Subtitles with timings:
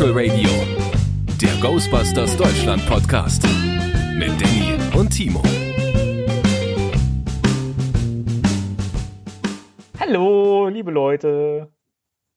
[0.00, 0.48] Spectral Radio,
[1.42, 3.42] der Ghostbusters Deutschland Podcast
[4.16, 5.42] mit Danny und Timo.
[9.98, 11.70] Hallo, liebe Leute.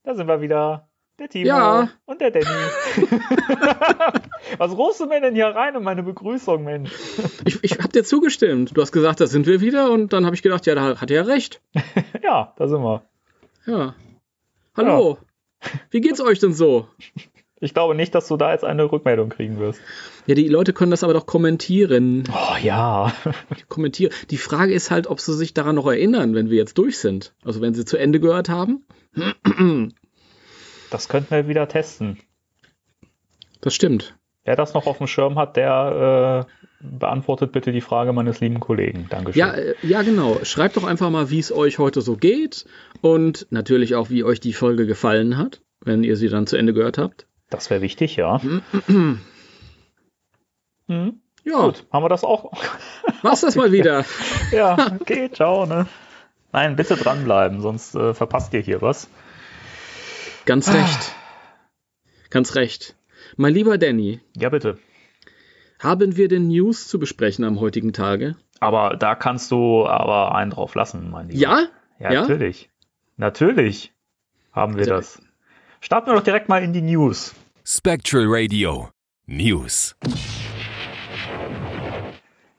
[0.04, 0.90] Da sind wir wieder.
[1.18, 1.90] Der Timo Ja.
[2.04, 2.46] und der Danny.
[4.58, 6.92] Was rufst du mir denn hier rein und meine Begrüßung, Mensch?
[7.46, 8.76] Ich, ich habe dir zugestimmt.
[8.76, 11.10] Du hast gesagt, da sind wir wieder und dann habe ich gedacht, ja, da hat
[11.10, 11.62] er ja recht.
[12.22, 13.04] Ja, da sind wir.
[13.66, 13.96] Ja.
[14.76, 15.18] Hallo.
[15.92, 16.88] Wie geht's euch denn so?
[17.64, 19.80] Ich glaube nicht, dass du da jetzt eine Rückmeldung kriegen wirst.
[20.28, 22.26] Ja, die Leute können das aber doch kommentieren.
[22.30, 23.14] Oh ja.
[23.70, 24.14] Kommentieren.
[24.32, 27.34] Die Frage ist halt, ob sie sich daran noch erinnern, wenn wir jetzt durch sind.
[27.46, 28.86] Also wenn sie zu Ende gehört haben.
[30.90, 32.20] Das könnten wir wieder testen.
[33.62, 34.16] Das stimmt.
[34.44, 36.68] Wer das noch auf dem Schirm hat, der äh,
[37.00, 39.08] beantwortet bitte die Frage meines lieben Kollegen.
[39.10, 39.40] Dankeschön.
[39.40, 40.38] Ja, äh, ja, genau.
[40.44, 42.66] Schreibt doch einfach mal, wie es euch heute so geht
[43.02, 46.74] und natürlich auch, wie euch die Folge gefallen hat, wenn ihr sie dann zu Ende
[46.74, 47.26] gehört habt.
[47.54, 48.42] Das wäre wichtig, ja.
[48.42, 49.20] Hm,
[51.46, 52.52] Ja, gut, haben wir das auch.
[53.22, 54.06] war's das mal wieder.
[54.52, 55.88] ja, okay, ciao, ne?
[56.52, 59.10] Nein, bitte dranbleiben, sonst äh, verpasst ihr hier was.
[60.46, 61.14] Ganz recht.
[62.30, 62.96] Ganz recht.
[63.38, 64.78] Mein lieber Danny, Ja, bitte.
[65.80, 68.36] haben wir denn News zu besprechen am heutigen Tage?
[68.60, 71.40] Aber da kannst du aber einen drauf lassen, mein Lieber.
[71.42, 71.68] Ja?
[72.00, 72.22] Ja, Ja?
[72.22, 72.70] natürlich.
[73.18, 73.94] Natürlich
[74.54, 75.22] haben wir Also- das.
[75.82, 77.36] Starten wir doch direkt mal in die News.
[77.66, 78.90] Spectral Radio
[79.26, 79.96] News.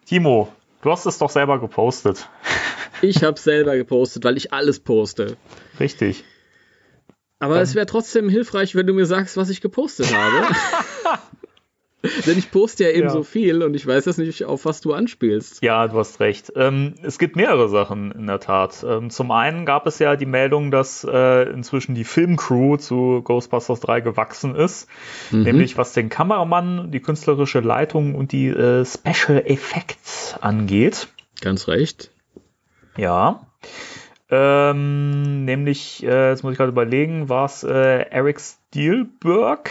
[0.06, 2.28] Timo, du hast es doch selber gepostet.
[3.02, 5.36] Ich habe selber gepostet, weil ich alles poste.
[5.78, 6.24] Richtig.
[7.38, 10.46] Aber es wäre trotzdem hilfreich, wenn du mir sagst, was ich gepostet habe.
[12.26, 13.10] Denn ich poste ja eben Ja.
[13.10, 15.62] so viel und ich weiß jetzt nicht, auf was du anspielst.
[15.62, 16.52] Ja, du hast recht.
[16.56, 18.84] Ähm, es gibt mehrere Sachen in der Tat.
[18.88, 23.80] Ähm, zum einen gab es ja die Meldung, dass äh, inzwischen die Filmcrew zu Ghostbusters
[23.80, 24.88] 3 gewachsen ist.
[25.30, 31.08] Nämlich was den Kameramann, die künstlerische Leitung und die äh, Special Effects angeht.
[31.40, 32.10] Ganz recht.
[32.96, 33.46] Ja.
[34.30, 39.70] Ähm, nämlich, äh, jetzt muss ich gerade überlegen, war es äh, Eric Steelberg,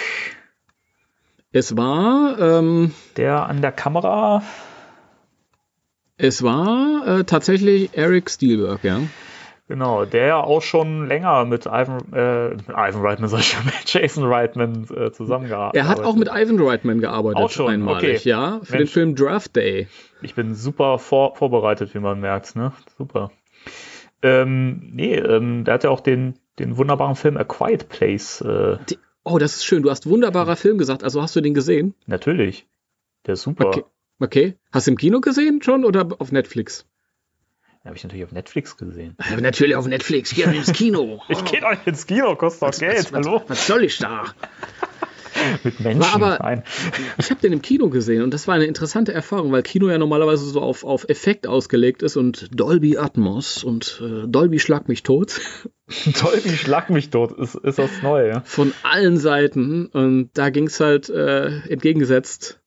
[1.56, 4.41] Es war, ähm, der an der Kamera.
[6.18, 9.02] es war äh, tatsächlich Eric Steelberg, ja.
[9.68, 13.86] Genau, der ja auch schon länger mit Ivan, äh, mit Ivan Reitman, sag ich mit
[13.86, 15.80] Jason Reitman äh, zusammengearbeitet.
[15.80, 18.30] Er hat auch mit Ivan Reitman gearbeitet, Auch schon, einmalig, okay.
[18.30, 18.91] ja, für den Mensch.
[18.91, 19.88] Film Draft Day.
[20.24, 22.74] Ich bin super vor, vorbereitet, wie man merkt, ne?
[22.97, 23.30] Super.
[24.24, 28.78] Ähm, nee, ähm, der hat ja auch den, den wunderbaren Film A Quiet Place, äh,
[28.90, 29.84] Die, oh, das ist schön.
[29.84, 31.03] Du hast wunderbarer Film gesagt.
[31.03, 31.95] Also hast du den gesehen?
[32.06, 32.67] natürlich.
[33.25, 33.67] Der ist super.
[33.67, 33.84] Okay.
[34.19, 34.57] Okay.
[34.72, 36.85] Hast du im Kino gesehen schon oder auf Netflix?
[37.85, 39.17] Habe ich natürlich auf Netflix gesehen.
[39.29, 40.31] Ja, natürlich auf Netflix.
[40.31, 41.22] Hier ins Kino.
[41.29, 43.41] Ich gehe doch nicht ins Kino, kostet doch Geld, was, hallo?
[43.41, 44.34] Was, was soll ich da?
[45.63, 46.01] Mit Menschen.
[46.01, 46.63] War aber- Nein.
[47.17, 49.97] Ich habe den im Kino gesehen und das war eine interessante Erfahrung, weil Kino ja
[49.97, 55.03] normalerweise so auf, auf Effekt ausgelegt ist und Dolby Atmos und äh, Dolby Schlag mich
[55.03, 55.39] tot
[56.22, 58.41] Dolby Schlag mich tot, ist, ist das neu, ja?
[58.45, 62.59] von allen Seiten und da ging es halt äh, entgegengesetzt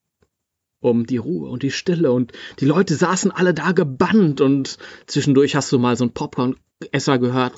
[0.79, 4.77] um die Ruhe und die Stille und die Leute saßen alle da gebannt und
[5.07, 7.53] zwischendurch hast du mal so einen Popcorn-Esser gehört,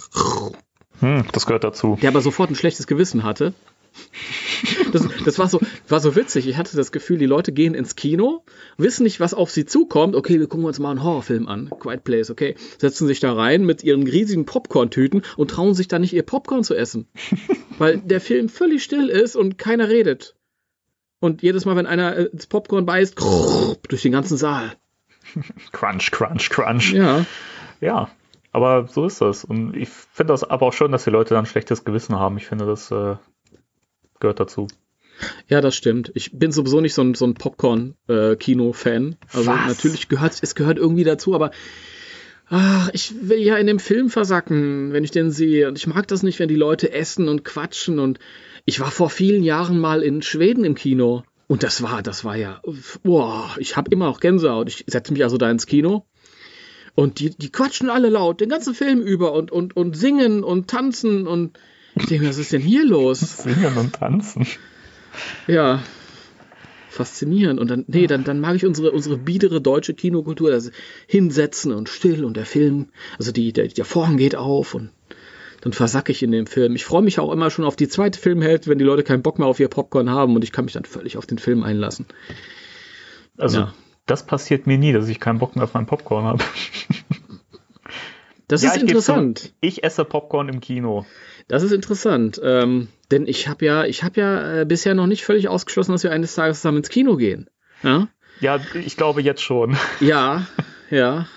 [1.02, 1.98] Hm, das gehört dazu.
[2.02, 3.53] der aber sofort ein schlechtes Gewissen hatte.
[4.92, 6.48] Das, das war, so, war so witzig.
[6.48, 8.44] Ich hatte das Gefühl, die Leute gehen ins Kino,
[8.78, 10.16] wissen nicht, was auf sie zukommt.
[10.16, 11.70] Okay, wir gucken uns mal einen Horrorfilm an.
[11.80, 12.56] Quiet Place, okay.
[12.78, 16.64] Setzen sich da rein mit ihren riesigen Popcorn-Tüten und trauen sich da nicht ihr Popcorn
[16.64, 17.08] zu essen.
[17.78, 20.36] Weil der Film völlig still ist und keiner redet.
[21.20, 24.74] Und jedes Mal, wenn einer äh, ins Popcorn beißt, durch den ganzen Saal.
[25.72, 26.94] Crunch, crunch, crunch.
[26.94, 27.26] Ja.
[27.81, 28.10] Ja,
[28.52, 29.44] aber so ist das.
[29.44, 32.38] Und ich finde das aber auch schön, dass die Leute dann ein schlechtes Gewissen haben.
[32.38, 33.16] Ich finde, das äh,
[34.19, 34.68] gehört dazu.
[35.48, 36.12] Ja, das stimmt.
[36.16, 39.18] Ich bin sowieso nicht so ein, so ein Popcorn-Kino-Fan.
[39.33, 39.68] also Was?
[39.68, 41.51] natürlich gehört es gehört irgendwie dazu, aber
[42.50, 45.68] ach, ich will ja in dem Film versacken, wenn ich den sehe.
[45.68, 48.00] Und ich mag das nicht, wenn die Leute essen und quatschen.
[48.00, 48.19] Und
[48.66, 51.24] ich war vor vielen Jahren mal in Schweden im Kino.
[51.48, 52.62] Und das war, das war ja,
[53.04, 54.69] boah, ich habe immer noch Gänsehaut.
[54.69, 56.06] Ich setze mich also da ins Kino.
[56.95, 60.69] Und die, die quatschen alle laut, den ganzen Film über und, und, und singen und
[60.69, 61.57] tanzen und
[61.95, 63.19] ich denke, was ist denn hier los?
[63.19, 64.45] Singen und tanzen.
[65.47, 65.83] Ja.
[66.89, 67.59] Faszinierend.
[67.59, 70.71] Und dann, nee, dann, dann mag ich unsere, unsere biedere deutsche Kinokultur, das
[71.07, 72.88] hinsetzen und still und der Film,
[73.19, 74.89] also die, der, der Vorhang geht auf und
[75.62, 76.75] dann versacke ich in dem Film.
[76.75, 79.38] Ich freue mich auch immer schon auf die zweite Filmhälfte, wenn die Leute keinen Bock
[79.39, 82.06] mehr auf ihr Popcorn haben und ich kann mich dann völlig auf den Film einlassen.
[83.38, 83.74] Also, Ja.
[84.06, 86.44] das passiert mir nie, dass ich keinen Bock mehr auf meinen Popcorn habe.
[88.47, 89.39] Das Ja, ist ich interessant.
[89.39, 91.06] zu, Ich esse Popcorn im Kino.
[91.50, 92.40] Das ist interessant.
[92.42, 96.04] Ähm, Denn ich habe ja, ich habe ja äh, bisher noch nicht völlig ausgeschlossen, dass
[96.04, 97.50] wir eines Tages zusammen ins Kino gehen.
[97.84, 98.07] Ja,
[98.40, 99.75] ja ich glaube jetzt schon.
[100.00, 100.48] Ja,
[100.90, 101.28] ja.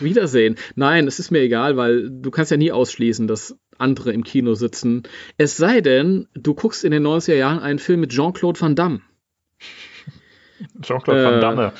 [0.00, 0.56] Wiedersehen.
[0.74, 4.54] Nein, es ist mir egal, weil du kannst ja nie ausschließen, dass andere im Kino
[4.54, 5.02] sitzen.
[5.36, 9.02] Es sei denn, du guckst in den 90er Jahren einen Film mit Jean-Claude Van Damme.
[10.82, 11.72] Jean-Claude äh, Van Damme.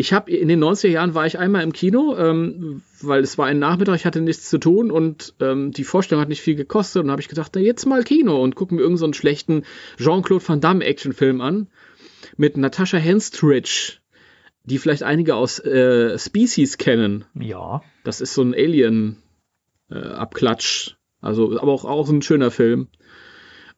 [0.00, 3.44] Ich habe in den 90er Jahren war ich einmal im Kino, ähm, weil es war
[3.44, 7.04] ein Nachmittag, ich hatte nichts zu tun und ähm, die Vorstellung hat nicht viel gekostet
[7.04, 9.64] und habe ich gedacht, na jetzt mal Kino und gucken mir irgendeinen so schlechten
[9.98, 11.68] Jean-Claude Van Damme Actionfilm an
[12.38, 13.98] mit Natascha Henstridge,
[14.64, 17.26] die vielleicht einige aus äh, Species kennen.
[17.34, 17.82] Ja.
[18.02, 19.18] Das ist so ein Alien
[19.90, 22.88] äh, Abklatsch, also aber auch, auch ein schöner Film.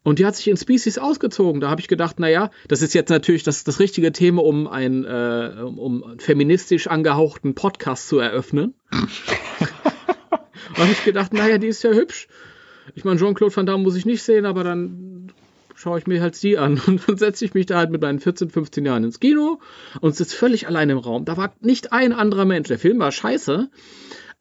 [0.03, 1.61] Und die hat sich in Species ausgezogen.
[1.61, 5.05] Da habe ich gedacht, naja, das ist jetzt natürlich das, das richtige Thema, um einen,
[5.05, 8.73] äh, um feministisch angehauchten Podcast zu eröffnen.
[10.75, 12.27] habe ich gedacht, naja, die ist ja hübsch.
[12.95, 15.31] Ich meine, Jean-Claude Van Damme muss ich nicht sehen, aber dann
[15.73, 16.81] schaue ich mir halt die an.
[16.85, 19.59] Und dann setze ich mich da halt mit meinen 14, 15 Jahren ins Kino
[20.01, 21.25] und sitze völlig allein im Raum.
[21.25, 22.67] Da war nicht ein anderer Mensch.
[22.67, 23.69] Der Film war scheiße,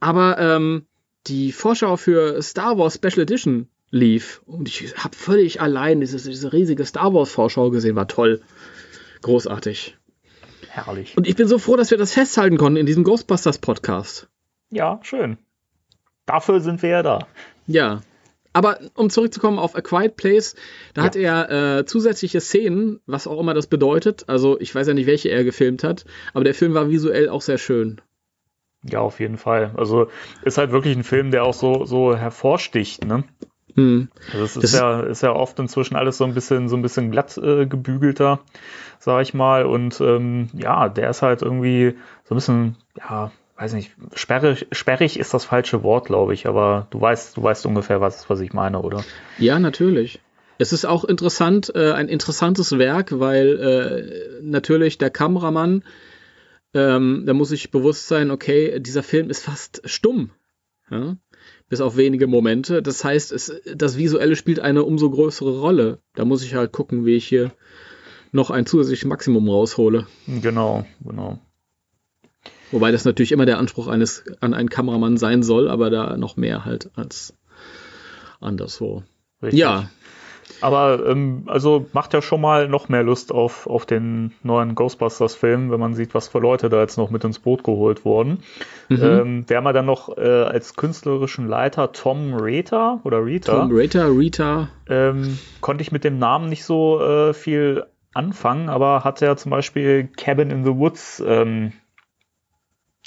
[0.00, 0.86] aber ähm,
[1.28, 4.42] die Vorschau für Star Wars Special Edition lief.
[4.46, 7.94] Und ich habe völlig allein diese, diese riesige Star Wars-Vorschau gesehen.
[7.94, 8.40] War toll.
[9.20, 9.96] Großartig.
[10.68, 11.16] Herrlich.
[11.16, 14.28] Und ich bin so froh, dass wir das festhalten konnten in diesem Ghostbusters-Podcast.
[14.70, 15.36] Ja, schön.
[16.26, 17.26] Dafür sind wir ja da.
[17.66, 18.00] Ja.
[18.54, 20.56] Aber um zurückzukommen auf A Quiet Place,
[20.94, 21.06] da ja.
[21.06, 24.24] hat er äh, zusätzliche Szenen, was auch immer das bedeutet.
[24.28, 26.04] Also ich weiß ja nicht, welche er gefilmt hat,
[26.34, 28.00] aber der Film war visuell auch sehr schön.
[28.84, 29.72] Ja, auf jeden Fall.
[29.76, 30.08] Also
[30.42, 33.24] ist halt wirklich ein Film, der auch so, so hervorsticht, ne?
[33.74, 34.08] Hm.
[34.32, 36.82] Also es ist das ja, ist ja oft inzwischen alles so ein bisschen, so ein
[36.82, 38.40] bisschen glatt äh, gebügelter,
[38.98, 39.64] sag ich mal.
[39.64, 45.18] Und ähm, ja, der ist halt irgendwie so ein bisschen, ja, weiß nicht, sperrig, sperrig
[45.18, 48.52] ist das falsche Wort, glaube ich, aber du weißt, du weißt ungefähr, was, was ich
[48.52, 49.04] meine, oder?
[49.38, 50.20] Ja, natürlich.
[50.58, 55.82] Es ist auch interessant, äh, ein interessantes Werk, weil äh, natürlich der Kameramann,
[56.74, 60.30] ähm, da muss ich bewusst sein, okay, dieser Film ist fast stumm.
[60.90, 61.16] Ja?
[61.72, 62.82] Bis auf wenige Momente.
[62.82, 66.00] Das heißt, es, das Visuelle spielt eine umso größere Rolle.
[66.14, 67.50] Da muss ich halt gucken, wie ich hier
[68.30, 70.06] noch ein zusätzliches Maximum raushole.
[70.26, 71.38] Genau, genau.
[72.72, 76.36] Wobei das natürlich immer der Anspruch eines an einen Kameramann sein soll, aber da noch
[76.36, 77.32] mehr halt als
[78.38, 79.02] anderswo.
[79.42, 79.58] Richtig.
[79.58, 79.88] Ja,
[80.62, 85.70] aber ähm, also macht ja schon mal noch mehr Lust auf, auf den neuen Ghostbusters-Film,
[85.70, 88.42] wenn man sieht, was für Leute da jetzt noch mit ins Boot geholt wurden.
[88.88, 89.02] Mhm.
[89.02, 93.60] Ähm, wir haben ja dann noch äh, als künstlerischen Leiter Tom Reta oder Rita.
[93.60, 94.68] Tom Reta, Rita.
[94.88, 99.50] Ähm, konnte ich mit dem Namen nicht so äh, viel anfangen, aber hat ja zum
[99.50, 101.72] Beispiel Cabin in the Woods ähm,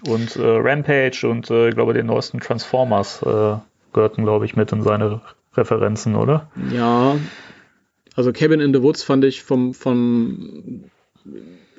[0.07, 3.57] und äh, Rampage und äh, glaube den neuesten Transformers äh,
[3.93, 5.21] gehörten, glaube ich, mit in seine
[5.57, 6.49] Referenzen, oder?
[6.73, 7.17] Ja.
[8.15, 10.85] Also Cabin in the Woods fand ich vom, vom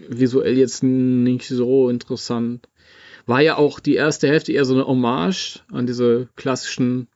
[0.09, 2.69] visuell jetzt nicht so interessant.
[3.27, 7.09] War ja auch die erste Hälfte eher so eine Hommage an diese klassischen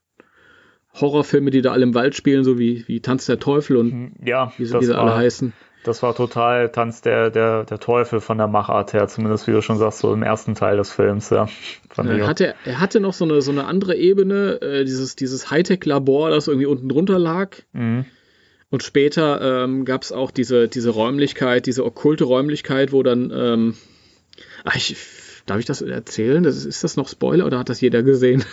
[0.95, 4.53] Horrorfilme, die da alle im Wald spielen, so wie, wie Tanz der Teufel und ja,
[4.57, 5.53] wie, wie sie alle heißen.
[5.83, 9.63] Das war total Tanz der, der, der Teufel von der Machart her, zumindest wie du
[9.63, 11.49] schon sagst, so im ersten Teil des Films, ja.
[11.97, 16.31] Er hatte, er hatte noch so eine, so eine andere Ebene, äh, dieses, dieses Hightech-Labor,
[16.31, 17.57] das irgendwie unten drunter lag.
[17.73, 18.05] Mhm.
[18.71, 23.75] Und später ähm, gab es auch diese, diese Räumlichkeit, diese okkulte Räumlichkeit, wo dann, ähm,
[24.65, 24.97] ach, ich,
[25.47, 26.43] darf ich das erzählen?
[26.43, 28.45] Das, ist das noch Spoiler oder hat das jeder gesehen?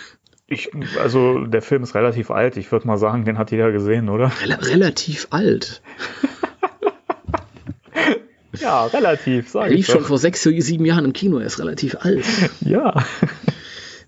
[0.48, 2.56] Ich, also der Film ist relativ alt.
[2.56, 4.32] Ich würde mal sagen, den hat jeder gesehen, oder?
[4.42, 5.82] Rel relativ alt.
[8.60, 9.76] Ja, relativ, sag ich.
[9.78, 12.24] Lief schon vor sechs, sieben Jahren im Kino, er ist relativ alt.
[12.60, 12.94] ja.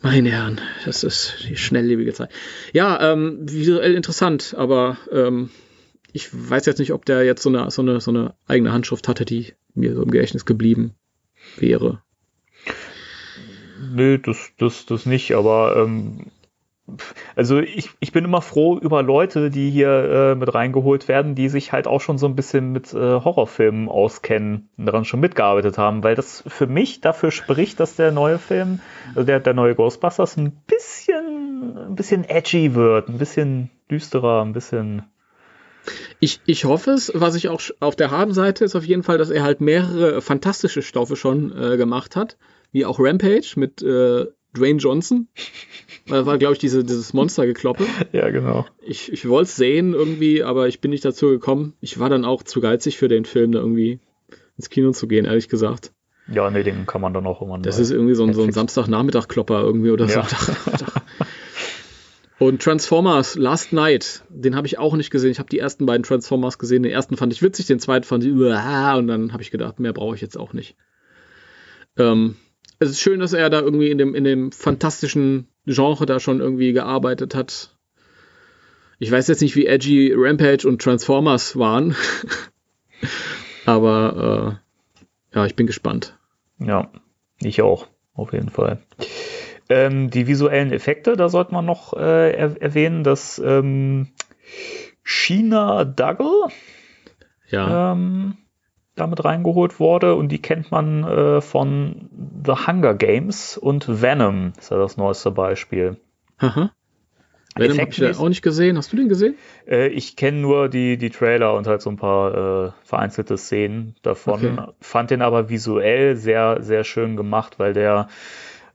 [0.02, 2.30] Meine Herren, das ist die schnelllebige Zeit.
[2.72, 5.50] Ja, ähm, visuell interessant, aber ähm,
[6.12, 9.08] ich weiß jetzt nicht, ob der jetzt so eine, so, eine, so eine eigene Handschrift
[9.08, 10.94] hatte, die mir so im Gedächtnis geblieben
[11.56, 12.02] wäre.
[13.92, 16.26] Nö, das, das, das nicht, aber ähm,
[17.36, 21.48] also ich, ich bin immer froh über Leute, die hier äh, mit reingeholt werden, die
[21.48, 25.78] sich halt auch schon so ein bisschen mit äh, Horrorfilmen auskennen und daran schon mitgearbeitet
[25.78, 28.80] haben, weil das für mich dafür spricht, dass der neue Film,
[29.14, 34.52] also der, der neue Ghostbusters, ein bisschen, ein bisschen edgy wird, ein bisschen düsterer, ein
[34.52, 35.02] bisschen.
[36.20, 39.30] Ich, ich hoffe es, was ich auch auf der Habenseite ist auf jeden Fall, dass
[39.30, 42.36] er halt mehrere fantastische Stoffe schon äh, gemacht hat,
[42.72, 44.26] wie auch Rampage mit äh,
[44.56, 45.28] Dwayne Johnson.
[46.06, 47.84] Das war, glaube ich, diese, dieses Monstergekloppe.
[48.12, 48.66] Ja, genau.
[48.80, 51.74] Ich, ich wollte es sehen irgendwie, aber ich bin nicht dazu gekommen.
[51.80, 54.00] Ich war dann auch zu geizig für den Film, da irgendwie
[54.56, 55.92] ins Kino zu gehen, ehrlich gesagt.
[56.32, 57.58] Ja, nee, den kann man dann auch immer.
[57.58, 60.24] Das ist irgendwie so ein, so ein Samstagnachmittag-Klopper irgendwie oder ja.
[60.24, 60.36] so.
[62.38, 65.30] Und Transformers Last Night, den habe ich auch nicht gesehen.
[65.30, 66.82] Ich habe die ersten beiden Transformers gesehen.
[66.82, 69.78] Den ersten fand ich witzig, den zweiten fand ich uah, und dann habe ich gedacht,
[69.78, 70.74] mehr brauche ich jetzt auch nicht.
[71.98, 72.36] Ähm,
[72.80, 76.40] es ist schön, dass er da irgendwie in dem, in dem fantastischen Genre da schon
[76.40, 77.76] irgendwie gearbeitet hat.
[78.98, 81.94] Ich weiß jetzt nicht, wie edgy Rampage und Transformers waren.
[83.66, 84.58] Aber
[85.32, 86.18] äh, ja, ich bin gespannt.
[86.58, 86.90] Ja,
[87.40, 88.78] ich auch, auf jeden Fall.
[89.68, 94.08] Ähm, die visuellen Effekte, da sollte man noch äh, er erwähnen, dass ähm,
[95.02, 96.48] China Duggle
[97.48, 97.92] ja.
[97.92, 98.38] ähm,
[98.96, 102.10] damit reingeholt wurde und die kennt man äh, von
[102.44, 105.96] The Hunger Games und Venom, ist ja das neueste Beispiel.
[106.38, 106.72] Aha.
[107.56, 108.76] Venom habe ich auch nicht gesehen.
[108.76, 109.36] Hast du den gesehen?
[109.66, 113.96] Äh, ich kenne nur die, die Trailer und halt so ein paar äh, vereinzelte Szenen
[114.02, 114.58] davon.
[114.58, 114.72] Okay.
[114.80, 118.08] Fand den aber visuell sehr, sehr schön gemacht, weil der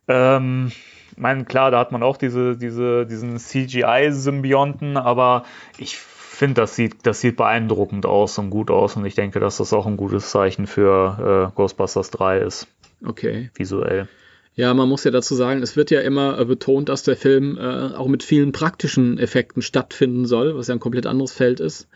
[0.08, 0.72] ähm,
[1.18, 5.46] mein, klar, da hat man auch diese, diese, diesen CGI-Symbionten, aber
[5.78, 5.98] ich
[6.36, 9.74] finde, das sieht, das sieht beeindruckend aus und gut aus und ich denke, dass das
[9.74, 12.68] auch ein gutes Zeichen für äh, Ghostbusters 3 ist.
[13.04, 13.50] Okay.
[13.56, 14.08] Visuell.
[14.56, 17.58] Ja, man muss ja dazu sagen, es wird ja immer äh, betont, dass der Film
[17.58, 21.90] äh, auch mit vielen praktischen Effekten stattfinden soll, was ja ein komplett anderes Feld ist.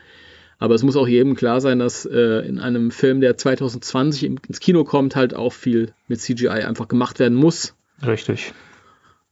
[0.57, 4.59] Aber es muss auch jedem klar sein, dass äh, in einem Film, der 2020 ins
[4.59, 7.75] Kino kommt, halt auch viel mit CGI einfach gemacht werden muss.
[8.05, 8.53] Richtig.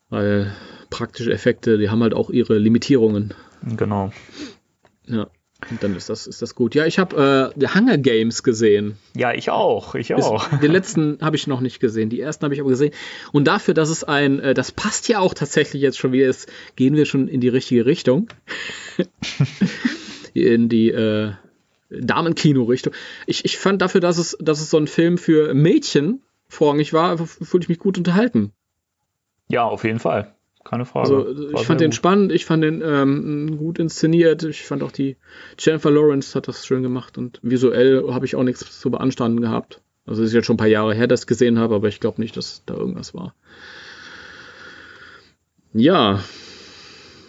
[0.09, 0.53] Weil
[0.89, 3.33] praktische Effekte, die haben halt auch ihre Limitierungen.
[3.61, 4.13] Genau.
[5.07, 5.27] Ja.
[5.71, 6.75] Und dann ist das, ist das gut.
[6.75, 8.97] Ja, ich habe äh, Hunger Games gesehen.
[9.15, 9.95] Ja, ich auch.
[9.95, 10.47] Ich auch.
[10.59, 12.11] Den letzten habe ich noch nicht gesehen.
[12.11, 12.93] Die ersten habe ich aber gesehen.
[13.31, 16.47] Und dafür, dass es ein, äh, das passt ja auch tatsächlich jetzt schon wieder, ist,
[16.75, 18.27] gehen wir schon in die richtige Richtung.
[20.35, 21.31] in die äh,
[21.89, 22.93] Damenkino-Richtung.
[23.25, 27.17] Ich, ich fand dafür, dass es, dass es so ein Film für Mädchen vorrangig war,
[27.17, 28.51] fühlte ich mich gut unterhalten.
[29.47, 30.35] Ja, auf jeden Fall.
[30.67, 31.15] Keine Frage.
[31.15, 31.95] Also, ich fand den gut.
[31.95, 34.43] spannend, ich fand den ähm, gut inszeniert.
[34.43, 35.15] Ich fand auch die
[35.57, 39.81] Jennifer Lawrence hat das schön gemacht und visuell habe ich auch nichts zu beanstanden gehabt.
[40.05, 42.01] Also es ist jetzt schon ein paar Jahre her, dass ich gesehen habe, aber ich
[42.01, 43.33] glaube nicht, dass da irgendwas war.
[45.73, 46.21] Ja.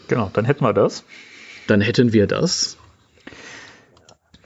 [0.08, 1.04] Genau, dann hätten wir das.
[1.68, 2.77] Dann hätten wir das.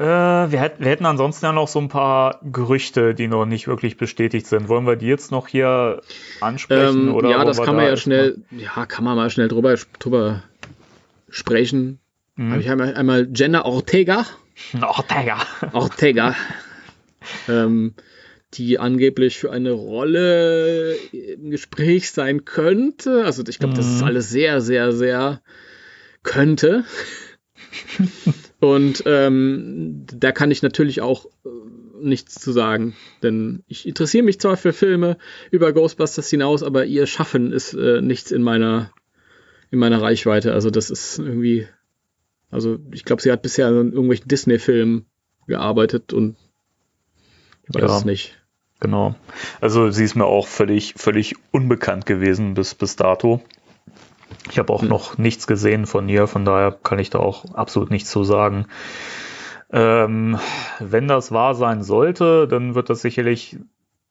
[0.02, 3.68] Äh, wir, hätt, wir, hätten ansonsten ja noch so ein paar Gerüchte, die noch nicht
[3.68, 4.68] wirklich bestätigt sind.
[4.68, 6.02] Wollen wir die jetzt noch hier
[6.40, 7.09] ansprechen?
[7.09, 10.42] Ähm, oder ja, das kann man ja schnell, ja, kann man mal schnell drüber, drüber
[11.28, 12.00] sprechen.
[12.35, 12.50] Mhm.
[12.50, 14.26] Habe ich einmal, einmal Jenna Ortega.
[14.82, 15.38] Ortega.
[15.73, 16.35] Ortega.
[17.49, 17.94] ähm,
[18.54, 23.25] die angeblich für eine Rolle im Gespräch sein könnte.
[23.25, 23.76] Also ich glaube, mhm.
[23.76, 24.06] das ist mhm.
[24.09, 25.42] alles sehr, sehr, sehr
[26.25, 26.85] könnte.
[28.62, 31.49] Und ähm, da kann ich natürlich auch äh,
[32.00, 35.19] nichts zu sagen, denn ich interessiere mich zwar für Filme
[35.50, 38.92] über Ghostbusters hinaus, aber ihr Schaffen ist äh, nichts in meiner
[39.73, 40.52] in meiner Reichweite.
[40.52, 41.66] Also das ist irgendwie,
[42.52, 45.07] also ich glaube, sie hat bisher an irgendwelchen Disney-Filmen
[45.49, 46.37] gearbeitet und
[47.69, 48.38] ich weiß ja, es nicht.
[48.78, 49.16] Genau.
[49.61, 53.42] Also sie ist mir auch völlig völlig unbekannt gewesen bis bis dato.
[54.51, 54.89] Ich habe auch hm.
[54.89, 58.67] noch nichts gesehen von ihr, von daher kann ich da auch absolut nichts zu sagen.
[59.73, 60.39] Ähm,
[60.81, 63.57] wenn das wahr sein sollte, dann wird das sicherlich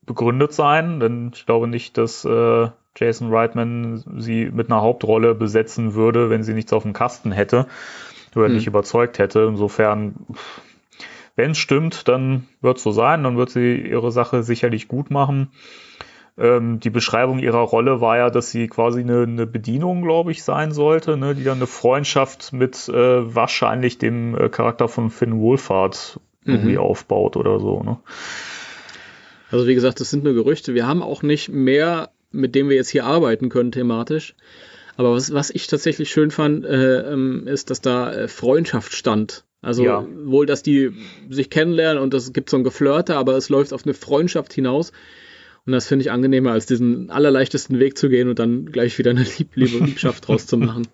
[0.06, 5.94] begründet sein, denn ich glaube nicht, dass äh, Jason Reitman sie mit einer Hauptrolle besetzen
[5.94, 7.68] würde, wenn sie nichts auf dem Kasten hätte
[8.36, 8.56] oder hm.
[8.56, 9.46] nicht überzeugt hätte.
[9.48, 10.16] Insofern,
[11.36, 15.12] wenn es stimmt, dann wird es so sein, dann wird sie ihre Sache sicherlich gut
[15.12, 15.51] machen.
[16.38, 20.43] Ähm, die Beschreibung ihrer Rolle war ja, dass sie quasi eine, eine Bedienung, glaube ich,
[20.43, 25.39] sein sollte, ne, die dann eine Freundschaft mit äh, wahrscheinlich dem äh, Charakter von Finn
[25.39, 26.79] Wohlfahrt irgendwie mhm.
[26.79, 27.83] aufbaut oder so.
[27.83, 27.97] Ne?
[29.51, 30.73] Also wie gesagt, das sind nur Gerüchte.
[30.73, 34.35] Wir haben auch nicht mehr, mit dem wir jetzt hier arbeiten können thematisch.
[34.97, 39.45] Aber was, was ich tatsächlich schön fand, äh, ähm, ist, dass da äh, Freundschaft stand.
[39.61, 40.05] Also ja.
[40.25, 40.91] wohl, dass die
[41.29, 44.91] sich kennenlernen und es gibt so ein Geflirte, aber es läuft auf eine Freundschaft hinaus.
[45.65, 49.12] Und das finde ich angenehmer, als diesen allerleichtesten Weg zu gehen und dann gleich wieder
[49.12, 50.88] eine Lieb Liebe Liebschaft draus zu machen.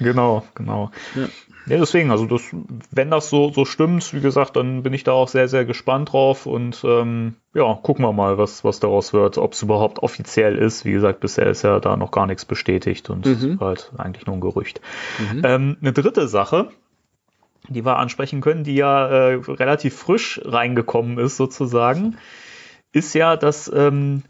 [0.00, 0.90] Genau, genau.
[1.14, 1.28] Ja.
[1.66, 2.42] ja, deswegen, also das,
[2.90, 6.12] wenn das so, so stimmt, wie gesagt, dann bin ich da auch sehr, sehr gespannt
[6.12, 10.56] drauf und ähm, ja, gucken wir mal, was, was daraus wird, ob es überhaupt offiziell
[10.56, 10.86] ist.
[10.86, 13.60] Wie gesagt, bisher ist ja da noch gar nichts bestätigt und mhm.
[13.60, 14.80] halt eigentlich nur ein Gerücht.
[15.18, 15.42] Mhm.
[15.44, 16.70] Ähm, eine dritte Sache,
[17.68, 22.16] die wir ansprechen können, die ja äh, relativ frisch reingekommen ist sozusagen,
[22.96, 24.22] ist ja, dass ähm,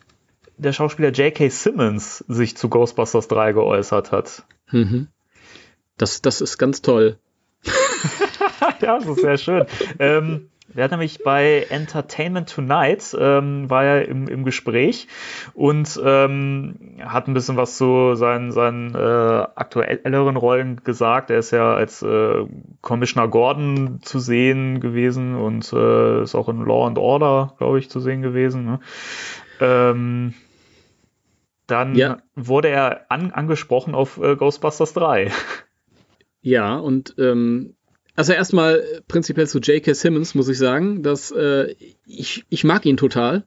[0.57, 1.49] der Schauspieler J.K.
[1.51, 4.43] Simmons sich zu Ghostbusters 3 geäußert hat.
[4.73, 5.07] Mhm.
[5.97, 7.19] Das, das ist ganz toll.
[8.81, 9.67] ja, das ist sehr schön.
[10.01, 15.07] ähm, Der hat nämlich bei Entertainment Tonight, ähm, war er im, im Gespräch
[15.55, 21.31] und ähm, hat ein bisschen was zu seinen, seinen äh, aktuelleren Rollen gesagt.
[21.31, 22.47] Er ist ja als äh,
[22.83, 27.89] Commissioner Gordon zu sehen gewesen und äh, ist auch in Law and Order, glaube ich,
[27.89, 28.65] zu sehen gewesen.
[28.65, 28.81] Ne?
[29.61, 30.35] Ähm,
[31.67, 32.19] dann ja.
[32.35, 35.31] wurde er an, angesprochen auf äh, Ghostbusters 3.
[36.43, 37.75] Ja, und ähm,
[38.17, 39.95] also erstmal prinzipiell zu J.K.
[39.95, 41.75] Simmons muss ich sagen, dass äh,
[42.07, 43.45] ich, ich mag ihn total.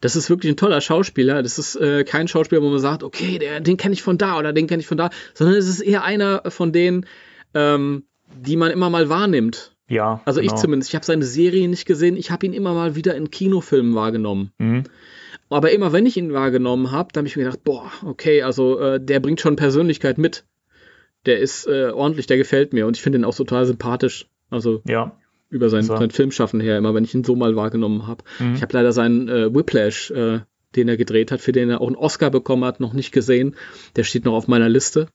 [0.00, 1.42] Das ist wirklich ein toller Schauspieler.
[1.42, 4.38] Das ist äh, kein Schauspieler, wo man sagt, okay, der, den kenne ich von da
[4.38, 7.06] oder den kenne ich von da, sondern es ist eher einer von denen,
[7.54, 9.76] ähm, die man immer mal wahrnimmt.
[9.88, 10.22] Ja.
[10.24, 10.54] Also genau.
[10.54, 10.90] ich zumindest.
[10.90, 12.16] Ich habe seine Serie nicht gesehen.
[12.16, 14.50] Ich habe ihn immer mal wieder in Kinofilmen wahrgenommen.
[14.58, 14.84] Mhm.
[15.50, 18.78] Aber immer wenn ich ihn wahrgenommen habe, da habe ich mir gedacht, boah, okay, also
[18.80, 20.44] äh, der bringt schon Persönlichkeit mit.
[21.26, 24.26] Der ist äh, ordentlich, der gefällt mir und ich finde ihn auch total sympathisch.
[24.50, 25.16] Also ja.
[25.50, 25.96] über sein, so.
[25.96, 28.24] sein Filmschaffen her, immer wenn ich ihn so mal wahrgenommen habe.
[28.38, 28.54] Mhm.
[28.54, 30.40] Ich habe leider seinen äh, Whiplash, äh,
[30.76, 33.56] den er gedreht hat, für den er auch einen Oscar bekommen hat, noch nicht gesehen.
[33.96, 35.08] Der steht noch auf meiner Liste.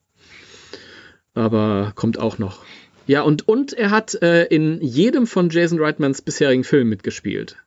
[1.34, 2.64] Aber kommt auch noch.
[3.06, 7.58] Ja, und, und er hat äh, in jedem von Jason Reitmans bisherigen Filmen mitgespielt.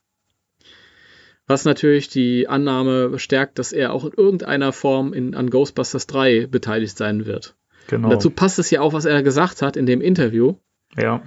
[1.46, 6.46] Was natürlich die Annahme bestärkt, dass er auch in irgendeiner Form in, an Ghostbusters 3
[6.46, 7.56] beteiligt sein wird.
[7.88, 8.08] Genau.
[8.08, 10.54] Und dazu passt es ja auch, was er gesagt hat in dem Interview.
[10.96, 11.22] Ja.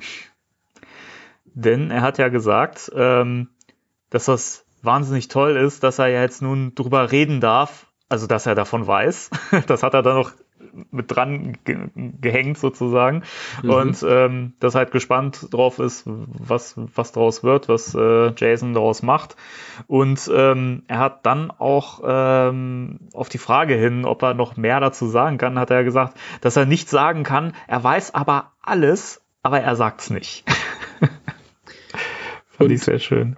[1.45, 3.50] Denn er hat ja gesagt, ähm,
[4.10, 8.45] dass das wahnsinnig toll ist, dass er ja jetzt nun drüber reden darf, also dass
[8.45, 9.29] er davon weiß.
[9.67, 10.31] Das hat er dann noch
[10.91, 13.24] mit dran ge gehängt sozusagen
[13.62, 13.70] mhm.
[13.70, 19.03] und ähm, das halt gespannt drauf ist, was, was daraus wird, was äh, Jason daraus
[19.03, 19.36] macht.
[19.88, 24.79] Und ähm, er hat dann auch ähm, auf die Frage hin, ob er noch mehr
[24.79, 29.22] dazu sagen kann, hat er gesagt, dass er nicht sagen kann, er weiß aber alles,
[29.41, 30.46] aber er sagt's nicht.
[32.50, 33.38] Fand und ich sehr schön.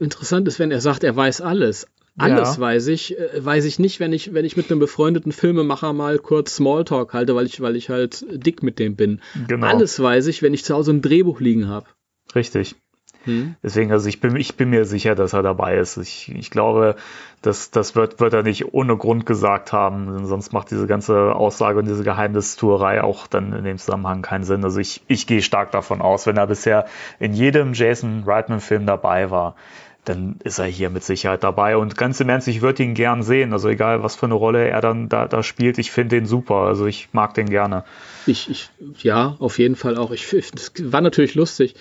[0.00, 1.86] Interessant ist, wenn er sagt, er weiß alles.
[2.16, 2.60] Alles ja.
[2.60, 6.18] weiß ich, äh, weiß ich nicht, wenn ich, wenn ich mit einem befreundeten Filmemacher mal
[6.18, 9.20] kurz Smalltalk halte, weil ich, weil ich halt dick mit dem bin.
[9.48, 9.66] Genau.
[9.66, 11.86] Alles weiß ich, wenn ich zu Hause ein Drehbuch liegen habe.
[12.34, 12.76] Richtig.
[13.24, 13.56] Hm.
[13.62, 15.96] Deswegen, also ich bin, ich bin mir sicher, dass er dabei ist.
[15.96, 16.96] Ich, ich glaube,
[17.42, 21.78] das, das wird, wird er nicht ohne Grund gesagt haben, sonst macht diese ganze Aussage
[21.78, 24.62] und diese Geheimnistuerei auch dann in dem Zusammenhang keinen Sinn.
[24.62, 26.86] Also ich, ich gehe stark davon aus, wenn er bisher
[27.18, 29.56] in jedem Jason Reitman-Film dabei war,
[30.04, 31.76] dann ist er hier mit Sicherheit dabei.
[31.76, 33.52] Und ganz im Ernst, ich würde ihn gern sehen.
[33.52, 36.56] Also egal, was für eine Rolle er dann da, da spielt, ich finde den super.
[36.56, 37.84] Also ich mag den gerne.
[38.26, 38.70] Ich, ich,
[39.02, 40.10] ja, auf jeden Fall auch.
[40.10, 41.74] Ich, das war natürlich lustig.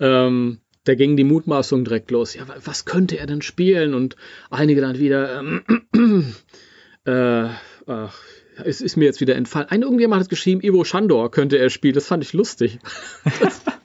[0.00, 2.34] Ähm, da ging die Mutmaßung direkt los.
[2.34, 3.94] Ja, was könnte er denn spielen?
[3.94, 4.16] Und
[4.50, 5.62] einige dann wieder, ähm,
[7.04, 7.48] äh,
[7.86, 8.18] ach,
[8.64, 9.68] es ist mir jetzt wieder entfallen.
[9.68, 11.94] Ein irgendjemand hat geschrieben, Ivo Schandor könnte er spielen.
[11.94, 12.78] Das fand ich lustig.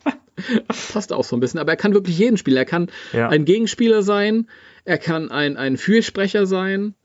[0.68, 1.60] Das, passt auch so ein bisschen.
[1.60, 2.58] Aber er kann wirklich jeden spielen.
[2.58, 3.30] Er kann ja.
[3.30, 4.48] ein Gegenspieler sein,
[4.86, 6.96] er kann ein, ein Fürsprecher sein.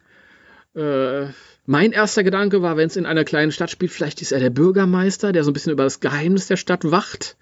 [0.75, 1.27] Äh,
[1.67, 4.51] mein erster Gedanke war, wenn es in einer kleinen Stadt spielt, vielleicht ist er der
[4.51, 7.37] Bürgermeister, der so ein bisschen über das Geheimnis der Stadt wacht.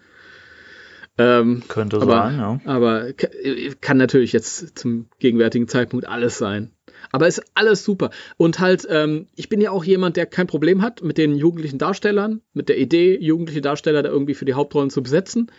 [1.18, 2.60] Ähm, Könnte aber, sein, ja.
[2.64, 3.08] Aber
[3.80, 6.70] kann natürlich jetzt zum gegenwärtigen Zeitpunkt alles sein.
[7.12, 8.10] Aber ist alles super.
[8.36, 11.78] Und halt, ähm, ich bin ja auch jemand, der kein Problem hat mit den jugendlichen
[11.78, 15.50] Darstellern, mit der Idee, jugendliche Darsteller da irgendwie für die Hauptrollen zu besetzen.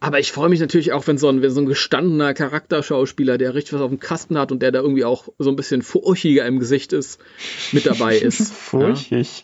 [0.00, 3.54] Aber ich freue mich natürlich auch, wenn so, ein, wenn so ein gestandener Charakterschauspieler, der
[3.54, 6.46] richtig was auf dem Kasten hat und der da irgendwie auch so ein bisschen furchiger
[6.46, 7.20] im Gesicht ist,
[7.72, 8.52] mit dabei ist.
[8.52, 9.42] Furchig.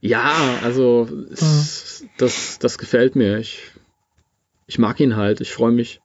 [0.00, 3.38] Ja, ja also es, das, das gefällt mir.
[3.38, 3.62] Ich,
[4.66, 6.00] ich mag ihn halt, ich freue mich.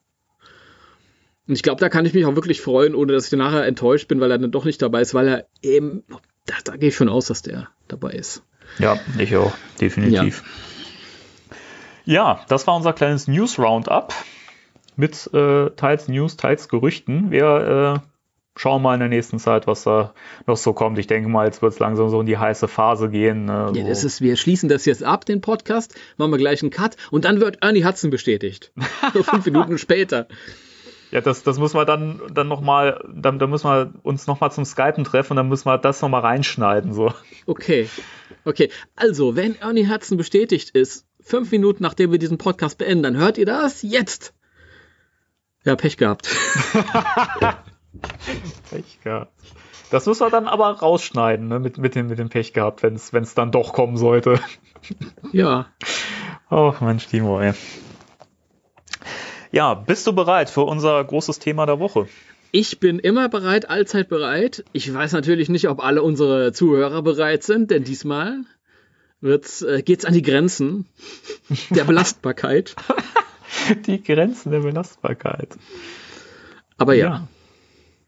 [1.47, 4.07] Und ich glaube, da kann ich mich auch wirklich freuen, ohne dass ich nachher enttäuscht
[4.07, 6.03] bin, weil er dann doch nicht dabei ist, weil er eben,
[6.47, 8.41] da, da gehe ich schon aus, dass der dabei ist.
[8.79, 10.41] Ja, ich auch, definitiv.
[10.43, 10.74] Ja.
[12.05, 14.13] Ja, das war unser kleines News Roundup
[14.95, 17.31] mit äh, teils News, teils Gerüchten.
[17.31, 18.07] Wir äh,
[18.55, 20.13] schauen mal in der nächsten Zeit, was da
[20.45, 20.97] noch so kommt.
[20.99, 23.45] Ich denke mal, jetzt wird es langsam so in die heiße Phase gehen.
[23.45, 26.71] Ne, ja, das ist, wir schließen das jetzt ab, den Podcast, machen wir gleich einen
[26.71, 28.71] Cut und dann wird Ernie Hudson bestätigt.
[29.13, 30.27] so fünf Minuten später.
[31.11, 34.65] Ja, das, das müssen wir dann, dann nochmal, dann, dann müssen wir uns nochmal zum
[34.65, 36.93] Skypen treffen und dann müssen wir das nochmal reinschneiden.
[36.93, 37.13] So.
[37.45, 37.89] Okay.
[38.43, 38.69] Okay.
[38.95, 43.37] Also, wenn Ernie Hudson bestätigt ist, fünf Minuten nachdem wir diesen Podcast beenden, dann hört
[43.37, 44.33] ihr das jetzt.
[45.65, 46.29] Ja, Pech gehabt.
[48.69, 49.33] Pech gehabt.
[49.89, 51.59] Das müssen wir dann aber rausschneiden, ne?
[51.59, 54.39] mit, mit, dem, mit dem Pech gehabt, wenn es dann doch kommen sollte.
[55.31, 55.65] Ja.
[56.51, 57.53] Oh, Mensch, Timo, ey.
[59.51, 62.07] Ja, bist du bereit für unser großes Thema der Woche?
[62.51, 64.63] Ich bin immer bereit, allzeit bereit.
[64.73, 68.41] Ich weiß natürlich nicht, ob alle unsere Zuhörer bereit sind, denn diesmal
[69.21, 70.87] wird's, äh, geht's an die Grenzen
[71.69, 72.75] der Belastbarkeit.
[73.87, 75.57] die Grenzen der Belastbarkeit.
[76.77, 77.05] Aber ja.
[77.05, 77.27] ja.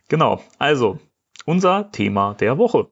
[0.10, 0.42] Genau.
[0.58, 1.00] Also,
[1.46, 2.88] unser Thema der Woche.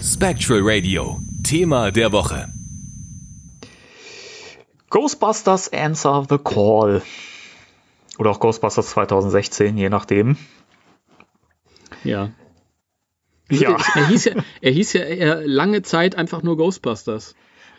[0.00, 1.20] Spectral Radio.
[1.44, 2.52] Thema der Woche.
[4.90, 7.02] Ghostbusters Answer the Call.
[8.18, 10.36] Oder auch Ghostbusters 2016, je nachdem.
[12.04, 12.30] Ja.
[13.60, 13.76] Ja.
[13.94, 17.34] Er hieß ja, er hieß ja lange Zeit einfach nur Ghostbusters.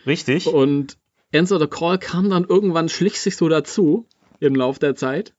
[0.05, 0.47] Richtig.
[0.47, 0.97] Und
[1.33, 4.07] Answer the Call kam dann irgendwann, schlich sich so dazu
[4.39, 5.33] im Lauf der Zeit.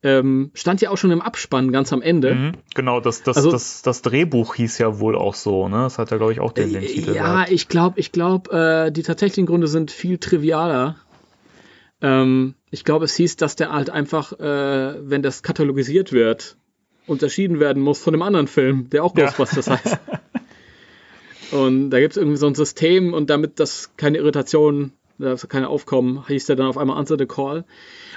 [0.00, 2.34] Ähm, stand ja auch schon im Abspann ganz am Ende.
[2.34, 5.78] Mhm, genau, das, das, also, das, das Drehbuch hieß ja wohl auch so, ne?
[5.78, 7.14] Das hat ja, glaube ich, auch den, den Titel.
[7.14, 7.50] Ja, gehabt.
[7.50, 10.96] ich glaube, ich glaube, äh, die tatsächlichen Gründe sind viel trivialer.
[12.00, 16.58] Ähm, ich glaube, es hieß, dass der halt einfach, äh, wenn das katalogisiert wird,
[17.08, 19.80] unterschieden werden muss von dem anderen Film, der auch Ghostbusters ja.
[19.84, 19.98] heißt.
[21.50, 24.92] Und da gibt es irgendwie so ein System und damit das keine Irritationen,
[25.48, 27.64] keine aufkommen, hieß der dann auf einmal Answer the Call.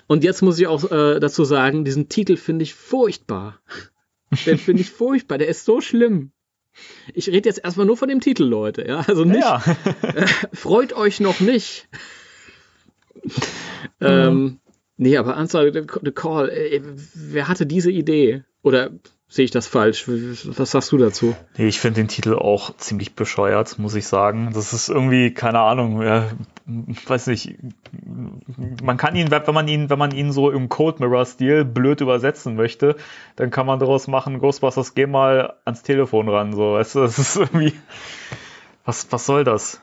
[0.07, 3.59] Und jetzt muss ich auch äh, dazu sagen, diesen Titel finde ich furchtbar.
[4.45, 6.31] Den finde ich furchtbar, der ist so schlimm.
[7.13, 8.87] Ich rede jetzt erstmal nur von dem Titel, Leute.
[8.87, 9.41] Ja, also nicht.
[9.41, 9.61] Ja.
[10.03, 11.89] äh, freut euch noch nicht.
[13.99, 14.59] ähm,
[14.95, 16.81] nee, aber Answer the Call, äh,
[17.13, 18.45] wer hatte diese Idee?
[18.63, 18.91] Oder
[19.27, 20.07] sehe ich das falsch?
[20.07, 21.35] Was sagst du dazu?
[21.57, 24.51] Nee, ich finde den Titel auch ziemlich bescheuert, muss ich sagen.
[24.53, 26.29] Das ist irgendwie, keine Ahnung, ja,
[27.07, 27.55] weiß nicht,
[28.83, 32.55] man kann ihn, wenn man ihn, wenn man ihn so im Code Mirror-Stil blöd übersetzen
[32.55, 32.97] möchte,
[33.35, 36.53] dann kann man daraus machen, Ghostbusters, geh mal ans Telefon ran.
[36.53, 37.73] So, weißt du, das ist irgendwie.
[38.83, 39.81] Was, was soll das?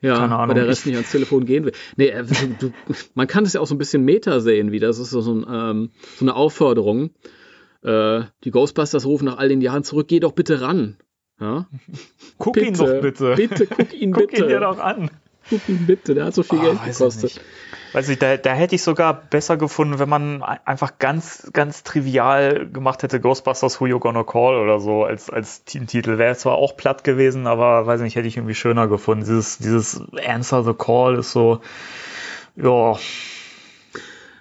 [0.00, 0.48] Ja, Keine Ahnung.
[0.48, 1.72] weil der Rest nicht ans Telefon gehen will.
[1.96, 2.24] Nee, äh,
[2.58, 2.72] du,
[3.14, 5.46] man kann es ja auch so ein bisschen Meta sehen, wie das ist so, ein,
[5.48, 7.10] ähm, so eine Aufforderung.
[7.82, 10.96] Äh, die Ghostbusters rufen nach all den Jahren zurück, geh doch bitte ran.
[11.40, 11.66] Ja?
[12.38, 13.34] Guck bitte, ihn doch bitte.
[13.36, 14.42] Bitte, guck ihn guck bitte.
[14.42, 15.10] Guck ihn dir doch an.
[15.48, 17.40] Guck ihn bitte, der hat so viel oh, Geld gekostet.
[17.92, 22.68] Weiß ich, da, da hätte ich sogar besser gefunden, wenn man einfach ganz, ganz trivial
[22.68, 26.18] gemacht hätte, Ghostbusters Who You Gonna Call oder so als, als Teamtitel.
[26.18, 29.24] Wäre zwar auch platt gewesen, aber weiß nicht, hätte ich irgendwie schöner gefunden.
[29.24, 31.60] Dieses, dieses Answer the Call ist so,
[32.56, 32.98] ja,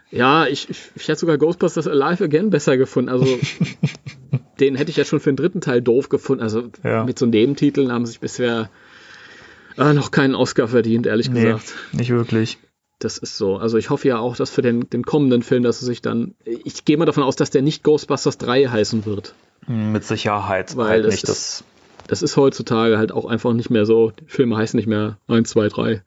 [0.09, 3.09] ja, ich, ich, ich hätte sogar Ghostbusters Alive Again besser gefunden.
[3.09, 3.25] Also,
[4.59, 6.43] den hätte ich ja schon für den dritten Teil doof gefunden.
[6.43, 7.03] Also, ja.
[7.03, 8.69] mit so Nebentiteln haben sich bisher
[9.77, 11.73] äh, noch keinen Oscar verdient, ehrlich nee, gesagt.
[11.91, 12.57] Nicht wirklich.
[12.99, 13.57] Das ist so.
[13.57, 16.35] Also, ich hoffe ja auch, dass für den, den kommenden Film, dass es sich dann.
[16.45, 19.35] Ich gehe mal davon aus, dass der nicht Ghostbusters 3 heißen wird.
[19.67, 20.77] Mit Sicherheit.
[20.77, 21.63] Weil halt das, nicht, ist, das,
[22.07, 24.11] das ist heutzutage halt auch einfach nicht mehr so.
[24.11, 26.03] Die Filme heißen nicht mehr 1, 2, 3.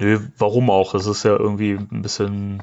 [0.00, 0.94] Nö, warum auch?
[0.94, 2.62] Es ist ja irgendwie ein bisschen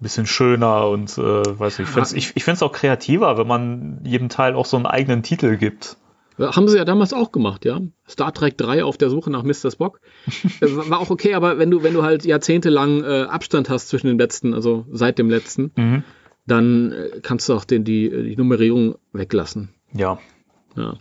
[0.00, 4.54] bisschen schöner und äh, weiß nicht, ich finde es auch kreativer, wenn man jedem Teil
[4.54, 5.96] auch so einen eigenen Titel gibt.
[6.38, 7.80] Haben sie ja damals auch gemacht, ja.
[8.06, 9.70] Star Trek 3 auf der Suche nach Mr.
[9.70, 10.00] Spock.
[10.60, 14.06] Äh, war auch okay, aber wenn du, wenn du halt jahrzehntelang äh, Abstand hast zwischen
[14.06, 16.04] den letzten, also seit dem letzten, mhm.
[16.46, 19.70] dann äh, kannst du auch den, die, die Nummerierung weglassen.
[19.92, 20.18] Ja.
[20.76, 20.98] ja.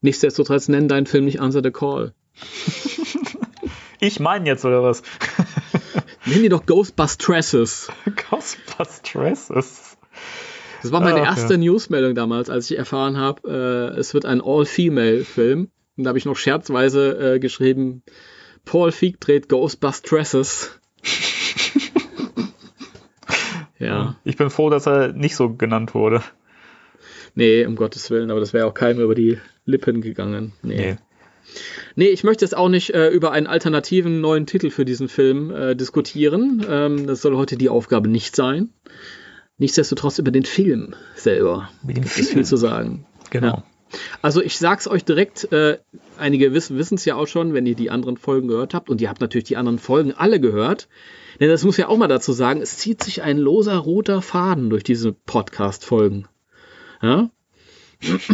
[0.00, 2.14] Nichtsdestotrotz nenn deinen Film nicht Answer the Call.
[4.00, 5.02] ich meine jetzt, oder was?
[6.26, 7.88] Nenn die doch Ghostbustresses.
[8.30, 9.96] Ghostbustresses.
[10.82, 11.58] Das war meine Ach, erste ja.
[11.58, 15.70] Newsmeldung damals, als ich erfahren habe, äh, es wird ein All-Female-Film.
[15.96, 18.02] Und da habe ich noch scherzweise äh, geschrieben,
[18.64, 20.78] Paul Feig dreht Ghostbustresses.
[23.78, 24.16] ja.
[24.24, 26.22] Ich bin froh, dass er nicht so genannt wurde.
[27.34, 30.52] Nee, um Gottes Willen, aber das wäre auch keinem über die Lippen gegangen.
[30.62, 30.76] Nee.
[30.76, 30.96] nee.
[31.94, 35.50] Nee, ich möchte jetzt auch nicht äh, über einen alternativen neuen Titel für diesen Film
[35.50, 36.64] äh, diskutieren.
[36.68, 38.70] Ähm, das soll heute die Aufgabe nicht sein.
[39.58, 41.70] Nichtsdestotrotz über den Film selber.
[41.82, 42.26] Mit dem Film.
[42.26, 43.06] ist viel zu sagen.
[43.30, 43.46] Genau.
[43.46, 43.64] Ja.
[44.20, 45.78] Also ich sag's euch direkt, äh,
[46.18, 48.90] einige wissen es ja auch schon, wenn ihr die anderen Folgen gehört habt.
[48.90, 50.88] Und ihr habt natürlich die anderen Folgen alle gehört.
[51.40, 54.70] Denn das muss ja auch mal dazu sagen, es zieht sich ein loser roter Faden
[54.70, 56.26] durch diese Podcast-Folgen.
[57.02, 57.30] Ja?
[58.00, 58.26] so,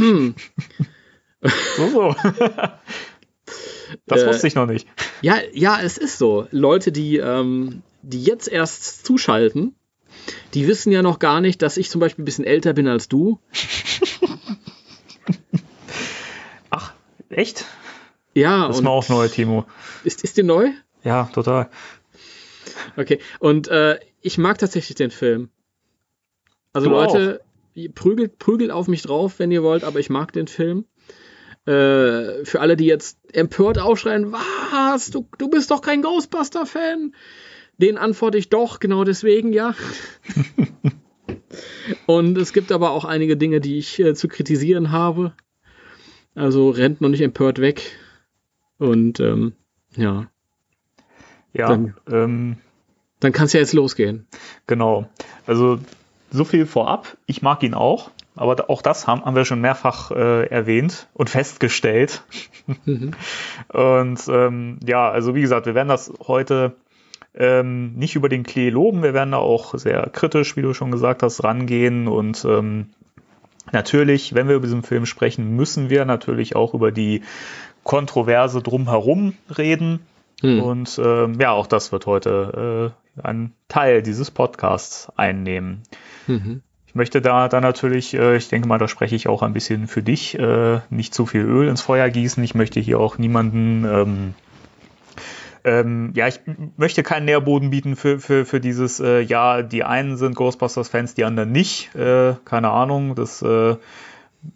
[1.92, 2.14] so.
[4.06, 4.86] Das äh, wusste ich noch nicht.
[5.20, 6.46] Ja, ja, es ist so.
[6.50, 9.74] Leute, die, ähm, die jetzt erst zuschalten,
[10.54, 13.08] die wissen ja noch gar nicht, dass ich zum Beispiel ein bisschen älter bin als
[13.08, 13.38] du.
[16.70, 16.92] Ach,
[17.30, 17.64] echt?
[18.34, 18.66] Ja.
[18.66, 19.64] Das ist mir auch neu, Timo.
[20.04, 20.70] Ist, ist dir neu?
[21.04, 21.68] Ja, total.
[22.96, 25.50] Okay, und äh, ich mag tatsächlich den Film.
[26.72, 27.42] Also du Leute,
[27.74, 27.94] auch.
[27.94, 30.86] prügelt, prügelt auf mich drauf, wenn ihr wollt, aber ich mag den Film.
[31.64, 35.10] Äh, für alle, die jetzt empört aufschreien, was?
[35.10, 37.14] Du, du bist doch kein Ghostbuster-Fan.
[37.78, 39.74] Den antworte ich doch, genau deswegen, ja.
[42.06, 45.32] Und es gibt aber auch einige Dinge, die ich äh, zu kritisieren habe.
[46.34, 47.92] Also rennt noch nicht empört weg.
[48.78, 49.52] Und ähm,
[49.96, 50.28] ja.
[51.52, 51.78] Ja,
[52.10, 52.56] ähm,
[53.20, 54.26] Dann kann es ja jetzt losgehen.
[54.66, 55.08] Genau.
[55.46, 55.78] Also
[56.30, 57.16] so viel vorab.
[57.26, 58.10] Ich mag ihn auch.
[58.34, 62.22] Aber auch das haben, haben wir schon mehrfach äh, erwähnt und festgestellt.
[62.84, 63.10] Mhm.
[63.68, 66.76] und ähm, ja, also wie gesagt, wir werden das heute
[67.34, 69.02] ähm, nicht über den Klee loben.
[69.02, 72.08] Wir werden da auch sehr kritisch, wie du schon gesagt hast, rangehen.
[72.08, 72.90] Und ähm,
[73.70, 77.22] natürlich, wenn wir über diesen Film sprechen, müssen wir natürlich auch über die
[77.84, 80.00] Kontroverse drumherum reden.
[80.40, 80.62] Hm.
[80.62, 85.82] Und ähm, ja, auch das wird heute äh, einen Teil dieses Podcasts einnehmen.
[86.26, 86.62] Mhm.
[86.92, 89.86] Ich möchte da, da natürlich, äh, ich denke mal, da spreche ich auch ein bisschen
[89.86, 92.44] für dich, äh, nicht zu viel Öl ins Feuer gießen.
[92.44, 94.34] Ich möchte hier auch niemanden, ähm,
[95.64, 96.40] ähm, ja, ich
[96.76, 101.24] möchte keinen Nährboden bieten für, für, für dieses, äh, ja, die einen sind Ghostbusters-Fans, die
[101.24, 101.94] anderen nicht.
[101.94, 103.76] Äh, keine Ahnung, das äh,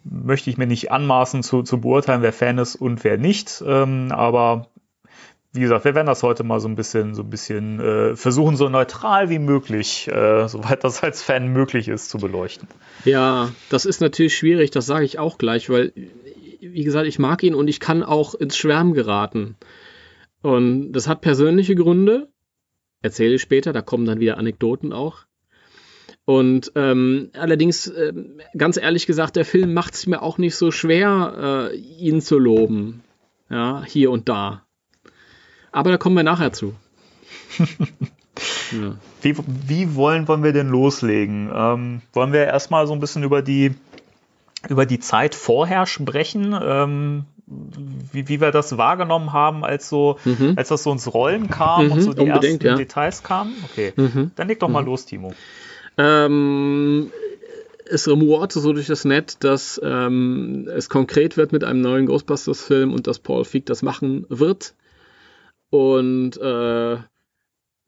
[0.03, 3.63] möchte ich mir nicht anmaßen zu, zu beurteilen, wer Fan ist und wer nicht.
[3.65, 4.67] Ähm, aber
[5.53, 8.55] wie gesagt, wir werden das heute mal so ein bisschen, so ein bisschen äh, versuchen,
[8.57, 12.67] so neutral wie möglich, äh, soweit das als Fan möglich ist, zu beleuchten.
[13.05, 15.93] Ja, das ist natürlich schwierig, das sage ich auch gleich, weil,
[16.59, 19.55] wie gesagt, ich mag ihn und ich kann auch ins Schwärmen geraten.
[20.41, 22.29] Und das hat persönliche Gründe,
[23.01, 25.25] erzähle ich später, da kommen dann wieder Anekdoten auch.
[26.25, 28.11] Und ähm, allerdings, äh,
[28.57, 32.37] ganz ehrlich gesagt, der Film macht es mir auch nicht so schwer, äh, ihn zu
[32.37, 33.01] loben.
[33.49, 34.66] Ja, hier und da.
[35.77, 36.73] Aber da kommen wir nachher zu.
[37.59, 38.95] ja.
[39.21, 39.35] wie,
[39.67, 41.51] wie wollen, wollen wir denn loslegen?
[41.53, 43.75] Ähm, wollen wir erstmal so ein bisschen über die,
[44.69, 46.59] über die Zeit vorher sprechen?
[46.59, 50.53] Ähm, wie, wie wir das wahrgenommen haben, als so, mhm.
[50.55, 52.75] als das so ins Rollen kam mhm, und so die ersten ja.
[52.75, 53.53] Details kamen?
[53.69, 54.31] Okay, mhm.
[54.35, 54.87] dann leg doch mal mhm.
[54.87, 55.35] los, Timo.
[55.99, 57.11] Ähm,
[57.85, 62.91] es rumorte so durch das Netz, dass ähm, es konkret wird mit einem neuen Ghostbusters-Film
[62.91, 64.73] und dass Paul Feig das machen wird.
[65.69, 66.97] Und äh,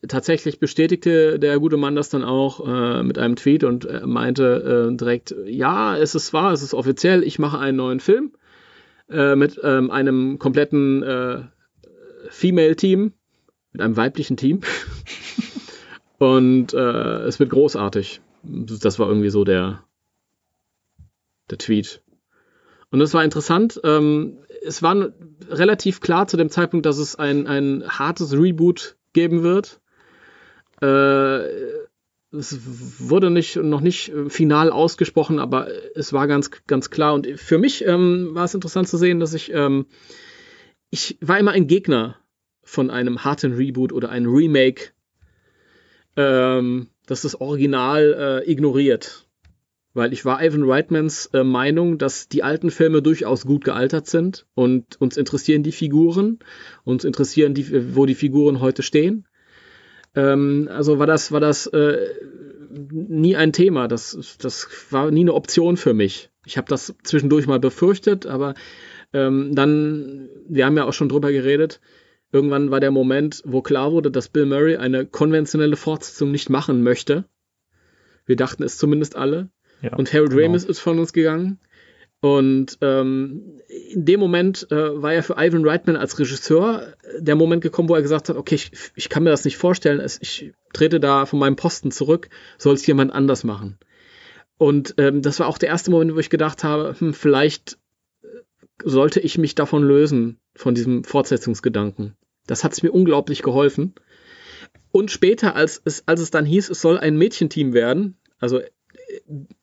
[0.08, 4.90] tatsächlich bestätigte der gute Mann das dann auch äh, mit einem Tweet und äh, meinte
[4.92, 8.34] äh, direkt, ja, es ist wahr, es ist offiziell, ich mache einen neuen Film
[9.10, 11.44] äh, mit ähm, einem kompletten äh,
[12.30, 13.14] Female-Team,
[13.74, 14.62] mit einem weiblichen Team.
[16.18, 18.22] und äh, es wird großartig.
[18.44, 19.84] Das war irgendwie so der,
[21.50, 22.02] der Tweet.
[22.92, 23.80] Und das war interessant.
[23.84, 25.10] Ähm, es war
[25.50, 29.80] relativ klar zu dem Zeitpunkt, dass es ein, ein hartes Reboot geben wird.
[30.82, 31.46] Äh,
[32.32, 32.60] es
[33.00, 37.14] wurde nicht, noch nicht final ausgesprochen, aber es war ganz, ganz klar.
[37.14, 39.88] Und für mich ähm, war es interessant zu sehen, dass ich, ähm,
[40.92, 42.18] ich war immer ein Gegner
[42.64, 44.92] von einem harten Reboot oder einem Remake,
[46.16, 49.29] ähm, das das Original äh, ignoriert
[49.94, 54.46] weil ich war Ivan Reitmans äh, Meinung, dass die alten Filme durchaus gut gealtert sind
[54.54, 56.40] und uns interessieren die Figuren,
[56.84, 59.28] uns interessieren die, wo die Figuren heute stehen.
[60.16, 61.98] Ähm, also war das, war das äh,
[62.92, 66.30] nie ein Thema, das, das war nie eine Option für mich.
[66.46, 68.54] Ich habe das zwischendurch mal befürchtet, aber
[69.14, 71.82] ähm, dann, wir haben ja auch schon drüber geredet,
[72.32, 76.84] irgendwann war der Moment, wo klar wurde, dass Bill Murray eine konventionelle Fortsetzung nicht machen
[76.84, 77.26] möchte.
[78.26, 79.50] Wir dachten es zumindest alle.
[79.82, 80.44] Ja, und Harold genau.
[80.44, 81.60] Ramis ist von uns gegangen.
[82.22, 83.62] Und ähm,
[83.92, 87.96] in dem Moment äh, war ja für Ivan Reitman als Regisseur der Moment gekommen, wo
[87.96, 91.40] er gesagt hat, okay, ich, ich kann mir das nicht vorstellen, ich trete da von
[91.40, 93.78] meinem Posten zurück, soll es jemand anders machen.
[94.58, 97.80] Und ähm, das war auch der erste Moment, wo ich gedacht habe, hm, vielleicht
[98.22, 98.28] äh,
[98.84, 102.18] sollte ich mich davon lösen, von diesem Fortsetzungsgedanken.
[102.46, 103.94] Das hat es mir unglaublich geholfen.
[104.92, 108.60] Und später, als es, als es dann hieß, es soll ein Mädchenteam werden, also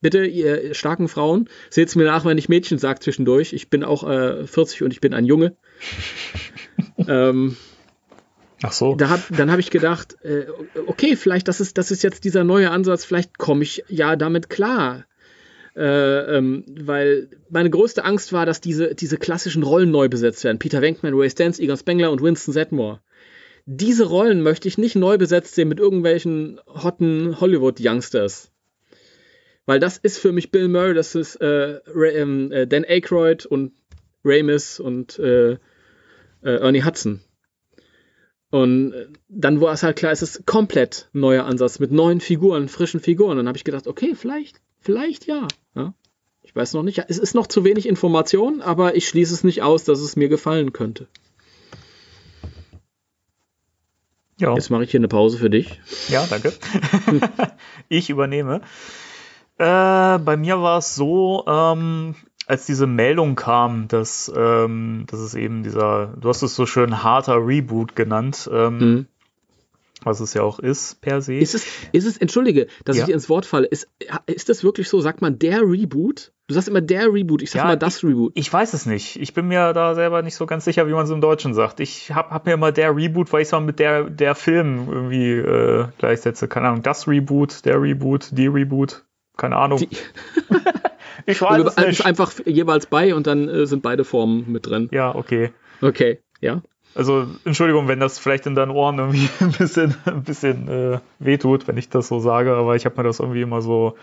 [0.00, 3.52] bitte, ihr starken Frauen, seht es mir nach, wenn ich Mädchen sage zwischendurch.
[3.52, 5.56] Ich bin auch äh, 40 und ich bin ein Junge.
[7.08, 7.56] ähm,
[8.62, 8.94] Ach so.
[8.94, 10.46] Da hab, dann habe ich gedacht, äh,
[10.86, 14.48] okay, vielleicht das ist, das ist jetzt dieser neue Ansatz, vielleicht komme ich ja damit
[14.48, 15.04] klar.
[15.76, 20.58] Äh, ähm, weil meine größte Angst war, dass diese, diese klassischen Rollen neu besetzt werden.
[20.58, 23.00] Peter Venkman, Ray Stantz, Egon Spengler und Winston Zedmore.
[23.66, 28.52] Diese Rollen möchte ich nicht neu besetzt sehen mit irgendwelchen hotten Hollywood-Youngsters.
[29.66, 33.72] Weil das ist für mich Bill Murray, das ist äh, ähm, äh, Dan Aykroyd und
[34.24, 35.58] Ramis und äh, äh,
[36.42, 37.20] Ernie Hudson.
[38.50, 42.68] Und äh, dann war es halt klar, es ist komplett neuer Ansatz mit neuen Figuren,
[42.68, 43.36] frischen Figuren.
[43.36, 45.48] Dann habe ich gedacht, okay, vielleicht, vielleicht ja.
[45.74, 45.94] ja.
[46.42, 47.02] Ich weiß noch nicht.
[47.08, 50.28] Es ist noch zu wenig Information, aber ich schließe es nicht aus, dass es mir
[50.28, 51.08] gefallen könnte.
[54.38, 54.54] Ja.
[54.54, 55.80] Jetzt mache ich hier eine Pause für dich.
[56.08, 56.52] Ja, danke.
[57.88, 58.60] ich übernehme.
[59.58, 62.14] Äh, bei mir war es so, ähm,
[62.46, 67.02] als diese Meldung kam, dass, ähm, dass es eben dieser, du hast es so schön
[67.02, 69.06] harter Reboot genannt, ähm, mhm.
[70.02, 71.34] was es ja auch ist per se.
[71.34, 73.02] Ist es, ist es entschuldige, dass ja.
[73.02, 73.88] ich dir ins Wort falle, ist,
[74.26, 76.32] ist das wirklich so, sagt man der Reboot?
[76.48, 78.30] Du sagst immer der Reboot, ich sag ja, mal das Reboot.
[78.36, 79.20] Ich, ich, weiß es nicht.
[79.20, 81.80] Ich bin mir da selber nicht so ganz sicher, wie man es im Deutschen sagt.
[81.80, 84.86] Ich hab, hab mir immer der Reboot, weil ich es mal mit der, der Film
[84.88, 86.46] irgendwie äh, gleichsetze.
[86.46, 89.05] Keine Ahnung, das Reboot, der Reboot, die Reboot.
[89.36, 89.78] Keine Ahnung.
[89.78, 89.88] Die
[91.26, 92.04] ich weiß es nicht.
[92.06, 94.88] Einfach jeweils bei und dann äh, sind beide Formen mit drin.
[94.92, 95.52] Ja, okay.
[95.80, 96.62] Okay, ja.
[96.94, 101.68] Also, Entschuldigung, wenn das vielleicht in deinen Ohren irgendwie ein bisschen, ein bisschen äh, wehtut,
[101.68, 103.96] wenn ich das so sage, aber ich habe mir das irgendwie immer so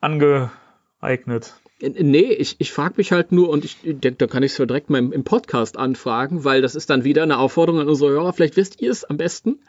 [0.00, 1.54] angeeignet.
[1.80, 4.98] Nee, ich, ich frage mich halt nur und ich, da kann ich es direkt mal
[4.98, 8.32] im, im, Podcast anfragen, weil das ist dann wieder eine Aufforderung an unsere Hörer.
[8.32, 9.60] Vielleicht wisst ihr es am besten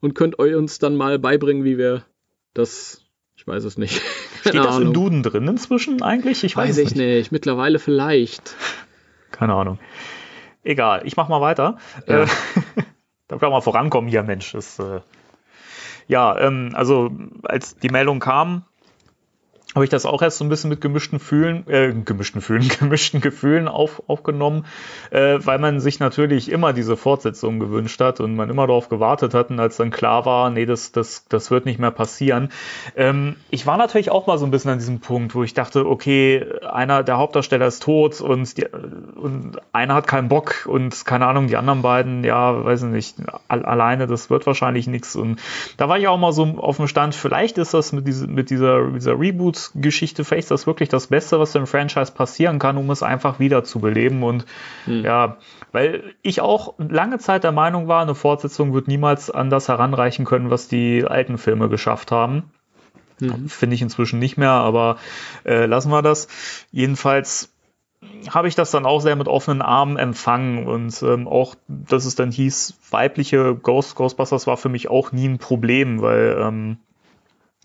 [0.00, 2.04] und könnt euch uns dann mal beibringen, wie wir
[2.54, 3.04] das.
[3.50, 4.00] Ich weiß es nicht.
[4.42, 4.82] Steht das Ahnung.
[4.82, 6.44] im Duden drin inzwischen eigentlich?
[6.44, 6.98] Ich weiß, weiß ich nicht.
[6.98, 7.32] nicht.
[7.32, 8.54] Mittlerweile vielleicht.
[9.32, 9.80] Keine Ahnung.
[10.62, 11.76] Egal, ich mach mal weiter.
[12.06, 12.22] Ja.
[12.22, 12.26] Äh,
[13.28, 14.52] da kann man vorankommen hier, Mensch.
[14.52, 15.00] Das, äh,
[16.06, 17.10] ja, ähm, also
[17.42, 18.66] als die Meldung kam,
[19.74, 23.20] habe ich das auch erst so ein bisschen mit gemischten Fühlen, äh, gemischten Fühlen, gemischten
[23.20, 24.66] Gefühlen auf, aufgenommen,
[25.10, 29.32] äh, weil man sich natürlich immer diese Fortsetzung gewünscht hat und man immer darauf gewartet
[29.32, 32.50] hat und als dann klar war, nee, das, das, das wird nicht mehr passieren.
[32.96, 35.86] Ähm, ich war natürlich auch mal so ein bisschen an diesem Punkt, wo ich dachte,
[35.86, 41.26] okay, einer der Hauptdarsteller ist tot und, die, und einer hat keinen Bock und keine
[41.26, 45.40] Ahnung, die anderen beiden, ja, weiß ich nicht, alleine, das wird wahrscheinlich nichts und
[45.76, 48.50] da war ich auch mal so auf dem Stand, vielleicht ist das mit, diese, mit
[48.50, 52.76] dieser, dieser Reboot Geschichte vielleicht ist das wirklich das Beste, was dem Franchise passieren kann,
[52.76, 54.22] um es einfach wieder zu beleben.
[54.22, 54.46] Und
[54.86, 55.04] mhm.
[55.04, 55.36] ja,
[55.72, 60.24] weil ich auch lange Zeit der Meinung war, eine Fortsetzung wird niemals an das heranreichen
[60.24, 62.50] können, was die alten Filme geschafft haben.
[63.20, 63.48] Mhm.
[63.48, 64.96] Finde ich inzwischen nicht mehr, aber
[65.44, 66.28] äh, lassen wir das.
[66.70, 67.52] Jedenfalls
[68.30, 72.14] habe ich das dann auch sehr mit offenen Armen empfangen und ähm, auch, dass es
[72.14, 76.78] dann hieß, weibliche Ghost, Ghostbusters war für mich auch nie ein Problem, weil ähm,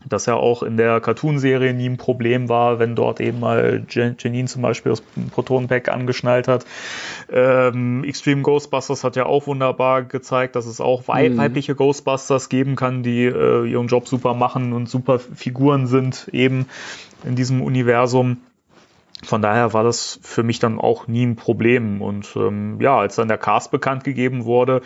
[0.08, 4.48] das ja auch in der Cartoon-Serie nie ein Problem war, wenn dort eben mal Janine
[4.48, 6.66] zum Beispiel das Proton-Pack angeschnallt hat.
[7.32, 11.38] Ähm, Extreme Ghostbusters hat ja auch wunderbar gezeigt, dass es auch wei mhm.
[11.38, 16.68] weibliche Ghostbusters geben kann, die äh, ihren Job super machen und super Figuren sind eben
[17.24, 18.38] in diesem Universum.
[19.24, 22.02] Von daher war das für mich dann auch nie ein Problem.
[22.02, 24.82] Und ähm, ja, als dann der Cast bekannt gegeben wurde,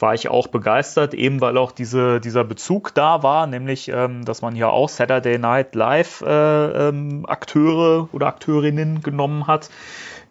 [0.00, 4.42] war ich auch begeistert, eben weil auch diese, dieser Bezug da war, nämlich, ähm, dass
[4.42, 9.70] man hier auch Saturday Night Live äh, ähm, Akteure oder Akteurinnen genommen hat,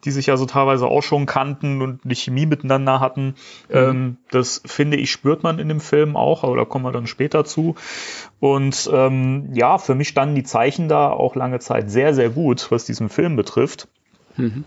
[0.05, 3.35] die sich also teilweise auch schon kannten und eine Chemie miteinander hatten.
[3.69, 3.75] Mhm.
[3.75, 7.07] Ähm, das finde ich, spürt man in dem Film auch, aber da kommen wir dann
[7.07, 7.75] später zu.
[8.39, 12.71] Und ähm, ja, für mich standen die Zeichen da auch lange Zeit sehr, sehr gut,
[12.71, 13.87] was diesen Film betrifft.
[14.37, 14.63] Mhm.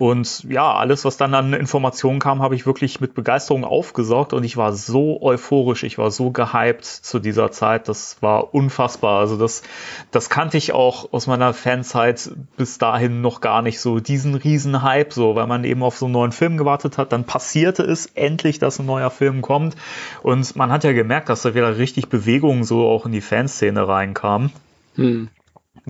[0.00, 4.44] Und ja, alles, was dann an Informationen kam, habe ich wirklich mit Begeisterung aufgesaugt und
[4.44, 9.20] ich war so euphorisch, ich war so gehypt zu dieser Zeit, das war unfassbar.
[9.20, 9.62] Also das,
[10.10, 14.80] das kannte ich auch aus meiner Fanzeit bis dahin noch gar nicht so, diesen riesen
[14.82, 18.06] Hype so, weil man eben auf so einen neuen Film gewartet hat, dann passierte es
[18.06, 19.76] endlich, dass ein neuer Film kommt
[20.22, 23.86] und man hat ja gemerkt, dass da wieder richtig Bewegung so auch in die Fanszene
[23.86, 24.50] reinkam.
[24.94, 25.28] Hm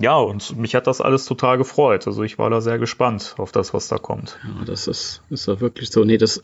[0.01, 2.07] ja, und mich hat das alles total gefreut.
[2.07, 4.39] Also ich war da sehr gespannt auf das, was da kommt.
[4.43, 6.03] Ja, das ist, ist ja wirklich so.
[6.03, 6.41] Nee, das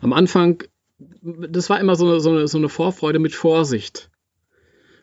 [0.00, 0.62] am Anfang,
[1.22, 4.10] das war immer so, so, eine, so eine Vorfreude mit Vorsicht.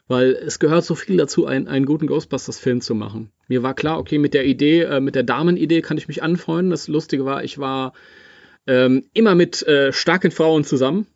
[0.08, 3.32] Weil es gehört so viel dazu, einen, einen guten Ghostbusters-Film zu machen.
[3.48, 6.70] Mir war klar, okay, mit der Idee, äh, mit der Damenidee kann ich mich anfreunden.
[6.70, 7.94] Das Lustige war, ich war
[8.68, 11.08] ähm, immer mit äh, starken Frauen zusammen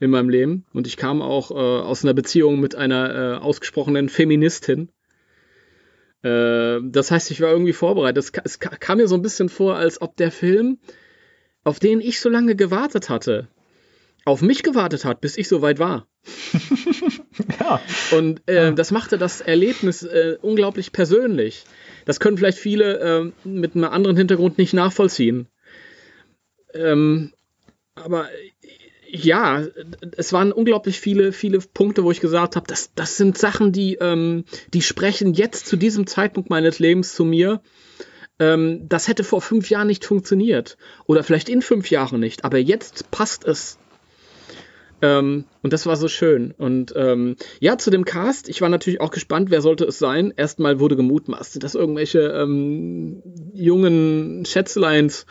[0.00, 0.64] in meinem Leben.
[0.72, 4.90] Und ich kam auch äh, aus einer Beziehung mit einer äh, ausgesprochenen Feministin.
[6.22, 8.24] Äh, das heißt, ich war irgendwie vorbereitet.
[8.24, 10.78] Es, es kam mir so ein bisschen vor, als ob der Film,
[11.64, 13.48] auf den ich so lange gewartet hatte,
[14.24, 16.06] auf mich gewartet hat, bis ich so weit war.
[17.60, 17.80] ja.
[18.12, 18.70] Und äh, ja.
[18.72, 21.64] das machte das Erlebnis äh, unglaublich persönlich.
[22.04, 25.48] Das können vielleicht viele äh, mit einem anderen Hintergrund nicht nachvollziehen.
[26.74, 27.32] Ähm,
[27.94, 28.28] aber
[29.10, 29.64] ja,
[30.16, 33.94] es waren unglaublich viele, viele Punkte, wo ich gesagt habe, das, das sind Sachen, die,
[33.94, 34.44] ähm,
[34.74, 37.60] die sprechen jetzt zu diesem Zeitpunkt meines Lebens zu mir.
[38.38, 40.76] Ähm, das hätte vor fünf Jahren nicht funktioniert.
[41.06, 42.44] Oder vielleicht in fünf Jahren nicht.
[42.44, 43.78] Aber jetzt passt es.
[45.00, 46.52] Ähm, und das war so schön.
[46.58, 50.34] Und ähm, ja, zu dem Cast, ich war natürlich auch gespannt, wer sollte es sein.
[50.36, 53.22] Erstmal wurde gemutmaßt, sind das irgendwelche ähm,
[53.54, 55.24] jungen Schätzleins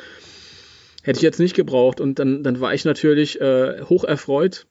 [1.07, 2.01] Hätte ich jetzt nicht gebraucht.
[2.01, 4.67] Und dann, dann war ich natürlich äh, hoch erfreut,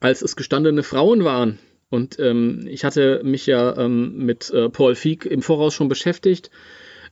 [0.00, 1.58] als es gestandene Frauen waren.
[1.90, 6.50] Und ähm, ich hatte mich ja ähm, mit äh, Paul Feig im Voraus schon beschäftigt.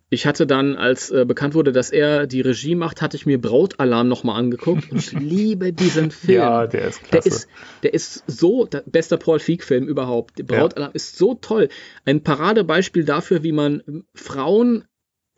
[0.08, 3.38] ich hatte dann, als äh, bekannt wurde, dass er die Regie macht, hatte ich mir
[3.38, 6.38] Brautalarm nochmal angeguckt und ich liebe diesen Film.
[6.38, 7.28] Ja, der ist klasse.
[7.28, 7.48] Der ist,
[7.82, 10.38] der ist so, der, bester Paul Feig-Film überhaupt.
[10.38, 10.94] Der Brautalarm ja.
[10.94, 11.68] ist so toll.
[12.06, 14.86] Ein Paradebeispiel dafür, wie man Frauen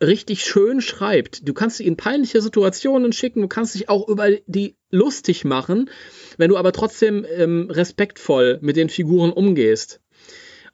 [0.01, 1.47] richtig schön schreibt.
[1.49, 5.91] Du kannst sie in peinliche Situationen schicken, du kannst dich auch über die lustig machen,
[6.39, 10.01] wenn du aber trotzdem ähm, respektvoll mit den Figuren umgehst.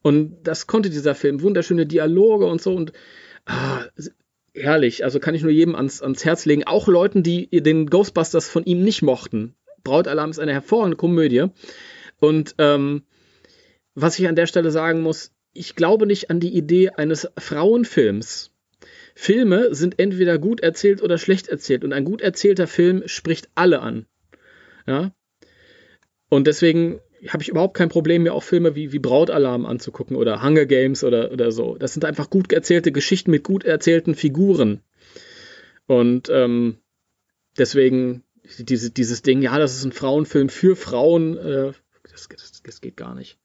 [0.03, 1.43] Und das konnte dieser Film.
[1.43, 2.93] Wunderschöne Dialoge und so und
[3.47, 3.85] ah,
[4.55, 5.05] herrlich.
[5.05, 6.64] Also kann ich nur jedem ans, ans Herz legen.
[6.64, 9.55] Auch Leuten, die den Ghostbusters von ihm nicht mochten.
[9.83, 11.47] Brautalarm ist eine hervorragende Komödie.
[12.18, 13.03] Und ähm,
[13.95, 18.53] was ich an der Stelle sagen muss, ich glaube nicht an die Idee eines Frauenfilms.
[19.19, 23.81] Filme sind entweder gut erzählt oder schlecht erzählt und ein gut erzählter Film spricht alle
[23.81, 24.05] an.
[24.87, 25.11] Ja.
[26.29, 30.43] Und deswegen habe ich überhaupt kein Problem, mir auch Filme wie, wie Brautalarm anzugucken oder
[30.43, 31.77] Hunger Games oder, oder so.
[31.77, 34.83] Das sind einfach gut erzählte Geschichten mit gut erzählten Figuren.
[35.87, 36.77] Und ähm,
[37.57, 38.23] deswegen
[38.59, 41.73] diese, dieses Ding, ja, das ist ein Frauenfilm für Frauen, äh,
[42.11, 43.39] das, das, das geht gar nicht.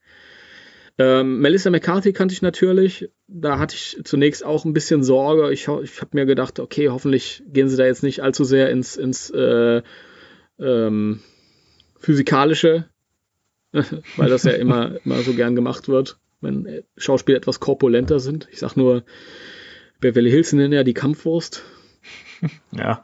[1.01, 3.09] Ähm, Melissa McCarthy kannte ich natürlich.
[3.27, 5.51] Da hatte ich zunächst auch ein bisschen Sorge.
[5.51, 8.97] Ich, ich habe mir gedacht, okay, hoffentlich gehen sie da jetzt nicht allzu sehr ins,
[8.97, 9.81] ins äh,
[10.59, 11.21] ähm,
[11.97, 12.85] Physikalische,
[13.71, 18.47] weil das ja immer, immer so gern gemacht wird, wenn Schauspieler etwas korpulenter sind.
[18.51, 19.03] Ich sag nur,
[20.01, 21.63] Beverly Hills nennen ja die Kampfwurst.
[22.71, 23.03] Ja.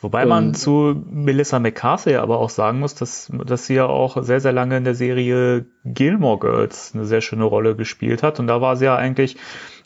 [0.00, 4.40] Wobei man zu Melissa McCarthy aber auch sagen muss, dass, dass sie ja auch sehr,
[4.40, 8.38] sehr lange in der Serie Gilmore Girls eine sehr schöne Rolle gespielt hat.
[8.38, 9.36] Und da war sie ja eigentlich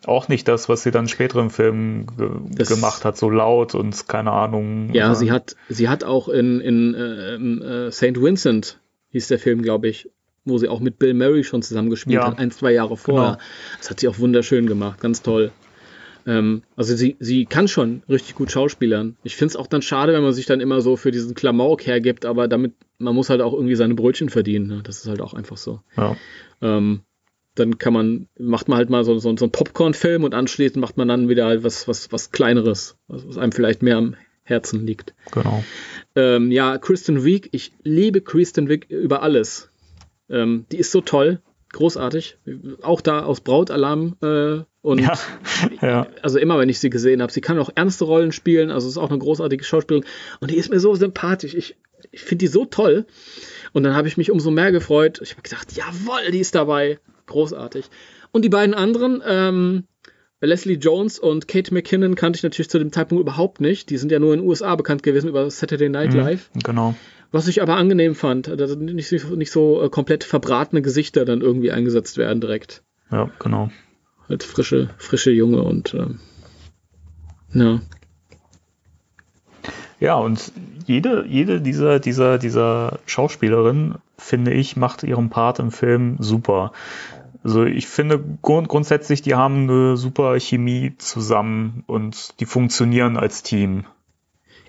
[0.05, 3.75] auch nicht das, was sie dann später im Film ge das, gemacht hat, so laut
[3.75, 4.93] und keine Ahnung.
[4.93, 8.21] Ja, sie hat, sie hat auch in, in äh, äh, St.
[8.21, 8.81] Vincent,
[9.13, 10.11] hieß der Film, glaube ich,
[10.45, 12.27] wo sie auch mit Bill Murray schon zusammengespielt ja.
[12.27, 13.33] hat, ein, zwei Jahre vorher.
[13.33, 13.43] Genau.
[13.79, 15.53] Das hat sie auch wunderschön gemacht, ganz toll.
[16.27, 19.17] Ähm, also sie, sie kann schon richtig gut schauspielern.
[19.23, 21.87] Ich finde es auch dann schade, wenn man sich dann immer so für diesen Klamauk
[21.87, 24.67] hergibt, aber damit, man muss halt auch irgendwie seine Brötchen verdienen.
[24.67, 24.81] Ne?
[24.85, 25.81] Das ist halt auch einfach so.
[25.97, 26.17] Ja.
[26.61, 27.01] Ähm,
[27.55, 30.97] dann kann man, macht man halt mal so, so, so einen Popcorn-Film und anschließend macht
[30.97, 35.15] man dann wieder halt was, was, was Kleineres, was einem vielleicht mehr am Herzen liegt.
[35.33, 35.63] Genau.
[36.17, 39.71] Ähm, ja, Kristen Wiig, ich liebe Kristen Wiig über alles.
[40.29, 41.41] Ähm, die ist so toll,
[41.73, 42.39] großartig.
[42.81, 45.17] Auch da aus Brautalarm äh, und ja,
[45.81, 46.07] ja.
[46.23, 48.99] also immer, wenn ich sie gesehen habe, sie kann auch ernste Rollen spielen, also ist
[48.99, 50.07] auch eine großartige Schauspielerin
[50.41, 51.55] und die ist mir so sympathisch.
[51.55, 51.77] Ich,
[52.11, 53.07] ich finde die so toll.
[53.73, 55.21] Und dann habe ich mich umso mehr gefreut.
[55.23, 56.99] Ich habe gesagt, jawohl, die ist dabei.
[57.27, 57.87] Großartig.
[58.33, 59.85] Und die beiden anderen, ähm,
[60.41, 63.89] Leslie Jones und Kate McKinnon kannte ich natürlich zu dem Zeitpunkt überhaupt nicht.
[63.89, 66.51] Die sind ja nur in den USA bekannt gewesen über Saturday Night mhm, Live.
[66.53, 66.95] Mhm, genau.
[67.31, 71.71] Was ich aber angenehm fand, dass nicht, nicht so äh, komplett verbratene Gesichter dann irgendwie
[71.71, 72.83] eingesetzt werden direkt.
[73.11, 73.71] Ja, genau
[74.33, 76.07] halt frische, frische Junge und äh,
[77.55, 77.81] ja.
[80.01, 80.53] Ja, und
[80.87, 86.73] jede, jede dieser, dieser, dieser Schauspielerin, finde ich, macht ihren Part im Film super.
[87.45, 93.43] Also ich finde grund grundsätzlich, die haben eine super Chemie zusammen und die funktionieren als
[93.43, 93.85] Team.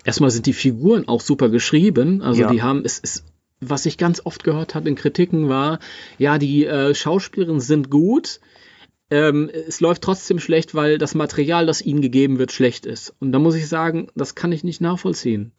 [0.04, 2.22] Erstmal sind die Figuren auch super geschrieben.
[2.22, 2.52] Also ja.
[2.52, 3.24] die haben, es ist,
[3.60, 5.78] was ich ganz oft gehört habe in Kritiken war,
[6.18, 8.40] ja, die äh, Schauspielerinnen sind gut,
[9.14, 13.14] ähm, es läuft trotzdem schlecht, weil das Material, das ihnen gegeben wird, schlecht ist.
[13.20, 15.52] Und da muss ich sagen, das kann ich nicht nachvollziehen.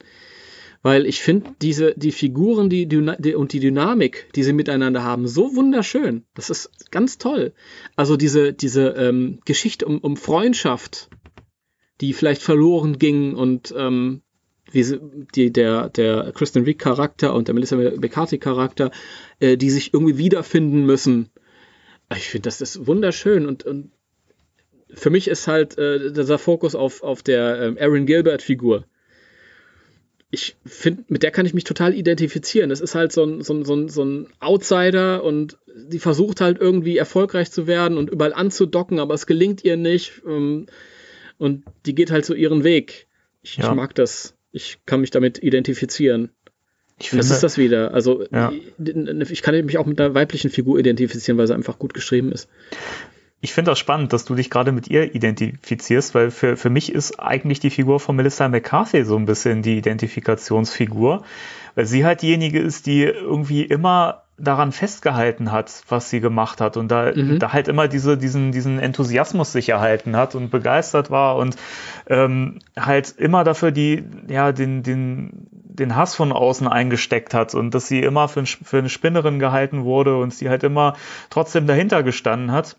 [0.82, 5.26] Weil ich finde diese, die Figuren die, die, und die Dynamik, die sie miteinander haben,
[5.26, 6.26] so wunderschön.
[6.34, 7.53] Das ist ganz toll.
[7.95, 11.10] Also diese, diese ähm, Geschichte um, um Freundschaft,
[12.01, 14.22] die vielleicht verloren ging und ähm,
[14.70, 14.99] wie
[15.34, 18.91] die, der, der Kristen Wiig Charakter und der Melissa McCarthy Charakter,
[19.39, 21.32] äh, die sich irgendwie wiederfinden müssen
[22.14, 23.91] ich finde, das ist wunderschön und, und
[24.93, 28.86] für mich ist halt äh, dieser Fokus auf, auf der ähm, Aaron Gilbert-Figur.
[30.32, 32.70] Ich finde, mit der kann ich mich total identifizieren.
[32.70, 36.41] Das ist halt so ein, so, ein, so, ein, so ein Outsider und die versucht
[36.41, 40.22] halt irgendwie erfolgreich zu werden und überall anzudocken, aber es gelingt ihr nicht.
[40.28, 40.68] Ähm,
[41.38, 43.08] und die geht halt so ihren Weg.
[43.41, 43.70] Ich, ja.
[43.70, 44.36] ich mag das.
[44.51, 46.32] Ich kann mich damit identifizieren.
[46.97, 47.93] Ich finde, das ist das wieder.
[47.93, 48.53] Also ja.
[48.79, 52.47] ich kann mich auch mit einer weiblichen Figur identifizieren, weil sie einfach gut geschrieben ist.
[53.41, 56.91] Ich finde das spannend, dass du dich gerade mit ihr identifizierst, weil für, für mich
[56.91, 61.23] ist eigentlich die Figur von Melissa McCarthy so ein bisschen die Identifikationsfigur,
[61.75, 66.75] weil sie halt diejenige ist, die irgendwie immer daran festgehalten hat, was sie gemacht hat
[66.75, 67.39] und da, mhm.
[67.39, 71.55] da halt immer diese, diesen, diesen Enthusiasmus sich erhalten hat und begeistert war und
[72.07, 77.73] ähm, halt immer dafür die, ja, den, den, den Hass von außen eingesteckt hat und
[77.73, 80.95] dass sie immer für, für eine Spinnerin gehalten wurde und sie halt immer
[81.30, 82.76] trotzdem dahinter gestanden hat.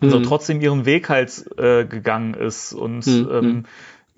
[0.00, 0.24] also mhm.
[0.24, 3.28] trotzdem ihren Weg halt äh, gegangen ist und mhm.
[3.30, 3.64] ähm, mhm.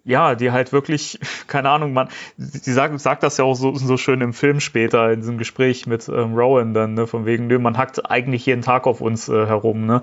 [0.05, 3.97] ja, die halt wirklich, keine Ahnung, man, die sagt, sagt das ja auch so, so
[3.97, 7.59] schön im Film später, in diesem Gespräch mit ähm, Rowan dann, ne, von wegen, nö,
[7.59, 10.03] man hackt eigentlich jeden Tag auf uns äh, herum, ne.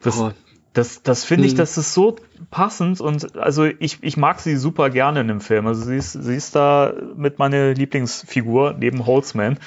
[0.00, 0.32] Das, oh.
[0.76, 1.58] Das, das finde ich, mhm.
[1.58, 2.16] das ist so
[2.50, 5.66] passend und also ich, ich mag sie super gerne in dem Film.
[5.66, 9.58] Also sie ist, sie ist da mit meiner Lieblingsfigur neben Holtzman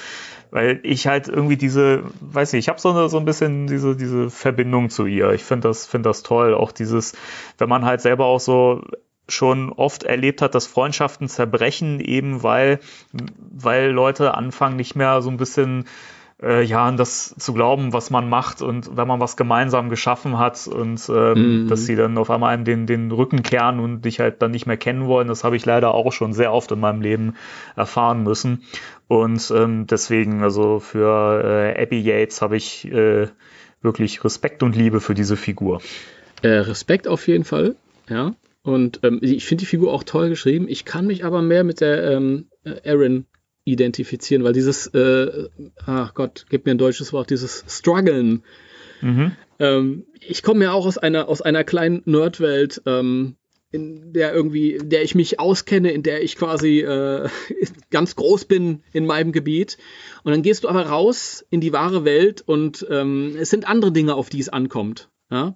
[0.51, 4.29] weil ich halt irgendwie diese, weiß nicht, ich habe so, so ein bisschen diese, diese
[4.29, 5.31] Verbindung zu ihr.
[5.31, 6.55] Ich finde das, finde das toll.
[6.55, 7.13] Auch dieses,
[7.57, 8.81] wenn man halt selber auch so
[9.27, 12.79] schon oft erlebt hat, dass Freundschaften zerbrechen, eben weil,
[13.11, 15.85] weil Leute anfangen nicht mehr so ein bisschen
[16.41, 20.37] äh, ja, an das zu glauben, was man macht und wenn man was gemeinsam geschaffen
[20.39, 21.67] hat und ähm, mhm.
[21.67, 24.65] dass sie dann auf einmal einem den, den Rücken kehren und dich halt dann nicht
[24.65, 27.35] mehr kennen wollen, das habe ich leider auch schon sehr oft in meinem Leben
[27.75, 28.63] erfahren müssen.
[29.07, 31.43] Und ähm, deswegen, also für
[31.75, 33.27] äh, Abby Yates habe ich äh,
[33.81, 35.81] wirklich Respekt und Liebe für diese Figur.
[36.41, 37.75] Äh, Respekt auf jeden Fall,
[38.09, 38.33] ja.
[38.61, 40.67] Und ähm, ich finde die Figur auch toll geschrieben.
[40.67, 43.25] Ich kann mich aber mehr mit der ähm, Erin
[43.71, 45.47] identifizieren, weil dieses, äh,
[45.85, 48.43] ach Gott, gib mir ein deutsches Wort, dieses Struggeln.
[49.01, 49.31] Mhm.
[49.59, 53.35] Ähm, ich komme ja auch aus einer, aus einer kleinen Nerdwelt, ähm,
[53.71, 57.29] in der irgendwie, in der ich mich auskenne, in der ich quasi äh,
[57.91, 59.77] ganz groß bin in meinem Gebiet.
[60.23, 63.91] Und dann gehst du aber raus in die wahre Welt und ähm, es sind andere
[63.91, 65.09] Dinge, auf die es ankommt.
[65.29, 65.55] Ja?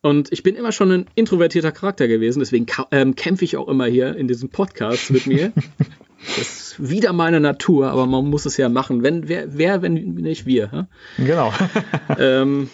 [0.00, 3.86] Und ich bin immer schon ein introvertierter Charakter gewesen, deswegen ähm, kämpfe ich auch immer
[3.86, 5.52] hier in diesem Podcast mit mir.
[6.26, 9.02] Das ist wieder meine Natur, aber man muss es ja machen.
[9.02, 10.70] Wenn, wer, wer wenn nicht wir?
[10.70, 10.84] Hä?
[11.18, 11.52] Genau.
[12.18, 12.70] ähm,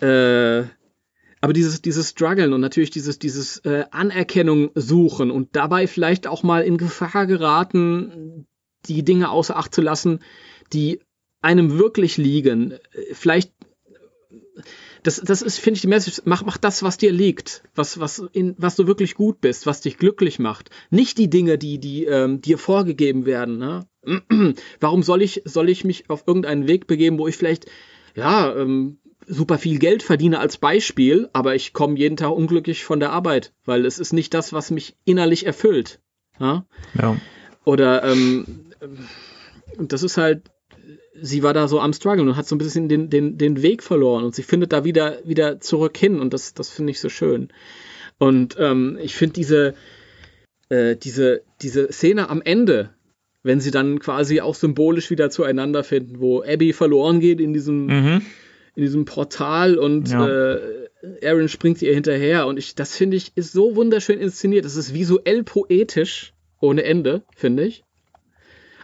[0.00, 0.64] äh,
[1.40, 6.42] aber dieses, dieses Struggeln und natürlich dieses, dieses äh, Anerkennung suchen und dabei vielleicht auch
[6.42, 8.46] mal in Gefahr geraten,
[8.86, 10.20] die Dinge außer Acht zu lassen,
[10.72, 11.00] die
[11.42, 12.74] einem wirklich liegen.
[13.12, 13.52] Vielleicht
[15.06, 18.24] das, das ist, finde ich, die Message, mach, mach das, was dir liegt, was, was,
[18.32, 20.70] in, was du wirklich gut bist, was dich glücklich macht.
[20.90, 23.56] Nicht die Dinge, die, die ähm, dir vorgegeben werden.
[23.58, 23.86] Ne?
[24.80, 27.66] Warum soll ich, soll ich mich auf irgendeinen Weg begeben, wo ich vielleicht,
[28.16, 28.98] ja, ähm,
[29.28, 33.52] super viel Geld verdiene als Beispiel, aber ich komme jeden Tag unglücklich von der Arbeit,
[33.64, 36.00] weil es ist nicht das, was mich innerlich erfüllt.
[36.40, 36.66] Ja.
[37.00, 37.16] ja.
[37.64, 38.66] Oder ähm,
[39.76, 40.50] und das ist halt
[41.20, 43.82] sie war da so am Struggeln und hat so ein bisschen den, den, den Weg
[43.82, 47.08] verloren und sie findet da wieder, wieder zurück hin und das, das finde ich so
[47.08, 47.48] schön.
[48.18, 49.74] Und ähm, ich finde diese,
[50.68, 52.90] äh, diese, diese Szene am Ende,
[53.42, 57.86] wenn sie dann quasi auch symbolisch wieder zueinander finden, wo Abby verloren geht in diesem,
[57.86, 58.22] mhm.
[58.74, 60.26] in diesem Portal und ja.
[60.26, 60.88] äh,
[61.22, 64.64] Aaron springt ihr hinterher und ich, das finde ich, ist so wunderschön inszeniert.
[64.64, 67.84] Das ist visuell poetisch ohne Ende, finde ich.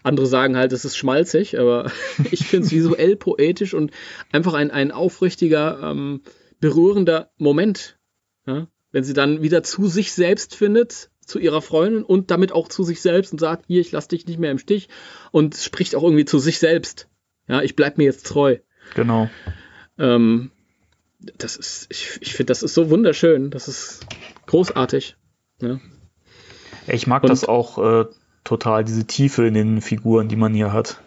[0.03, 1.91] Andere sagen halt, es ist schmalzig, aber
[2.31, 3.93] ich finde es visuell poetisch und
[4.33, 6.23] einfach ein, ein aufrichtiger, ähm,
[6.61, 7.99] berührender Moment.
[8.47, 8.69] Ja?
[8.91, 12.83] Wenn sie dann wieder zu sich selbst findet, zu ihrer Freundin und damit auch zu
[12.83, 14.89] sich selbst und sagt, hier, ich lasse dich nicht mehr im Stich
[15.31, 17.09] und spricht auch irgendwie zu sich selbst.
[17.49, 18.59] Ja, ich bleib mir jetzt treu.
[18.95, 19.31] Genau.
[19.99, 20.51] Ähm,
[21.21, 23.51] das ist, ich, ich finde, das ist so wunderschön.
[23.51, 24.07] Das ist
[24.47, 25.17] großartig.
[25.61, 25.81] Ja.
[26.87, 28.05] Ich mag und, das auch äh,
[28.45, 31.01] total, diese Tiefe in den Figuren, die man hier hat.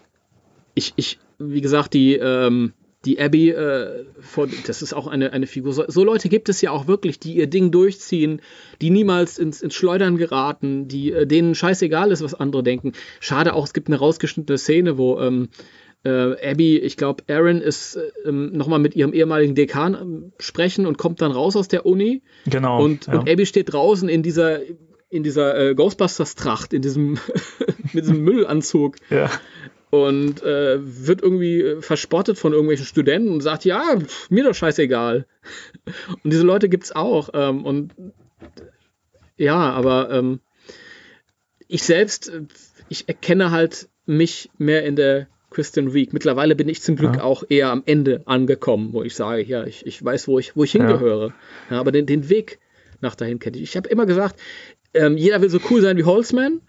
[0.74, 2.74] Ich, ich wie gesagt, die, ähm,
[3.06, 5.74] die Abby, äh, vor, das ist auch eine, eine Figur.
[5.74, 8.42] So, so, Leute gibt es ja auch wirklich, die ihr Ding durchziehen,
[8.82, 12.94] die niemals ins, ins Schleudern geraten, die äh, denen scheißegal ist, was andere denken.
[13.20, 15.50] Schade auch, es gibt eine rausgeschnittene Szene, wo ähm,
[16.04, 20.86] äh, Abby, ich glaube, Aaron ist äh, ähm, nochmal mit ihrem ehemaligen Dekan ähm, sprechen
[20.86, 22.22] und kommt dann raus aus der Uni.
[22.46, 22.84] Genau.
[22.84, 23.20] Und, ja.
[23.20, 24.60] und Abby steht draußen in dieser
[25.10, 27.20] in dieser äh, Ghostbusters-Tracht, in diesem,
[27.94, 28.98] mit diesem Müllanzug.
[29.10, 29.30] Ja.
[29.92, 34.56] Und äh, wird irgendwie äh, verspottet von irgendwelchen Studenten und sagt, ja, pff, mir doch
[34.56, 35.26] scheißegal.
[36.24, 37.30] Und diese Leute gibt's auch.
[37.34, 37.94] Ähm, und
[39.38, 40.40] ja, aber ähm,
[41.68, 42.42] ich selbst, äh,
[42.90, 46.12] ich erkenne halt mich mehr in der Christian Week.
[46.12, 47.24] Mittlerweile bin ich zum Glück ja.
[47.24, 50.64] auch eher am Ende angekommen, wo ich sage, ja, ich, ich weiß, wo ich, wo
[50.64, 51.28] ich hingehöre.
[51.28, 51.76] Ja.
[51.76, 52.60] Ja, aber den, den Weg
[53.02, 53.64] nach dahin kenne ich.
[53.64, 54.40] Ich habe immer gesagt,
[54.96, 56.62] ähm, jeder will so cool sein wie Holzman,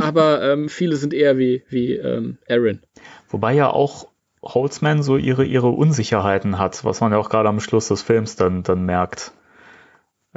[0.00, 2.80] aber ähm, viele sind eher wie, wie ähm, Aaron.
[3.28, 4.08] Wobei ja auch
[4.42, 8.36] Holzman so ihre, ihre Unsicherheiten hat, was man ja auch gerade am Schluss des Films
[8.36, 9.32] dann, dann merkt.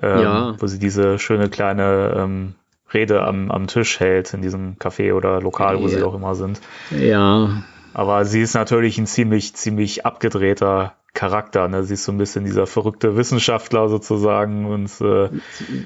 [0.01, 0.55] Ähm, ja.
[0.59, 2.55] Wo sie diese schöne kleine ähm,
[2.93, 5.89] Rede am, am Tisch hält, in diesem Café oder Lokal, wo ja.
[5.89, 6.59] sie auch immer sind.
[6.91, 7.63] Ja.
[7.93, 11.67] Aber sie ist natürlich ein ziemlich, ziemlich abgedrehter Charakter.
[11.67, 11.83] Ne?
[11.83, 15.29] Sie ist so ein bisschen dieser verrückte Wissenschaftler sozusagen und äh,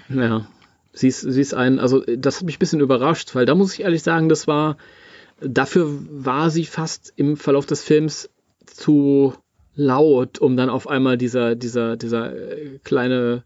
[0.09, 0.47] ja.
[0.98, 3.74] Sie ist, sie ist ein, also das hat mich ein bisschen überrascht, weil da muss
[3.74, 4.78] ich ehrlich sagen, das war,
[5.39, 8.30] dafür war sie fast im Verlauf des Films
[8.66, 9.34] zu
[9.76, 13.43] laut, um dann auf einmal dieser, dieser, dieser äh, kleine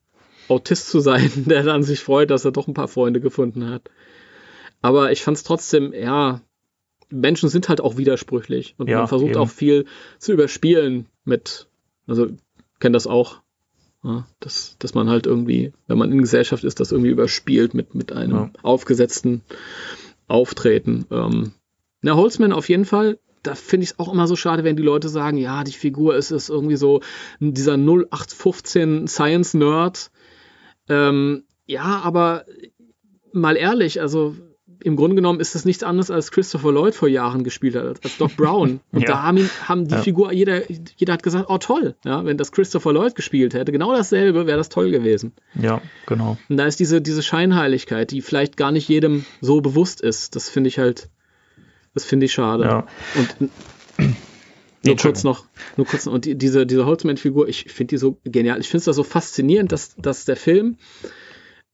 [0.47, 3.89] Autist zu sein, der dann sich freut, dass er doch ein paar Freunde gefunden hat.
[4.81, 6.41] Aber ich fand es trotzdem, ja,
[7.09, 9.39] Menschen sind halt auch widersprüchlich und ja, man versucht eben.
[9.39, 9.85] auch viel
[10.19, 11.67] zu überspielen mit,
[12.07, 12.27] also
[12.79, 13.41] kenne das auch,
[14.03, 17.93] ja, dass, dass man halt irgendwie, wenn man in Gesellschaft ist, das irgendwie überspielt mit,
[17.93, 18.51] mit einem ja.
[18.63, 19.41] aufgesetzten
[20.27, 21.05] Auftreten.
[21.11, 21.51] Ähm,
[22.01, 24.83] na, Holzman auf jeden Fall, da finde ich es auch immer so schade, wenn die
[24.83, 27.01] Leute sagen, ja, die Figur ist, ist irgendwie so
[27.39, 30.11] dieser 0815 Science-Nerd.
[30.89, 32.45] Ähm, ja, aber
[33.33, 34.35] mal ehrlich, also
[34.83, 38.17] im Grunde genommen ist das nichts anderes, als Christopher Lloyd vor Jahren gespielt hat, als
[38.17, 38.79] Doc Brown.
[38.91, 39.07] Und ja.
[39.07, 40.01] da haben, ihn, haben die ja.
[40.01, 43.93] Figur, jeder, jeder hat gesagt, oh toll, ja, wenn das Christopher Lloyd gespielt hätte, genau
[43.93, 45.33] dasselbe, wäre das toll gewesen.
[45.55, 46.37] Ja, genau.
[46.49, 50.35] Und da ist diese, diese Scheinheiligkeit, die vielleicht gar nicht jedem so bewusst ist.
[50.35, 51.09] Das finde ich halt,
[51.93, 52.63] das finde ich schade.
[52.63, 52.87] Ja.
[53.15, 53.51] Und
[54.83, 55.45] nur kurz noch,
[55.77, 58.59] nur kurz noch, und die, diese, diese Holzman-Figur, ich finde die so genial.
[58.59, 60.77] Ich finde es da so faszinierend, dass, dass der Film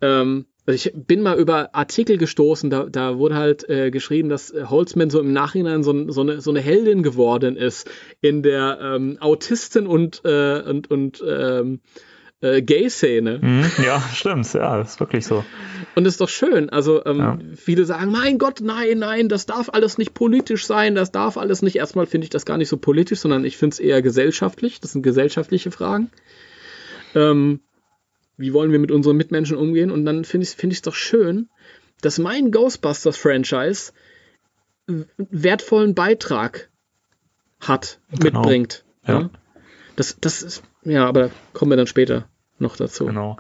[0.02, 4.52] ähm, also ich bin mal über Artikel gestoßen, da, da wurde halt äh, geschrieben, dass
[4.52, 7.90] äh, Holzman so im Nachhinein so, so, eine, so eine Heldin geworden ist
[8.20, 11.80] in der ähm, Autisten- und, äh, und, und ähm,
[12.42, 13.40] äh, Gay-Szene.
[13.42, 15.46] Mhm, ja, stimmt, ja, ist wirklich so.
[15.96, 16.70] Und das ist doch schön.
[16.70, 17.40] Also ähm, ja.
[17.56, 21.62] viele sagen, mein Gott, nein, nein, das darf alles nicht politisch sein, das darf alles
[21.62, 21.78] nicht.
[21.78, 24.82] Erstmal finde ich das gar nicht so politisch, sondern ich finde es eher gesellschaftlich.
[24.82, 26.12] Das sind gesellschaftliche Fragen.
[27.16, 27.62] Ähm,
[28.38, 29.92] wie wollen wir mit unseren Mitmenschen umgehen?
[29.92, 31.50] Und dann finde ich es find doch schön,
[32.02, 33.92] dass mein Ghostbusters-Franchise
[35.18, 36.70] wertvollen Beitrag
[37.60, 38.40] hat, genau.
[38.40, 38.86] mitbringt.
[39.06, 39.22] Ja.
[39.22, 39.30] ja.
[39.96, 42.30] Das, das ist, ja, aber kommen wir dann später
[42.60, 43.06] noch dazu.
[43.06, 43.38] Genau.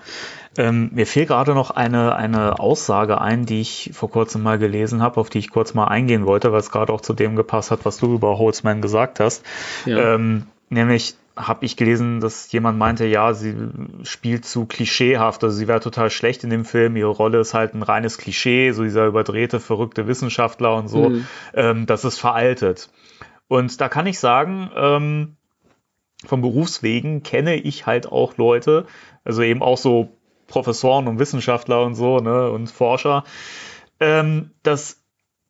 [0.58, 5.02] Ähm, mir fehlt gerade noch eine, eine Aussage ein, die ich vor kurzem mal gelesen
[5.02, 7.72] habe, auf die ich kurz mal eingehen wollte, weil es gerade auch zu dem gepasst
[7.72, 9.46] hat, was du über Holzman gesagt hast.
[9.86, 10.16] Ja.
[10.16, 13.56] Ähm, nämlich, habe ich gelesen, dass jemand meinte, ja, sie
[14.04, 17.74] spielt zu klischeehaft, also sie wäre total schlecht in dem Film, ihre Rolle ist halt
[17.74, 21.28] ein reines Klischee, so dieser überdrehte, verrückte Wissenschaftler und so, mhm.
[21.54, 22.90] ähm, das ist veraltet.
[23.48, 25.38] Und da kann ich sagen, ähm,
[26.26, 28.86] vom Berufswegen kenne ich halt auch Leute,
[29.24, 30.18] also eben auch so
[30.48, 33.24] Professoren und Wissenschaftler und so, ne, und Forscher,
[34.00, 34.97] ähm, dass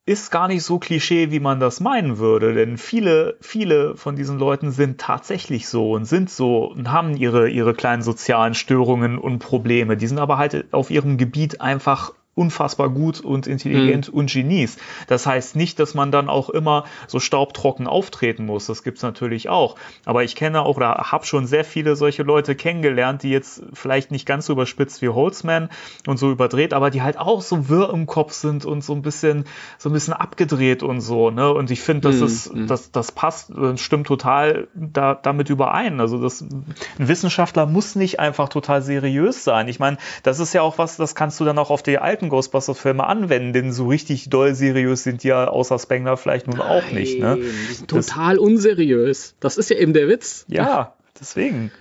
[0.08, 4.40] ist gar nicht so Klischee, wie man das meinen würde, denn viele, viele von diesen
[4.40, 9.40] Leuten sind tatsächlich so und sind so und haben ihre, ihre kleinen sozialen Störungen und
[9.40, 9.98] Probleme.
[9.98, 14.20] Die sind aber halt auf ihrem Gebiet einfach unfassbar gut und intelligent mhm.
[14.20, 14.78] und Genies.
[15.08, 18.68] Das heißt nicht, dass man dann auch immer so staubtrocken auftreten muss.
[18.68, 19.76] Das gibt's natürlich auch.
[20.06, 24.12] Aber ich kenne auch oder habe schon sehr viele solche Leute kennengelernt, die jetzt vielleicht
[24.12, 25.70] nicht ganz so überspitzt wie Holzman
[26.06, 29.02] und so überdreht, aber die halt auch so wirr im Kopf sind und so ein
[29.02, 29.46] bisschen,
[29.80, 31.32] so ein bisschen abgedreht und so.
[31.32, 31.52] Ne?
[31.52, 32.26] Und ich finde, das mhm.
[32.26, 32.68] ist, mhm.
[32.68, 36.00] das, das passt, das stimmt total da, damit überein.
[36.00, 39.68] Also das, ein Wissenschaftler muss nicht einfach total seriös sein.
[39.68, 42.27] Ich meine, das ist ja auch was, das kannst du dann auch auf die alten
[42.28, 46.58] alten Ghostbusters-Filme anwenden, denn so richtig doll seriös sind die ja außer Spengler vielleicht nun
[46.58, 47.20] Nein, auch nicht.
[47.20, 47.40] Ne?
[47.88, 49.36] Total das, unseriös.
[49.40, 50.46] Das ist ja eben der Witz.
[50.48, 51.72] Ja, deswegen.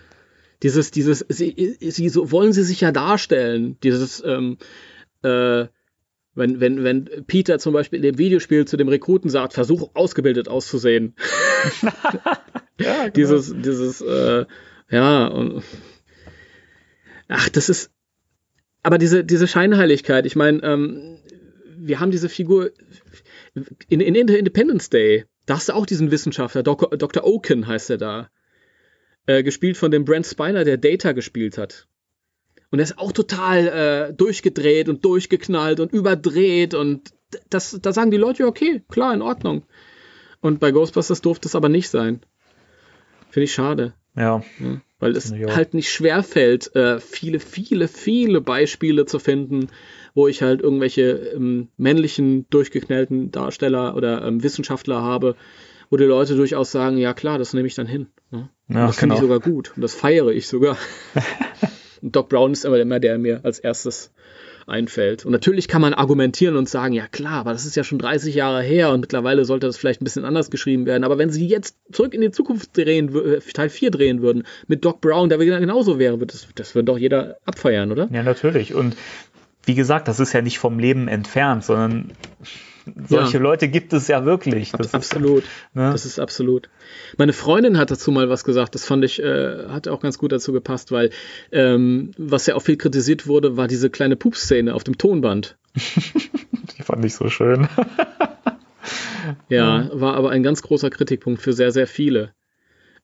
[0.62, 3.76] Dieses, dieses, sie, sie so wollen sie sich ja darstellen.
[3.82, 4.58] Dieses, ähm,
[5.22, 5.66] äh,
[6.34, 10.48] wenn, wenn, wenn Peter zum Beispiel in dem Videospiel zu dem Rekruten sagt, versuch ausgebildet
[10.48, 11.14] auszusehen.
[12.80, 13.10] ja, genau.
[13.10, 14.44] Dieses, dieses, äh,
[14.90, 15.62] ja, und,
[17.28, 17.90] ach, das ist,
[18.86, 21.18] aber diese, diese Scheinheiligkeit, ich meine, ähm,
[21.76, 22.70] wir haben diese Figur
[23.88, 26.96] in, in Independence Day, da hast du auch diesen Wissenschaftler, Dr.
[26.96, 27.24] Dr.
[27.24, 28.30] Oaken heißt er da,
[29.26, 31.88] äh, gespielt von dem Brent Spiner, der Data gespielt hat.
[32.70, 37.10] Und er ist auch total äh, durchgedreht und durchgeknallt und überdreht und
[37.50, 39.64] das, da sagen die Leute, okay, klar, in Ordnung.
[40.40, 42.20] Und bei Ghostbusters durfte es aber nicht sein.
[43.30, 43.94] Finde ich schade.
[44.14, 44.44] Ja.
[44.60, 49.68] ja weil es halt nicht schwer fällt, äh, viele, viele, viele Beispiele zu finden,
[50.14, 55.36] wo ich halt irgendwelche ähm, männlichen, durchgeknallten Darsteller oder ähm, Wissenschaftler habe,
[55.90, 58.08] wo die Leute durchaus sagen, ja klar, das nehme ich dann hin.
[58.30, 58.48] Ne?
[58.68, 59.26] Ja, das finde genau.
[59.26, 60.78] ich sogar gut und das feiere ich sogar.
[62.02, 64.12] Doc Brown ist immer der, der mir als erstes
[64.66, 65.24] einfällt.
[65.24, 68.34] Und natürlich kann man argumentieren und sagen, ja klar, aber das ist ja schon 30
[68.34, 71.04] Jahre her und mittlerweile sollte das vielleicht ein bisschen anders geschrieben werden.
[71.04, 74.84] Aber wenn sie jetzt zurück in die Zukunft drehen, äh, Teil 4 drehen würden, mit
[74.84, 78.08] Doc Brown, der genauso wäre, das, das würde doch jeder abfeiern, oder?
[78.12, 78.74] Ja, natürlich.
[78.74, 78.96] Und
[79.64, 82.12] wie gesagt, das ist ja nicht vom Leben entfernt, sondern
[83.08, 83.42] solche ja.
[83.42, 84.72] Leute gibt es ja wirklich.
[84.72, 85.44] Das absolut.
[85.44, 85.90] Ist, ne?
[85.90, 86.68] Das ist absolut.
[87.16, 88.74] Meine Freundin hat dazu mal was gesagt.
[88.74, 91.10] Das fand ich, äh, hat auch ganz gut dazu gepasst, weil
[91.52, 95.56] ähm, was ja auch viel kritisiert wurde, war diese kleine Pupsszene auf dem Tonband.
[95.74, 97.68] Die fand ich so schön.
[99.48, 102.32] ja, war aber ein ganz großer Kritikpunkt für sehr, sehr viele.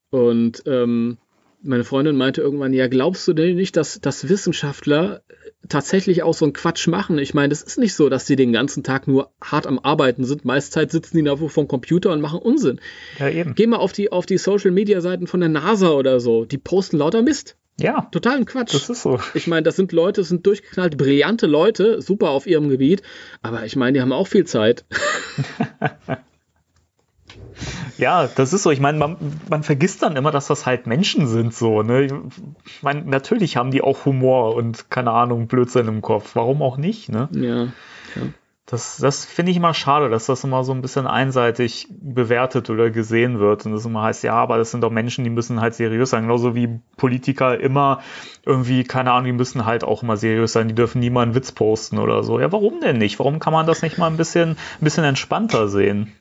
[0.09, 1.17] Und ähm,
[1.63, 5.21] meine Freundin meinte irgendwann, ja, glaubst du denn nicht, dass, dass Wissenschaftler
[5.69, 7.17] tatsächlich auch so einen Quatsch machen?
[7.17, 10.23] Ich meine, es ist nicht so, dass sie den ganzen Tag nur hart am Arbeiten
[10.23, 10.45] sind.
[10.45, 12.79] Meist Zeit sitzen die da vor dem Computer und machen Unsinn.
[13.19, 13.55] Ja, eben.
[13.55, 16.45] Geh mal auf die, auf die Social-Media-Seiten von der NASA oder so.
[16.45, 17.55] Die posten lauter Mist.
[17.79, 18.07] Ja.
[18.11, 18.73] Totalen Quatsch.
[18.73, 19.19] Das ist so.
[19.33, 23.01] Ich meine, das sind Leute, das sind durchgeknallte, brillante Leute, super auf ihrem Gebiet.
[23.41, 24.85] Aber ich meine, die haben auch viel Zeit.
[27.97, 28.71] Ja, das ist so.
[28.71, 29.17] Ich meine, man,
[29.49, 31.83] man vergisst dann immer, dass das halt Menschen sind, so.
[31.83, 32.05] Ne?
[32.65, 36.31] Ich meine, natürlich haben die auch Humor und keine Ahnung, Blödsinn im Kopf.
[36.35, 37.29] Warum auch nicht, ne?
[37.31, 37.65] Ja.
[38.15, 38.27] ja.
[38.65, 42.89] Das, das finde ich immer schade, dass das immer so ein bisschen einseitig bewertet oder
[42.89, 43.65] gesehen wird.
[43.65, 46.23] Und das immer heißt, ja, aber das sind doch Menschen, die müssen halt seriös sein.
[46.23, 48.01] Genauso wie Politiker immer
[48.45, 50.69] irgendwie, keine Ahnung, die müssen halt auch immer seriös sein.
[50.69, 52.39] Die dürfen nie mal einen Witz posten oder so.
[52.39, 53.19] Ja, warum denn nicht?
[53.19, 56.13] Warum kann man das nicht mal ein bisschen, ein bisschen entspannter sehen?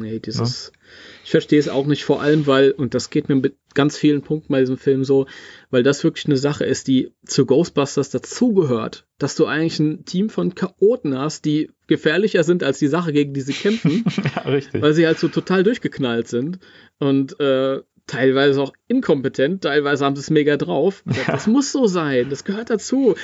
[0.00, 0.72] Nee, dieses.
[0.72, 0.80] Ja?
[1.24, 4.22] Ich verstehe es auch nicht, vor allem, weil, und das geht mir mit ganz vielen
[4.22, 5.26] Punkten bei diesem Film so,
[5.70, 10.30] weil das wirklich eine Sache ist, die zu Ghostbusters dazugehört, dass du eigentlich ein Team
[10.30, 14.04] von Chaoten hast, die gefährlicher sind als die Sache, gegen die sie kämpfen.
[14.36, 14.82] ja, richtig.
[14.82, 16.58] Weil sie halt so total durchgeknallt sind
[16.98, 21.02] und äh, teilweise auch inkompetent, teilweise haben sie es mega drauf.
[21.06, 21.14] Ja.
[21.32, 23.14] Das muss so sein, das gehört dazu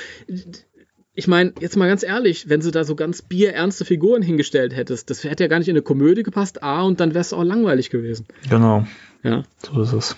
[1.13, 5.09] ich meine, jetzt mal ganz ehrlich, wenn sie da so ganz bierernste Figuren hingestellt hättest,
[5.09, 7.43] das hätte ja gar nicht in eine Komödie gepasst, A, und dann wäre es auch
[7.43, 8.25] langweilig gewesen.
[8.49, 8.87] Genau.
[9.23, 9.43] Ja.
[9.65, 10.15] So ist es.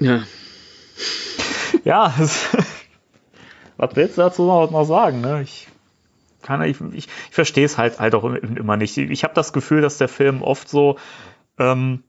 [0.00, 0.24] Ja.
[1.84, 2.14] ja,
[3.76, 5.42] was willst du dazu noch, noch sagen, ne?
[5.42, 5.68] Ich
[6.42, 8.96] kann, ich, ich, ich verstehe es halt, halt auch immer nicht.
[8.96, 10.98] Ich habe das Gefühl, dass der Film oft so,
[11.58, 12.02] ähm,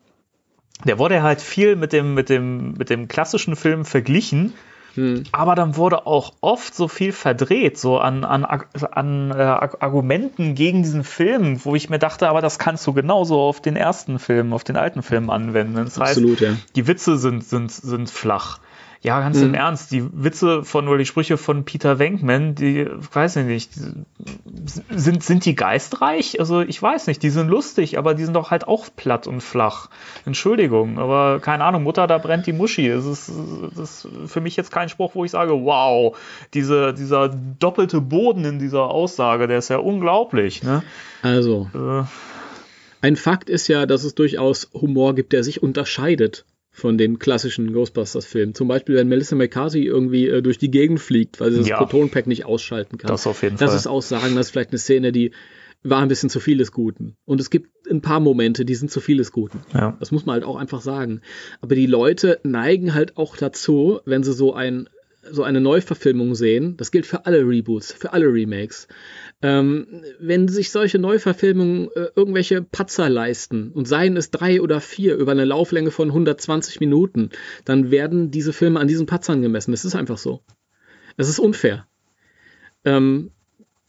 [0.85, 4.53] der wurde halt viel mit dem, mit dem, mit dem klassischen Film verglichen
[4.95, 5.23] hm.
[5.31, 10.83] Aber dann wurde auch oft so viel verdreht, so an, an, an äh, Argumenten gegen
[10.83, 14.53] diesen Film, wo ich mir dachte, aber das kannst du genauso auf den ersten Film,
[14.53, 15.75] auf den alten Film anwenden.
[15.75, 16.57] Das Absolut, heißt, ja.
[16.75, 18.59] die Witze sind, sind, sind flach.
[19.05, 19.49] Ja, ganz mhm.
[19.49, 23.71] im Ernst, die Witze von oder die Sprüche von Peter Wenkman, die, weiß ich nicht,
[24.89, 26.39] sind, sind die geistreich?
[26.39, 29.41] Also ich weiß nicht, die sind lustig, aber die sind doch halt auch platt und
[29.41, 29.91] flach.
[30.25, 32.87] Entschuldigung, aber keine Ahnung, Mutter, da brennt die Muschi.
[32.87, 33.31] Es ist,
[33.75, 36.17] das ist für mich jetzt kein Spruch, wo ich sage, wow,
[36.55, 40.63] diese, dieser doppelte Boden in dieser Aussage, der ist ja unglaublich.
[40.63, 40.81] Ne?
[41.21, 41.69] Also.
[41.75, 42.05] Äh,
[43.01, 46.43] ein Fakt ist ja, dass es durchaus Humor gibt, der sich unterscheidet
[46.75, 48.53] von den klassischen Ghostbusters-Filmen.
[48.53, 51.77] Zum Beispiel, wenn Melissa McCarthy irgendwie äh, durch die Gegend fliegt, weil sie das ja.
[51.77, 53.07] Protonpack nicht ausschalten kann.
[53.07, 53.67] Das auf jeden das Fall.
[53.67, 55.31] Das ist Aussagen, das ist vielleicht eine Szene, die
[55.83, 57.15] war ein bisschen zu viel des Guten.
[57.23, 59.61] Und es gibt ein paar Momente, die sind zu viel des Guten.
[59.73, 59.95] Ja.
[60.01, 61.21] Das muss man halt auch einfach sagen.
[61.61, 64.89] Aber die Leute neigen halt auch dazu, wenn sie so ein
[65.31, 68.87] so eine Neuverfilmung sehen, das gilt für alle Reboots, für alle Remakes,
[69.41, 75.15] ähm, wenn sich solche Neuverfilmungen äh, irgendwelche Patzer leisten und seien es drei oder vier
[75.15, 77.29] über eine Lauflänge von 120 Minuten,
[77.65, 79.73] dann werden diese Filme an diesen Patzern gemessen.
[79.73, 80.41] Es ist einfach so.
[81.17, 81.85] Es ist unfair.
[82.85, 83.31] Ähm,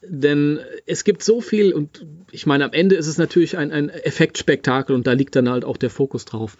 [0.01, 3.89] denn es gibt so viel und ich meine, am Ende ist es natürlich ein, ein
[3.89, 6.57] Effektspektakel und da liegt dann halt auch der Fokus drauf.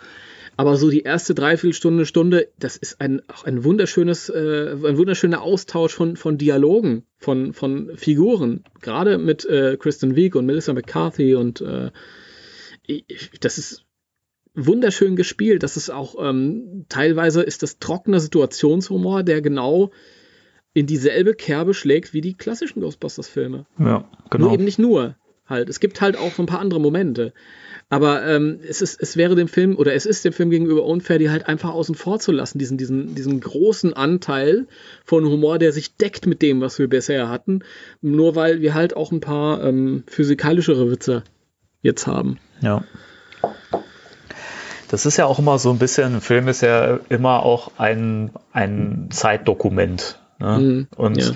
[0.58, 5.44] Aber so die erste Dreiviertelstunde, Stunde, das ist ein, auch ein wunderschönes, äh, ein wunderschöner
[5.44, 8.64] Austausch von, von Dialogen, von, von Figuren.
[8.82, 11.92] Gerade mit äh, Kristen Wiig und Melissa McCarthy und äh,
[12.88, 13.86] ich, das ist
[14.56, 15.62] wunderschön gespielt.
[15.62, 19.92] Das ist auch ähm, teilweise ist das trockener Situationshumor, der genau
[20.74, 23.68] in dieselbe Kerbe schlägt wie die klassischen Ghostbusters-Filme.
[23.78, 24.46] Ja, genau.
[24.46, 25.70] Nur eben nicht nur halt.
[25.70, 27.34] Es gibt halt auch so ein paar andere Momente.
[27.90, 31.20] Aber ähm, es, ist, es wäre dem Film oder es ist dem Film gegenüber unfair,
[31.20, 34.68] die halt einfach außen vor zu lassen, diesen, diesen, diesen großen Anteil
[35.06, 37.62] von Humor, der sich deckt mit dem, was wir bisher hatten,
[38.02, 41.24] nur weil wir halt auch ein paar ähm, physikalischere Witze
[41.82, 42.40] jetzt haben.
[42.60, 42.84] Ja.
[44.90, 48.32] Das ist ja auch immer so ein bisschen, ein Film ist ja immer auch ein,
[48.52, 50.20] ein Zeitdokument.
[50.40, 50.60] Ne?
[50.60, 51.32] Mhm, Und ja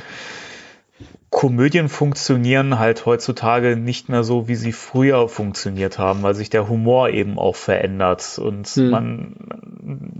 [1.31, 6.67] Komödien funktionieren halt heutzutage nicht mehr so, wie sie früher funktioniert haben, weil sich der
[6.67, 8.89] Humor eben auch verändert und hm.
[8.89, 9.35] man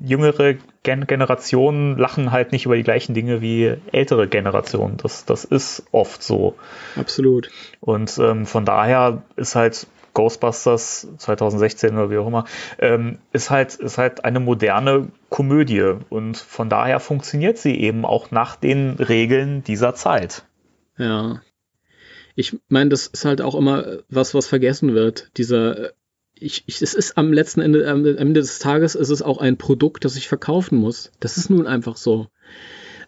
[0.04, 4.98] jüngere Gen Generationen lachen halt nicht über die gleichen Dinge wie ältere Generationen.
[4.98, 6.56] Das, das ist oft so.
[6.96, 7.52] Absolut.
[7.82, 12.46] Und ähm, von daher ist halt Ghostbusters 2016 oder wie auch immer,
[12.80, 18.32] ähm, ist halt, ist halt eine moderne Komödie und von daher funktioniert sie eben auch
[18.32, 20.44] nach den Regeln dieser Zeit.
[21.02, 21.42] Ja.
[22.36, 25.32] Ich meine, das ist halt auch immer was, was vergessen wird.
[25.38, 25.92] Dieser,
[26.36, 29.58] ich, ich, es ist am letzten Ende, am Ende des Tages ist es auch ein
[29.58, 31.12] Produkt, das ich verkaufen muss.
[31.20, 32.28] Das ist nun einfach so.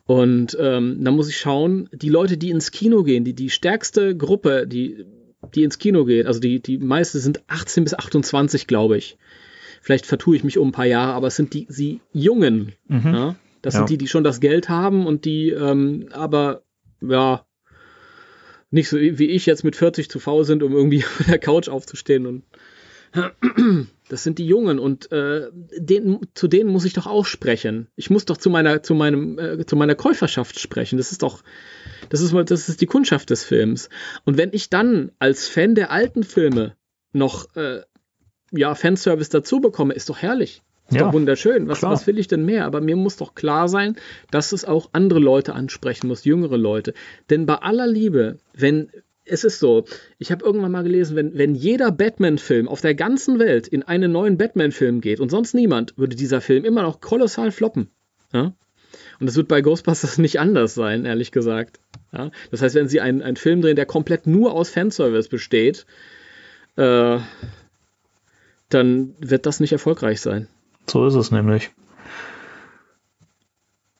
[0.06, 4.18] Und ähm, da muss ich schauen, die Leute, die ins Kino gehen, die, die stärkste
[4.18, 5.06] Gruppe, die,
[5.56, 9.18] die ins Kino geht, also die, die meiste sind 18 bis 28, glaube ich.
[9.82, 12.74] vielleicht vertue ich mich um ein paar Jahre, aber es sind die, die Jungen.
[12.88, 13.14] Mhm.
[13.14, 13.36] Ja?
[13.62, 13.80] Das ja.
[13.80, 16.64] sind die, die schon das Geld haben und die ähm, aber,
[17.00, 17.46] ja,
[18.74, 21.70] nicht so wie ich jetzt mit 40 zu faul sind, um irgendwie von der Couch
[21.70, 22.44] aufzustehen und
[24.10, 27.88] das sind die Jungen und äh, den, zu denen muss ich doch auch sprechen.
[27.96, 30.98] Ich muss doch zu meiner, zu meinem, äh, zu meiner Käuferschaft sprechen.
[30.98, 31.44] Das ist doch,
[32.10, 33.90] das ist, das ist die Kundschaft des Films.
[34.26, 36.76] Und wenn ich dann als Fan der alten Filme
[37.12, 37.82] noch äh,
[38.52, 40.64] ja, Fanservice dazu bekomme, ist doch herrlich.
[40.90, 41.68] Ist ja, doch wunderschön.
[41.68, 42.66] Was, was will ich denn mehr?
[42.66, 43.96] Aber mir muss doch klar sein,
[44.32, 46.94] dass es auch andere Leute ansprechen muss, jüngere Leute.
[47.30, 48.90] Denn bei aller Liebe, wenn
[49.26, 49.86] es ist so,
[50.18, 54.12] ich habe irgendwann mal gelesen, wenn, wenn jeder Batman-Film auf der ganzen Welt in einen
[54.12, 57.90] neuen Batman-Film geht und sonst niemand, würde dieser Film immer noch kolossal floppen.
[58.34, 58.54] Ja?
[59.20, 61.80] Und das wird bei Ghostbusters nicht anders sein, ehrlich gesagt.
[62.12, 62.32] Ja?
[62.52, 65.86] Das heißt, wenn sie einen, einen Film drehen, der komplett nur aus Fanservice besteht,
[66.76, 67.20] äh,
[68.70, 70.48] dann wird das nicht erfolgreich sein.
[70.88, 71.72] So ist es nämlich.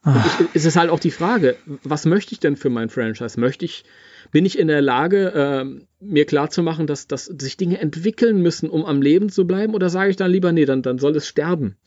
[0.06, 3.40] Ich, es ist halt auch die Frage, was möchte ich denn für mein Franchise?
[3.40, 3.86] Möchte ich
[4.34, 8.84] bin ich in der Lage, äh, mir klarzumachen, dass, dass sich Dinge entwickeln müssen, um
[8.84, 9.76] am Leben zu bleiben?
[9.76, 11.78] Oder sage ich dann lieber, nee, dann, dann soll es sterben?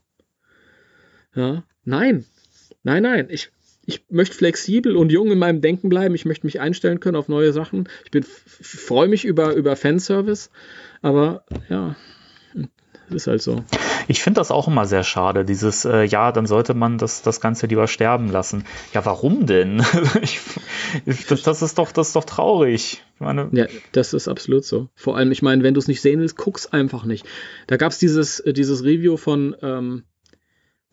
[1.34, 2.24] Ja, nein,
[2.84, 3.26] nein, nein.
[3.30, 3.50] Ich,
[3.84, 6.14] ich möchte flexibel und jung in meinem Denken bleiben.
[6.14, 7.88] Ich möchte mich einstellen können auf neue Sachen.
[8.12, 10.50] Ich freue mich über, über Fanservice.
[11.02, 11.96] Aber ja,
[13.10, 13.64] ist halt so.
[14.08, 17.40] Ich finde das auch immer sehr schade, dieses, äh, ja, dann sollte man das, das
[17.40, 18.64] Ganze lieber sterben lassen.
[18.92, 19.82] Ja, warum denn?
[20.22, 20.40] ich,
[21.26, 23.02] das, das, ist doch, das ist doch traurig.
[23.18, 24.88] Meine, ja, das ist absolut so.
[24.94, 27.26] Vor allem, ich meine, wenn du es nicht sehen willst, guck's einfach nicht.
[27.66, 30.04] Da gab es dieses, äh, dieses Review von ähm,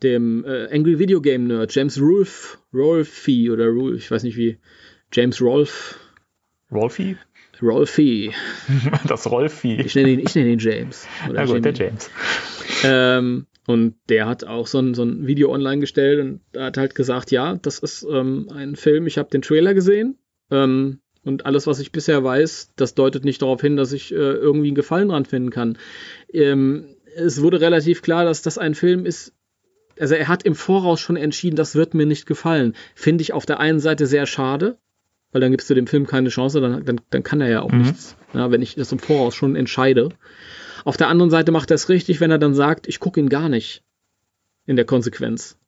[0.02, 4.58] dem äh, Angry Video Game Nerd, James Rolfe, Rolfe oder Rolfe, ich weiß nicht wie,
[5.12, 5.96] James Rolfe.
[6.72, 7.16] Rolfie?
[7.64, 8.32] Rolfie.
[9.08, 9.80] Das Rolfie.
[9.80, 11.06] Ich nenne ihn, ich nenne ihn James.
[11.28, 12.10] Oder ja gut, der James.
[12.84, 16.94] Ähm, und der hat auch so ein, so ein Video online gestellt und hat halt
[16.94, 20.18] gesagt, ja, das ist ähm, ein Film, ich habe den Trailer gesehen
[20.50, 24.16] ähm, und alles, was ich bisher weiß, das deutet nicht darauf hin, dass ich äh,
[24.16, 25.78] irgendwie einen Gefallen dran finden kann.
[26.32, 29.32] Ähm, es wurde relativ klar, dass das ein Film ist,
[29.98, 32.74] also er hat im Voraus schon entschieden, das wird mir nicht gefallen.
[32.94, 34.76] Finde ich auf der einen Seite sehr schade,
[35.34, 37.72] weil dann gibst du dem Film keine Chance, dann, dann, dann kann er ja auch
[37.72, 37.82] mhm.
[37.82, 40.10] nichts, ja, wenn ich das im Voraus schon entscheide.
[40.84, 43.28] Auf der anderen Seite macht er es richtig, wenn er dann sagt, ich gucke ihn
[43.28, 43.82] gar nicht.
[44.64, 45.58] In der Konsequenz.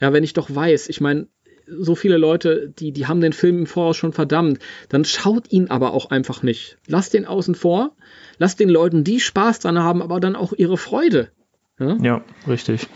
[0.00, 1.26] Ja, wenn ich doch weiß, ich meine,
[1.66, 5.70] so viele Leute, die, die haben den Film im Voraus schon verdammt, dann schaut ihn
[5.70, 6.78] aber auch einfach nicht.
[6.86, 7.96] Lasst den außen vor,
[8.38, 11.32] lasst den Leuten, die Spaß dran haben, aber dann auch ihre Freude.
[11.80, 12.86] Ja, ja richtig.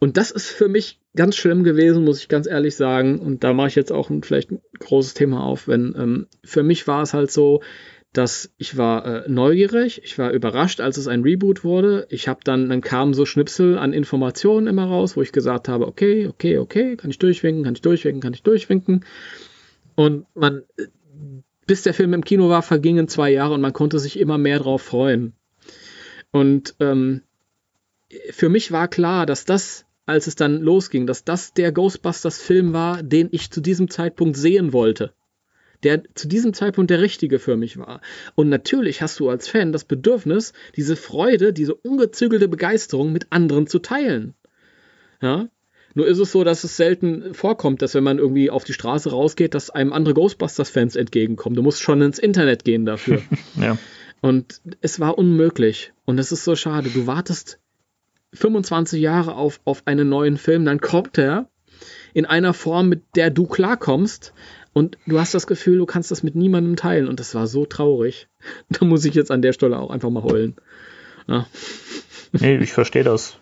[0.00, 3.18] Und das ist für mich ganz schlimm gewesen, muss ich ganz ehrlich sagen.
[3.18, 6.62] Und da mache ich jetzt auch ein, vielleicht ein großes Thema auf, wenn ähm, für
[6.62, 7.60] mich war es halt so,
[8.12, 12.06] dass ich war äh, neugierig, ich war überrascht, als es ein Reboot wurde.
[12.10, 15.86] Ich habe dann, dann kamen so Schnipsel an Informationen immer raus, wo ich gesagt habe,
[15.88, 19.04] okay, okay, okay, kann ich durchwinken, kann ich durchwinken, kann ich durchwinken.
[19.96, 20.62] Und man,
[21.66, 24.60] bis der Film im Kino war, vergingen zwei Jahre und man konnte sich immer mehr
[24.60, 25.32] drauf freuen.
[26.30, 27.22] Und ähm,
[28.30, 33.02] für mich war klar, dass das, als es dann losging, dass das der Ghostbusters-Film war,
[33.02, 35.12] den ich zu diesem Zeitpunkt sehen wollte.
[35.82, 38.00] Der zu diesem Zeitpunkt der richtige für mich war.
[38.34, 43.66] Und natürlich hast du als Fan das Bedürfnis, diese Freude, diese ungezügelte Begeisterung mit anderen
[43.66, 44.34] zu teilen.
[45.20, 45.48] Ja?
[45.94, 49.10] Nur ist es so, dass es selten vorkommt, dass wenn man irgendwie auf die Straße
[49.10, 51.54] rausgeht, dass einem andere Ghostbusters-Fans entgegenkommen.
[51.54, 53.22] Du musst schon ins Internet gehen dafür.
[53.60, 53.78] ja.
[54.20, 55.92] Und es war unmöglich.
[56.04, 56.90] Und es ist so schade.
[56.90, 57.60] Du wartest
[58.34, 61.48] 25 Jahre auf, auf einen neuen Film, dann kommt er
[62.12, 64.32] in einer Form, mit der du klarkommst.
[64.72, 67.08] Und du hast das Gefühl, du kannst das mit niemandem teilen.
[67.08, 68.28] Und das war so traurig.
[68.68, 70.56] Da muss ich jetzt an der Stelle auch einfach mal heulen.
[71.26, 71.46] Ja.
[72.32, 73.38] Nee, ich verstehe das.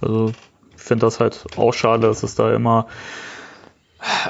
[0.00, 0.32] Also,
[0.76, 2.86] ich finde das halt auch schade, dass es da immer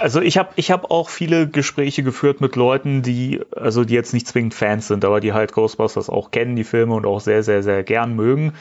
[0.01, 4.15] also ich habe ich hab auch viele Gespräche geführt mit Leuten, die, also die jetzt
[4.15, 7.43] nicht zwingend Fans sind, aber die halt Ghostbusters auch kennen, die Filme und auch sehr,
[7.43, 8.55] sehr, sehr gern mögen.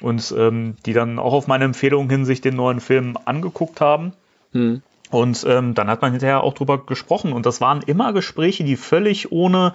[0.00, 4.12] Und ähm, die dann auch auf meine Empfehlung hin sich den neuen Film angeguckt haben.
[4.52, 4.82] Hm.
[5.10, 7.32] Und ähm, dann hat man hinterher auch drüber gesprochen.
[7.32, 9.74] Und das waren immer Gespräche, die völlig ohne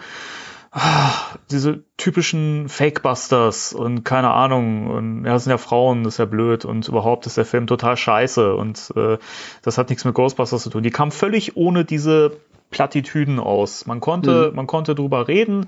[0.80, 6.18] ach, diese typischen Fakebusters und keine Ahnung, und ja, das sind ja Frauen, das ist
[6.20, 9.18] ja blöd und überhaupt ist der Film total scheiße und äh,
[9.64, 10.84] das hat nichts mit Ghostbusters zu tun.
[10.84, 12.38] Die kamen völlig ohne diese
[12.70, 13.86] Plattitüden aus.
[13.88, 14.56] Man konnte, mhm.
[14.56, 15.68] man konnte drüber reden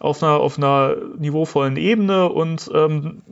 [0.00, 3.22] auf einer, auf einer niveauvollen Ebene und ähm,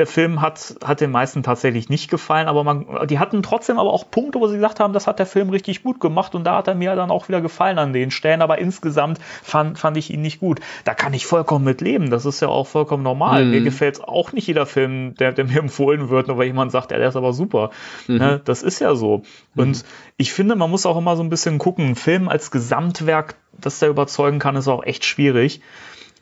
[0.00, 3.92] der Film hat, hat den meisten tatsächlich nicht gefallen, aber man, die hatten trotzdem aber
[3.92, 6.56] auch Punkte, wo sie gesagt haben, das hat der Film richtig gut gemacht und da
[6.56, 10.10] hat er mir dann auch wieder gefallen an den Stellen, aber insgesamt fand, fand ich
[10.10, 10.60] ihn nicht gut.
[10.84, 13.44] Da kann ich vollkommen mit leben, das ist ja auch vollkommen normal.
[13.44, 13.50] Mhm.
[13.50, 16.92] Mir gefällt auch nicht jeder Film, der, der mir empfohlen wird, nur weil jemand sagt,
[16.92, 17.70] ja, der ist aber super.
[18.06, 18.16] Mhm.
[18.16, 19.22] Ne, das ist ja so.
[19.54, 19.62] Mhm.
[19.62, 19.84] Und
[20.16, 23.90] ich finde, man muss auch immer so ein bisschen gucken, Film als Gesamtwerk, das der
[23.90, 25.60] überzeugen kann, ist auch echt schwierig.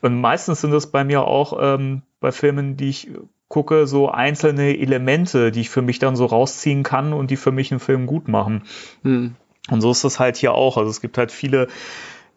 [0.01, 3.11] Und meistens sind es bei mir auch ähm, bei Filmen, die ich
[3.47, 7.51] gucke, so einzelne Elemente, die ich für mich dann so rausziehen kann und die für
[7.51, 8.63] mich einen Film gut machen.
[9.03, 9.35] Hm.
[9.69, 10.77] Und so ist das halt hier auch.
[10.77, 11.67] Also es gibt halt viele,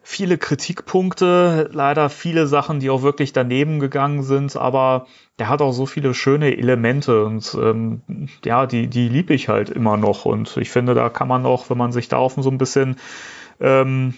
[0.01, 5.07] viele Kritikpunkte, leider viele Sachen, die auch wirklich daneben gegangen sind, aber
[5.39, 8.01] der hat auch so viele schöne Elemente und ähm,
[8.43, 10.25] ja, die, die liebe ich halt immer noch.
[10.25, 12.97] Und ich finde, da kann man auch, wenn man sich da auf so ein bisschen
[13.59, 14.15] ähm,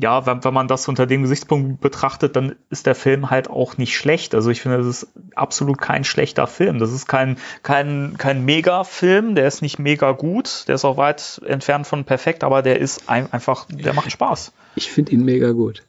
[0.00, 3.76] ja, wenn, wenn man das unter dem Gesichtspunkt betrachtet, dann ist der Film halt auch
[3.76, 4.34] nicht schlecht.
[4.34, 6.78] Also ich finde, das ist absolut kein schlechter Film.
[6.78, 11.40] Das ist kein, kein, kein Mega-Film, der ist nicht mega gut, der ist auch weit
[11.46, 14.52] entfernt von perfekt, aber der ist ein, einfach, der macht Spaß.
[14.76, 15.82] Ich finde ihn mega gut.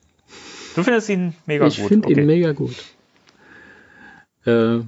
[0.75, 1.83] Du findest ihn mega ich gut?
[1.83, 2.19] Ich finde okay.
[2.19, 2.75] ihn mega gut.
[4.45, 4.79] Äh,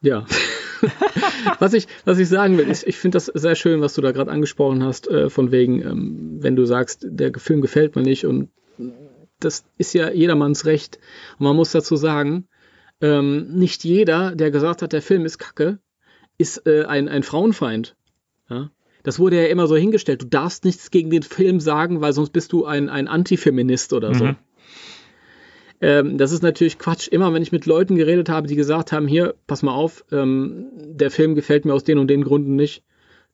[0.00, 0.24] ja.
[1.58, 4.12] was, ich, was ich sagen will, ist, ich finde das sehr schön, was du da
[4.12, 8.26] gerade angesprochen hast, äh, von wegen, ähm, wenn du sagst, der Film gefällt mir nicht
[8.26, 8.50] und
[9.40, 10.98] das ist ja jedermanns Recht.
[11.38, 12.48] Und man muss dazu sagen,
[13.00, 15.78] ähm, nicht jeder, der gesagt hat, der Film ist kacke,
[16.38, 17.96] ist äh, ein, ein Frauenfeind.
[18.50, 18.70] Ja?
[19.02, 20.22] Das wurde ja immer so hingestellt.
[20.22, 24.14] Du darfst nichts gegen den Film sagen, weil sonst bist du ein, ein Antifeminist oder
[24.14, 24.24] so.
[24.24, 24.36] Mhm.
[25.80, 27.08] Ähm, das ist natürlich Quatsch.
[27.08, 30.66] Immer wenn ich mit Leuten geredet habe, die gesagt haben, hier, pass mal auf, ähm,
[30.74, 32.82] der Film gefällt mir aus den und den Gründen nicht,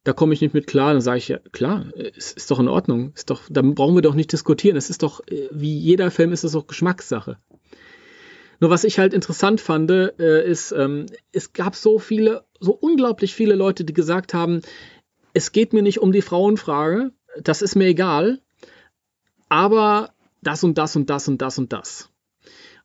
[0.04, 2.68] da komme ich nicht mit klar, dann sage ich ja, klar, es ist doch in
[2.68, 3.12] Ordnung.
[3.14, 4.76] Ist doch, da brauchen wir doch nicht diskutieren.
[4.76, 7.38] Es ist doch, äh, wie jeder Film ist es doch Geschmackssache.
[8.60, 13.34] Nur was ich halt interessant fand, äh, ist, ähm, es gab so viele, so unglaublich
[13.34, 14.60] viele Leute, die gesagt haben,
[15.32, 17.10] es geht mir nicht um die Frauenfrage,
[17.42, 18.40] das ist mir egal,
[19.48, 22.10] aber das und das und das und das und das.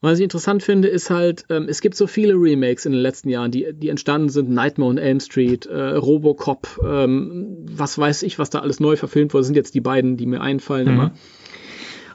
[0.02, 3.28] Was ich interessant finde, ist halt, ähm, es gibt so viele Remakes in den letzten
[3.28, 4.50] Jahren, die, die entstanden sind.
[4.50, 9.34] Nightmare on Elm Street, äh, Robocop, ähm, was weiß ich, was da alles neu verfilmt
[9.34, 10.94] wurde, sind jetzt die beiden, die mir einfallen mhm.
[10.94, 11.14] immer.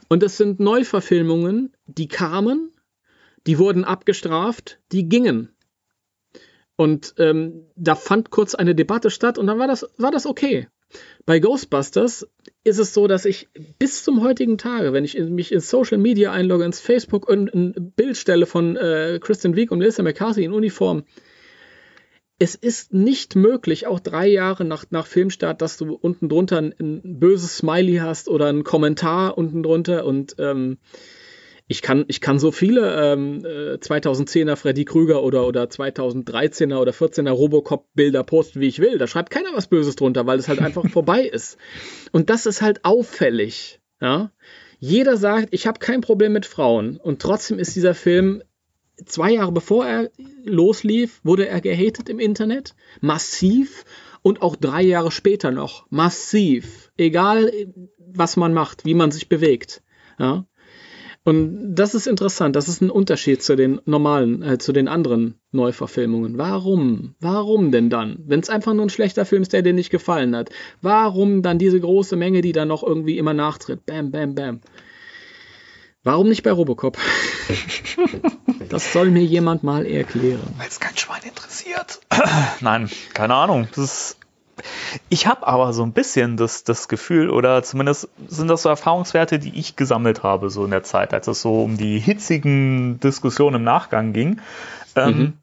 [0.07, 2.71] Und das sind Neuverfilmungen, die kamen,
[3.45, 5.49] die wurden abgestraft, die gingen.
[6.75, 10.67] Und ähm, da fand kurz eine Debatte statt und dann war das, war das okay.
[11.25, 12.27] Bei Ghostbusters
[12.63, 16.31] ist es so, dass ich bis zum heutigen Tage, wenn ich mich in Social Media
[16.31, 20.53] einlogge, ins Facebook und ein Bild stelle von äh, Kristen Wiig und Melissa McCarthy in
[20.53, 21.03] Uniform,
[22.37, 26.75] es ist nicht möglich, auch drei Jahre nach, nach Filmstart, dass du unten drunter ein,
[26.79, 30.77] ein böses Smiley hast oder einen Kommentar unten drunter und ähm,
[31.67, 36.91] ich kann, ich kann so viele ähm, 2010er äh, Freddy Krüger oder, oder 2013er oder
[36.91, 38.99] 14er Robocop-Bilder posten, wie ich will.
[38.99, 41.57] Da schreibt keiner was Böses drunter, weil es halt einfach vorbei ist.
[42.11, 43.79] Und das ist halt auffällig.
[43.99, 44.31] Ja?
[44.79, 46.97] Jeder sagt, ich habe kein Problem mit Frauen.
[46.97, 48.43] Und trotzdem ist dieser Film
[49.03, 50.11] zwei Jahre bevor er
[50.43, 52.75] loslief, wurde er gehatet im Internet.
[53.01, 53.85] Massiv.
[54.21, 55.87] Und auch drei Jahre später noch.
[55.89, 56.91] Massiv.
[56.97, 57.51] Egal,
[57.97, 59.81] was man macht, wie man sich bewegt.
[60.19, 60.45] Ja?
[61.25, 62.55] Und das ist interessant.
[62.55, 66.37] Das ist ein Unterschied zu den normalen, äh, zu den anderen Neuverfilmungen.
[66.37, 67.15] Warum?
[67.19, 68.19] Warum denn dann?
[68.27, 70.51] Wenn es einfach nur ein schlechter Film ist, der dir nicht gefallen hat.
[70.83, 73.87] Warum dann diese große Menge, die dann noch irgendwie immer nachtritt?
[73.87, 74.61] Bam, bam, bam.
[76.03, 76.99] Warum nicht bei Robocop?
[78.69, 80.53] das soll mir jemand mal erklären.
[80.57, 82.01] Weil es kein Schwein interessiert.
[82.61, 83.67] Nein, keine Ahnung.
[83.73, 84.17] Das ist
[85.09, 89.39] ich habe aber so ein bisschen das, das Gefühl, oder zumindest sind das so Erfahrungswerte,
[89.39, 93.57] die ich gesammelt habe, so in der Zeit, als es so um die hitzigen Diskussionen
[93.57, 94.39] im Nachgang ging.
[94.95, 95.33] Ähm, mhm.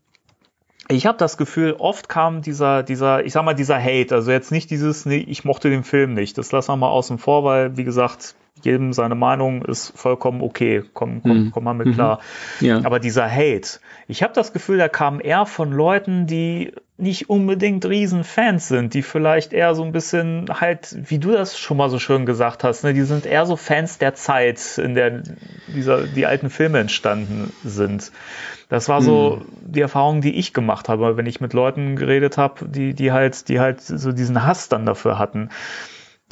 [0.89, 4.51] ich habe das Gefühl, oft kam dieser, dieser, ich sag mal, dieser Hate, also jetzt
[4.51, 7.77] nicht dieses, nee, ich mochte den Film nicht, das lassen wir mal außen vor, weil,
[7.77, 11.51] wie gesagt, jedem seine Meinung ist vollkommen okay, komm, komm, mhm.
[11.53, 11.95] komm mal mit mhm.
[11.95, 12.21] klar.
[12.61, 12.81] Ja.
[12.85, 17.85] Aber dieser Hate, ich habe das Gefühl, der kam eher von Leuten, die nicht unbedingt
[17.85, 21.99] Riesenfans sind, die vielleicht eher so ein bisschen halt, wie du das schon mal so
[21.99, 25.23] schön gesagt hast, ne, die sind eher so Fans der Zeit, in der
[25.67, 28.13] dieser, die alten Filme entstanden sind.
[28.69, 29.73] Das war so hm.
[29.73, 33.49] die Erfahrung, die ich gemacht habe, wenn ich mit Leuten geredet habe, die, die halt,
[33.49, 35.51] die halt so diesen Hass dann dafür hatten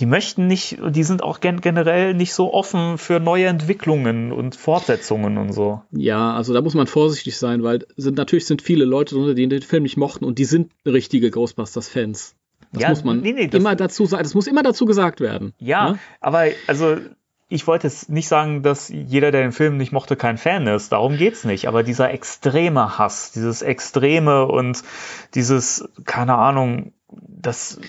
[0.01, 4.57] die möchten nicht, die sind auch gen generell nicht so offen für neue Entwicklungen und
[4.57, 5.83] Fortsetzungen und so.
[5.93, 9.47] Ja, also da muss man vorsichtig sein, weil sind, natürlich sind viele Leute drunter, die
[9.47, 12.35] den Film nicht mochten und die sind richtige Ghostbusters-Fans.
[12.73, 15.53] Das ja, muss man nee, nee, immer dazu sagen, das muss immer dazu gesagt werden.
[15.59, 15.93] Ja, ja?
[15.93, 15.99] Ne?
[16.21, 16.97] aber also
[17.53, 20.93] ich wollte jetzt nicht sagen, dass jeder, der den Film nicht mochte, kein Fan ist.
[20.93, 21.67] Darum geht's nicht.
[21.67, 24.85] Aber dieser extreme Hass, dieses extreme und
[25.35, 27.81] dieses, keine Ahnung, das,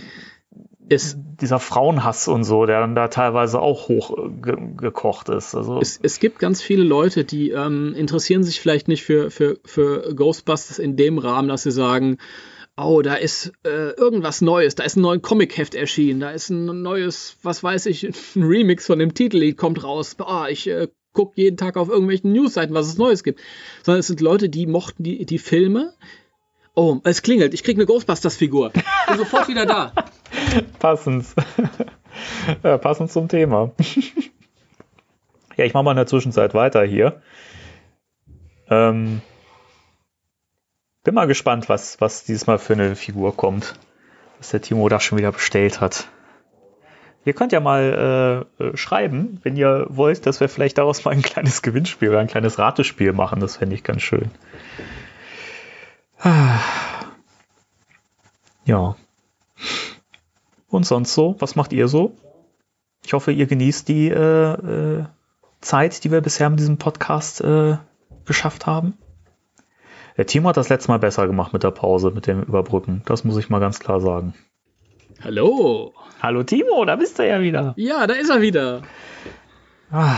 [0.92, 5.56] es, dieser Frauenhass und so, der dann da teilweise auch hochgekocht ist.
[5.56, 9.60] Also es, es gibt ganz viele Leute, die ähm, interessieren sich vielleicht nicht für, für,
[9.66, 12.18] für Ghostbusters in dem Rahmen, dass sie sagen,
[12.78, 16.82] oh, da ist äh, irgendwas Neues, da ist ein neues Comic-Heft erschienen, da ist ein
[16.82, 18.04] neues, was weiß ich,
[18.36, 20.16] ein Remix von dem Titellied kommt raus.
[20.20, 23.40] Oh, ich äh, gucke jeden Tag auf irgendwelchen Newsseiten, was es Neues gibt.
[23.84, 25.94] Sondern es sind Leute, die mochten die, die Filme.
[26.74, 28.70] Oh, es klingelt, ich kriege eine Ghostbusters-Figur.
[28.70, 29.94] Bin sofort wieder da.
[30.80, 31.26] Passend.
[32.64, 33.72] ja, passend zum Thema.
[35.58, 37.22] ja, ich mache mal in der Zwischenzeit weiter hier.
[38.70, 39.22] Ähm,
[41.04, 43.76] bin mal gespannt, was, was dieses Mal für eine Figur kommt.
[44.38, 46.08] Was der Timo da schon wieder bestellt hat.
[47.24, 51.12] Ihr könnt ja mal äh, äh schreiben, wenn ihr wollt, dass wir vielleicht daraus mal
[51.12, 53.40] ein kleines Gewinnspiel oder ein kleines Ratespiel machen.
[53.40, 54.32] Das fände ich ganz schön.
[58.66, 58.96] Ja.
[60.72, 61.36] Und sonst so?
[61.40, 62.16] Was macht ihr so?
[63.06, 65.06] Ich hoffe, ihr genießt die äh, äh,
[65.60, 67.78] Zeit, die wir bisher mit diesem Podcast äh,
[68.26, 68.98] geschafft haben.
[70.16, 73.02] Der Timo hat das letzte Mal besser gemacht mit der Pause, mit dem Überbrücken.
[73.06, 74.34] Das muss ich mal ganz klar sagen.
[75.22, 75.94] Hallo.
[76.22, 77.74] Hallo Timo, da bist du ja wieder.
[77.76, 78.84] Ja, da ist er wieder.
[79.92, 80.16] Ah,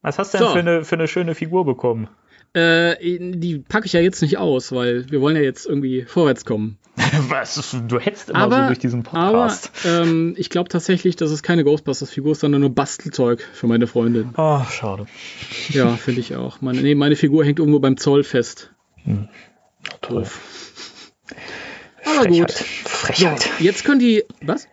[0.00, 0.52] was hast du denn so.
[0.54, 2.08] für, eine, für eine schöne Figur bekommen?
[2.54, 6.44] Äh, die packe ich ja jetzt nicht aus, weil wir wollen ja jetzt irgendwie vorwärts
[6.44, 6.78] kommen.
[7.28, 7.76] Was?
[7.86, 9.70] Du hättest immer aber, so durch diesen Podcast.
[9.84, 13.86] Aber ähm, ich glaube tatsächlich, dass es keine Ghostbusters-Figur ist, sondern nur Bastelzeug für meine
[13.86, 14.30] Freundin.
[14.36, 15.06] Oh, schade.
[15.68, 16.60] Ja, finde ich auch.
[16.60, 18.72] Meine, nee, meine Figur hängt irgendwo beim Zoll fest.
[19.04, 19.28] Hm.
[20.00, 20.26] Toll.
[22.04, 22.28] Aber Frechheit.
[22.28, 22.52] gut.
[22.52, 23.40] Frechheit.
[23.40, 24.24] So, jetzt können die.
[24.42, 24.66] Was?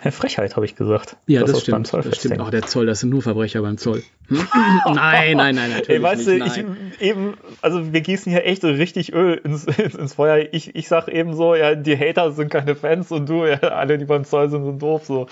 [0.00, 1.16] Frechheit, habe ich gesagt.
[1.26, 1.92] Ja, das, das stimmt.
[1.92, 2.40] Das stimmt.
[2.40, 4.02] Oh, der Zoll, das sind nur Verbrecher beim Zoll.
[4.28, 4.38] Hm?
[4.94, 5.88] nein, nein, nein, natürlich.
[5.88, 9.96] Ey, weißt nicht, du, ich eben, also wir gießen hier echt richtig Öl ins, ins,
[9.96, 10.48] ins, Feuer.
[10.52, 13.98] Ich, ich sag eben so, ja, die Hater sind keine Fans und du, ja, alle,
[13.98, 15.04] die beim Zoll sind, sind doof.
[15.04, 15.26] So.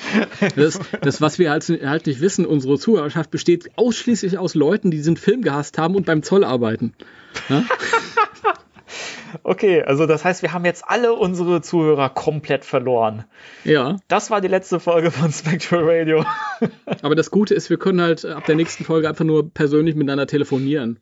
[0.56, 4.96] Das, das was wir halt, halt nicht wissen, unsere Zuhörerschaft besteht ausschließlich aus Leuten, die
[4.96, 6.92] diesen Film gehasst haben und beim Zoll arbeiten.
[7.48, 7.62] Ja?
[9.42, 13.24] Okay, also das heißt, wir haben jetzt alle unsere Zuhörer komplett verloren.
[13.64, 13.96] Ja.
[14.08, 16.24] Das war die letzte Folge von Spectral Radio.
[17.02, 20.26] Aber das Gute ist, wir können halt ab der nächsten Folge einfach nur persönlich miteinander
[20.26, 20.98] telefonieren.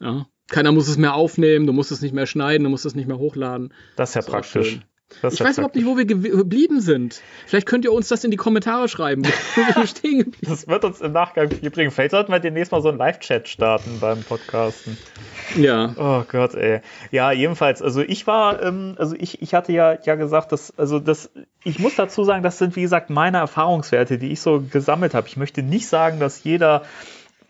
[0.00, 0.26] Ja.
[0.48, 3.08] Keiner muss es mehr aufnehmen, du musst es nicht mehr schneiden, du musst es nicht
[3.08, 3.72] mehr hochladen.
[3.96, 4.80] Das ist ja das praktisch.
[5.22, 7.20] Das ich weiß überhaupt nicht, wo wir geblieben sind.
[7.46, 9.30] Vielleicht könnt ihr uns das in die Kommentare schreiben, wo
[9.80, 11.90] wir stehen Das wird uns im Nachgang viel bringen.
[11.90, 14.98] Vielleicht sollten wir demnächst mal so einen Live-Chat starten beim Podcasten.
[15.56, 15.94] Ja.
[15.96, 16.80] Oh Gott, ey.
[17.10, 20.98] Ja, jedenfalls, also ich war, ähm, also ich, ich hatte ja, ja gesagt, dass, also
[20.98, 21.30] das,
[21.64, 25.28] ich muss dazu sagen, das sind wie gesagt meine Erfahrungswerte, die ich so gesammelt habe.
[25.28, 26.82] Ich möchte nicht sagen, dass jeder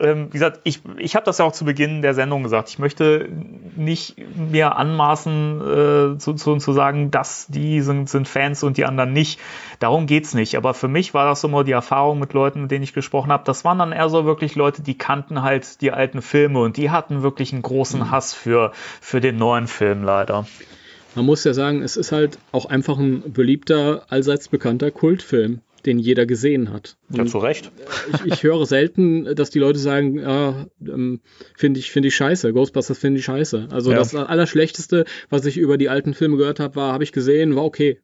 [0.04, 2.68] ähm, wie gesagt, ich, ich habe das ja auch zu Beginn der Sendung gesagt.
[2.68, 3.28] Ich möchte
[3.76, 8.84] nicht mir anmaßen, äh, zu, zu, zu sagen, dass die sind, sind Fans und die
[8.84, 9.40] anderen nicht.
[9.78, 10.56] Darum geht's nicht.
[10.56, 13.44] Aber für mich war das mal die Erfahrung mit Leuten, mit denen ich gesprochen habe.
[13.44, 16.90] Das waren dann eher so wirklich Leute, die kannten halt die alten Filme und die
[16.90, 18.10] hatten wirklich einen großen mhm.
[18.10, 20.46] Hass für, für den neuen Film leider.
[21.14, 25.98] Man muss ja sagen, es ist halt auch einfach ein beliebter, allseits bekannter Kultfilm den
[25.98, 26.96] jeder gesehen hat.
[27.10, 27.70] Und ja, zu Recht.
[28.12, 31.20] Ich, ich, höre selten, dass die Leute sagen, ah, ähm,
[31.56, 33.68] finde ich, finde ich scheiße, Ghostbusters finde ich scheiße.
[33.70, 33.98] Also ja.
[33.98, 37.64] das Allerschlechteste, was ich über die alten Filme gehört habe, war, habe ich gesehen, war
[37.64, 38.00] okay.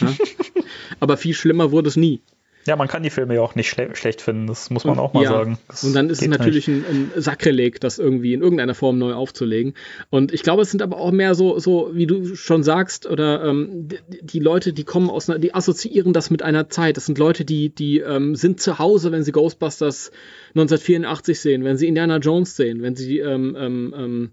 [0.00, 0.14] Ja?
[1.00, 2.22] Aber viel schlimmer wurde es nie.
[2.66, 5.14] Ja, man kann die Filme ja auch nicht schle schlecht finden, das muss man auch
[5.14, 5.30] mal ja.
[5.30, 5.58] sagen.
[5.66, 9.14] Das und dann ist es natürlich ein, ein, Sakrileg, das irgendwie in irgendeiner Form neu
[9.14, 9.72] aufzulegen.
[10.10, 13.44] Und ich glaube, es sind aber auch mehr so, so wie du schon sagst, oder
[13.44, 16.98] ähm, die, die, Leute, die kommen aus einer, die assoziieren das mit einer Zeit.
[16.98, 20.10] Das sind Leute, die, die ähm, sind zu Hause, wenn sie Ghostbusters
[20.50, 24.30] 1984 sehen, wenn sie Indiana Jones sehen, wenn sie ähm, ähm, ähm,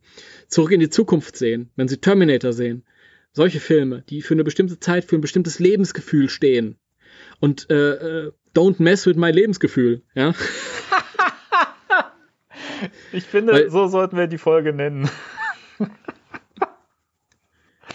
[0.50, 2.84] zurück in die Zukunft sehen, wenn sie Terminator sehen.
[3.32, 6.78] Solche Filme, die für eine bestimmte Zeit, für ein bestimmtes Lebensgefühl stehen
[7.40, 10.34] und äh, äh, don't mess with my Lebensgefühl, ja.
[13.12, 15.10] ich finde, Weil, so sollten wir die Folge nennen.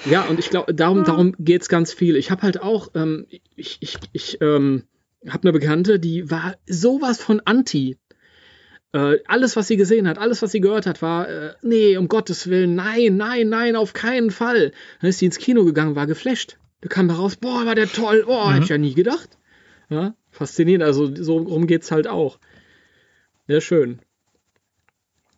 [0.05, 2.17] ja, und ich glaube, darum, darum geht es ganz viel.
[2.17, 4.85] Ich habe halt auch, ähm, ich, ich, ich ähm,
[5.29, 7.99] habe eine Bekannte, die war sowas von anti.
[8.93, 12.09] Äh, alles, was sie gesehen hat, alles, was sie gehört hat, war, äh, nee, um
[12.09, 14.73] Gottes Willen, nein, nein, nein, auf keinen Fall.
[15.01, 16.59] Dann ist sie ins Kino gegangen, war geflasht.
[16.83, 18.53] Da kam da raus, boah, war der toll, boah, mhm.
[18.53, 19.39] hätte ich ja nie gedacht.
[19.89, 22.39] Ja, faszinierend, also so rum geht es halt auch.
[23.47, 24.01] Sehr schön.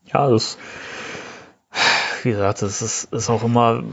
[0.06, 0.58] Ja, das
[2.24, 3.84] wie gesagt, es ist, ist auch immer,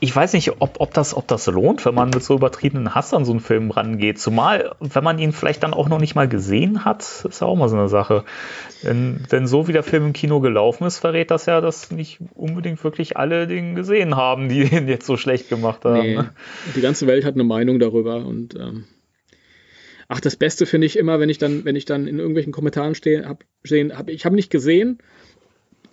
[0.00, 3.12] ich weiß nicht, ob, ob, das, ob das lohnt, wenn man mit so übertriebenen Hass
[3.12, 4.18] an so einen Film rangeht.
[4.18, 7.56] Zumal, wenn man ihn vielleicht dann auch noch nicht mal gesehen hat, ist ja auch
[7.56, 8.24] mal so eine Sache.
[8.82, 12.18] Denn, wenn so wie der Film im Kino gelaufen ist, verrät das ja, dass nicht
[12.34, 16.00] unbedingt wirklich alle den gesehen haben, die den jetzt so schlecht gemacht haben.
[16.00, 16.20] Nee,
[16.76, 18.84] die ganze Welt hat eine Meinung darüber und ähm,
[20.08, 22.94] ach, das Beste finde ich immer, wenn ich dann, wenn ich dann in irgendwelchen Kommentaren
[22.94, 24.98] stehe, hab, stehen, hab, ich habe nicht gesehen,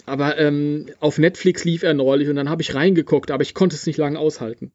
[0.08, 3.76] aber ähm, auf Netflix lief er neulich und dann habe ich reingeguckt, aber ich konnte
[3.76, 4.72] es nicht lange aushalten.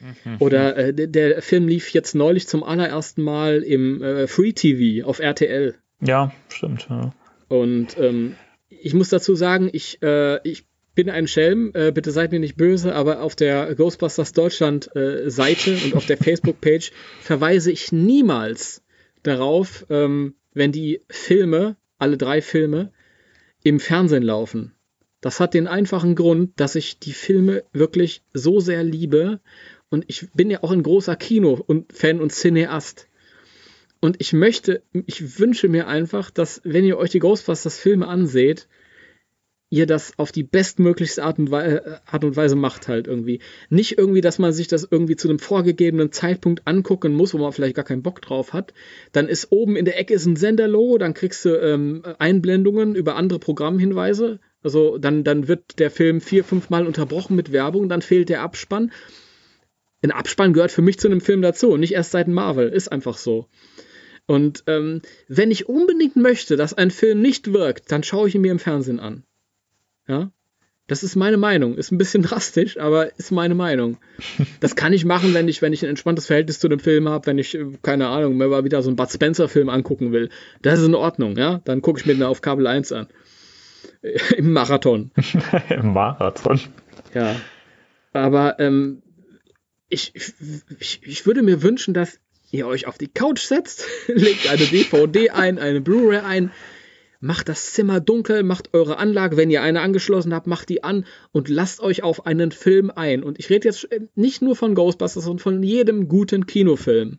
[0.00, 0.36] Mhm.
[0.38, 5.20] Oder äh, der, Film lief jetzt neulich zum allerersten Mal im äh, Free TV auf
[5.20, 5.74] RTL.
[6.00, 6.86] Ja, stimmt.
[6.90, 7.12] Ja.
[7.48, 8.34] Und ähm,
[8.68, 12.56] ich muss dazu sagen, ich, äh, ich bin ein Schelm, äh, bitte seid mir nicht
[12.56, 18.82] böse, aber auf der Ghostbusters Deutschland äh, Seite und auf der Facebook-Page verweise ich niemals
[19.22, 22.92] darauf, ähm, wenn die Filme, alle drei Filme,
[23.62, 24.74] im Fernsehen laufen.
[25.20, 29.40] Das hat den einfachen Grund, dass ich die Filme wirklich so sehr liebe
[29.90, 33.08] und ich bin ja auch ein großer Kino- und Cineast.
[34.00, 38.68] Und ich möchte, ich wünsche mir einfach, dass wenn ihr euch die Ghostbusters Filme anseht,
[39.70, 43.40] ihr das auf die bestmöglichste Art und, Weise, äh, Art und Weise macht halt irgendwie.
[43.68, 47.52] Nicht irgendwie, dass man sich das irgendwie zu einem vorgegebenen Zeitpunkt angucken muss, wo man
[47.52, 48.72] vielleicht gar keinen Bock drauf hat.
[49.12, 53.16] Dann ist oben in der Ecke ist ein Senderlogo, dann kriegst du ähm, Einblendungen über
[53.16, 54.40] andere Programmhinweise.
[54.62, 58.42] Also dann, dann wird der Film vier, fünf Mal unterbrochen mit Werbung, dann fehlt der
[58.42, 58.90] Abspann.
[60.02, 63.16] Ein Abspann gehört für mich zu einem Film dazu, nicht erst seit Marvel, ist einfach
[63.16, 63.48] so.
[64.26, 68.42] Und ähm, wenn ich unbedingt möchte, dass ein Film nicht wirkt, dann schaue ich ihn
[68.42, 69.24] mir im Fernsehen an.
[70.08, 70.30] Ja.
[70.88, 71.76] Das ist meine Meinung.
[71.76, 73.98] Ist ein bisschen drastisch, aber ist meine Meinung.
[74.60, 77.26] Das kann ich machen, wenn ich, wenn ich ein entspanntes Verhältnis zu dem Film habe,
[77.26, 80.30] wenn ich, äh, keine Ahnung, mir mal wieder so einen Bud Spencer-Film angucken will.
[80.62, 81.60] Das ist in Ordnung, ja.
[81.64, 83.06] Dann gucke ich mir den auf Kabel 1 an.
[84.36, 85.10] Im Marathon.
[85.68, 86.58] Im Marathon.
[87.14, 87.36] Ja.
[88.12, 89.02] Aber ähm,
[89.90, 90.14] ich,
[90.78, 92.18] ich, ich würde mir wünschen, dass
[92.50, 96.50] ihr euch auf die Couch setzt, legt eine DVD ein, eine Blu-ray ein,
[97.20, 101.04] Macht das Zimmer dunkel, macht eure Anlage, wenn ihr eine angeschlossen habt, macht die an
[101.32, 103.24] und lasst euch auf einen Film ein.
[103.24, 107.18] Und ich rede jetzt äh, nicht nur von Ghostbusters, sondern von jedem guten Kinofilm.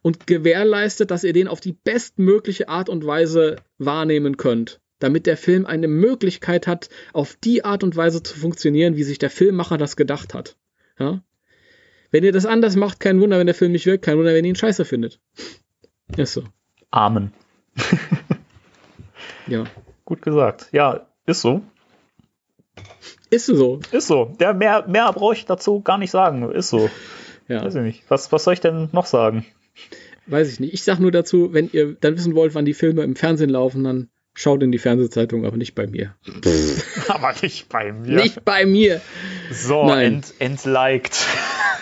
[0.00, 4.80] Und gewährleistet, dass ihr den auf die bestmögliche Art und Weise wahrnehmen könnt.
[5.00, 9.18] Damit der Film eine Möglichkeit hat, auf die Art und Weise zu funktionieren, wie sich
[9.18, 10.56] der Filmmacher das gedacht hat.
[11.00, 11.20] Ja?
[12.12, 14.44] Wenn ihr das anders macht, kein Wunder, wenn der Film nicht wirkt, kein Wunder, wenn
[14.44, 15.18] ihr ihn scheiße findet.
[16.16, 16.44] Ist so.
[16.90, 17.32] Amen.
[19.46, 19.64] Ja.
[20.04, 20.68] Gut gesagt.
[20.72, 21.62] Ja, ist so.
[23.30, 23.80] Ist so.
[23.90, 24.34] Ist so.
[24.40, 26.50] Ja, mehr, mehr brauche ich dazu gar nicht sagen.
[26.52, 26.90] Ist so.
[27.48, 27.64] Ja.
[27.64, 28.04] Weiß ich nicht.
[28.08, 29.46] Was, was soll ich denn noch sagen?
[30.26, 30.74] Weiß ich nicht.
[30.74, 33.84] Ich sag nur dazu, wenn ihr dann wissen wollt, wann die Filme im Fernsehen laufen,
[33.84, 36.14] dann schaut in die Fernsehzeitung, aber nicht bei mir.
[37.08, 38.22] aber nicht bei mir.
[38.22, 39.00] Nicht bei mir.
[39.50, 41.26] So, ent, entliked.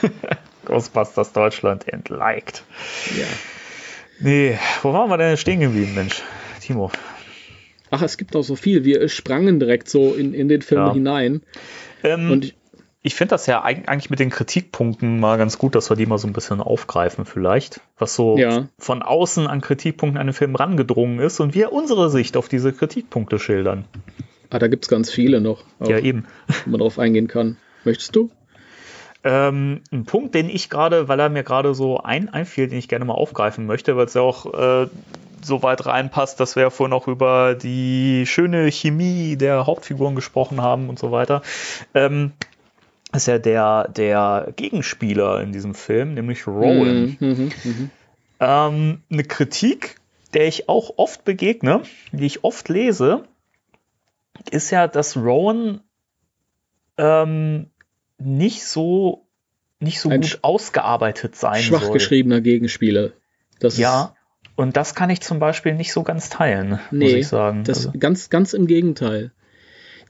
[0.64, 2.62] Ghostbusters Deutschland entliked.
[3.18, 3.26] Ja.
[4.20, 6.22] Nee, wo waren wir denn stehen geblieben, Mensch?
[6.60, 6.90] Timo
[7.90, 8.84] ach, es gibt auch so viel.
[8.84, 10.92] Wir sprangen direkt so in, in den Film ja.
[10.92, 11.42] hinein.
[12.02, 12.54] Ähm, und ich,
[13.02, 16.18] ich finde das ja eigentlich mit den Kritikpunkten mal ganz gut, dass wir die mal
[16.18, 18.68] so ein bisschen aufgreifen vielleicht, was so ja.
[18.78, 22.72] von außen an Kritikpunkten an den Film rangedrungen ist und wir unsere Sicht auf diese
[22.72, 23.84] Kritikpunkte schildern.
[24.50, 25.64] Ah, da gibt es ganz viele noch.
[25.78, 26.26] Auch, ja, eben.
[26.64, 27.56] Wo man drauf eingehen kann.
[27.84, 28.30] Möchtest du?
[29.22, 32.88] Ähm, ein Punkt, den ich gerade, weil er mir gerade so ein, einfiel, den ich
[32.88, 34.88] gerne mal aufgreifen möchte, weil es ja auch äh,
[35.42, 40.60] so weit reinpasst, dass wir ja vorhin auch über die schöne Chemie der Hauptfiguren gesprochen
[40.60, 41.42] haben und so weiter.
[41.94, 42.32] Ähm,
[43.12, 47.16] ist ja der, der Gegenspieler in diesem Film, nämlich Rowan.
[47.18, 47.88] Mhm, mh, mh.
[48.40, 49.96] Ähm, eine Kritik,
[50.32, 53.24] der ich auch oft begegne, die ich oft lese,
[54.50, 55.80] ist ja, dass Rowan
[56.96, 57.70] ähm,
[58.18, 59.26] nicht so
[59.80, 61.92] nicht so Ein gut ausgearbeitet sein schwach soll.
[61.94, 63.12] geschriebener Gegenspieler.
[63.60, 64.14] Das ja,
[64.60, 67.64] und das kann ich zum Beispiel nicht so ganz teilen, nee, muss ich sagen.
[67.64, 67.98] Das also.
[67.98, 69.32] ganz, ganz im Gegenteil.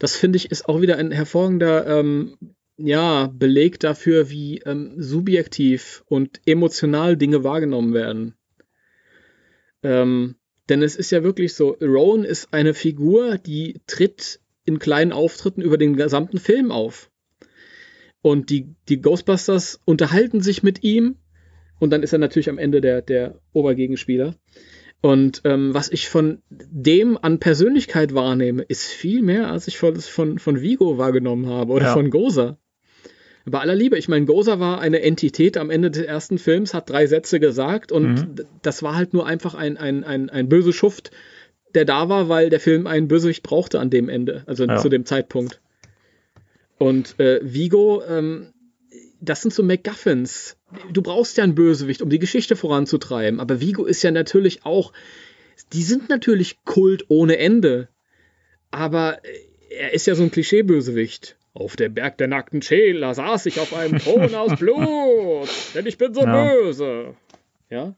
[0.01, 2.36] Das finde ich ist auch wieder ein hervorragender ähm,
[2.77, 8.35] ja, Beleg dafür, wie ähm, subjektiv und emotional Dinge wahrgenommen werden.
[9.85, 10.35] Ähm,
[10.68, 15.62] denn es ist ja wirklich so, Rowan ist eine Figur, die tritt in kleinen Auftritten
[15.62, 17.09] über den gesamten Film auf.
[18.20, 21.18] Und die, die Ghostbusters unterhalten sich mit ihm,
[21.81, 24.36] und dann ist er natürlich am Ende der, der Obergegenspieler.
[25.02, 29.97] Und ähm, was ich von dem an Persönlichkeit wahrnehme, ist viel mehr, als ich von,
[29.97, 31.93] von, von Vigo wahrgenommen habe oder ja.
[31.94, 32.59] von Goza.
[33.47, 36.90] Bei aller Liebe, ich meine, Goza war eine Entität am Ende des ersten Films, hat
[36.90, 38.35] drei Sätze gesagt und mhm.
[38.61, 41.11] das war halt nur einfach ein, ein, ein, ein böse Schuft,
[41.74, 44.77] der da war, weil der Film einen Bösewicht brauchte an dem Ende, also ja.
[44.77, 45.62] zu dem Zeitpunkt.
[46.77, 48.52] Und äh, Vigo, ähm,
[49.20, 50.56] das sind so MacGuffins.
[50.92, 53.40] Du brauchst ja einen Bösewicht, um die Geschichte voranzutreiben.
[53.40, 54.92] Aber Vigo ist ja natürlich auch,
[55.72, 57.88] die sind natürlich Kult ohne Ende.
[58.70, 61.36] Aber äh, er ist ja so ein Klischee-Bösewicht.
[61.52, 65.98] Auf dem Berg der nackten Schäler saß ich auf einem Thron aus Blut, denn ich
[65.98, 66.55] bin so ja.
[66.55, 67.16] böse.
[67.68, 67.97] Ja.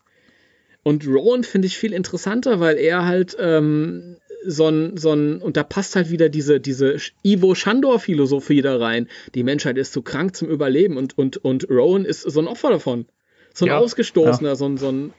[0.82, 5.56] Und Rowan finde ich viel interessanter, weil er halt ähm, so ein, so ein, und
[5.56, 9.08] da passt halt wieder diese, diese Ivo Shandor-Philosophie da rein.
[9.34, 12.70] Die Menschheit ist zu krank zum Überleben und, und, und Rowan ist so ein Opfer
[12.70, 13.06] davon.
[13.54, 14.56] So ein ja, Ausgestoßener, ja.
[14.56, 15.12] so ein, so ein,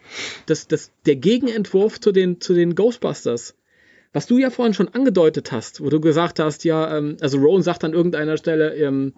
[0.48, 3.56] das, das, der Gegenentwurf zu den, zu den Ghostbusters.
[4.12, 7.64] Was du ja vorhin schon angedeutet hast, wo du gesagt hast, ja, ähm, also Rowan
[7.64, 9.14] sagt an irgendeiner Stelle, ähm,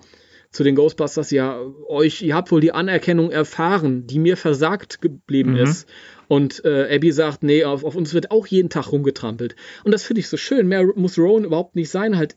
[0.52, 5.52] zu den Ghostbusters, ja, euch, ihr habt wohl die Anerkennung erfahren, die mir versagt geblieben
[5.52, 5.58] mhm.
[5.58, 5.88] ist.
[6.28, 9.56] Und äh, Abby sagt, nee, auf, auf, uns wird auch jeden Tag rumgetrampelt.
[9.84, 10.68] Und das finde ich so schön.
[10.68, 12.36] Mehr muss Rowan überhaupt nicht sein, halt,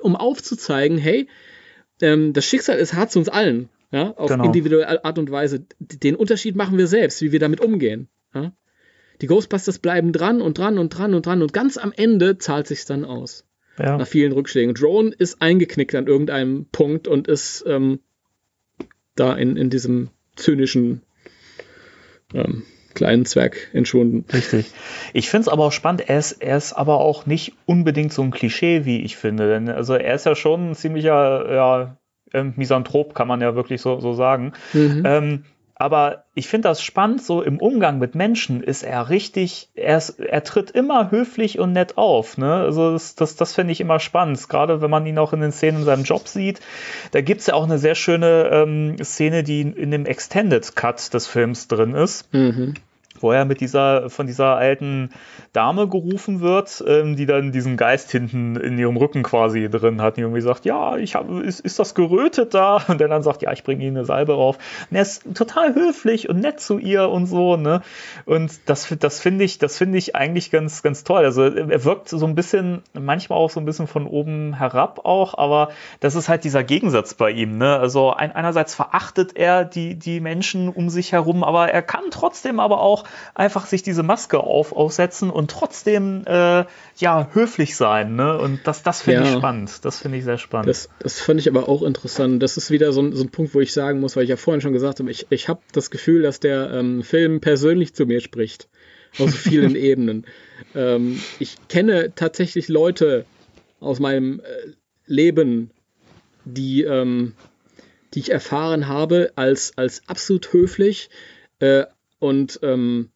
[0.00, 1.28] um aufzuzeigen, hey,
[2.00, 3.68] ähm, das Schicksal ist hart zu uns allen.
[3.92, 4.44] Ja, auf genau.
[4.44, 5.64] individuelle Art und Weise.
[5.78, 8.08] Den Unterschied machen wir selbst, wie wir damit umgehen.
[8.34, 8.52] Ja?
[9.20, 12.66] Die Ghostbusters bleiben dran und dran und dran und dran und ganz am Ende zahlt
[12.66, 13.44] sich dann aus.
[13.78, 13.96] Ja.
[13.96, 14.74] Nach vielen Rückschlägen.
[14.74, 18.00] Drone ist eingeknickt an irgendeinem Punkt und ist ähm,
[19.14, 21.02] da in, in diesem zynischen
[22.34, 22.62] ähm,
[22.94, 24.24] kleinen Zwerg entschwunden.
[24.32, 24.70] Richtig.
[25.12, 28.22] Ich finde es aber auch spannend, er ist, er ist aber auch nicht unbedingt so
[28.22, 29.48] ein Klischee, wie ich finde.
[29.48, 31.96] Denn also er ist ja schon ein ziemlicher ja,
[32.32, 34.52] ähm, Misanthrop, kann man ja wirklich so, so sagen.
[34.72, 35.02] Mhm.
[35.04, 35.44] Ähm,
[35.76, 40.20] aber ich finde das spannend, so im Umgang mit Menschen ist er richtig, er, ist,
[40.20, 42.38] er tritt immer höflich und nett auf.
[42.38, 42.54] Ne?
[42.54, 45.52] Also das, das, das finde ich immer spannend, gerade wenn man ihn auch in den
[45.52, 46.60] Szenen in seinem Job sieht.
[47.10, 51.12] Da gibt es ja auch eine sehr schöne ähm, Szene, die in dem Extended Cut
[51.12, 52.32] des Films drin ist.
[52.32, 52.74] Mhm
[53.20, 55.10] wo er mit dieser, von dieser alten
[55.52, 60.16] Dame gerufen wird, ähm, die dann diesen Geist hinten in ihrem Rücken quasi drin hat,
[60.16, 62.82] die irgendwie sagt, ja, ich habe, ist, ist das gerötet da?
[62.88, 64.58] Und der dann sagt, ja, ich bringe Ihnen eine Salbe rauf.
[64.90, 67.82] Und er ist total höflich und nett zu ihr und so, ne?
[68.24, 71.24] Und das, das finde ich, das finde ich eigentlich ganz, ganz toll.
[71.24, 75.38] Also er wirkt so ein bisschen, manchmal auch so ein bisschen von oben herab auch,
[75.38, 75.70] aber
[76.00, 77.78] das ist halt dieser Gegensatz bei ihm, ne?
[77.78, 82.60] Also ein, einerseits verachtet er die, die Menschen um sich herum, aber er kann trotzdem
[82.60, 83.03] aber auch
[83.34, 86.64] einfach sich diese Maske auf, aufsetzen und trotzdem äh,
[86.96, 88.16] ja höflich sein.
[88.16, 88.38] Ne?
[88.38, 89.26] Und das, das finde ja.
[89.26, 89.84] ich spannend.
[89.84, 90.68] Das finde ich sehr spannend.
[90.68, 92.42] Das, das fand ich aber auch interessant.
[92.42, 94.36] Das ist wieder so ein, so ein Punkt, wo ich sagen muss, weil ich ja
[94.36, 98.06] vorhin schon gesagt habe, ich, ich habe das Gefühl, dass der ähm, Film persönlich zu
[98.06, 98.68] mir spricht.
[99.18, 100.26] Aus vielen Ebenen.
[100.74, 103.26] Ähm, ich kenne tatsächlich Leute
[103.80, 104.72] aus meinem äh,
[105.06, 105.70] Leben,
[106.44, 107.34] die, ähm,
[108.12, 111.10] die ich erfahren habe als, als absolut höflich,
[111.58, 111.84] äh,
[112.24, 113.10] und ähm,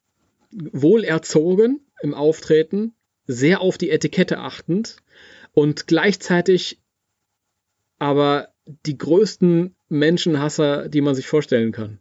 [0.51, 2.93] wohlerzogen im Auftreten,
[3.27, 4.97] sehr auf die Etikette achtend
[5.55, 6.79] und gleichzeitig
[7.99, 8.49] aber
[8.85, 12.01] die größten Menschenhasser, die man sich vorstellen kann.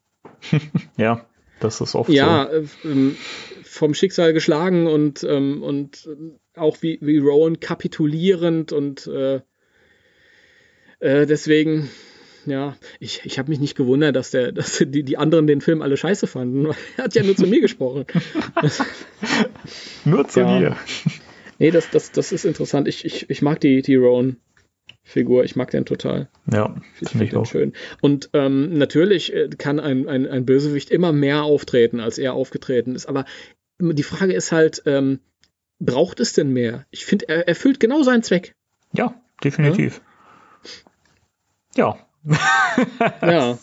[0.98, 1.26] ja,
[1.62, 2.90] das ist oft ja, so.
[2.90, 3.16] Ja, äh,
[3.64, 6.10] vom Schicksal geschlagen und, ähm, und
[6.56, 9.36] auch wie, wie Rowan kapitulierend und äh,
[11.00, 11.90] äh, deswegen
[12.48, 15.82] ja, ich, ich habe mich nicht gewundert, dass, der, dass die, die anderen den Film
[15.82, 16.68] alle scheiße fanden.
[16.98, 18.06] Er hat ja nur zu mir gesprochen.
[20.06, 20.60] nur zu ja.
[20.60, 20.78] dir.
[21.60, 22.88] Nee, das, das, das ist interessant.
[22.88, 24.38] Ich, ich, ich mag die, die Rowan.
[25.04, 25.46] Figur.
[25.46, 26.28] Ich mag den total.
[26.52, 27.72] Ja, ich finde ich auch schön.
[28.02, 32.94] Und ähm, natürlich äh, kann ein, ein, ein Bösewicht immer mehr auftreten, als er aufgetreten
[32.94, 33.06] ist.
[33.06, 33.24] Aber
[33.80, 35.22] die Frage ist halt, ähm,
[35.80, 36.86] braucht es denn mehr?
[36.92, 38.54] Ich finde, er erfüllt genau seinen Zweck.
[38.92, 40.02] Ja, definitiv.
[41.78, 42.07] Ja, ja
[43.22, 43.58] ja.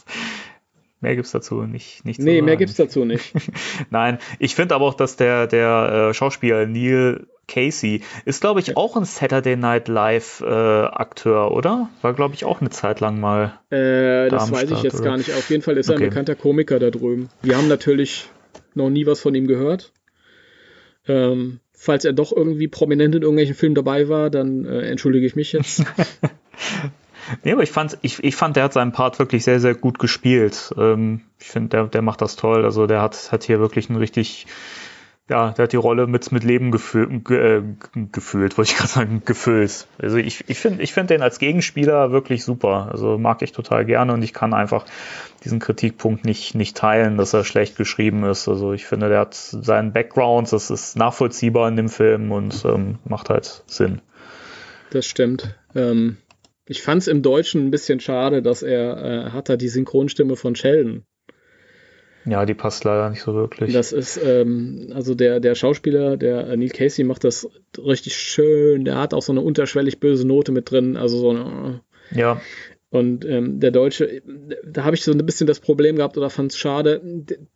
[1.01, 2.05] Mehr gibt's dazu nicht.
[2.07, 3.35] nicht nee, mehr gibt's dazu nicht.
[3.91, 8.79] Nein, ich finde aber auch, dass der, der äh, Schauspieler Neil Casey ist, glaube ich,
[8.79, 11.91] auch ein Saturday Night Live äh, Akteur, oder?
[12.01, 13.59] War, glaube ich, auch eine Zeit lang mal.
[13.69, 15.05] Äh, das weiß ich jetzt oder?
[15.05, 15.31] gar nicht.
[15.35, 16.05] Auf jeden Fall ist er okay.
[16.05, 17.29] ein bekannter Komiker da drüben.
[17.43, 18.31] Wir haben natürlich
[18.75, 19.93] noch nie was von ihm gehört.
[21.07, 25.37] Ähm, falls er doch irgendwie prominent in irgendwelchen Filmen dabei war, dann äh, entschuldige ich
[25.37, 25.85] mich jetzt.
[27.43, 29.99] Nee, aber ich fand, ich, ich fand, der hat seinen Part wirklich sehr, sehr gut
[29.99, 30.73] gespielt.
[30.77, 32.65] Ähm, ich finde, der, der macht das toll.
[32.65, 34.47] Also der hat, hat hier wirklich einen richtig,
[35.29, 37.63] ja, der hat die Rolle mit, mit Leben gefühlt, äh,
[38.13, 39.87] gefühlt, wollte ich gerade sagen, gefüllt.
[39.99, 42.89] Also ich, ich finde ich find den als Gegenspieler wirklich super.
[42.93, 44.85] Also mag ich total gerne und ich kann einfach
[45.45, 48.49] diesen Kritikpunkt nicht, nicht teilen, dass er schlecht geschrieben ist.
[48.49, 52.99] Also ich finde, der hat seinen Background, das ist nachvollziehbar in dem Film und ähm,
[53.05, 54.01] macht halt Sinn.
[54.91, 55.57] Das stimmt.
[55.75, 56.19] Ähm,
[56.67, 60.37] ich fand es im Deutschen ein bisschen schade, dass er äh, hat da die Synchronstimme
[60.37, 61.05] von Sheldon.
[62.27, 63.73] Ja, die passt leider nicht so wirklich.
[63.75, 68.87] Das ist, ähm, also der, der Schauspieler, der äh, Neil Casey macht das richtig schön.
[68.87, 70.97] Der hat auch so eine unterschwellig böse Note mit drin.
[70.97, 71.83] Also so eine,
[72.13, 72.41] Ja.
[72.89, 74.23] Und ähm, der Deutsche,
[74.65, 77.01] da habe ich so ein bisschen das Problem gehabt oder fand es schade.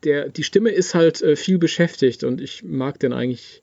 [0.02, 3.62] Der, die Stimme ist halt äh, viel beschäftigt und ich mag den eigentlich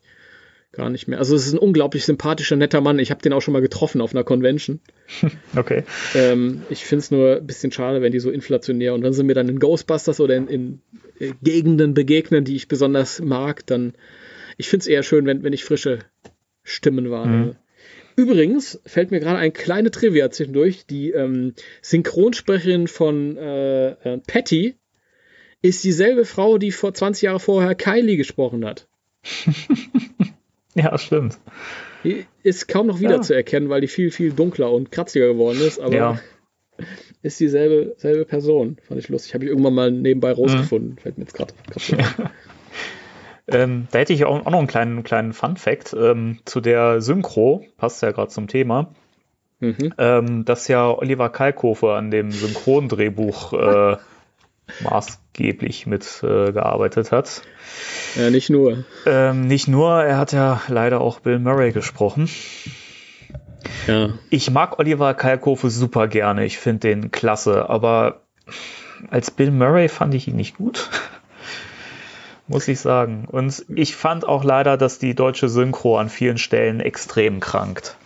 [0.72, 1.18] gar nicht mehr.
[1.18, 2.98] Also es ist ein unglaublich sympathischer, netter Mann.
[2.98, 4.80] Ich habe den auch schon mal getroffen auf einer Convention.
[5.56, 5.84] Okay.
[6.14, 9.22] Ähm, ich finde es nur ein bisschen schade, wenn die so inflationär und wenn sie
[9.22, 10.80] mir dann in Ghostbusters oder in, in
[11.18, 13.94] äh, Gegenden begegnen, die ich besonders mag, dann
[14.58, 16.00] ich finde es eher schön, wenn, wenn ich frische
[16.62, 17.44] Stimmen wahrnehme.
[17.44, 17.56] Mhm.
[18.16, 20.86] Übrigens fällt mir gerade ein kleine Trivia zwischendurch.
[20.86, 24.76] Die ähm, Synchronsprecherin von äh, äh, Patty
[25.60, 28.88] ist dieselbe Frau, die vor 20 Jahre vorher Kylie gesprochen hat.
[30.82, 31.38] ja, stimmt.
[32.04, 33.74] Die ist kaum noch wiederzuerkennen, ja.
[33.74, 36.20] weil die viel, viel dunkler und kratziger geworden ist, aber ja.
[37.22, 38.76] ist dieselbe selbe Person.
[38.86, 39.34] Fand ich lustig.
[39.34, 40.90] Habe ich irgendwann mal nebenbei rausgefunden.
[40.90, 40.98] Mhm.
[40.98, 41.96] Fällt mir jetzt gerade so
[43.48, 47.64] ähm, da hätte ich auch, auch, noch einen kleinen, kleinen Fun-Fact ähm, zu der Synchro,
[47.76, 48.92] passt ja gerade zum Thema.
[49.60, 49.94] Mhm.
[49.96, 53.96] Ähm, dass ja Oliver Kalkofe an dem Synchrondrehbuch äh,
[54.82, 57.42] maßgeblich mitgearbeitet äh, hat.
[58.16, 58.84] Ja, nicht nur.
[59.06, 62.28] Ähm, nicht nur, er hat ja leider auch Bill Murray gesprochen.
[63.86, 64.10] Ja.
[64.30, 68.22] Ich mag Oliver Kalkofe super gerne, ich finde den klasse, aber
[69.10, 70.88] als Bill Murray fand ich ihn nicht gut
[72.48, 73.26] muss ich sagen.
[73.26, 77.96] Und ich fand auch leider, dass die deutsche Synchro an vielen Stellen extrem krankt.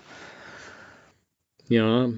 [1.69, 2.09] Ja,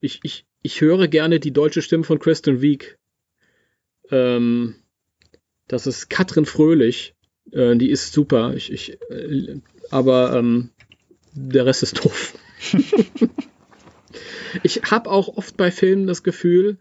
[0.00, 2.98] ich, ich, ich höre gerne die deutsche Stimme von Kristen Wiig.
[4.10, 4.76] Ähm,
[5.68, 7.14] das ist Katrin Fröhlich.
[7.52, 8.54] Äh, die ist super.
[8.54, 9.60] Ich, ich, äh,
[9.90, 10.70] aber ähm,
[11.32, 12.34] der Rest ist doof.
[14.62, 16.78] ich habe auch oft bei Filmen das Gefühl,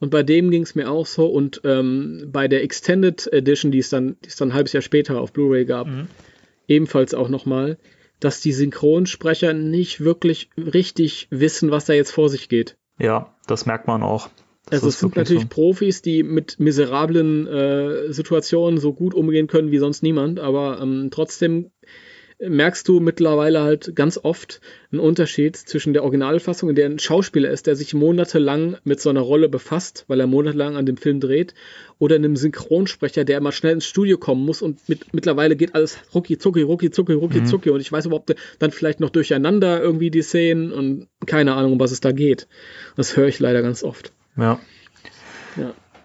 [0.00, 1.26] und bei dem ging es mir auch so.
[1.26, 4.82] Und ähm, bei der Extended Edition, die es dann, die es dann ein halbes Jahr
[4.82, 6.08] später auf Blu-ray gab, mhm.
[6.66, 7.78] ebenfalls auch nochmal,
[8.18, 12.76] dass die Synchronsprecher nicht wirklich richtig wissen, was da jetzt vor sich geht.
[12.98, 14.30] Ja, das merkt man auch.
[14.66, 15.48] Das also es sind natürlich so.
[15.48, 21.08] Profis, die mit miserablen äh, Situationen so gut umgehen können wie sonst niemand, aber ähm,
[21.10, 21.70] trotzdem
[22.40, 24.60] merkst du mittlerweile halt ganz oft
[24.90, 29.10] einen Unterschied zwischen der Originalfassung, in der ein Schauspieler ist, der sich monatelang mit so
[29.10, 31.54] einer Rolle befasst, weil er monatelang an dem Film dreht,
[31.98, 35.98] oder einem Synchronsprecher, der immer schnell ins Studio kommen muss und mit, mittlerweile geht alles
[36.14, 37.46] rucki zucki, rucki zucki, rucki mhm.
[37.46, 41.72] zucki und ich weiß überhaupt dann vielleicht noch durcheinander irgendwie die Szenen und keine Ahnung,
[41.72, 42.48] um was es da geht.
[42.96, 44.12] Das höre ich leider ganz oft.
[44.36, 44.58] Ja.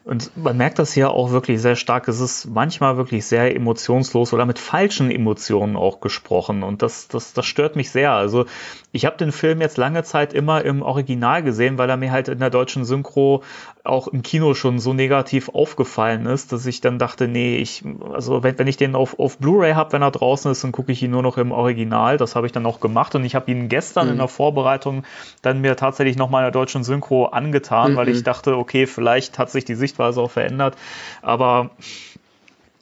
[0.06, 2.08] Und man merkt das hier auch wirklich sehr stark.
[2.08, 6.62] Es ist manchmal wirklich sehr emotionslos oder mit falschen Emotionen auch gesprochen.
[6.62, 8.12] Und das, das, das stört mich sehr.
[8.12, 8.46] Also
[8.92, 12.28] ich habe den Film jetzt lange Zeit immer im Original gesehen, weil er mir halt
[12.28, 13.42] in der deutschen Synchro
[13.84, 17.84] auch im Kino schon so negativ aufgefallen ist, dass ich dann dachte, nee, ich,
[18.14, 20.92] also wenn, wenn ich den auf, auf Blu-ray habe, wenn er draußen ist, dann gucke
[20.92, 22.18] ich ihn nur noch im Original.
[22.18, 23.16] Das habe ich dann auch gemacht.
[23.16, 24.14] Und ich habe ihn gestern mhm.
[24.14, 25.04] in der Vorbereitung
[25.42, 27.96] dann mir tatsächlich nochmal in der deutschen Synchro angetan, mhm.
[27.96, 30.76] weil ich dachte, okay, vielleicht hat sich die Sicht Sichtweise auch verändert.
[31.22, 31.72] Aber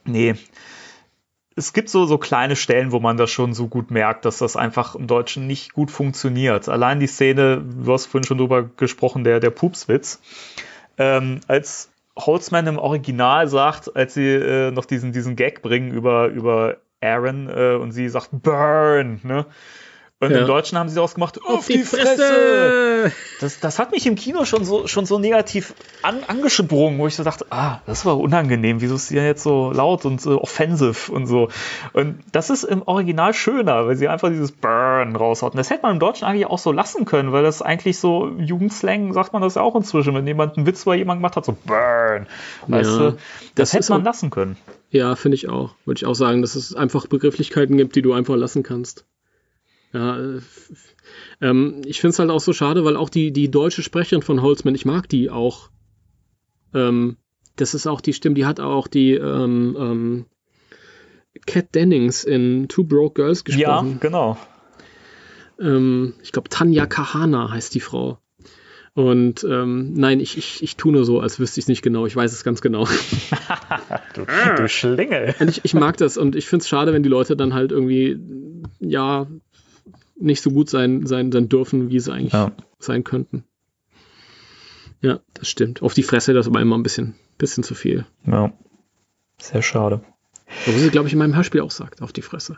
[0.05, 0.35] nee,
[1.55, 4.55] es gibt so, so kleine Stellen, wo man das schon so gut merkt, dass das
[4.55, 6.67] einfach im Deutschen nicht gut funktioniert.
[6.67, 10.19] Allein die Szene, du hast vorhin schon drüber gesprochen, der, der Pupswitz.
[10.97, 16.27] Ähm, als Holzman im Original sagt, als sie äh, noch diesen, diesen Gag bringen über,
[16.27, 19.45] über Aaron äh, und sie sagt Burn, ne?
[20.23, 20.39] Und ja.
[20.39, 22.15] im Deutschen haben sie daraus gemacht, auf, auf die, die Fresse!
[22.15, 23.11] Fresse!
[23.39, 27.15] Das, das hat mich im Kino schon so, schon so negativ an, angesprungen, wo ich
[27.15, 30.41] so dachte, ah, das war unangenehm, wieso ist sie ja jetzt so laut und so
[30.41, 31.49] offensive und so.
[31.91, 35.53] Und das ist im Original schöner, weil sie einfach dieses Burn raushaut.
[35.53, 38.29] Und das hätte man im Deutschen eigentlich auch so lassen können, weil das eigentlich so
[38.37, 41.45] Jugendslang sagt man das ja auch inzwischen, wenn jemand einen Witz über jemanden gemacht hat,
[41.45, 42.27] so Burn.
[42.67, 43.17] Weißt ja, du, das,
[43.55, 44.57] das hätte man lassen können.
[44.89, 45.71] Ja, finde ich auch.
[45.85, 49.05] Würde ich auch sagen, dass es einfach Begrifflichkeiten gibt, die du einfach lassen kannst.
[49.93, 50.41] Ja, äh,
[51.41, 54.41] ähm, ich finde es halt auch so schade, weil auch die, die deutsche Sprecherin von
[54.41, 55.69] Holzman, ich mag die auch.
[56.73, 57.17] Ähm,
[57.55, 60.25] das ist auch die Stimme, die hat auch die ähm, ähm,
[61.45, 63.91] Cat Dennings in Two Broke Girls gesprochen.
[63.91, 64.37] Ja, genau.
[65.59, 68.17] Ähm, ich glaube, Tanja Kahana heißt die Frau.
[68.95, 72.05] Und ähm, nein, ich, ich, ich tue nur so, als wüsste ich es nicht genau.
[72.05, 72.85] Ich weiß es ganz genau.
[74.13, 74.25] du,
[74.55, 75.33] du Schlingel.
[75.39, 77.71] Und ich, ich mag das und ich finde es schade, wenn die Leute dann halt
[77.71, 78.19] irgendwie,
[78.79, 79.25] ja,
[80.23, 82.51] nicht so gut sein, sein, sein dürfen, wie sie eigentlich ja.
[82.79, 83.43] sein könnten.
[85.01, 85.81] Ja, das stimmt.
[85.81, 88.05] Auf die Fresse das aber immer ein bisschen, bisschen zu viel.
[88.25, 88.53] Ja.
[89.37, 90.01] Sehr schade.
[90.67, 92.57] Obwohl sie, glaube ich, in meinem Hörspiel auch sagt, auf die Fresse.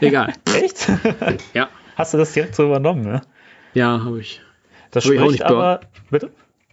[0.00, 0.32] Egal.
[0.54, 0.88] Echt?
[1.54, 1.68] ja.
[1.94, 3.22] Hast du das direkt so übernommen, ne?
[3.72, 4.40] Ja, habe ich.
[4.90, 5.80] Das hab spricht ich aber.
[6.10, 6.30] Bitte?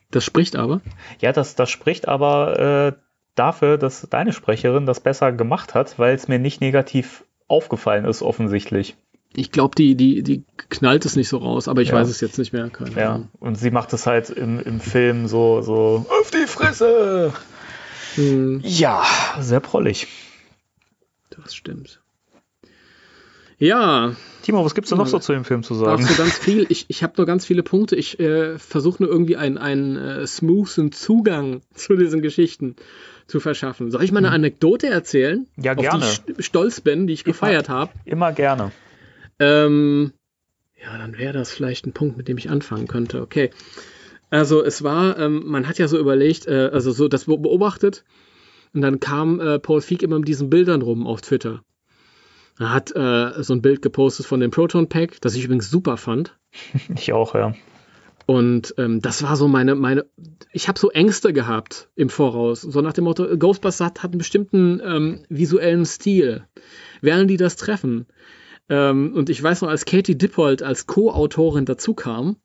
[0.09, 0.81] Das spricht aber?
[1.19, 2.93] Ja, das, das spricht aber äh,
[3.35, 8.21] dafür, dass deine Sprecherin das besser gemacht hat, weil es mir nicht negativ aufgefallen ist,
[8.21, 8.95] offensichtlich.
[9.33, 11.95] Ich glaube, die, die, die knallt es nicht so raus, aber ich Ja.
[11.95, 12.69] weiß es jetzt nicht mehr.
[12.69, 13.29] Keine Ja, Ahnung.
[13.39, 17.33] und sie macht es halt im, im Film so, so auf die Fresse.
[18.15, 19.03] Hm, Ja,
[19.39, 20.07] sehr prollig.
[21.29, 22.01] das stimmt.
[23.57, 26.01] Ja, Timo, was gibt's denn noch so zu dem Film zu sagen?
[26.01, 26.65] Dazu ganz viel.
[26.69, 27.95] Ich, ich habe nur ganz viele Punkte.
[27.95, 32.75] Ich äh, versuche nur irgendwie einen, einen äh, smoothen Zugang zu diesen Geschichten
[33.27, 33.91] zu verschaffen.
[33.91, 35.45] Soll ich mal eine Anekdote erzählen?
[35.55, 35.63] Mhm.
[35.63, 35.99] Ja, auf gerne.
[35.99, 37.91] die ich st- stolz bin, die ich gefeiert habe.
[38.03, 38.71] Immer gerne.
[39.41, 40.13] Ähm,
[40.81, 43.21] ja, dann wäre das vielleicht ein Punkt, mit dem ich anfangen könnte.
[43.21, 43.49] Okay.
[44.29, 48.05] Also es war, ähm, man hat ja so überlegt, äh, also so das be- beobachtet
[48.73, 51.63] und dann kam äh, Paul Feig immer mit diesen Bildern rum auf Twitter.
[52.59, 55.97] Er hat äh, so ein Bild gepostet von dem Proton Pack, das ich übrigens super
[55.97, 56.37] fand.
[56.95, 57.53] Ich auch, ja.
[58.27, 60.05] Und ähm, das war so meine, meine,
[60.53, 62.61] ich habe so Ängste gehabt im Voraus.
[62.61, 66.45] So nach dem Motto, Ghostbusters hat, hat einen bestimmten ähm, visuellen Stil.
[67.01, 68.05] Werden die das treffen?
[68.71, 72.37] Ähm, und ich weiß noch, als Katie Dippold als Co-Autorin dazu kam,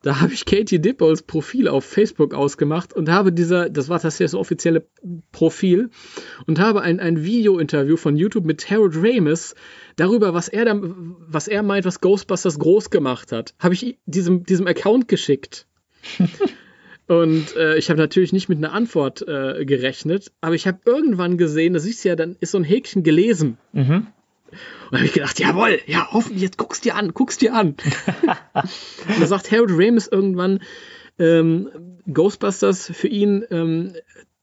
[0.00, 4.32] da habe ich Katie Dippolds Profil auf Facebook ausgemacht und habe dieser, das war tatsächlich
[4.32, 4.86] das offizielle
[5.30, 5.90] Profil,
[6.46, 9.54] und habe ein, ein Video-Interview von YouTube mit Harold Ramis
[9.96, 14.44] darüber, was er, dann, was er meint, was Ghostbusters groß gemacht hat, habe ich diesem,
[14.44, 15.66] diesem Account geschickt.
[17.08, 21.36] Und äh, ich habe natürlich nicht mit einer Antwort äh, gerechnet, aber ich habe irgendwann
[21.36, 23.58] gesehen, da siehst du ja, dann ist so ein Häkchen gelesen.
[23.72, 24.06] Mhm.
[24.90, 27.68] Und habe ich gedacht, jawohl, ja, hoffentlich, jetzt guck's dir an, guck's dir an.
[28.54, 30.60] und da sagt Harold Ramis irgendwann,
[31.18, 31.70] ähm,
[32.12, 33.94] Ghostbusters für ihn, ähm,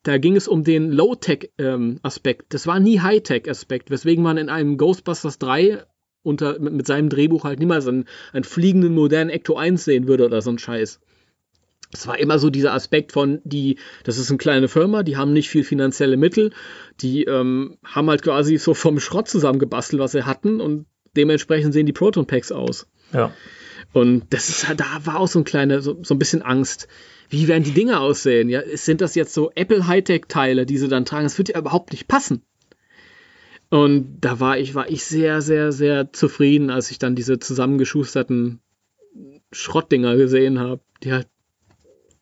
[0.04, 2.54] da ging es um den Low-Tech-Aspekt.
[2.54, 5.84] das war nie High-Tech-Aspekt, weswegen man in einem Ghostbusters 3
[6.24, 10.26] unter, mit, mit seinem Drehbuch halt niemals einen, einen fliegenden modernen Ecto 1 sehen würde
[10.26, 11.00] oder so ein Scheiß.
[11.92, 15.34] Es war immer so dieser Aspekt von, die, das ist eine kleine Firma, die haben
[15.34, 16.52] nicht viel finanzielle Mittel,
[17.02, 20.86] die ähm, haben halt quasi so vom Schrott zusammengebastelt, was sie hatten und
[21.18, 22.88] dementsprechend sehen die Proton Packs aus.
[23.12, 23.34] Ja.
[23.92, 26.88] Und das ist halt, da war auch so ein kleiner, so, so ein bisschen Angst.
[27.30, 28.50] Wie werden die Dinge aussehen?
[28.50, 31.26] Ja, sind das jetzt so Apple Hightech-Teile, die sie dann tragen?
[31.26, 32.44] Das wird ja überhaupt nicht passen.
[33.70, 38.62] Und da war ich, war ich sehr, sehr, sehr zufrieden, als ich dann diese zusammengeschusterten
[39.52, 41.28] Schrottdinger gesehen habe, die halt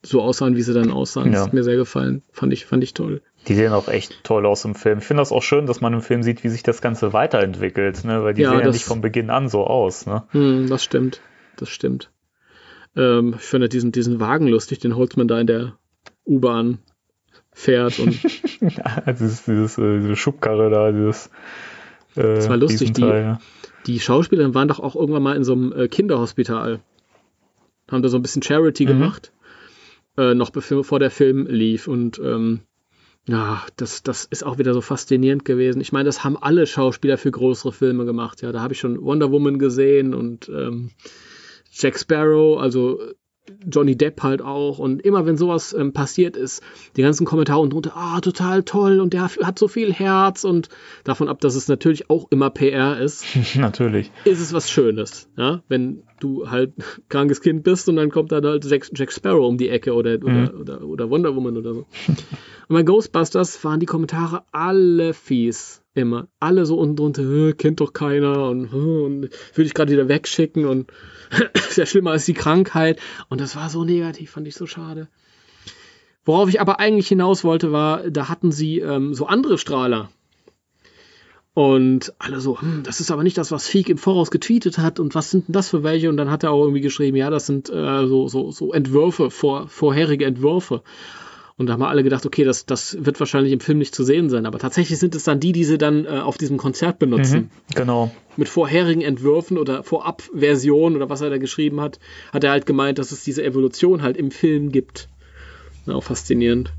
[0.10, 1.32] so aussahen, wie sie dann aussahen.
[1.32, 1.46] Das Ja.
[1.46, 2.24] hat mir sehr gefallen.
[2.32, 3.22] Fand ich, fand ich toll.
[3.48, 5.00] Die sehen auch echt toll aus im Film.
[5.00, 8.04] Ich finde das auch schön, dass man im Film sieht, wie sich das Ganze weiterentwickelt,
[8.04, 8.24] ne?
[8.24, 10.24] Weil die Ja, sehen ja das- nicht von Beginn an so aus, ne?
[10.32, 11.22] Hm, das stimmt.
[11.56, 12.12] Das stimmt.
[12.96, 15.78] Ähm, ich finde diesen, diesen Wagen lustig, den Holzmann da in der
[16.26, 16.80] U-Bahn
[17.54, 18.20] fährt und
[19.20, 21.28] dieses, dieses, äh, diese Schubkarre da, dieses.
[22.16, 23.40] Äh, Das war lustig, die- ja.
[23.86, 26.80] die Schauspieler waren doch auch irgendwann mal in so einem äh, Kinderhospital.
[27.90, 28.88] Haben da so ein bisschen Charity Mhm.
[28.90, 29.32] gemacht,
[30.18, 31.88] äh, noch bevor der Film lief.
[31.88, 32.62] Und ähm,
[33.28, 35.82] ja, das, das ist auch wieder so faszinierend gewesen.
[35.82, 38.42] Ich meine, das haben alle Schauspieler für größere Filme gemacht.
[38.42, 40.92] Ja, da habe ich schon Wonder Woman gesehen und ähm,
[41.72, 43.00] Jack Sparrow, also
[43.66, 44.80] Johnny Depp halt auch.
[44.80, 46.62] Und immer wenn sowas ähm, passiert ist,
[46.96, 50.70] die ganzen Kommentare unten drunter, ah, total toll und der hat so viel Herz und
[51.04, 53.26] davon ab, dass es natürlich auch immer PR ist,
[53.56, 54.12] Natürlich.
[54.26, 56.74] ist es was Schönes, ja, wenn du halt
[57.10, 60.16] krankes Kind bist und dann kommt da halt Jack, Jack Sparrow um die Ecke oder,
[60.16, 61.86] oder, oder, oder Wonder Woman oder so.
[62.08, 65.82] Und bei Ghostbusters waren die Kommentare alle fies.
[65.98, 66.28] Immer.
[66.40, 69.22] Alle so unten drunter, "Äh, kennt doch keiner und, und
[69.54, 70.92] würde ich gerade wieder wegschicken und
[71.54, 73.00] ist ja schlimmer als die Krankheit.
[73.30, 75.08] Und das war so negativ, fand ich so schade.
[76.24, 80.10] Worauf ich aber eigentlich hinaus wollte, war, da hatten sie ähm, so andere Strahler.
[81.54, 85.00] Und alle so, hm, das ist aber nicht das, was Feek im Voraus getweetet hat
[85.00, 86.10] und was sind denn das für welche?
[86.10, 89.32] Und dann hat er auch irgendwie geschrieben, ja, das sind äh, so, so, so Entwürfe,
[89.32, 90.84] vor, vorherige Entwürfe.
[91.58, 94.04] Und da haben wir alle gedacht, okay, das, das wird wahrscheinlich im Film nicht zu
[94.04, 94.46] sehen sein.
[94.46, 97.50] Aber tatsächlich sind es dann die, die sie dann äh, auf diesem Konzert benutzen.
[97.70, 97.76] Mhm.
[97.76, 98.12] Genau.
[98.36, 102.00] Mit vorherigen Entwürfen oder Vorab-Versionen oder was er da geschrieben hat,
[102.32, 105.10] hat er halt gemeint, dass es diese Evolution halt im Film gibt.
[105.88, 106.72] Ja, auch faszinierend.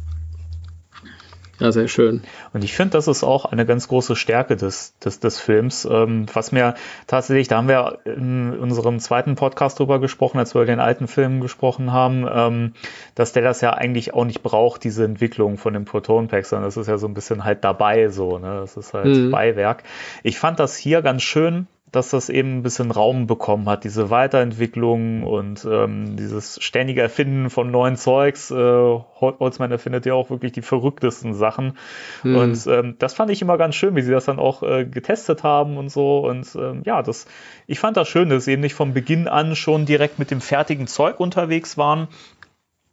[1.60, 2.22] Ja, sehr schön.
[2.52, 5.89] Und ich finde, das ist auch eine ganz große Stärke des, des, des Films.
[5.90, 6.74] Ähm, was mir
[7.09, 11.09] tatsächlich, da haben wir in unserem zweiten Podcast drüber gesprochen, als wir über den alten
[11.09, 12.74] Film gesprochen haben, ähm,
[13.16, 16.68] dass der das ja eigentlich auch nicht braucht, diese Entwicklung von dem Proton Pack, sondern
[16.68, 18.59] das ist ja so ein bisschen halt dabei so, ne?
[18.60, 19.30] Das ist halt Mhm.
[19.32, 19.82] Beiwerk.
[20.22, 24.10] Ich fand das hier ganz schön, dass das eben ein bisschen Raum bekommen hat, diese
[24.10, 28.51] Weiterentwicklung und ähm, dieses ständige Erfinden von neuen Zeugs.
[28.51, 31.77] Äh, Hol- Holzmann erfindet ja auch wirklich die verrücktesten Sachen.
[32.23, 32.36] Mhm.
[32.36, 35.43] Und ähm, das fand ich immer ganz schön, wie sie das dann auch äh, getestet
[35.43, 36.19] haben und so.
[36.20, 37.27] Und ähm, ja, das,
[37.66, 40.40] ich fand das schön, dass sie eben nicht von Beginn an schon direkt mit dem
[40.40, 42.09] fertigen Zeug unterwegs waren,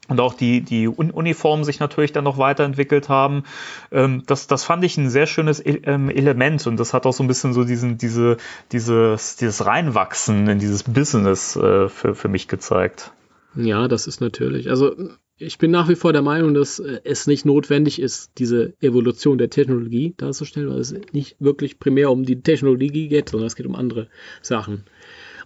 [0.07, 3.43] und auch die, die Uniformen sich natürlich dann noch weiterentwickelt haben.
[3.91, 7.13] Ähm, das, das fand ich ein sehr schönes e ähm, Element und das hat auch
[7.13, 8.37] so ein bisschen so diesen, diese,
[8.71, 13.11] dieses, dieses Reinwachsen in dieses Business äh, für, für mich gezeigt.
[13.55, 14.69] Ja, das ist natürlich.
[14.69, 14.95] Also
[15.37, 19.37] ich bin nach wie vor der Meinung, dass äh, es nicht notwendig ist, diese Evolution
[19.37, 23.65] der Technologie darzustellen, weil es nicht wirklich primär um die Technologie geht, sondern es geht
[23.65, 24.07] um andere
[24.41, 24.85] Sachen.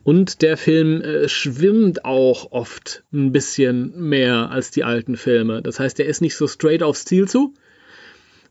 [0.10, 5.62] Und der Film äh, schwimmt auch oft ein bisschen mehr als die alten Filme.
[5.62, 7.54] Das heißt, der ist nicht so straight aufs Ziel zu,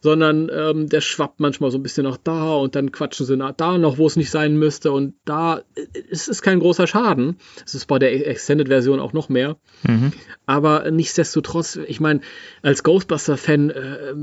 [0.01, 3.77] sondern ähm, der schwappt manchmal so ein bisschen nach da und dann quatschen sie da
[3.77, 7.39] noch, wo es nicht sein müsste und da äh, ist es kein großer Schaden.
[7.67, 9.57] Es ist bei der Extended-Version auch noch mehr.
[9.83, 10.13] Mhm.
[10.47, 12.21] Aber nichtsdestotrotz, ich meine,
[12.63, 14.15] als Ghostbuster-Fan, äh,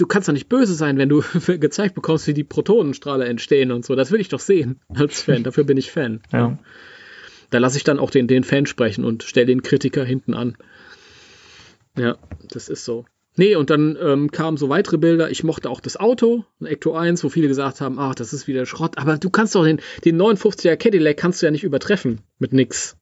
[0.00, 3.84] du kannst doch nicht böse sein, wenn du gezeigt bekommst, wie die Protonenstrahler entstehen und
[3.84, 3.94] so.
[3.94, 5.44] Das will ich doch sehen als Fan.
[5.44, 6.20] Dafür bin ich Fan.
[6.32, 6.58] Ja.
[7.50, 10.56] Da lasse ich dann auch den, den Fan sprechen und stelle den Kritiker hinten an.
[11.98, 12.16] Ja,
[12.48, 13.04] das ist so.
[13.36, 15.30] Nee, und dann ähm, kamen so weitere Bilder.
[15.30, 18.46] Ich mochte auch das Auto, ein Ecto 1, wo viele gesagt haben, ach, das ist
[18.46, 18.98] wieder Schrott.
[18.98, 22.96] Aber du kannst doch den, den 59er Cadillac kannst du ja nicht übertreffen mit nix.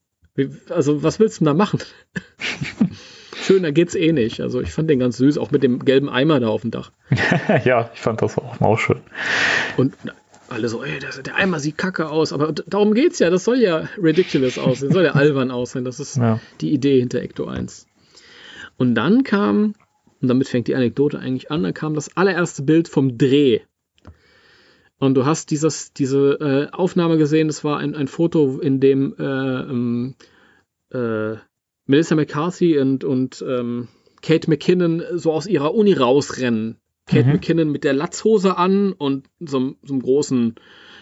[0.68, 1.80] Also, was willst du denn da machen?
[3.48, 4.40] Schöner geht's eh nicht.
[4.40, 6.92] Also, ich fand den ganz süß, auch mit dem gelben Eimer da auf dem Dach.
[7.64, 9.00] ja, ich fand das auch, auch schön.
[9.76, 9.94] Und
[10.48, 12.32] alle so, ey, der, der Eimer sieht kacke aus.
[12.32, 13.30] Aber darum geht's ja.
[13.30, 14.92] Das soll ja ridiculous aussehen.
[14.92, 15.84] soll ja albern aussehen.
[15.84, 16.40] Das ist ja.
[16.60, 17.86] die Idee hinter Ecto 1.
[18.76, 19.74] Und dann kam
[20.20, 23.60] und damit fängt die Anekdote eigentlich an, da kam das allererste Bild vom Dreh.
[24.98, 29.14] Und du hast dieses, diese äh, Aufnahme gesehen, das war ein, ein Foto, in dem
[29.16, 30.16] äh, ähm,
[30.90, 31.36] äh,
[31.88, 33.88] Melissa McCarthy und, und ähm,
[34.22, 36.76] Kate McKinnon so aus ihrer Uni rausrennen.
[37.06, 37.32] Kate mhm.
[37.32, 40.54] McKinnon mit der Latzhose an und so, so einem großen,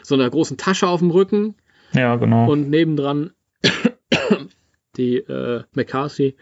[0.02, 1.56] so einer großen Tasche auf dem Rücken.
[1.92, 2.50] Ja, genau.
[2.50, 3.32] Und nebendran
[4.96, 6.36] die äh, McCarthy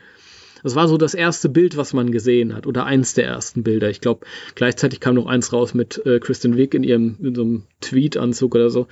[0.64, 3.90] das war so das erste Bild, was man gesehen hat, oder eins der ersten Bilder.
[3.90, 7.42] Ich glaube, gleichzeitig kam noch eins raus mit äh, Kristen Wick in ihrem in so
[7.42, 8.86] einem Tweet-Anzug oder so.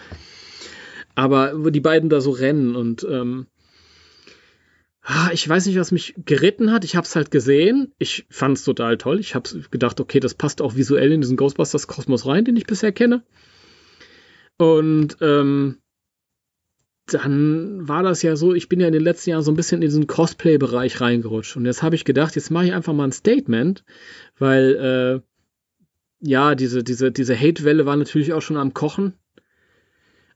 [1.14, 3.46] Aber die beiden da so rennen und ähm,
[5.32, 6.84] ich weiß nicht, was mich geritten hat.
[6.84, 7.92] Ich habe es halt gesehen.
[7.98, 9.18] Ich fand es total toll.
[9.18, 12.92] Ich habe gedacht, okay, das passt auch visuell in diesen Ghostbusters-Kosmos rein, den ich bisher
[12.92, 13.24] kenne.
[14.58, 15.78] Und ähm,
[17.06, 19.82] dann war das ja so, ich bin ja in den letzten Jahren so ein bisschen
[19.82, 21.56] in diesen Cosplay-Bereich reingerutscht.
[21.56, 23.84] Und jetzt habe ich gedacht, jetzt mache ich einfach mal ein Statement,
[24.38, 25.26] weil äh,
[26.20, 29.14] ja, diese, diese, diese Hate-Welle war natürlich auch schon am Kochen.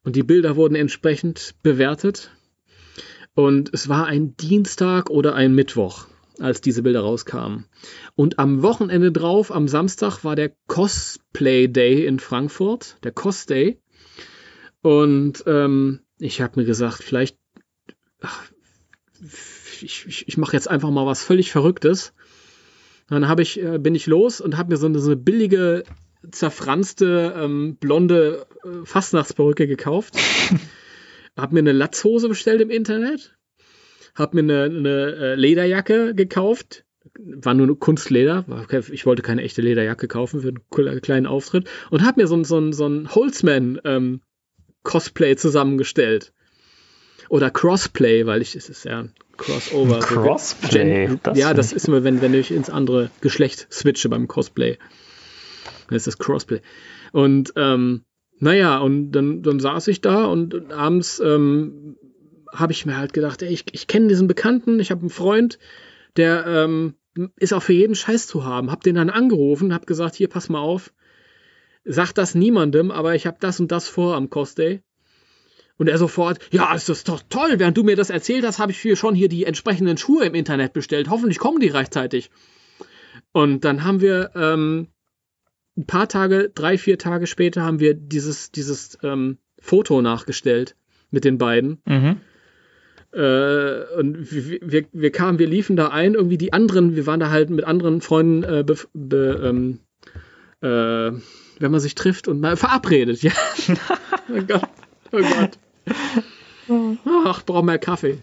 [0.02, 2.32] Und die Bilder wurden entsprechend bewertet.
[3.36, 6.06] Und es war ein Dienstag oder ein Mittwoch,
[6.40, 7.66] als diese Bilder rauskamen.
[8.14, 13.78] Und am Wochenende drauf, am Samstag, war der Cosplay Day in Frankfurt, der Cos Day.
[14.80, 17.36] Und ähm, ich habe mir gesagt, vielleicht,
[18.22, 18.42] ach,
[19.82, 22.14] ich, ich, ich mache jetzt einfach mal was völlig Verrücktes.
[23.10, 25.84] Dann habe ich, äh, bin ich los und habe mir so eine, so eine billige,
[26.30, 30.14] zerfranste, ähm, blonde äh, Fastnachtsperücke gekauft.
[31.36, 33.36] habe mir eine Latzhose bestellt im Internet.
[34.14, 36.84] Habe mir eine, eine äh, Lederjacke gekauft.
[37.18, 38.44] War nur Kunstleder.
[38.90, 41.68] Ich wollte keine echte Lederjacke kaufen für einen kleinen Auftritt.
[41.90, 44.20] Und habe mir so, so, so ein Holzman ähm,
[44.82, 46.32] Cosplay zusammengestellt.
[47.28, 49.98] Oder Crossplay, weil ich, es ist ja ein Crossover.
[49.98, 51.08] Crossplay?
[51.08, 54.78] So, das ja, das ist immer, wenn, wenn ich ins andere Geschlecht switche beim Cosplay.
[55.88, 56.60] Dann ist das Crossplay.
[57.12, 58.04] Und ähm,
[58.38, 61.96] naja, und dann, dann saß ich da und abends ähm,
[62.52, 65.58] habe ich mir halt gedacht, ey, ich, ich kenne diesen Bekannten, ich habe einen Freund,
[66.16, 66.94] der ähm,
[67.36, 68.70] ist auch für jeden Scheiß zu haben.
[68.70, 70.92] Hab den dann angerufen, hab gesagt, hier, pass mal auf,
[71.88, 74.82] Sag das niemandem, aber ich habe das und das vor am Cosday.
[75.78, 77.54] Und er sofort, ja, ist das doch toll.
[77.58, 80.34] Während du mir das erzählt hast, habe ich hier schon hier die entsprechenden Schuhe im
[80.34, 81.08] Internet bestellt.
[81.10, 82.30] Hoffentlich kommen die rechtzeitig.
[83.30, 84.88] Und dann haben wir ähm,
[85.76, 90.76] ein paar Tage, drei, vier Tage später, haben wir dieses, dieses ähm, Foto nachgestellt
[91.10, 91.82] mit den beiden.
[91.86, 92.20] Mhm.
[93.12, 97.20] Äh, und wir, wir, wir, kamen, wir liefen da ein, irgendwie die anderen, wir waren
[97.20, 99.80] da halt mit anderen Freunden äh, be, be, ähm,
[100.60, 101.18] äh,
[101.58, 103.32] wenn man sich trifft und mal verabredet, ja.
[104.28, 104.68] oh Gott,
[105.12, 105.58] oh Gott.
[107.24, 108.18] Ach, brauch mehr Kaffee.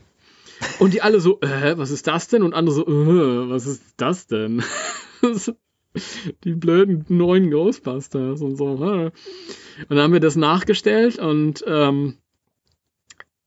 [0.79, 2.43] Und die alle so, äh, was ist das denn?
[2.43, 4.63] Und andere so, äh, was ist das denn?
[6.43, 8.75] die blöden neuen Ghostbusters und so.
[8.83, 9.05] Äh.
[9.05, 12.17] Und dann haben wir das nachgestellt und ähm,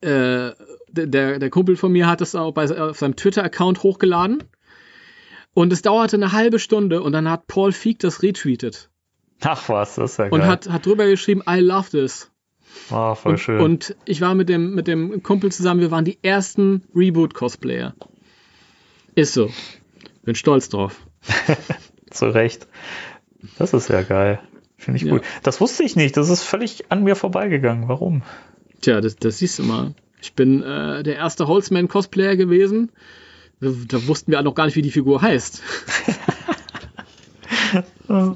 [0.01, 0.51] äh,
[0.89, 4.43] der, der Kumpel von mir hat das auch bei, auf seinem Twitter-Account hochgeladen.
[5.53, 8.89] Und es dauerte eine halbe Stunde und dann hat Paul Feig das retweetet.
[9.41, 10.33] Ach was, das ist ja geil.
[10.33, 12.31] Und hat, hat drüber geschrieben, I love this.
[12.91, 13.59] Oh, voll und, schön.
[13.59, 17.95] Und ich war mit dem, mit dem Kumpel zusammen, wir waren die ersten Reboot-Cosplayer.
[19.15, 19.49] Ist so.
[20.23, 21.01] Bin stolz drauf.
[22.17, 22.67] Zu Recht.
[23.57, 24.39] Das ist ja geil.
[24.77, 25.11] Finde ich ja.
[25.11, 25.23] gut.
[25.43, 26.17] Das wusste ich nicht.
[26.17, 27.87] Das ist völlig an mir vorbeigegangen.
[27.87, 28.23] Warum?
[28.81, 29.93] Tja, das, das siehst du mal.
[30.21, 32.91] Ich bin äh, der erste Holzman-Cosplayer gewesen.
[33.59, 35.61] Da, da, wussten wir noch gar nicht, wie die Figur heißt.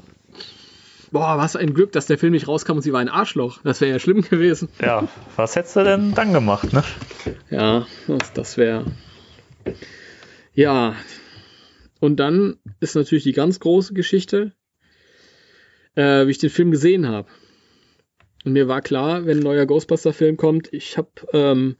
[1.12, 3.60] Boah, was ein Glück, dass der Film nicht rauskam und sie war ein Arschloch.
[3.62, 4.68] Das wäre ja schlimm gewesen.
[4.80, 6.82] Ja, was hättest du denn dann gemacht, ne?
[7.50, 7.86] Ja,
[8.34, 8.86] das wäre.
[10.54, 10.94] Ja.
[12.02, 14.50] Und dann ist natürlich die ganz große Geschichte,
[15.94, 17.28] äh, wie ich den Film gesehen habe.
[18.44, 21.76] Und mir war klar, wenn ein neuer Ghostbuster-Film kommt, ich habe ähm,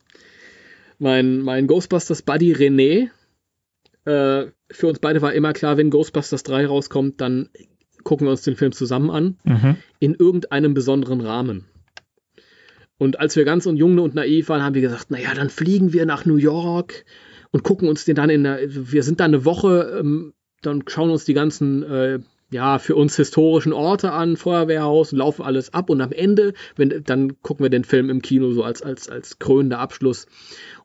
[1.01, 3.11] mein, mein Ghostbusters-Buddy René.
[4.05, 7.49] Äh, für uns beide war immer klar, wenn Ghostbusters 3 rauskommt, dann
[8.05, 9.39] gucken wir uns den Film zusammen an.
[9.43, 9.77] Mhm.
[9.99, 11.65] In irgendeinem besonderen Rahmen.
[12.97, 15.93] Und als wir ganz und jung und naiv waren, haben wir gesagt, naja, dann fliegen
[15.93, 17.05] wir nach New York
[17.53, 21.11] und gucken uns den dann in der, wir sind da eine Woche, ähm, dann schauen
[21.11, 22.19] uns die ganzen äh,
[22.51, 27.41] ja, für uns historischen Orte an, Feuerwehrhaus, laufen alles ab und am Ende, wenn, dann
[27.41, 30.27] gucken wir den Film im Kino so als, als, als krönender Abschluss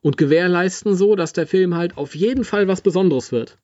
[0.01, 3.57] und gewährleisten so, dass der Film halt auf jeden Fall was Besonderes wird.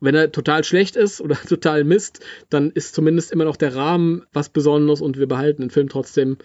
[0.00, 2.18] Wenn er total schlecht ist oder total Mist,
[2.50, 6.36] dann ist zumindest immer noch der Rahmen was Besonderes und wir behalten den Film trotzdem,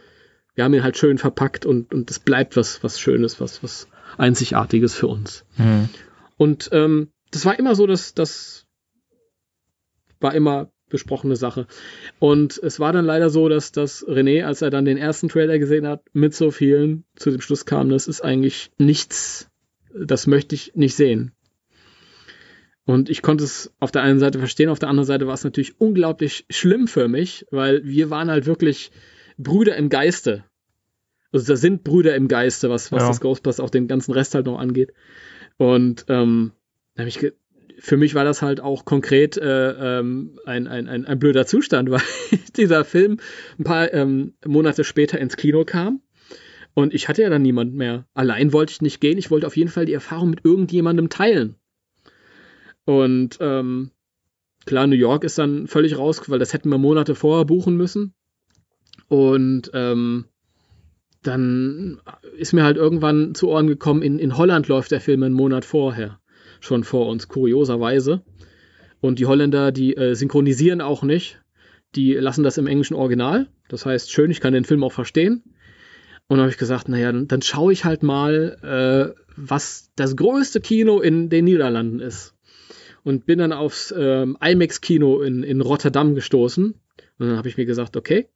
[0.53, 3.88] wir haben ihn halt schön verpackt und, und es bleibt was, was Schönes, was, was
[4.17, 5.45] Einzigartiges für uns.
[5.57, 5.89] Mhm.
[6.38, 8.67] Und ähm, das war immer so, dass, dass
[10.19, 11.67] war immer besprochene Sache.
[12.19, 15.59] Und es war dann leider so, dass, dass René, als er dann den ersten Trailer
[15.59, 19.49] gesehen hat, mit so vielen zu dem Schluss kam, das ist eigentlich nichts,
[19.93, 21.34] das möchte ich nicht sehen.
[22.85, 25.43] Und ich konnte es auf der einen Seite verstehen, auf der anderen Seite war es
[25.43, 28.91] natürlich unglaublich schlimm für mich, weil wir waren halt wirklich
[29.38, 30.45] Brüder im Geiste.
[31.32, 33.08] Also da sind Brüder im Geiste, was, was ja.
[33.10, 34.94] das Ghostbusters auch den ganzen Rest halt noch angeht.
[35.58, 36.52] Und ähm,
[36.95, 37.20] ich
[37.80, 41.90] für mich war das halt auch konkret äh, ähm, ein, ein, ein, ein blöder Zustand,
[41.91, 42.02] weil
[42.56, 43.20] dieser Film
[43.60, 46.02] ein paar ähm, Monate später ins Kino kam.
[46.74, 48.06] Und ich hatte ja dann niemand mehr.
[48.14, 49.18] Allein wollte ich nicht gehen.
[49.18, 51.56] Ich wollte auf jeden Fall die Erfahrung mit irgendjemandem teilen.
[52.86, 53.91] Und ähm,
[54.66, 58.14] klar, New York ist dann völlig raus, weil das hätten wir Monate vorher buchen müssen.
[59.08, 60.26] Und ähm,
[61.23, 61.99] dann
[62.38, 65.65] ist mir halt irgendwann zu Ohren gekommen, in, in Holland läuft der Film einen Monat
[65.65, 66.19] vorher
[66.60, 68.22] schon vor uns, kurioserweise.
[68.99, 71.39] Und die Holländer, die äh, synchronisieren auch nicht.
[71.95, 73.48] Die lassen das im englischen Original.
[73.69, 75.44] Das heißt, schön, ich kann den Film auch verstehen.
[76.27, 80.15] Und dann habe ich gesagt, naja, dann, dann schaue ich halt mal, äh, was das
[80.15, 82.34] größte Kino in den Niederlanden ist.
[83.03, 86.73] Und bin dann aufs ähm, IMAX-Kino in, in Rotterdam gestoßen.
[87.19, 88.27] Und dann habe ich mir gesagt, okay,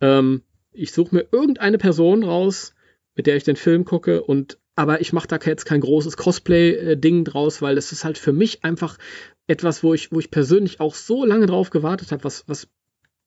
[0.00, 0.42] ähm,
[0.74, 2.74] ich suche mir irgendeine Person raus,
[3.14, 7.24] mit der ich den Film gucke und aber ich mache da jetzt kein großes Cosplay-Ding
[7.24, 8.98] draus, weil es ist halt für mich einfach
[9.46, 12.68] etwas, wo ich, wo ich persönlich auch so lange drauf gewartet habe, was, was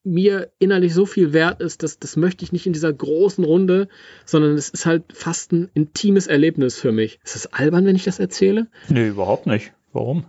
[0.04, 3.88] mir innerlich so viel wert ist, dass das möchte ich nicht in dieser großen Runde,
[4.26, 7.20] sondern es ist halt fast ein intimes Erlebnis für mich.
[7.24, 8.68] Ist das albern, wenn ich das erzähle?
[8.90, 9.74] Nee, überhaupt nicht.
[9.94, 10.26] Warum?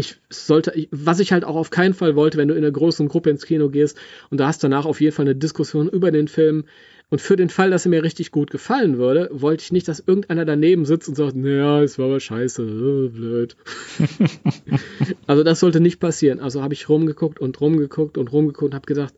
[0.00, 3.08] Ich sollte, was ich halt auch auf keinen Fall wollte, wenn du in einer großen
[3.08, 3.98] Gruppe ins Kino gehst
[4.30, 6.64] und da hast danach auf jeden Fall eine Diskussion über den Film,
[7.10, 10.00] und für den Fall, dass er mir richtig gut gefallen würde, wollte ich nicht, dass
[10.00, 13.56] irgendeiner daneben sitzt und sagt, naja, es war aber scheiße, oh, blöd.
[15.26, 16.38] also das sollte nicht passieren.
[16.38, 19.14] Also habe ich rumgeguckt und rumgeguckt und rumgeguckt und habe gedacht,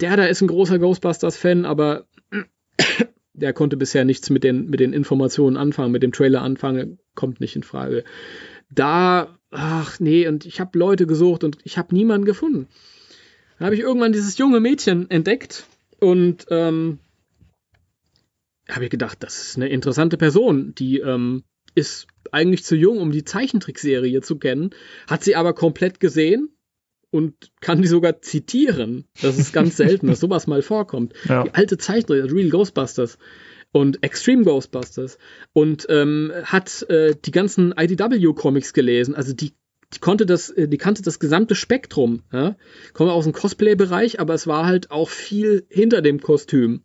[0.00, 2.06] der da ist ein großer Ghostbusters-Fan, aber
[3.32, 7.40] der konnte bisher nichts mit den, mit den Informationen anfangen, mit dem Trailer anfangen, kommt
[7.40, 8.04] nicht in Frage.
[8.70, 12.68] Da, ach nee, und ich habe Leute gesucht und ich habe niemanden gefunden.
[13.58, 15.66] Da habe ich irgendwann dieses junge Mädchen entdeckt,
[15.98, 16.98] und ähm,
[18.68, 21.42] habe ich gedacht, das ist eine interessante Person, die ähm,
[21.74, 24.70] ist eigentlich zu jung, um die Zeichentrickserie zu kennen,
[25.06, 26.50] hat sie aber komplett gesehen
[27.10, 29.06] und kann die sogar zitieren.
[29.22, 31.14] Das ist ganz selten, dass sowas mal vorkommt.
[31.28, 31.44] Ja.
[31.44, 33.18] Die alte Zeichentrick, Real Ghostbusters
[33.72, 35.18] und Extreme Ghostbusters
[35.52, 39.14] und ähm, hat äh, die ganzen IDW-Comics gelesen.
[39.14, 39.52] Also die
[39.94, 42.22] die konnte das, äh, die kannte das gesamte Spektrum.
[42.32, 42.56] Ja?
[42.92, 46.84] Kommt aus dem Cosplay-Bereich, aber es war halt auch viel hinter dem Kostüm.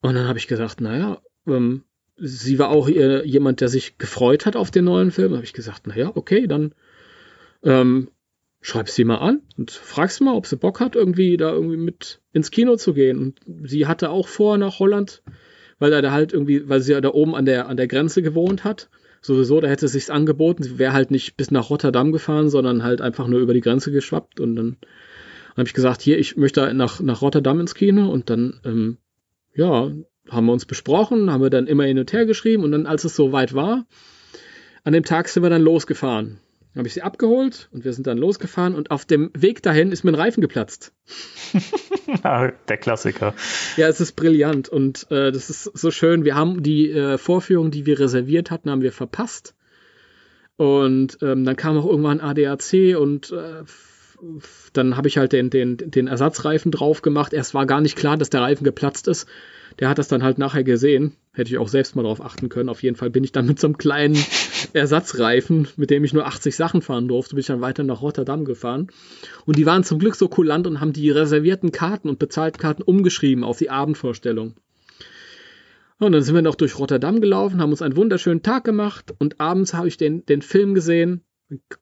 [0.00, 1.84] Und dann habe ich gesagt, naja, ähm,
[2.16, 5.34] sie war auch äh, jemand, der sich gefreut hat auf den neuen Film.
[5.34, 6.74] Habe ich gesagt, naja, okay, dann
[7.62, 8.10] ähm,
[8.60, 12.20] schreib sie mal an und fragst mal, ob sie Bock hat, irgendwie da irgendwie mit
[12.32, 13.18] ins Kino zu gehen.
[13.46, 15.22] Und sie hatte auch vor nach Holland,
[15.78, 18.22] weil er da halt irgendwie, weil sie ja da oben an der, an der Grenze
[18.22, 18.88] gewohnt hat
[19.22, 20.62] sowieso, da hätte es sich angeboten.
[20.64, 23.92] Sie wäre halt nicht bis nach Rotterdam gefahren, sondern halt einfach nur über die Grenze
[23.92, 24.40] geschwappt.
[24.40, 24.76] Und dann
[25.56, 28.10] habe ich gesagt, hier, ich möchte nach, nach Rotterdam ins Kino.
[28.10, 28.98] Und dann, ähm,
[29.54, 29.90] ja,
[30.28, 32.64] haben wir uns besprochen, haben wir dann immer hin und her geschrieben.
[32.64, 33.86] Und dann, als es so weit war,
[34.84, 36.40] an dem Tag sind wir dann losgefahren.
[36.72, 39.92] Dann habe ich sie abgeholt und wir sind dann losgefahren und auf dem Weg dahin
[39.92, 40.92] ist mir ein Reifen geplatzt.
[42.24, 43.34] Der Klassiker.
[43.76, 46.24] Ja, es ist brillant und äh, das ist so schön.
[46.24, 49.54] Wir haben die äh, Vorführung, die wir reserviert hatten, haben wir verpasst.
[50.56, 53.64] Und ähm, dann kam auch irgendwann ADAC und äh,
[54.72, 57.32] dann habe ich halt den, den, den Ersatzreifen drauf gemacht.
[57.32, 59.26] Erst war gar nicht klar, dass der Reifen geplatzt ist.
[59.80, 61.16] Der hat das dann halt nachher gesehen.
[61.32, 62.68] Hätte ich auch selbst mal drauf achten können.
[62.68, 64.16] Auf jeden Fall bin ich dann mit so einem kleinen
[64.74, 68.44] Ersatzreifen, mit dem ich nur 80 Sachen fahren durfte, bin ich dann weiter nach Rotterdam
[68.44, 68.88] gefahren.
[69.44, 72.82] Und die waren zum Glück so kulant und haben die reservierten Karten und bezahlten Karten
[72.82, 74.54] umgeschrieben auf die Abendvorstellung.
[75.98, 79.40] Und dann sind wir noch durch Rotterdam gelaufen, haben uns einen wunderschönen Tag gemacht und
[79.40, 81.22] abends habe ich den, den Film gesehen,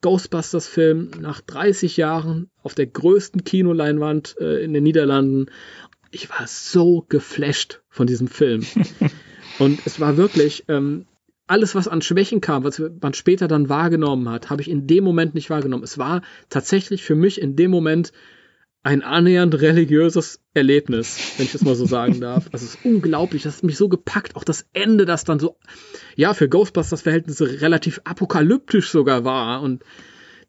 [0.01, 5.47] Ghostbusters-Film, nach 30 Jahren auf der größten Kinoleinwand äh, in den Niederlanden.
[6.11, 8.65] Ich war so geflasht von diesem Film.
[9.59, 11.07] und es war wirklich, ähm,
[11.47, 15.03] alles, was an Schwächen kam, was man später dann wahrgenommen hat, habe ich in dem
[15.03, 15.83] Moment nicht wahrgenommen.
[15.83, 18.13] Es war tatsächlich für mich in dem Moment
[18.83, 22.49] ein annähernd religiöses Erlebnis, wenn ich das mal so sagen darf.
[22.53, 24.37] Also es ist unglaublich, das hat mich so gepackt.
[24.37, 25.59] Auch das Ende, das dann so,
[26.17, 29.61] ja, für Ghostbusters-Verhältnisse relativ apokalyptisch sogar war.
[29.63, 29.85] Und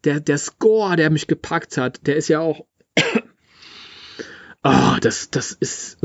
[0.04, 2.64] der, der Score, der mich gepackt hat, der ist ja auch,
[4.62, 5.98] ah, oh, das, das ist,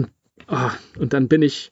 [0.47, 1.71] oh, und dann bin ich,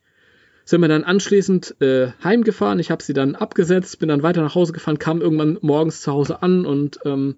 [0.64, 2.80] sind wir dann anschließend äh, heimgefahren.
[2.80, 6.12] Ich habe sie dann abgesetzt, bin dann weiter nach Hause gefahren, kam irgendwann morgens zu
[6.12, 7.36] Hause an und ähm,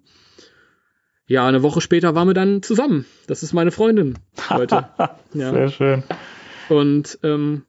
[1.28, 3.04] ja, eine Woche später waren wir dann zusammen.
[3.26, 4.18] Das ist meine Freundin
[4.48, 4.88] heute.
[5.34, 5.52] ja.
[5.52, 6.02] Sehr schön.
[6.70, 7.66] Und ähm,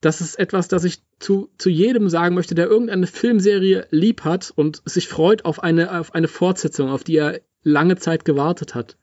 [0.00, 4.52] das ist etwas, das ich zu, zu jedem sagen möchte, der irgendeine Filmserie lieb hat
[4.54, 8.96] und sich freut auf eine, auf eine Fortsetzung, auf die er lange Zeit gewartet hat.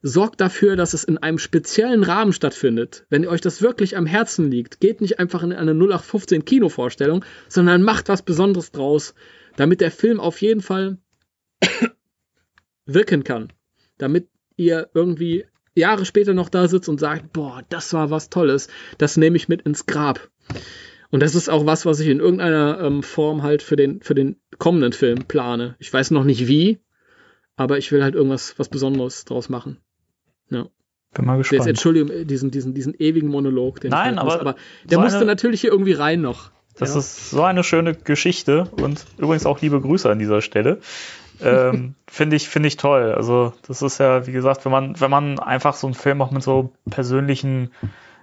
[0.00, 3.04] Sorgt dafür, dass es in einem speziellen Rahmen stattfindet.
[3.10, 7.82] Wenn euch das wirklich am Herzen liegt, geht nicht einfach in eine 0815 Kinovorstellung, sondern
[7.82, 9.14] macht was Besonderes draus,
[9.56, 10.96] damit der Film auf jeden Fall
[12.86, 13.52] wirken kann.
[13.98, 15.44] Damit ihr irgendwie
[15.74, 19.48] Jahre später noch da sitzt und sagt, boah, das war was Tolles, das nehme ich
[19.48, 20.28] mit ins Grab.
[21.10, 24.14] Und das ist auch was, was ich in irgendeiner ähm, Form halt für den, für
[24.14, 25.76] den kommenden Film plane.
[25.78, 26.80] Ich weiß noch nicht wie,
[27.56, 29.78] aber ich will halt irgendwas was Besonderes draus machen.
[30.50, 30.66] Ja.
[31.14, 31.60] Bin mal gespannt.
[31.60, 33.80] Jetzt, Entschuldigung, diesen, diesen, diesen ewigen Monolog.
[33.80, 36.50] Den Nein, aber, muss, aber der so musste eine, natürlich hier irgendwie rein noch.
[36.76, 36.98] Das ja.
[36.98, 40.80] ist so eine schöne Geschichte und übrigens auch liebe Grüße an dieser Stelle
[41.40, 43.12] ähm, finde ich, finde ich toll.
[43.12, 46.30] Also, das ist ja, wie gesagt, wenn man, wenn man einfach so einen Film auch
[46.30, 47.70] mit so persönlichen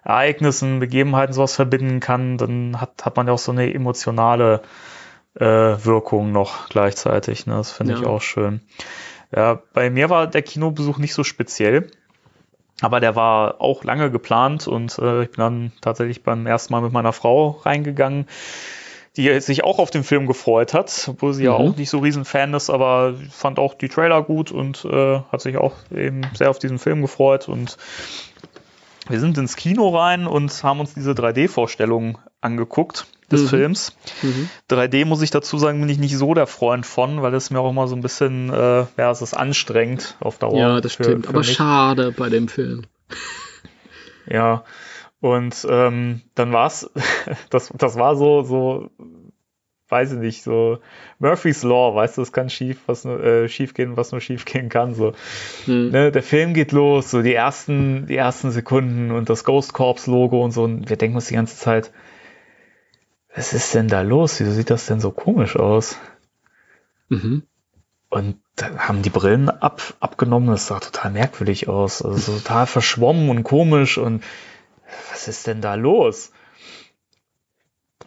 [0.03, 4.61] Ereignissen, Begebenheiten sowas verbinden kann, dann hat, hat man ja auch so eine emotionale
[5.35, 7.45] äh, Wirkung noch gleichzeitig.
[7.45, 7.55] Ne?
[7.55, 7.99] Das finde ja.
[7.99, 8.61] ich auch schön.
[9.35, 11.87] Ja, bei mir war der Kinobesuch nicht so speziell.
[12.81, 16.81] Aber der war auch lange geplant und äh, ich bin dann tatsächlich beim ersten Mal
[16.81, 18.25] mit meiner Frau reingegangen
[19.17, 21.45] die sich auch auf den Film gefreut hat, obwohl sie mhm.
[21.45, 25.19] ja auch nicht so riesen Fan ist, aber fand auch die Trailer gut und äh,
[25.31, 27.77] hat sich auch eben sehr auf diesen Film gefreut und
[29.09, 33.47] wir sind ins Kino rein und haben uns diese 3D-Vorstellung angeguckt des mhm.
[33.47, 33.95] Films.
[34.21, 34.49] Mhm.
[34.69, 37.59] 3D muss ich dazu sagen, bin ich nicht so der Freund von, weil es mir
[37.59, 40.57] auch immer so ein bisschen, äh, ja, es ist anstrengend auf Dauer.
[40.57, 41.53] Ja, das für, stimmt, für aber mich.
[41.53, 42.83] schade bei dem Film.
[44.27, 44.63] Ja,
[45.21, 46.89] und ähm, dann war's,
[47.49, 48.89] das, das war so, so,
[49.87, 50.79] weiß ich nicht, so
[51.19, 54.45] Murphy's Law, weißt du, es kann schief, was nur, äh, schief gehen, was nur schief
[54.45, 54.95] gehen kann.
[54.95, 55.13] So.
[55.65, 55.91] Hm.
[55.91, 60.07] Ne, der Film geht los, so die ersten, die ersten Sekunden und das Ghost Corps
[60.07, 60.63] Logo und so.
[60.63, 61.91] Und wir denken uns die ganze Zeit,
[63.35, 64.39] was ist denn da los?
[64.39, 65.97] Wieso sieht das denn so komisch aus?
[67.09, 67.43] Mhm.
[68.09, 72.01] Und dann haben die Brillen ab, abgenommen, das sah total merkwürdig aus.
[72.01, 74.23] Also total verschwommen und komisch und
[75.11, 76.31] was ist denn da los?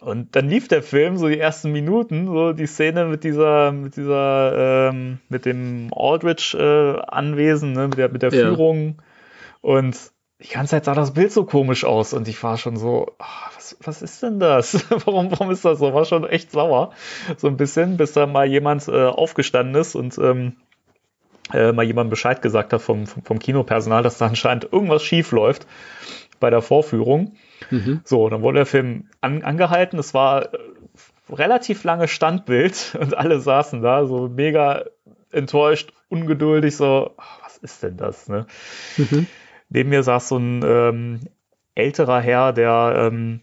[0.01, 3.95] Und dann lief der Film, so die ersten Minuten, so die Szene mit dieser, mit
[3.95, 8.45] dieser, ähm, mit dem Aldrich-Anwesen, äh, ne, mit der, mit der ja.
[8.45, 9.01] Führung.
[9.61, 9.97] Und
[10.41, 13.25] die ganze Zeit sah das Bild so komisch aus und ich war schon so, oh,
[13.55, 14.85] was, was ist denn das?
[15.05, 15.93] warum, warum ist das so?
[15.93, 16.91] War schon echt sauer.
[17.37, 20.57] So ein bisschen, bis da mal jemand äh, aufgestanden ist und ähm,
[21.53, 25.31] äh, mal jemand Bescheid gesagt hat vom, vom, vom Kinopersonal, dass da anscheinend irgendwas schief
[25.31, 25.65] läuft
[26.39, 27.35] bei der Vorführung.
[27.69, 28.01] Mhm.
[28.03, 29.99] So, dann wurde der Film an, angehalten.
[29.99, 30.57] Es war äh,
[31.29, 34.85] relativ lange Standbild und alle saßen da so mega
[35.31, 38.29] enttäuscht, ungeduldig, so, ach, was ist denn das?
[38.29, 38.45] Ne?
[38.97, 39.27] Mhm.
[39.69, 41.19] Neben mir saß so ein ähm,
[41.73, 43.41] älterer Herr, der ähm,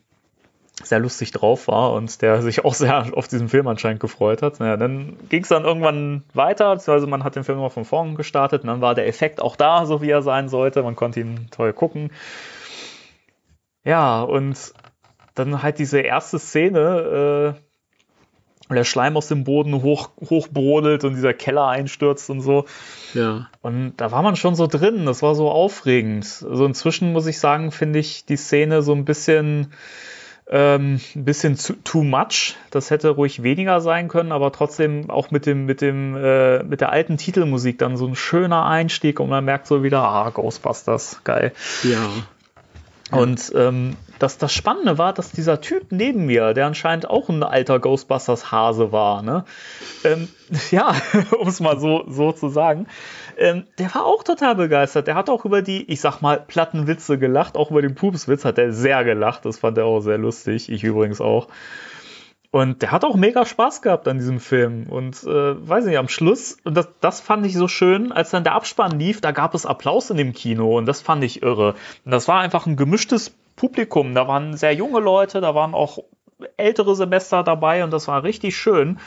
[0.83, 4.61] sehr lustig drauf war und der sich auch sehr auf diesen Film anscheinend gefreut hat.
[4.61, 8.15] Naja, dann ging es dann irgendwann weiter, beziehungsweise man hat den Film immer von vorn
[8.15, 10.83] gestartet und dann war der Effekt auch da, so wie er sein sollte.
[10.83, 12.11] Man konnte ihn toll gucken.
[13.85, 14.57] Ja, und
[15.35, 17.63] dann halt diese erste Szene, äh,
[18.73, 22.65] und der Schleim aus dem Boden hoch, hochbrodelt und dieser Keller einstürzt und so.
[23.13, 23.49] Ja.
[23.61, 26.25] Und da war man schon so drin, das war so aufregend.
[26.49, 29.75] Also inzwischen muss ich sagen, finde ich die Szene so ein bisschen,
[30.49, 32.57] ähm, ein bisschen zu, too much.
[32.71, 36.81] Das hätte ruhig weniger sein können, aber trotzdem auch mit dem, mit dem, äh, mit
[36.81, 41.21] der alten Titelmusik dann so ein schöner Einstieg und man merkt so wieder, ah, Ghostbusters,
[41.25, 41.53] geil.
[41.83, 42.09] Ja.
[43.13, 47.43] Und ähm, das, das Spannende war, dass dieser Typ neben mir, der anscheinend auch ein
[47.43, 49.45] alter Ghostbusters-Hase war, ne?
[50.05, 50.29] Ähm,
[50.71, 50.95] ja,
[51.39, 52.87] um es mal so, so zu sagen,
[53.37, 55.07] ähm, der war auch total begeistert.
[55.07, 57.57] Der hat auch über die, ich sag mal, platten Witze gelacht.
[57.57, 59.45] Auch über den Pupswitz hat er sehr gelacht.
[59.45, 60.71] Das fand er auch sehr lustig.
[60.71, 61.49] Ich übrigens auch.
[62.53, 64.87] Und der hat auch mega Spaß gehabt an diesem Film.
[64.91, 68.45] Und äh, weiß nicht, am Schluss, und das, das fand ich so schön, als dann
[68.45, 71.75] der Abspann lief, da gab es Applaus in dem Kino und das fand ich irre.
[72.05, 74.15] Und das war einfach ein gemischtes Publikum.
[74.15, 76.01] Da waren sehr junge Leute, da waren auch
[76.59, 78.99] ältere Semester dabei und das war richtig schön.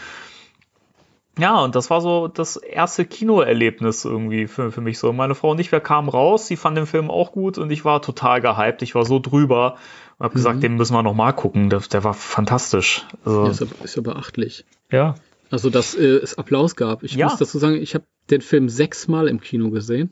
[1.38, 5.14] Ja, und das war so das erste Kinoerlebnis irgendwie für, für mich so.
[5.14, 7.86] Meine Frau und ich, wir kamen raus, sie fand den Film auch gut und ich
[7.86, 8.82] war total gehypt.
[8.82, 9.76] Ich war so drüber
[10.18, 10.38] und habe mhm.
[10.38, 11.70] gesagt, den müssen wir noch mal gucken.
[11.70, 13.06] Der, der war fantastisch.
[13.26, 14.66] Also, ja, ist, ja, ist ja beachtlich.
[14.92, 15.16] Ja.
[15.52, 17.04] Also, dass äh, es Applaus gab.
[17.04, 17.28] Ich ja.
[17.28, 20.12] muss dazu sagen, ich habe den Film sechsmal im Kino gesehen.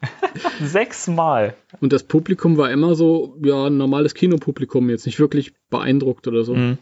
[0.60, 1.54] sechsmal.
[1.80, 6.44] Und das Publikum war immer so, ja, ein normales Kinopublikum, jetzt nicht wirklich beeindruckt oder
[6.44, 6.54] so.
[6.54, 6.78] Mhm.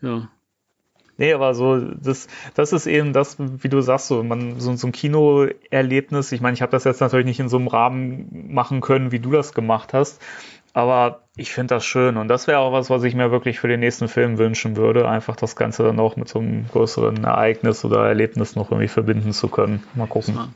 [0.00, 0.30] Ja.
[1.20, 4.86] Nee, aber so, das, das ist eben das, wie du sagst, so, man, so, so
[4.86, 6.30] ein Kinoerlebnis.
[6.30, 9.18] Ich meine, ich habe das jetzt natürlich nicht in so einem Rahmen machen können, wie
[9.18, 10.22] du das gemacht hast.
[10.72, 13.68] Aber ich finde das schön und das wäre auch was, was ich mir wirklich für
[13.68, 17.84] den nächsten Film wünschen würde, einfach das Ganze dann auch mit so einem größeren Ereignis
[17.84, 19.82] oder Erlebnis noch irgendwie verbinden zu können.
[19.94, 20.34] Mal gucken.
[20.34, 20.52] Das war,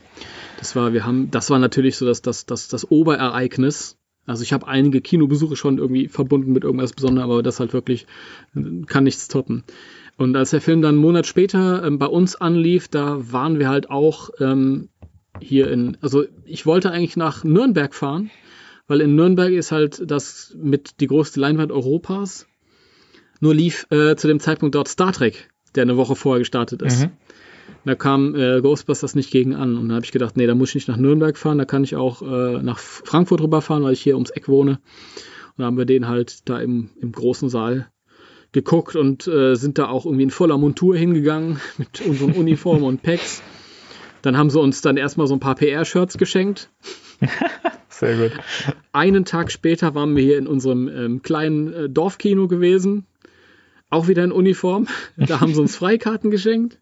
[0.59, 3.97] das war wir haben, das war natürlich so das, das, das, das Oberereignis.
[4.25, 8.07] Also ich habe einige Kinobesuche schon irgendwie verbunden mit irgendwas Besonderem, aber das halt wirklich
[8.87, 9.63] kann nichts toppen.
[10.17, 13.67] Und als der Film dann einen Monat später ähm, bei uns anlief, da waren wir
[13.67, 14.89] halt auch ähm,
[15.39, 18.29] hier in, also ich wollte eigentlich nach Nürnberg fahren,
[18.93, 22.45] weil in Nürnberg ist halt das mit die größte Leinwand Europas.
[23.39, 27.05] Nur lief äh, zu dem Zeitpunkt dort Star Trek, der eine Woche vorher gestartet ist.
[27.05, 27.11] Mhm.
[27.85, 29.77] Da kam äh, Ghostbusters nicht gegen an.
[29.77, 31.83] Und da habe ich gedacht, nee, da muss ich nicht nach Nürnberg fahren, da kann
[31.83, 34.73] ich auch äh, nach Frankfurt rüberfahren, weil ich hier ums Eck wohne.
[34.73, 37.89] Und da haben wir den halt da im, im großen Saal
[38.51, 43.01] geguckt und äh, sind da auch irgendwie in voller Montur hingegangen mit unseren Uniformen und
[43.01, 43.41] Packs.
[44.21, 46.69] Dann haben sie uns dann erstmal so ein paar PR-Shirts geschenkt.
[47.93, 48.31] Sehr gut.
[48.91, 53.05] Einen Tag später waren wir hier in unserem ähm, kleinen äh, Dorfkino gewesen.
[53.89, 54.87] Auch wieder in Uniform.
[55.15, 56.79] Da haben sie uns Freikarten geschenkt.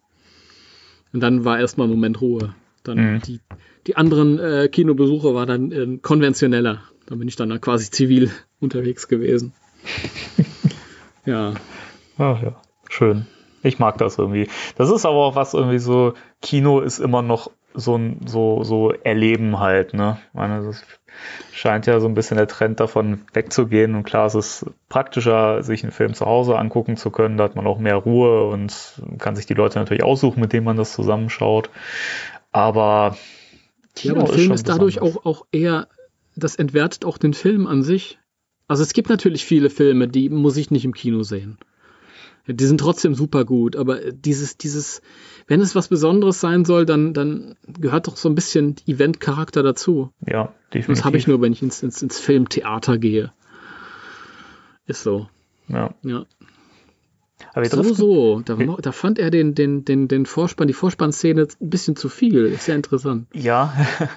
[1.14, 2.56] Und dann war erstmal ein Moment Ruhe.
[2.84, 3.22] Dann mhm.
[3.22, 3.40] die,
[3.88, 6.82] die anderen äh, Kinobesuche war dann äh, konventioneller.
[7.06, 9.54] Da bin ich dann quasi zivil unterwegs gewesen.
[11.26, 11.54] Ja.
[12.18, 12.60] Ach ja,
[12.90, 13.28] schön.
[13.64, 14.48] Ich mag das irgendwie.
[14.76, 18.92] Das ist aber auch was irgendwie so, Kino ist immer noch so ein so, so
[18.92, 20.18] Erleben halt, ne?
[20.30, 20.84] Ich meine, das
[21.52, 23.96] scheint ja so ein bisschen der Trend davon wegzugehen.
[23.96, 27.38] Und klar, es ist praktischer, sich einen Film zu Hause angucken zu können.
[27.38, 30.66] Da hat man auch mehr Ruhe und kann sich die Leute natürlich aussuchen, mit denen
[30.66, 31.70] man das zusammenschaut.
[32.52, 33.18] Aber
[33.96, 35.88] Kino ja, aber der Film ist, ist dadurch auch, auch eher,
[36.36, 38.20] das entwertet auch den Film an sich.
[38.68, 41.58] Also es gibt natürlich viele Filme, die muss ich nicht im Kino sehen.
[42.48, 45.02] Die sind trotzdem super gut, aber dieses, dieses,
[45.48, 50.12] wenn es was Besonderes sein soll, dann, dann gehört doch so ein bisschen Event-Charakter dazu.
[50.26, 50.88] Ja, definitiv.
[50.88, 53.32] Das habe ich nur, wenn ich ins, ins, ins Filmtheater gehe.
[54.86, 55.28] Ist so.
[55.68, 55.94] Ja.
[56.04, 56.26] ja.
[57.54, 58.42] Aber so, so.
[58.42, 62.46] Da, da, fand er den, den, den, den Vorspann, die Vorspannszene ein bisschen zu viel.
[62.46, 63.28] Ist sehr interessant.
[63.34, 63.74] Ja.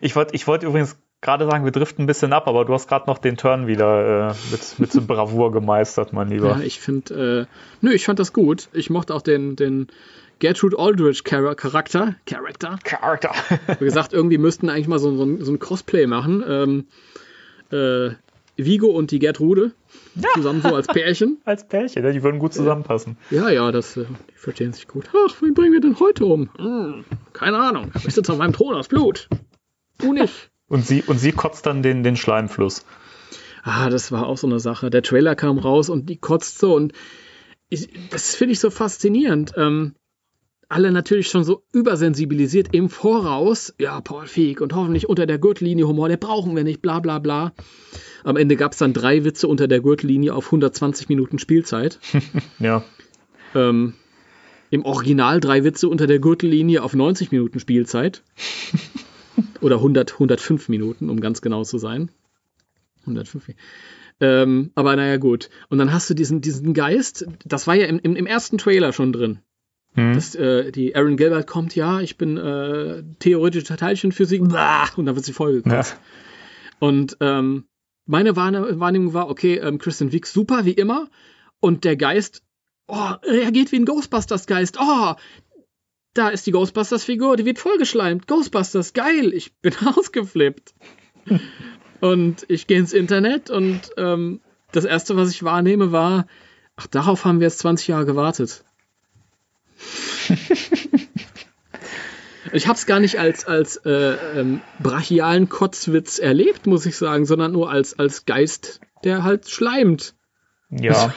[0.00, 2.88] Ich wollte ich wollt übrigens gerade sagen, wir driften ein bisschen ab, aber du hast
[2.88, 6.58] gerade noch den Turn wieder äh, mit, mit so Bravour gemeistert, mein Lieber.
[6.58, 8.68] Ja, ich finde, äh, nö, ich fand das gut.
[8.72, 9.88] Ich mochte auch den, den
[10.38, 12.16] Gertrude Aldrich Charakter.
[12.26, 12.78] Charakter.
[12.84, 13.32] Charakter.
[13.78, 16.44] Wie gesagt, irgendwie müssten eigentlich mal so, so, ein, so ein Crossplay machen.
[16.46, 16.86] Ähm,
[17.70, 18.14] äh,
[18.56, 19.72] Vigo und die Gertrude.
[20.14, 20.28] Ja.
[20.34, 21.38] Zusammen so als Pärchen.
[21.44, 23.16] als Pärchen, ja, die würden gut zusammenpassen.
[23.30, 25.06] Ja, ja, das, äh, die verstehen sich gut.
[25.10, 26.50] Ach, wen bringen wir denn heute um?
[26.56, 27.92] Hm, keine Ahnung.
[28.06, 29.28] Ich sitze auf meinem Thron aus Blut.
[29.98, 30.50] Du nicht.
[30.68, 32.84] Und sie, und sie kotzt dann den, den Schleimfluss.
[33.62, 34.90] Ah, das war auch so eine Sache.
[34.90, 36.92] Der Trailer kam raus und die kotzt so und
[37.68, 39.52] ich, das finde ich so faszinierend.
[39.56, 39.94] Ähm,
[40.68, 43.74] alle natürlich schon so übersensibilisiert im Voraus.
[43.78, 47.18] Ja, Paul Feig und hoffentlich unter der Gürtellinie Humor, der brauchen wir nicht, bla bla
[47.18, 47.52] bla.
[48.24, 52.00] Am Ende gab es dann drei Witze unter der Gürtellinie auf 120 Minuten Spielzeit.
[52.58, 52.84] ja.
[53.54, 53.94] Ähm,
[54.70, 58.22] Im Original drei Witze unter der Gürtellinie auf 90 Minuten Spielzeit.
[59.60, 62.10] Oder 100, 105 Minuten, um ganz genau zu sein.
[63.02, 63.54] 105.
[64.18, 65.50] Ähm, aber naja, gut.
[65.68, 68.92] Und dann hast du diesen, diesen Geist, das war ja im, im, im ersten Trailer
[68.92, 69.40] schon drin.
[69.96, 70.12] Hm.
[70.12, 75.24] Dass äh, die Aaron Gilbert kommt, ja, ich bin äh, theoretische Teilchenphysik, und dann wird
[75.24, 75.92] sie vollgekotzt.
[75.92, 76.86] Ja.
[76.86, 77.64] Und ähm,
[78.04, 81.08] meine Wahrnehmung war, okay, ähm, Kristen Wiig super, wie immer.
[81.60, 82.42] Und der Geist,
[82.86, 84.78] oh, reagiert wie ein Ghostbusters-Geist.
[84.78, 85.14] Oh,
[86.12, 88.26] da ist die Ghostbusters-Figur, die wird vollgeschleimt.
[88.26, 89.32] Ghostbusters, geil.
[89.32, 90.74] Ich bin ausgeflippt.
[92.00, 94.40] und ich gehe ins Internet und ähm,
[94.72, 96.26] das erste, was ich wahrnehme, war,
[96.76, 98.65] ach, darauf haben wir jetzt 20 Jahre gewartet.
[102.52, 107.26] Ich habe es gar nicht als, als äh, ähm, brachialen Kotzwitz erlebt, muss ich sagen,
[107.26, 110.14] sondern nur als, als Geist, der halt schleimt.
[110.70, 111.14] Ja.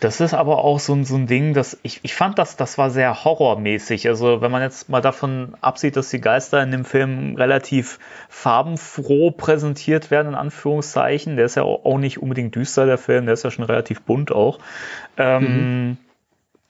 [0.00, 2.88] Das ist aber auch so, so ein Ding, dass ich, ich fand, das, das war
[2.88, 4.08] sehr horrormäßig.
[4.08, 7.98] Also, wenn man jetzt mal davon absieht, dass die Geister in dem Film relativ
[8.30, 13.34] farbenfroh präsentiert werden, in Anführungszeichen, der ist ja auch nicht unbedingt düster, der Film, der
[13.34, 14.58] ist ja schon relativ bunt auch.
[15.18, 15.96] Ähm, mhm.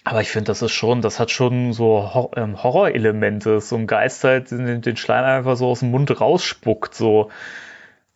[0.04, 3.60] Aber ich finde, das ist schon, das hat schon so Hor ähm, Horrorelemente.
[3.60, 7.30] So ein Geist halt den, den Schleim einfach so aus dem Mund rausspuckt, so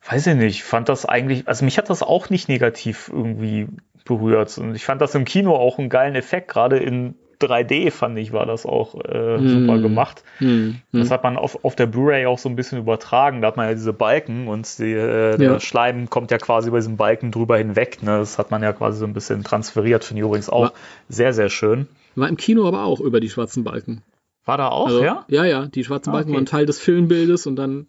[0.06, 3.68] weiß ich nicht, fand das eigentlich, also mich hat das auch nicht negativ irgendwie
[4.04, 4.56] berührt.
[4.58, 8.32] Und ich fand das im Kino auch einen geilen Effekt, gerade in 3D fand ich,
[8.32, 9.48] war das auch äh, mm.
[9.48, 10.24] super gemacht.
[10.40, 10.70] Mm.
[10.92, 13.40] Das hat man auf, auf der Blu-ray auch so ein bisschen übertragen.
[13.40, 15.36] Da hat man ja diese Balken und die, äh, ja.
[15.36, 18.02] der Schleim kommt ja quasi über diesen Balken drüber hinweg.
[18.02, 18.18] Ne?
[18.18, 20.72] Das hat man ja quasi so ein bisschen transferiert, finde ich übrigens auch war,
[21.08, 21.86] sehr, sehr schön.
[22.14, 24.02] War im Kino aber auch über die schwarzen Balken.
[24.44, 25.24] War da auch, also, ja?
[25.28, 26.36] Ja, ja, die schwarzen ah, Balken okay.
[26.36, 27.86] waren Teil des Filmbildes und dann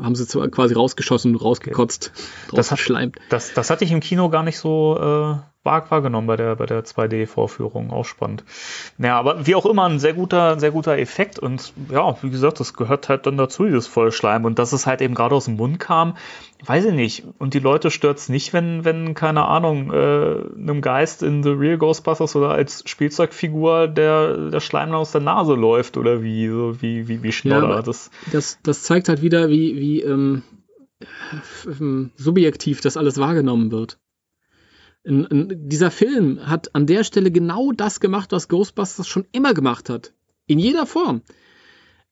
[0.00, 2.12] haben sie quasi rausgeschossen, rausgekotzt,
[2.46, 2.56] okay.
[2.56, 2.80] das, hat,
[3.28, 6.84] das, das hatte ich im Kino gar nicht so äh, wahrgenommen bei der, bei der
[6.84, 7.90] 2D-Vorführung.
[7.90, 8.44] Auch spannend.
[8.98, 11.38] Naja, aber wie auch immer, ein sehr guter, sehr guter Effekt.
[11.38, 14.44] Und ja, wie gesagt, das gehört halt dann dazu, dieses Vollschleim.
[14.44, 16.16] Und dass es halt eben gerade aus dem Mund kam,
[16.64, 17.24] weiß ich nicht.
[17.38, 21.50] Und die Leute stört es nicht, wenn, wenn, keine Ahnung, äh, einem Geist in The
[21.50, 26.80] Real Ghostbusters oder als Spielzeugfigur der, der Schleim aus der Nase läuft oder wie, so
[26.82, 27.70] wie, wie, wie Schnodder.
[27.70, 30.42] Ja, das, das, das zeigt halt wieder, wie, wie ähm,
[32.16, 33.98] subjektiv das alles wahrgenommen wird.
[35.04, 39.54] In, in, dieser Film hat an der Stelle genau das gemacht, was Ghostbusters schon immer
[39.54, 40.12] gemacht hat.
[40.46, 41.22] In jeder Form.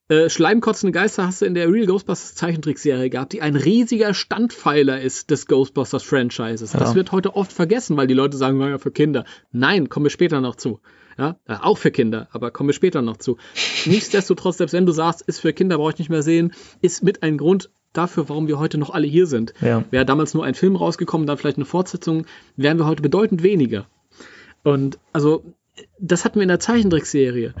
[0.09, 4.99] Äh, Schleimkotzende Geister hast du in der Real Ghostbusters Zeichentrickserie gehabt, die ein riesiger Standpfeiler
[4.99, 6.73] ist des Ghostbusters Franchises.
[6.73, 6.79] Ja.
[6.79, 9.23] Das wird heute oft vergessen, weil die Leute sagen, naja, für Kinder.
[9.53, 10.81] Nein, kommen wir später noch zu.
[11.17, 13.37] Ja, äh, auch für Kinder, aber kommen wir später noch zu.
[13.85, 17.23] Nichtsdestotrotz, selbst wenn du sagst, ist für Kinder, brauche ich nicht mehr sehen, ist mit
[17.23, 19.53] ein Grund, dafür, warum wir heute noch alle hier sind.
[19.61, 19.83] Ja.
[19.91, 23.85] Wäre damals nur ein Film rausgekommen, dann vielleicht eine Fortsetzung, wären wir heute bedeutend weniger.
[24.63, 25.43] Und also,
[25.99, 27.53] das hatten wir in der Zeichentrickserie.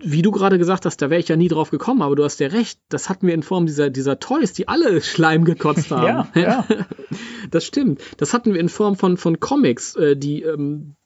[0.00, 2.38] Wie du gerade gesagt hast, da wäre ich ja nie drauf gekommen, aber du hast
[2.38, 6.28] ja recht, das hatten wir in Form dieser, dieser Toys, die alle Schleim gekotzt haben.
[6.34, 6.66] ja, ja.
[7.50, 8.02] Das stimmt.
[8.18, 10.96] Das hatten wir in Form von, von Comics, äh, die ähm,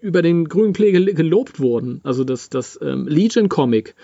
[0.00, 2.00] über den grünen Klee gelobt wurden.
[2.02, 3.94] Also das, das ähm, Legion-Comic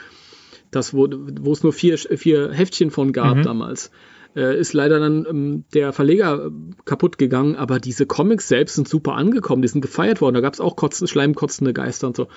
[0.71, 3.43] das, wo, wo es nur vier, vier Heftchen von gab mhm.
[3.43, 3.91] damals.
[4.37, 6.51] Äh, ist leider dann ähm, der Verleger äh,
[6.85, 10.35] kaputt gegangen, aber diese Comics selbst sind super angekommen, die sind gefeiert worden.
[10.35, 12.29] Da gab es auch kotzen, schleimkotzende Geister und so.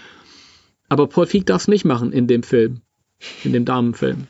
[0.89, 2.81] Aber Paul Feig darf es nicht machen in dem Film,
[3.43, 4.27] in dem Damenfilm.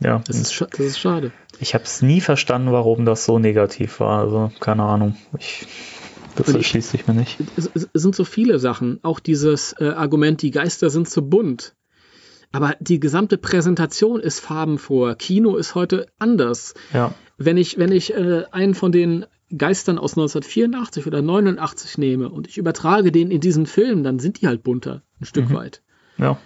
[0.00, 0.22] Ja.
[0.26, 1.32] Das ist, das ist schade.
[1.60, 4.20] Ich habe es nie verstanden, warum das so negativ war.
[4.20, 5.16] Also, keine Ahnung.
[5.38, 5.66] Ich,
[6.36, 7.38] das erschließt sich mir nicht.
[7.56, 8.98] Es, es, sind so viele Sachen.
[9.02, 11.74] Auch dieses äh, Argument, die Geister sind zu bunt.
[12.54, 15.16] Aber die gesamte Präsentation ist farbenfroher.
[15.16, 16.74] Kino ist heute anders.
[16.92, 17.12] Ja.
[17.36, 19.26] Wenn ich, wenn ich äh, einen von den
[19.58, 24.40] Geistern aus 1984 oder 89 nehme und ich übertrage den in diesen Film, dann sind
[24.40, 25.54] die halt bunter, ein Stück mhm.
[25.54, 25.82] weit.
[26.16, 26.38] Ja.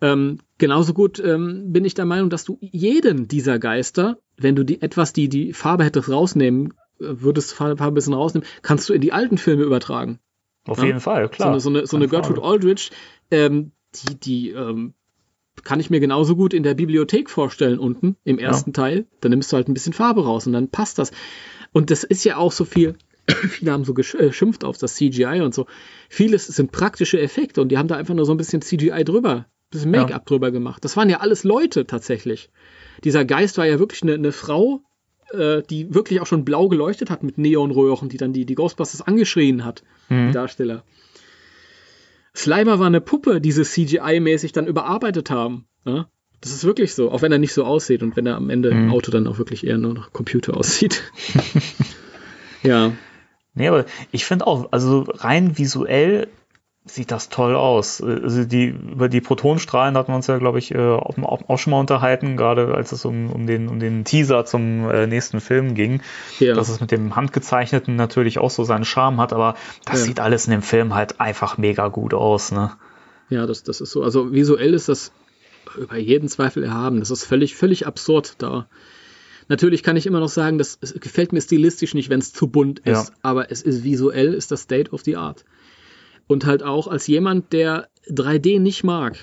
[0.00, 4.64] Ähm, genauso gut ähm, bin ich der Meinung, dass du jeden dieser Geister, wenn du
[4.64, 8.94] die etwas die die Farbe hättest rausnehmen, äh, würdest Farbe ein bisschen rausnehmen, kannst du
[8.94, 10.18] in die alten Filme übertragen.
[10.66, 10.86] Auf ja?
[10.86, 11.48] jeden Fall, klar.
[11.48, 12.90] So eine, so eine, so eine Gertrude Aldrich,
[13.30, 14.94] ähm, die, die ähm,
[15.64, 18.74] kann ich mir genauso gut in der Bibliothek vorstellen unten im ersten ja.
[18.74, 19.06] Teil.
[19.20, 21.12] Dann nimmst du halt ein bisschen Farbe raus und dann passt das.
[21.72, 25.54] Und das ist ja auch so viel, viele haben so geschimpft auf das CGI und
[25.54, 25.66] so.
[26.08, 29.34] Vieles sind praktische Effekte und die haben da einfach nur so ein bisschen CGI drüber,
[29.34, 30.24] ein bisschen Make-up ja.
[30.24, 30.84] drüber gemacht.
[30.84, 32.50] Das waren ja alles Leute tatsächlich.
[33.04, 34.82] Dieser Geist war ja wirklich eine, eine Frau,
[35.32, 39.02] äh, die wirklich auch schon blau geleuchtet hat mit Neonröhren, die dann die, die Ghostbusters
[39.02, 40.28] angeschrien hat, mhm.
[40.28, 40.84] die Darsteller.
[42.34, 45.66] Slimer war eine Puppe, die sie CGI-mäßig dann überarbeitet haben.
[45.84, 46.08] Ja?
[46.40, 48.72] Das ist wirklich so, auch wenn er nicht so aussieht und wenn er am Ende
[48.72, 48.84] mhm.
[48.84, 51.02] im Auto dann auch wirklich eher nur nach Computer aussieht.
[52.62, 52.92] ja.
[53.54, 56.28] Nee, aber ich finde auch, also rein visuell
[56.84, 58.02] sieht das toll aus.
[58.02, 61.80] Also die, über die Protonstrahlen hatten wir uns ja, glaube ich, äh, auch, schon mal
[61.80, 66.02] unterhalten, gerade als es um, um, den, um den Teaser zum äh, nächsten Film ging.
[66.40, 66.54] Ja.
[66.54, 69.54] Dass es mit dem Handgezeichneten natürlich auch so seinen Charme hat, aber
[69.84, 70.06] das ja.
[70.06, 72.72] sieht alles in dem Film halt einfach mega gut aus, ne?
[73.28, 74.02] Ja, das, das ist so.
[74.02, 75.12] Also visuell ist das
[75.78, 76.98] über jeden Zweifel erhaben.
[76.98, 78.66] Das ist völlig, völlig absurd da.
[79.48, 82.80] Natürlich kann ich immer noch sagen, das gefällt mir stilistisch nicht, wenn es zu bunt
[82.80, 83.14] ist, ja.
[83.22, 85.44] aber es ist visuell, ist das State of the Art.
[86.26, 89.18] Und halt auch als jemand, der 3D nicht mag.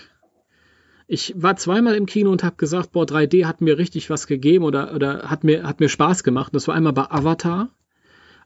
[1.07, 4.63] Ich war zweimal im Kino und habe gesagt, boah, 3D hat mir richtig was gegeben
[4.63, 6.53] oder, oder hat, mir, hat mir Spaß gemacht.
[6.53, 7.69] Das war einmal bei Avatar,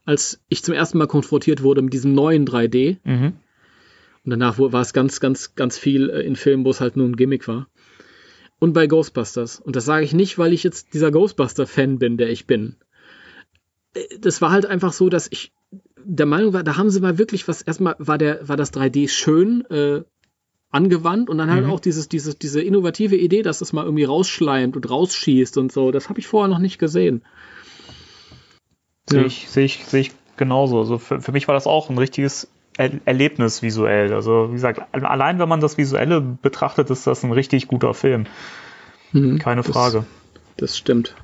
[0.04, 2.98] als ich zum ersten Mal konfrontiert wurde mit diesem neuen 3D.
[3.04, 3.34] Mhm.
[4.24, 7.06] Und danach war es ganz, ganz, ganz viel äh, in Filmen, wo es halt nur
[7.06, 7.68] ein Gimmick war
[8.64, 9.60] und bei Ghostbusters.
[9.60, 12.76] Und das sage ich nicht, weil ich jetzt dieser Ghostbuster-Fan bin, der ich bin.
[13.92, 15.52] Äh, das war halt einfach so, dass ich
[16.04, 19.08] der Meinung war, da haben sie mal wirklich was, erstmal war der, war das 3D
[19.08, 20.02] schön äh,
[20.70, 21.70] angewandt und dann halt mhm.
[21.70, 25.92] auch dieses, dieses, diese innovative Idee, dass es mal irgendwie rausschleimt und rausschießt und so.
[25.92, 27.22] Das habe ich vorher noch nicht gesehen.
[29.08, 29.26] Sehe ja.
[29.26, 30.80] ich, sehe ich, sehe ich genauso.
[30.80, 34.12] Also für, für mich war das auch ein richtiges er Erlebnis visuell.
[34.12, 38.26] Also wie gesagt, allein wenn man das Visuelle betrachtet, ist das ein richtig guter Film.
[39.12, 40.04] Mhm, Keine Frage.
[40.56, 41.14] Das, das stimmt.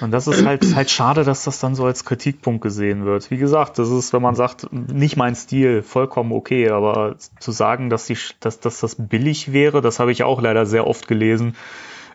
[0.00, 3.30] Und das ist halt, halt schade, dass das dann so als Kritikpunkt gesehen wird.
[3.30, 7.88] Wie gesagt, das ist, wenn man sagt, nicht mein Stil, vollkommen okay, aber zu sagen,
[7.88, 11.56] dass, die, dass, dass das billig wäre, das habe ich auch leider sehr oft gelesen,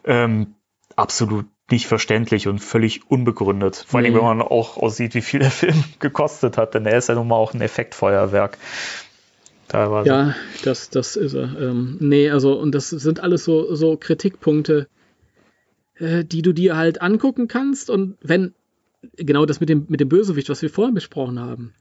[0.05, 0.55] ähm,
[0.95, 3.85] absolut nicht verständlich und völlig unbegründet.
[3.87, 4.17] Vor allem, nee.
[4.17, 7.27] wenn man auch aussieht, wie viel der Film gekostet hat, denn er ist ja nun
[7.27, 8.57] mal auch ein Effektfeuerwerk.
[9.67, 10.09] Teilweise.
[10.09, 11.57] Ja, das, das ist er.
[11.59, 14.87] Ähm, nee, also, und das sind alles so, so Kritikpunkte,
[16.01, 18.53] äh, die du dir halt angucken kannst und wenn,
[19.17, 21.73] genau das mit dem, mit dem Bösewicht, was wir vorhin besprochen haben.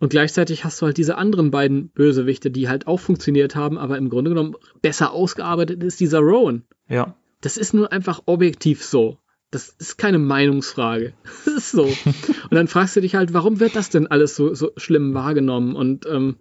[0.00, 3.98] Und gleichzeitig hast du halt diese anderen beiden Bösewichte, die halt auch funktioniert haben, aber
[3.98, 6.64] im Grunde genommen besser ausgearbeitet ist dieser Rowan.
[6.88, 7.14] Ja.
[7.40, 9.18] Das ist nur einfach objektiv so.
[9.52, 11.12] Das ist keine Meinungsfrage.
[11.44, 11.84] Das ist so.
[11.84, 15.76] Und dann fragst du dich halt, warum wird das denn alles so, so schlimm wahrgenommen?
[15.76, 16.36] Und ähm,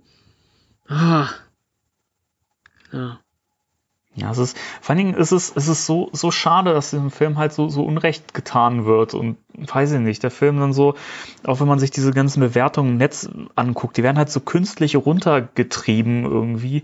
[0.88, 1.30] ah,
[2.92, 3.20] ja.
[4.14, 7.12] Ja, es ist, vor allen Dingen ist es, es ist so, so schade, dass dem
[7.12, 9.14] Film halt so, so Unrecht getan wird.
[9.14, 10.96] Und weiß ich nicht, der Film dann so,
[11.46, 14.98] auch wenn man sich diese ganzen Bewertungen im Netz anguckt, die werden halt so künstlich
[14.98, 16.84] runtergetrieben irgendwie.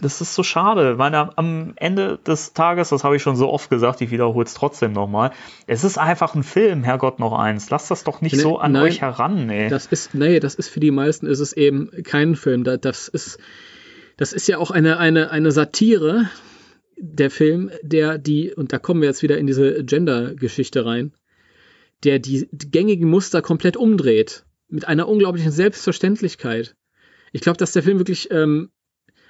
[0.00, 3.68] Das ist so schade, weil am Ende des Tages, das habe ich schon so oft
[3.68, 5.32] gesagt, ich wiederhole es trotzdem nochmal,
[5.66, 7.68] es ist einfach ein Film, Herrgott noch eins.
[7.68, 9.68] Lasst das doch nicht nee, so an nein, euch heran, nee.
[9.68, 12.64] Das ist, nee, das ist für die meisten ist es eben kein Film.
[12.64, 13.38] Das ist,
[14.16, 16.28] das ist ja auch eine, eine, eine Satire,
[16.96, 21.12] der Film, der die, und da kommen wir jetzt wieder in diese Gender-Geschichte rein,
[22.04, 24.44] der die gängigen Muster komplett umdreht.
[24.68, 26.76] Mit einer unglaublichen Selbstverständlichkeit.
[27.32, 28.70] Ich glaube, dass der Film wirklich ähm,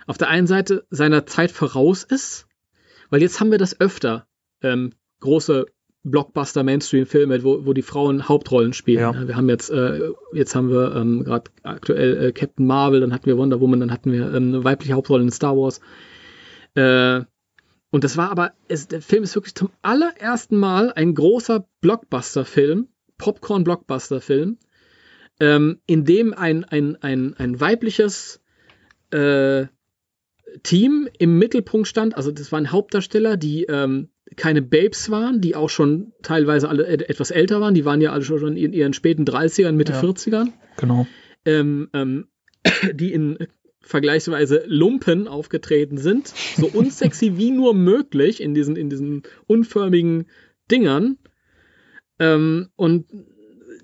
[0.07, 2.47] auf der einen Seite seiner Zeit voraus ist,
[3.11, 4.27] weil jetzt haben wir das öfter.
[4.61, 5.67] Ähm, große
[6.05, 9.01] Blockbuster-Mainstream-Filme, wo, wo die Frauen Hauptrollen spielen.
[9.01, 9.29] Ja.
[9.29, 13.27] Wir haben jetzt, äh, jetzt haben wir ähm, gerade aktuell äh, Captain Marvel, dann hatten
[13.27, 15.81] wir Wonder Woman, dann hatten wir ähm, eine weibliche Hauptrolle in Star Wars.
[16.75, 17.25] Äh,
[17.91, 22.89] und das war aber, es, der Film ist wirklich zum allerersten Mal ein großer Blockbuster-Film,
[23.19, 24.59] Popcorn-Blockbuster-Film,
[25.41, 28.41] ähm, in dem ein, ein, ein, ein weibliches
[29.11, 29.67] äh,
[30.63, 32.17] Team im Mittelpunkt stand.
[32.17, 37.31] Also das waren Hauptdarsteller, die ähm, keine Babes waren, die auch schon teilweise alle etwas
[37.31, 37.75] älter waren.
[37.75, 40.53] Die waren ja alle schon in ihren späten 30ern, Mitte ja, 40ern.
[40.77, 41.07] Genau.
[41.45, 42.29] Ähm, ähm,
[42.93, 43.39] die in
[43.81, 46.29] vergleichsweise Lumpen aufgetreten sind.
[46.57, 50.27] So unsexy wie nur möglich in diesen, in diesen unförmigen
[50.71, 51.19] Dingern.
[52.19, 53.07] Ähm, und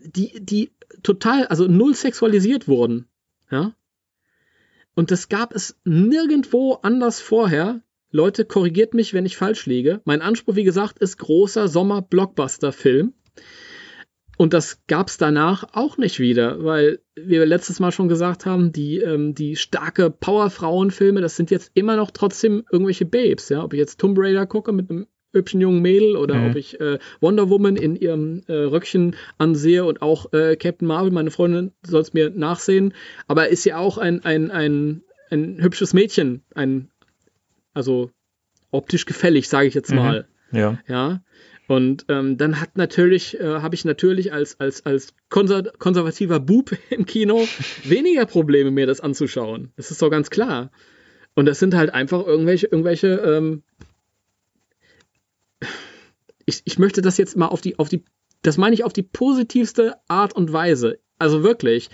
[0.04, 0.70] die, die
[1.02, 3.06] total, also null sexualisiert wurden.
[3.50, 3.74] Ja.
[4.94, 7.82] Und das gab es nirgendwo anders vorher.
[8.10, 10.00] Leute, korrigiert mich, wenn ich falsch liege.
[10.04, 13.12] Mein Anspruch, wie gesagt, ist großer Sommer-Blockbuster-Film.
[14.38, 18.72] Und das gab es danach auch nicht wieder, weil wir letztes Mal schon gesagt haben,
[18.72, 23.48] die, ähm, die starke Power-Frauen-Filme, das sind jetzt immer noch trotzdem irgendwelche Babes.
[23.48, 23.64] Ja?
[23.64, 26.50] Ob ich jetzt Tomb Raider gucke mit einem hübschen jungen Mädel oder mhm.
[26.50, 31.10] ob ich äh, Wonder Woman in ihrem äh, Röckchen ansehe und auch äh, Captain Marvel,
[31.10, 32.94] meine Freundin soll es mir nachsehen,
[33.26, 36.90] aber ist ja auch ein, ein, ein, ein hübsches Mädchen, ein,
[37.78, 38.10] also
[38.72, 39.96] optisch gefällig, sage ich jetzt mhm.
[39.96, 40.28] mal.
[40.50, 40.58] Mhm.
[40.58, 40.78] Ja.
[40.88, 41.22] Ja.
[41.68, 46.76] Und ähm, dann hat natürlich, äh, habe ich natürlich als, als, als konser konservativer Bub
[46.90, 47.46] im Kino
[47.84, 49.72] weniger Probleme, mir das anzuschauen.
[49.76, 50.70] Das ist doch ganz klar.
[51.34, 53.62] Und das sind halt einfach irgendwelche, irgendwelche ähm,
[56.46, 58.02] ich, ich möchte das jetzt mal auf die, auf die,
[58.42, 60.98] das meine ich auf die positivste Art und Weise.
[61.18, 61.90] Also wirklich,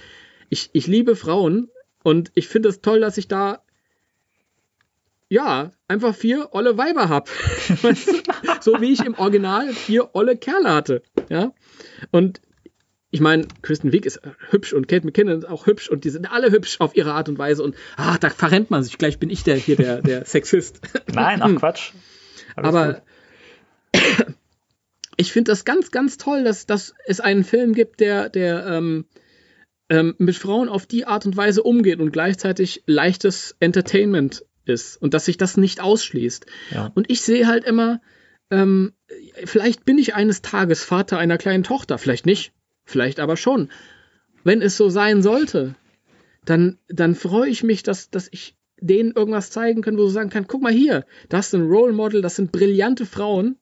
[0.48, 1.68] ich, ich liebe Frauen,
[2.04, 3.64] Und ich finde es toll, dass ich da
[5.34, 7.28] ja, einfach vier olle Weiber hab.
[8.60, 11.02] so wie ich im Original vier olle Kerle hatte.
[11.28, 11.52] Ja.
[12.12, 12.40] Und
[13.10, 14.20] ich meine, Kristen Wiig ist
[14.50, 17.28] hübsch und Kate McKinnon ist auch hübsch und die sind alle hübsch auf ihre Art
[17.28, 18.96] und Weise und ach, da verrennt man sich.
[18.96, 20.80] Gleich bin ich der hier der, der Sexist.
[21.12, 21.92] Nein, ach Quatsch.
[22.54, 23.02] Alles Aber
[25.16, 29.06] ich finde das ganz, ganz toll, dass, dass es einen Film gibt, der, der ähm,
[29.88, 35.14] ähm, mit Frauen auf die Art und Weise umgeht und gleichzeitig leichtes Entertainment ist und
[35.14, 36.46] dass sich das nicht ausschließt.
[36.72, 36.92] Ja.
[36.94, 38.00] Und ich sehe halt immer,
[38.50, 38.92] ähm,
[39.44, 42.52] vielleicht bin ich eines Tages Vater einer kleinen Tochter, vielleicht nicht,
[42.84, 43.70] vielleicht aber schon.
[44.42, 45.74] Wenn es so sein sollte,
[46.44, 50.30] dann, dann freue ich mich, dass, dass ich denen irgendwas zeigen kann, wo du sagen
[50.30, 53.56] kann, guck mal hier, das ein Role Model, das sind brillante Frauen,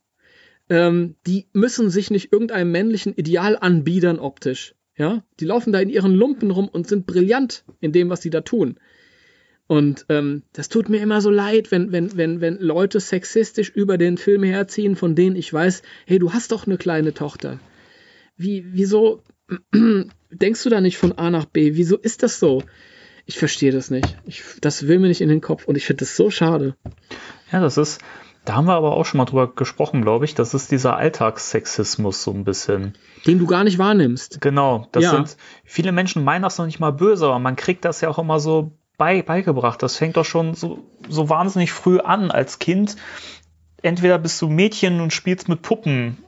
[0.69, 4.75] ähm, die müssen sich nicht irgendeinem männlichen Ideal anbiedern optisch.
[4.97, 8.31] Ja, die laufen da in ihren Lumpen rum und sind brillant in dem, was sie
[8.31, 8.79] da tun.
[9.67, 13.97] Und ähm, das tut mir immer so leid, wenn, wenn, wenn, wenn Leute sexistisch über
[13.97, 17.59] den Film herziehen, von denen ich weiß, hey, du hast doch eine kleine Tochter.
[18.37, 19.23] Wie, wieso
[20.31, 21.75] denkst du da nicht von A nach B?
[21.75, 22.63] Wieso ist das so?
[23.25, 24.17] Ich verstehe das nicht.
[24.27, 26.77] Ich, das will mir nicht in den Kopf und ich finde das so schade.
[27.53, 28.01] Ja, das ist,
[28.45, 30.35] da haben wir aber auch schon mal drüber gesprochen, glaube ich.
[30.35, 32.95] Das ist dieser Alltagssexismus so ein bisschen.
[33.27, 34.41] Den du gar nicht wahrnimmst.
[34.41, 34.89] Genau.
[34.91, 35.11] Das ja.
[35.13, 38.19] sind, viele Menschen meinen das noch nicht mal böse, aber man kriegt das ja auch
[38.19, 38.73] immer so
[39.03, 39.83] bei, beigebracht.
[39.83, 42.95] Das fängt doch schon so, so wahnsinnig früh an als Kind.
[43.83, 46.19] Entweder bist du Mädchen und spielst mit Puppen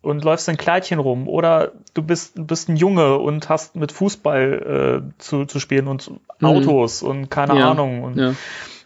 [0.00, 5.02] und läufst in Kleidchen rum oder du bist, bist ein Junge und hast mit Fußball
[5.12, 6.46] äh, zu, zu spielen und mhm.
[6.46, 7.70] Autos und keine ja.
[7.70, 8.02] Ahnung.
[8.02, 8.34] Und ja.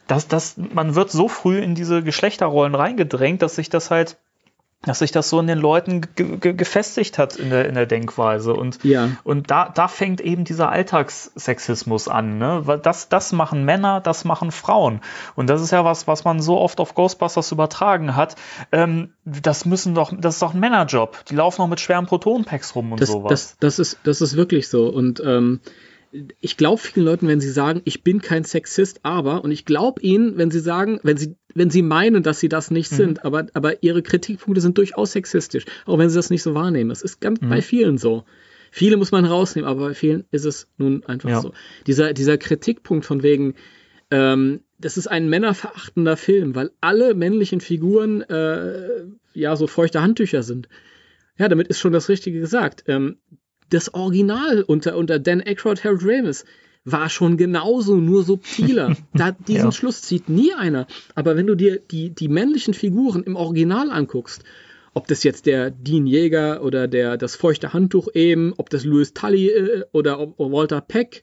[0.08, 4.16] das, das, man wird so früh in diese Geschlechterrollen reingedrängt, dass sich das halt
[4.86, 8.54] dass sich das so in den Leuten ge gefestigt hat in der, in der Denkweise.
[8.54, 9.10] Und, ja.
[9.24, 12.38] und da, da fängt eben dieser Alltagssexismus an.
[12.38, 12.62] Ne?
[12.64, 15.00] Weil das, das machen Männer, das machen Frauen.
[15.34, 18.36] Und das ist ja was, was man so oft auf Ghostbusters übertragen hat.
[18.70, 21.24] Ähm, das müssen doch, das ist doch ein Männerjob.
[21.26, 23.30] Die laufen noch mit schweren Protonpacks rum und das, sowas.
[23.30, 24.86] Das, das, ist, das ist wirklich so.
[24.88, 25.60] Und ähm,
[26.40, 30.00] ich glaube vielen Leuten, wenn sie sagen, ich bin kein Sexist, aber, und ich glaube
[30.02, 32.96] ihnen, wenn sie sagen, wenn sie, wenn sie meinen, dass sie das nicht mhm.
[32.96, 36.90] sind, aber, aber ihre Kritikpunkte sind durchaus sexistisch, auch wenn sie das nicht so wahrnehmen.
[36.90, 37.48] Das ist ganz mhm.
[37.48, 38.24] bei vielen so.
[38.70, 41.40] Viele muss man rausnehmen, aber bei vielen ist es nun einfach ja.
[41.40, 41.52] so.
[41.86, 43.54] Dieser, dieser Kritikpunkt von wegen,
[44.10, 50.42] ähm, das ist ein männerverachtender Film, weil alle männlichen Figuren äh, ja so feuchte Handtücher
[50.42, 50.68] sind.
[51.38, 52.84] Ja, damit ist schon das Richtige gesagt.
[52.86, 53.18] Ähm,
[53.70, 56.44] das Original unter, unter Dan Aykroyd, Harold Ramis
[56.84, 58.96] war schon genauso, nur subtiler.
[59.12, 59.72] Da, diesen ja.
[59.72, 60.86] Schluss zieht nie einer.
[61.14, 64.44] Aber wenn du dir die, die männlichen Figuren im Original anguckst,
[64.94, 69.12] ob das jetzt der Dean Jäger oder der, das feuchte Handtuch eben, ob das Louis
[69.12, 71.22] Tully äh, oder ob, Walter Peck,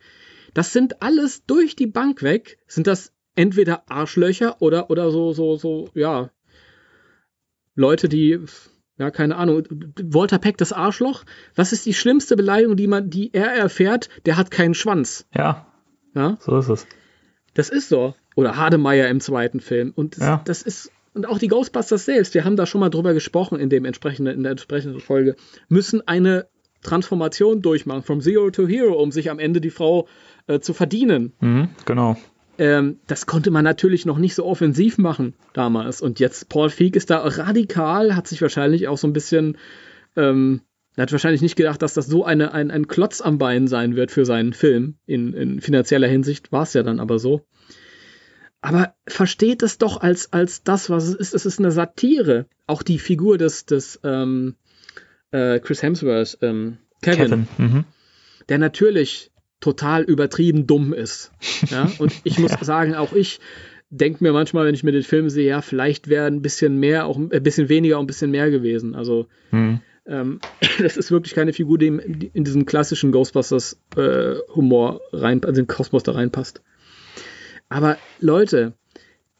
[0.53, 5.56] das sind alles durch die Bank weg, sind das entweder Arschlöcher oder, oder so, so,
[5.56, 6.30] so, ja,
[7.76, 8.40] Leute, die
[9.04, 9.64] ja, keine Ahnung.
[10.02, 11.26] Walter Peck, das Arschloch.
[11.56, 14.08] Was ist die schlimmste Beleidigung, die man, die er erfährt?
[14.26, 15.28] Der hat keinen Schwanz.
[15.36, 15.68] Ja.
[16.16, 16.38] Ja.
[16.40, 16.88] So ist es.
[17.54, 18.16] Das ist so.
[18.38, 19.92] Oder Hademeyer im zweiten Film.
[19.94, 20.42] Und das, ja.
[20.46, 23.70] das ist, und auch die Ghostbusters selbst, wir haben da schon mal drüber gesprochen in
[23.70, 25.36] dem entsprechenden, in der entsprechenden Folge,
[25.68, 26.48] müssen eine
[26.82, 30.08] Transformation durchmachen, from Zero to Hero, um sich am Ende die Frau
[30.48, 31.34] äh, zu verdienen.
[31.42, 32.16] Mhm, genau.
[32.58, 36.02] Ähm, das konnte man natürlich noch nicht so offensiv machen damals.
[36.02, 39.58] Und jetzt Paul Feig ist da radikal, hat sich wahrscheinlich auch so ein bisschen,
[40.16, 40.62] ähm,
[40.96, 44.12] hat wahrscheinlich nicht gedacht, dass das so eine, ein, ein Klotz am Bein sein wird
[44.12, 44.96] für seinen Film.
[45.08, 47.42] In, in finanzieller Hinsicht war es ja dann aber so.
[48.62, 51.34] Aber versteht es doch als, als das, was es ist.
[51.34, 52.46] Es ist eine Satire.
[52.66, 54.56] Auch die Figur des, des ähm,
[55.32, 57.48] äh, Chris Hemsworth, ähm, Kevin, Kevin.
[57.58, 57.86] Mhm.
[58.48, 59.32] der natürlich
[59.64, 61.31] total übertrieben dumm ist.
[61.69, 61.90] Ja?
[61.98, 63.40] Und ich muss sagen, auch ich
[63.90, 67.06] denke mir manchmal, wenn ich mir den Film sehe, ja, vielleicht wäre ein bisschen mehr,
[67.06, 68.94] auch ein bisschen weniger, auch ein bisschen mehr gewesen.
[68.94, 69.80] Also mhm.
[70.06, 70.40] ähm,
[70.80, 75.68] das ist wirklich keine Figur, die in diesen klassischen Ghostbusters äh, Humor rein, also den
[75.68, 76.61] Kosmos da reinpasst.
[77.69, 78.73] Aber Leute,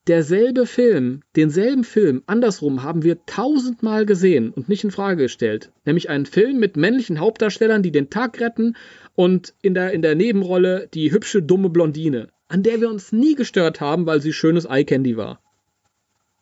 [0.08, 5.72] derselbe Film, denselben Film, andersrum haben wir tausendmal gesehen und nicht in Frage gestellt.
[5.84, 8.76] Nämlich einen Film mit männlichen Hauptdarstellern, die den Tag retten
[9.16, 13.36] und in der, in der Nebenrolle die hübsche, dumme Blondine, an der wir uns nie
[13.36, 15.42] gestört haben, weil sie schönes Eye Candy war.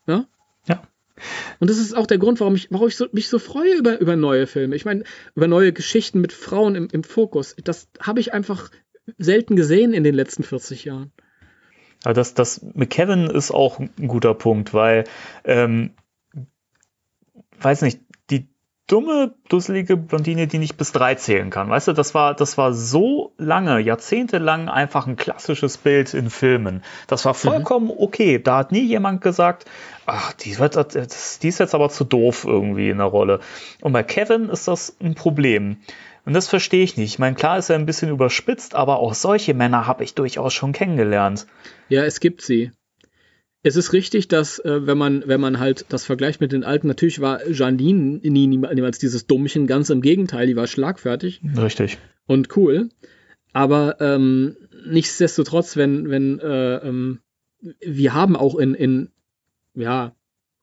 [0.07, 0.25] Ja?
[0.67, 0.81] Ja.
[1.59, 3.99] Und das ist auch der Grund, warum ich, warum ich so, mich so freue über,
[3.99, 4.75] über neue Filme.
[4.75, 5.03] Ich meine,
[5.35, 7.55] über neue Geschichten mit Frauen im, im Fokus.
[7.63, 8.71] Das habe ich einfach
[9.17, 11.11] selten gesehen in den letzten 40 Jahren.
[12.03, 15.03] Aber das, das mit Kevin ist auch ein guter Punkt, weil,
[15.43, 15.91] ähm,
[17.59, 17.99] weiß nicht,
[18.87, 21.69] dumme, dusselige Blondine, die nicht bis drei zählen kann.
[21.69, 26.83] Weißt du, das war, das war so lange, jahrzehntelang einfach ein klassisches Bild in Filmen.
[27.07, 27.93] Das war vollkommen mhm.
[27.97, 28.39] okay.
[28.39, 29.65] Da hat nie jemand gesagt,
[30.05, 30.75] ach, die, wird,
[31.41, 33.39] die ist jetzt aber zu doof irgendwie in der Rolle.
[33.81, 35.77] Und bei Kevin ist das ein Problem.
[36.25, 37.13] Und das verstehe ich nicht.
[37.13, 40.53] Ich meine, klar ist er ein bisschen überspitzt, aber auch solche Männer habe ich durchaus
[40.53, 41.47] schon kennengelernt.
[41.89, 42.71] Ja, es gibt sie.
[43.63, 46.87] Es ist richtig, dass äh, wenn man wenn man halt das vergleicht mit den alten,
[46.87, 51.41] natürlich war Janine nie niemals dieses Dummchen, ganz im Gegenteil, die war schlagfertig.
[51.57, 51.99] Richtig.
[52.25, 52.89] Und cool.
[53.53, 54.55] Aber ähm,
[54.87, 57.19] nichtsdestotrotz, wenn wenn äh, ähm,
[57.79, 59.09] wir haben auch in in
[59.75, 60.15] ja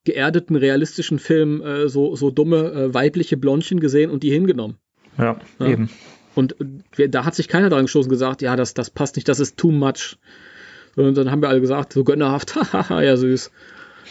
[0.04, 4.76] geerdeten realistischen Filmen äh, so so dumme äh, weibliche Blondchen gesehen und die hingenommen.
[5.18, 5.66] Ja, ja.
[5.66, 5.88] eben.
[6.34, 6.56] Und
[6.94, 9.56] wir, da hat sich keiner dran gestoßen gesagt, ja, das, das passt nicht, das ist
[9.56, 10.18] too much.
[10.98, 13.50] Und dann haben wir alle gesagt, so gönnerhaft, haha, ja, süß.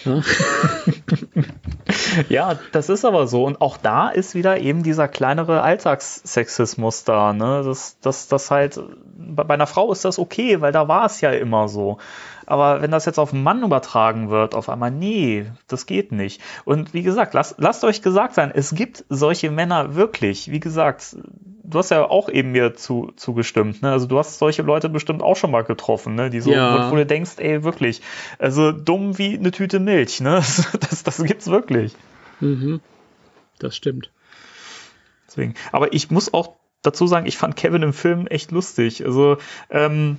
[0.05, 0.21] Ja.
[2.29, 3.45] ja, das ist aber so.
[3.45, 7.33] Und auch da ist wieder eben dieser kleinere Alltagssexismus da.
[7.33, 7.63] Ne?
[7.65, 8.79] Das, das, das halt,
[9.17, 11.97] bei einer Frau ist das okay, weil da war es ja immer so.
[12.47, 16.41] Aber wenn das jetzt auf einen Mann übertragen wird, auf einmal, nee, das geht nicht.
[16.63, 20.49] Und wie gesagt, lasst, lasst euch gesagt sein, es gibt solche Männer wirklich.
[20.49, 21.17] Wie gesagt,
[21.63, 23.81] du hast ja auch eben mir zu, zugestimmt.
[23.81, 23.91] Ne?
[23.91, 26.29] Also du hast solche Leute bestimmt auch schon mal getroffen, ne?
[26.29, 26.87] die so, ja.
[26.87, 28.01] wo, wo, du denkst, ey, wirklich,
[28.39, 30.21] also dumm wie eine Tüte Milch.
[30.21, 30.41] Ne?
[30.89, 31.93] Das, das gibt's wirklich.
[32.39, 32.79] Mhm.
[33.59, 34.11] Das stimmt.
[35.27, 35.55] Deswegen.
[35.71, 39.05] Aber ich muss auch dazu sagen, ich fand Kevin im Film echt lustig.
[39.05, 39.37] Also
[39.69, 40.17] ähm,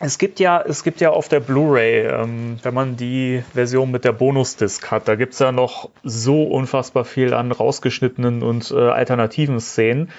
[0.00, 4.04] es gibt ja, es gibt ja auf der Blu-ray, ähm, wenn man die Version mit
[4.04, 9.60] der Bonus-Disc hat, da gibt's ja noch so unfassbar viel an rausgeschnittenen und äh, alternativen
[9.60, 10.10] Szenen.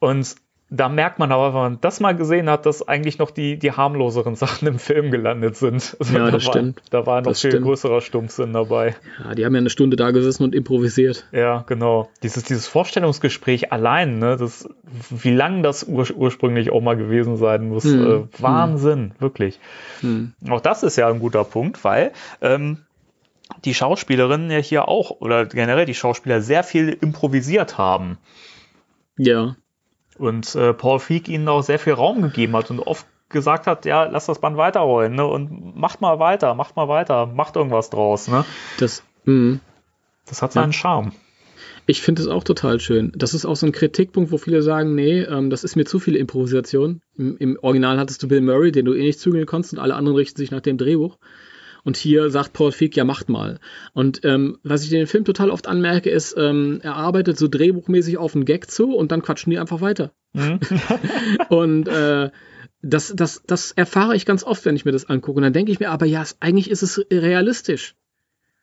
[0.00, 0.34] Und
[0.70, 3.72] da merkt man aber, wenn man das mal gesehen hat, dass eigentlich noch die, die
[3.72, 5.96] harmloseren Sachen im Film gelandet sind.
[6.08, 6.82] Also ja, das da stimmt.
[6.90, 7.66] War, da war noch das viel stimmt.
[7.66, 8.94] größerer Stumpfsinn dabei.
[9.22, 11.26] Ja, die haben ja eine Stunde da gesessen und improvisiert.
[11.32, 12.08] Ja, genau.
[12.22, 14.68] Dieses, dieses Vorstellungsgespräch allein, ne, das,
[15.10, 17.84] wie lang das ur ursprünglich auch mal gewesen sein muss.
[17.84, 18.06] Hm.
[18.06, 19.12] Äh, Wahnsinn, hm.
[19.18, 19.58] wirklich.
[20.00, 20.32] Hm.
[20.48, 22.78] Auch das ist ja ein guter Punkt, weil ähm,
[23.64, 28.18] die Schauspielerinnen ja hier auch, oder generell die Schauspieler sehr viel improvisiert haben.
[29.16, 29.56] Ja.
[30.18, 33.84] Und äh, Paul Feig ihnen auch sehr viel Raum gegeben hat und oft gesagt hat,
[33.84, 35.26] ja, lass das Band weiterrollen, ne?
[35.26, 38.44] Und macht mal weiter, macht mal weiter, macht irgendwas draus, ne?
[38.78, 39.58] Das, mh.
[40.26, 40.78] das hat seinen ja.
[40.78, 41.12] Charme.
[41.86, 43.12] Ich finde es auch total schön.
[43.16, 45.98] Das ist auch so ein Kritikpunkt, wo viele sagen, nee, ähm, das ist mir zu
[45.98, 47.00] viel Improvisation.
[47.16, 49.94] Im, Im, Original hattest du Bill Murray, den du eh nicht zugehen konntest, und alle
[49.94, 51.16] anderen richten sich nach dem Drehbuch.
[51.84, 53.60] Und hier sagt Paul Feig, ja, macht mal.
[53.92, 57.48] Und ähm, was ich in den Film total oft anmerke, ist, ähm, er arbeitet so
[57.48, 60.12] drehbuchmäßig auf einen Gag zu und dann quatschen die einfach weiter.
[60.32, 60.60] Mhm.
[61.48, 62.30] und äh,
[62.82, 65.36] das, das, das erfahre ich ganz oft, wenn ich mir das angucke.
[65.36, 67.94] Und dann denke ich mir, aber ja, eigentlich ist es realistisch.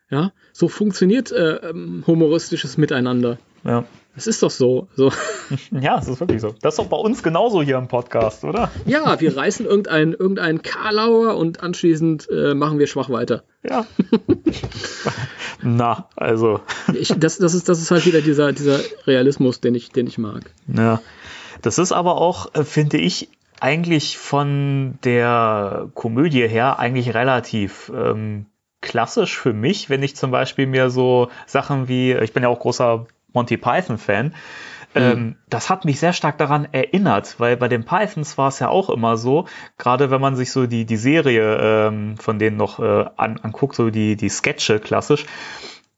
[0.09, 3.39] Ja, so funktioniert äh, ähm, humoristisches Miteinander.
[3.63, 3.85] Ja.
[4.15, 4.87] Das ist doch so.
[4.95, 5.11] so.
[5.71, 6.55] Ja, es ist wirklich so.
[6.61, 8.71] Das ist doch bei uns genauso hier im Podcast, oder?
[8.85, 13.43] Ja, wir reißen irgendeinen irgendein Karlauer und anschließend äh, machen wir schwach weiter.
[13.63, 13.85] Ja.
[15.61, 16.61] Na, also.
[16.93, 20.17] Ich, das, das, ist, das ist halt wieder dieser, dieser Realismus, den ich, den ich
[20.17, 20.51] mag.
[20.67, 21.01] Ja.
[21.61, 23.29] Das ist aber auch, äh, finde ich,
[23.59, 28.47] eigentlich von der Komödie her eigentlich relativ ähm,
[28.81, 32.59] klassisch für mich, wenn ich zum Beispiel mir so Sachen wie, ich bin ja auch
[32.59, 34.33] großer Monty Python-Fan.
[34.95, 35.01] Mhm.
[35.01, 38.69] Ähm, das hat mich sehr stark daran erinnert, weil bei den Pythons war es ja
[38.69, 39.45] auch immer so,
[39.77, 41.57] gerade wenn man sich so die, die Serie
[41.87, 45.25] ähm, von denen noch äh, an, anguckt, so die, die Sketche klassisch,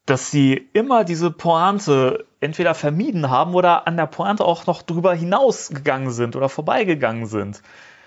[0.04, 5.14] dass sie immer diese Pointe entweder vermieden haben oder an der Pointe auch noch drüber
[5.14, 7.62] hinausgegangen sind oder vorbeigegangen sind.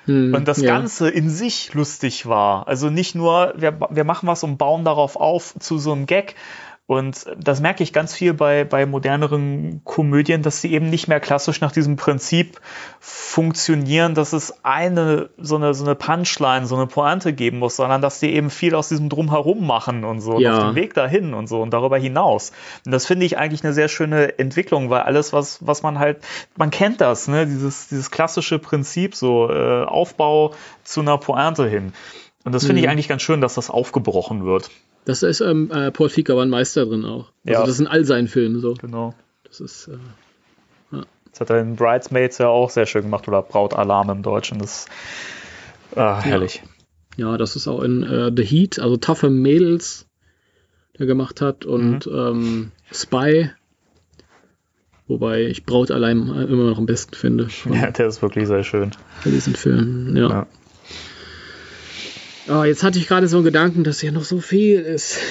[0.05, 0.73] Hm, und das ja.
[0.73, 2.67] Ganze in sich lustig war.
[2.67, 6.35] Also nicht nur, wir, wir machen was und bauen darauf auf zu so einem Gag,
[6.91, 11.21] und das merke ich ganz viel bei, bei moderneren Komödien, dass sie eben nicht mehr
[11.21, 12.59] klassisch nach diesem Prinzip
[12.99, 18.01] funktionieren, dass es eine, so eine, so eine Punchline, so eine Pointe geben muss, sondern
[18.01, 20.57] dass sie eben viel aus diesem Drumherum machen und so, ja.
[20.57, 22.51] auf dem Weg dahin und so und darüber hinaus.
[22.85, 26.17] Und das finde ich eigentlich eine sehr schöne Entwicklung, weil alles, was, was man halt,
[26.57, 31.93] man kennt das, ne, dieses, dieses klassische Prinzip, so äh, Aufbau zu einer Pointe hin.
[32.43, 32.83] Und das finde mhm.
[32.83, 34.69] ich eigentlich ganz schön, dass das aufgebrochen wird.
[35.05, 37.31] Das ist ähm, äh, Paul Fieker war ein Meister drin auch.
[37.45, 37.61] Also ja.
[37.61, 38.75] das ist in all seinen Filmen so.
[38.75, 39.13] Genau.
[39.43, 39.87] Das ist.
[39.87, 39.97] Äh,
[40.95, 41.03] ja.
[41.31, 44.59] Das hat er in Bridesmaids ja auch sehr schön gemacht oder Brautalarm im Deutschen.
[44.59, 44.85] Das
[45.91, 46.61] ist ah, herrlich.
[47.17, 47.31] Ja.
[47.31, 47.37] ja.
[47.37, 50.07] das ist auch in äh, The Heat, also Toughe Mädels,
[50.99, 52.15] der gemacht hat und mhm.
[52.15, 53.49] ähm, Spy.
[55.07, 57.47] Wobei ich Brautalarm immer noch am besten finde.
[57.65, 58.91] Ja, der ist wirklich sehr schön.
[59.25, 60.47] Bei diesen Filmen, ja.
[62.51, 65.17] Oh, jetzt hatte ich gerade so einen Gedanken, dass hier noch so viel ist.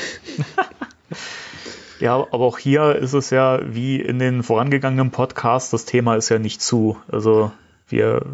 [2.01, 6.31] Ja, aber auch hier ist es ja wie in den vorangegangenen Podcasts, das Thema ist
[6.31, 6.97] ja nicht zu.
[7.09, 7.53] Also
[7.89, 8.25] wir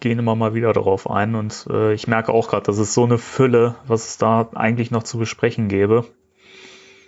[0.00, 3.04] gehen immer mal wieder darauf ein und äh, ich merke auch gerade, das ist so
[3.04, 6.04] eine Fülle, was es da eigentlich noch zu besprechen gäbe.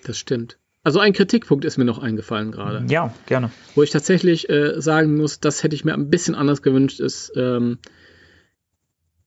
[0.04, 0.56] Das stimmt.
[0.84, 2.86] Also ein Kritikpunkt ist mir noch eingefallen gerade.
[2.88, 3.50] Ja, gerne.
[3.74, 7.32] Wo ich tatsächlich äh, sagen muss, das hätte ich mir ein bisschen anders gewünscht, ist,
[7.34, 7.78] ähm,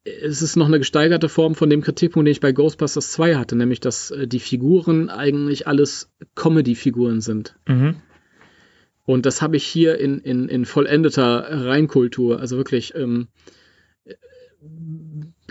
[0.04, 3.56] es ist noch eine gesteigerte Form von dem Kritikpunkt, den ich bei Ghostbusters 2 hatte,
[3.56, 7.56] nämlich dass äh, die Figuren eigentlich alles Comedy-Figuren sind.
[7.68, 7.98] Mhm.
[9.06, 12.40] Und das habe ich hier in, in, in vollendeter Reinkultur.
[12.40, 13.28] Also wirklich, ähm,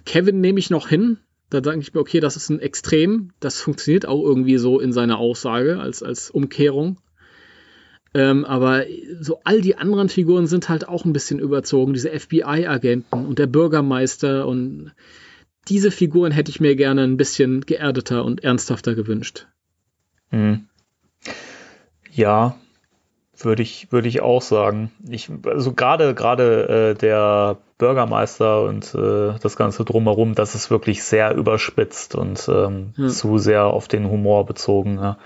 [0.05, 1.19] Kevin nehme ich noch hin.
[1.51, 3.33] Da denke ich mir, okay, das ist ein Extrem.
[3.41, 6.99] Das funktioniert auch irgendwie so in seiner Aussage als, als Umkehrung.
[8.13, 8.85] Ähm, aber
[9.21, 11.93] so all die anderen Figuren sind halt auch ein bisschen überzogen.
[11.93, 14.93] Diese FBI-Agenten und der Bürgermeister und
[15.69, 19.47] diese Figuren hätte ich mir gerne ein bisschen geerdeter und ernsthafter gewünscht.
[20.31, 20.67] Hm.
[22.11, 22.57] Ja,
[23.39, 24.91] würde ich, würde ich auch sagen.
[25.09, 31.05] Ich, also gerade, gerade äh, der Bürgermeister und äh, das Ganze drumherum, das ist wirklich
[31.05, 33.09] sehr überspitzt und ähm, ja.
[33.09, 34.97] zu sehr auf den Humor bezogen.
[34.97, 35.19] Ja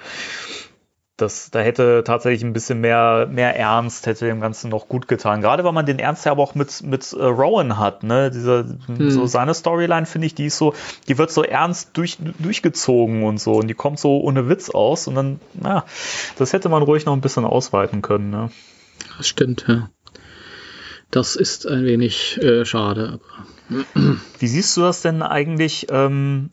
[1.16, 5.40] das, da hätte tatsächlich ein bisschen mehr, mehr Ernst, hätte dem Ganzen noch gut getan.
[5.40, 8.32] Gerade weil man den Ernst ja aber auch mit, mit äh, Rowan hat, ne?
[8.32, 9.10] Diese, hm.
[9.10, 10.74] so seine Storyline finde ich, die ist so,
[11.06, 15.06] die wird so ernst durch, durchgezogen und so und die kommt so ohne Witz aus
[15.06, 15.84] und dann, na,
[16.36, 18.50] das hätte man ruhig noch ein bisschen ausweiten können, ne?
[19.16, 19.90] Das stimmt, ja.
[21.12, 23.20] Das ist ein wenig äh, schade.
[24.40, 25.86] Wie siehst du das denn eigentlich?
[25.90, 26.50] Ähm,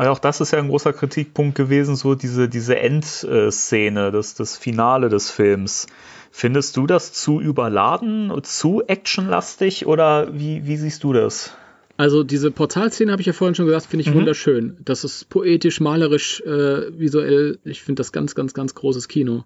[0.00, 4.56] also auch das ist ja ein großer Kritikpunkt gewesen, so diese, diese Endszene, das, das
[4.56, 5.88] Finale des Films.
[6.30, 11.54] Findest du das zu überladen, zu actionlastig oder wie, wie siehst du das?
[11.98, 14.20] Also diese Portalszene habe ich ja vorhin schon gesagt, finde ich mhm.
[14.20, 14.78] wunderschön.
[14.82, 17.58] Das ist poetisch, malerisch, äh, visuell.
[17.64, 19.44] Ich finde das ganz, ganz, ganz großes Kino.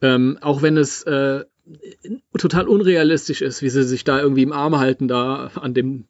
[0.00, 1.44] Ähm, auch wenn es äh,
[2.38, 6.06] total unrealistisch ist, wie sie sich da irgendwie im Arm halten, da an dem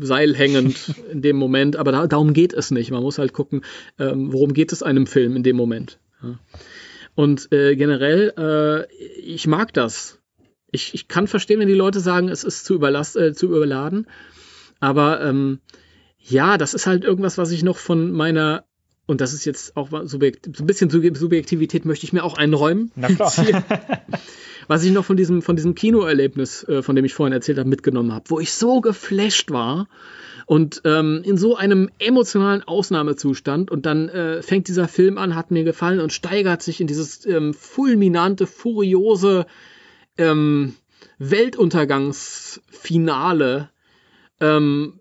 [0.00, 2.90] Seil hängend in dem Moment, aber da, darum geht es nicht.
[2.90, 3.62] Man muss halt gucken,
[3.98, 5.98] ähm, worum geht es einem Film in dem Moment.
[6.22, 6.38] Ja.
[7.14, 10.18] Und äh, generell, äh, ich mag das.
[10.70, 14.06] Ich, ich kann verstehen, wenn die Leute sagen, es ist zu, überlast, äh, zu überladen.
[14.80, 15.60] Aber ähm,
[16.18, 18.64] ja, das ist halt irgendwas, was ich noch von meiner,
[19.06, 22.92] und das ist jetzt auch subjekt, so ein bisschen Subjektivität möchte ich mir auch einräumen.
[22.96, 23.32] Na klar.
[24.68, 27.68] was ich noch von diesem, von diesem Kinoerlebnis, äh, von dem ich vorhin erzählt habe,
[27.68, 29.88] mitgenommen habe, wo ich so geflasht war
[30.46, 35.50] und ähm, in so einem emotionalen Ausnahmezustand und dann äh, fängt dieser Film an, hat
[35.50, 39.46] mir gefallen und steigert sich in dieses ähm, fulminante, furiose
[40.18, 40.76] ähm,
[41.18, 43.70] Weltuntergangsfinale.
[44.40, 45.00] Ähm,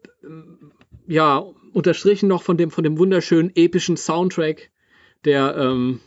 [1.07, 1.43] ja,
[1.73, 4.71] unterstrichen noch von dem, von dem wunderschönen epischen Soundtrack,
[5.25, 5.99] der ähm,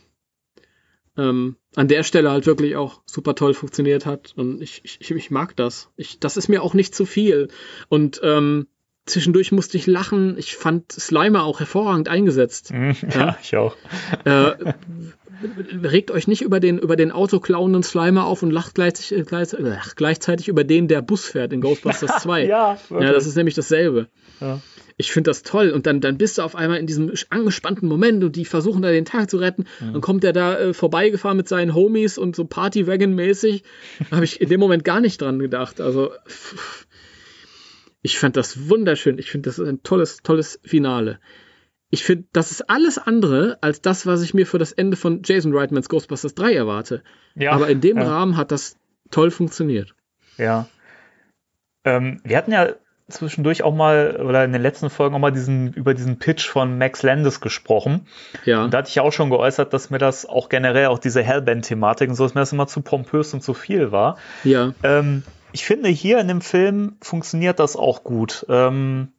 [1.19, 4.33] ähm, an der Stelle halt wirklich auch super toll funktioniert hat.
[4.35, 5.89] Und ich, ich, ich mag das.
[5.97, 7.49] Ich, das ist mir auch nicht zu viel.
[7.89, 8.67] Und ähm,
[9.05, 10.37] zwischendurch musste ich lachen.
[10.37, 12.71] Ich fand Slimer auch hervorragend eingesetzt.
[12.73, 13.75] Mhm, ja, ja, ich auch.
[14.23, 14.73] Äh,
[15.83, 20.47] regt euch nicht über den, über den autoklauenden Slimer auf und lacht gleichzeitig, äh, gleichzeitig
[20.47, 22.45] über den, der Bus fährt in Ghostbusters 2.
[22.47, 23.07] ja, wirklich.
[23.07, 24.07] ja, das ist nämlich dasselbe.
[24.39, 24.61] Ja
[24.99, 25.69] ich finde das toll.
[25.69, 28.91] Und dann, dann bist du auf einmal in diesem angespannten Moment und die versuchen da
[28.91, 29.63] den Tag zu retten.
[29.79, 29.93] Mhm.
[29.93, 33.63] Dann kommt der da äh, vorbeigefahren mit seinen Homies und so Party-Wagon-mäßig.
[34.11, 35.79] habe ich in dem Moment gar nicht dran gedacht.
[35.79, 36.11] Also,
[38.01, 39.19] ich fand das wunderschön.
[39.19, 41.21] Ich finde, das ist ein tolles, tolles Finale.
[41.89, 45.21] Ich finde, das ist alles andere als das, was ich mir für das Ende von
[45.23, 47.03] Jason Reitmans Ghostbusters 3 erwarte.
[47.35, 48.03] Ja, Aber in dem ja.
[48.03, 48.75] Rahmen hat das
[49.11, 49.95] toll funktioniert.
[50.37, 50.67] Ja.
[51.85, 52.73] Ähm, wir hatten ja
[53.09, 56.77] zwischendurch auch mal, oder in den letzten Folgen auch mal diesen, über diesen Pitch von
[56.77, 58.07] Max Landis gesprochen.
[58.45, 58.63] Ja.
[58.63, 62.09] Und da hatte ich auch schon geäußert, dass mir das auch generell, auch diese Hellband-Thematik
[62.09, 64.17] und so, dass mir das immer zu pompös und zu viel war.
[64.43, 64.73] Ja.
[64.83, 68.45] Ähm, ich finde, hier in dem Film funktioniert das auch gut.
[68.49, 69.09] Ähm,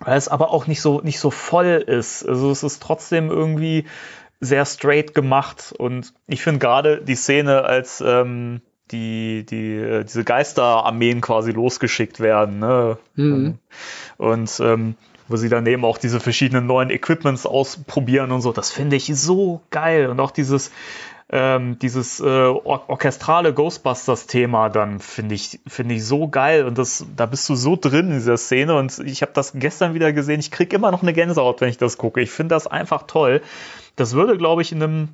[0.00, 2.26] weil es aber auch nicht so, nicht so voll ist.
[2.28, 3.86] Also es ist trotzdem irgendwie
[4.40, 8.60] sehr straight gemacht und ich finde gerade die Szene, als ähm,
[8.94, 12.60] die, die, äh, diese Geisterarmeen quasi losgeschickt werden.
[12.60, 12.96] Ne?
[13.16, 13.58] Mhm.
[14.16, 14.94] Und ähm,
[15.26, 18.52] wo sie dann eben auch diese verschiedenen neuen Equipments ausprobieren und so.
[18.52, 20.08] Das finde ich so geil.
[20.08, 20.70] Und auch dieses,
[21.30, 26.64] ähm, dieses äh, or orchestrale Ghostbusters-Thema dann finde ich, finde ich so geil.
[26.66, 28.76] Und das, da bist du so drin in dieser Szene.
[28.76, 30.40] Und ich habe das gestern wieder gesehen.
[30.40, 32.20] Ich kriege immer noch eine Gänsehaut, wenn ich das gucke.
[32.20, 33.40] Ich finde das einfach toll.
[33.96, 35.08] Das würde, glaube ich, in einem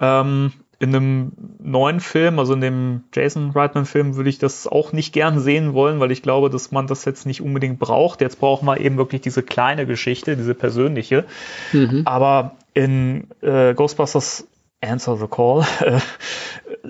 [0.00, 0.52] ähm,
[0.84, 1.32] in einem
[1.62, 5.98] neuen Film, also in dem Jason Reitman-Film, würde ich das auch nicht gern sehen wollen,
[5.98, 8.20] weil ich glaube, dass man das jetzt nicht unbedingt braucht.
[8.20, 11.24] Jetzt brauchen wir eben wirklich diese kleine Geschichte, diese persönliche.
[11.72, 12.02] Mhm.
[12.04, 14.46] Aber in äh, Ghostbusters
[14.84, 15.64] Answer the Call,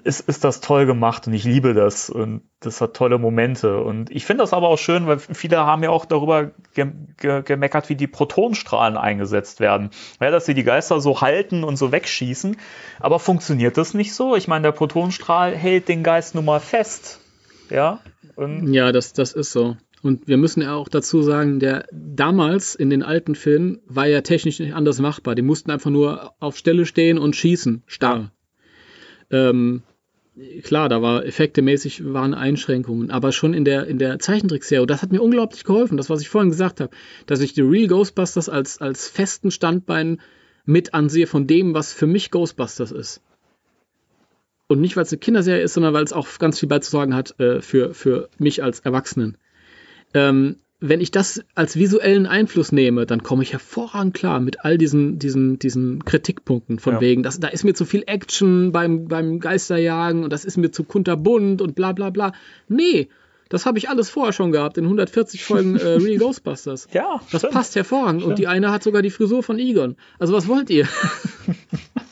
[0.05, 3.79] ist, ist das toll gemacht und ich liebe das und das hat tolle Momente.
[3.83, 7.43] Und ich finde das aber auch schön, weil viele haben ja auch darüber ge ge
[7.43, 9.91] gemeckert, wie die Protonstrahlen eingesetzt werden.
[10.21, 12.57] Ja, dass sie die Geister so halten und so wegschießen.
[13.01, 14.37] Aber funktioniert das nicht so?
[14.37, 17.21] Ich meine, der Protonstrahl hält den Geist nun mal fest.
[17.71, 18.01] Ja,
[18.37, 19.77] und ja das, das ist so.
[20.05, 24.21] Und wir müssen ja auch dazu sagen, der damals in den alten Filmen war ja
[24.21, 25.35] technisch nicht anders machbar.
[25.35, 28.31] Die mussten einfach nur auf Stelle stehen und schießen, starr.
[29.31, 29.83] Ähm,
[30.63, 35.11] klar, da war effektemäßig waren Einschränkungen, aber schon in der, in der Zeichentrickserie, das hat
[35.11, 36.95] mir unglaublich geholfen, das, was ich vorhin gesagt habe,
[37.25, 40.21] dass ich die Real Ghostbusters als, als festen Standbein
[40.67, 43.23] mit ansehe von dem, was für mich Ghostbusters ist.
[44.67, 47.41] Und nicht, weil es eine Kinderserie ist, sondern weil es auch ganz viel beizutragen hat
[47.41, 49.39] äh, für, für mich als Erwachsenen
[50.15, 54.77] ähm, wenn ich das als visuellen Einfluss nehme, dann komme ich hervorragend klar mit all
[54.77, 57.01] diesen, diesen, diesen Kritikpunkten von ja.
[57.01, 60.73] wegen, das, da ist mir zu viel Action beim, beim Geisterjagen und das ist mir
[60.73, 62.33] zu kunterbunt und bla bla bla.
[62.69, 63.09] Nee,
[63.49, 66.89] das habe ich alles vorher schon gehabt in 140 Folgen äh, Real Ghostbusters.
[66.93, 67.55] Ja, das stimmt.
[67.55, 68.21] passt hervorragend.
[68.21, 68.33] Stimmt.
[68.33, 69.97] Und die eine hat sogar die Frisur von Egon.
[70.19, 70.87] Also was wollt ihr?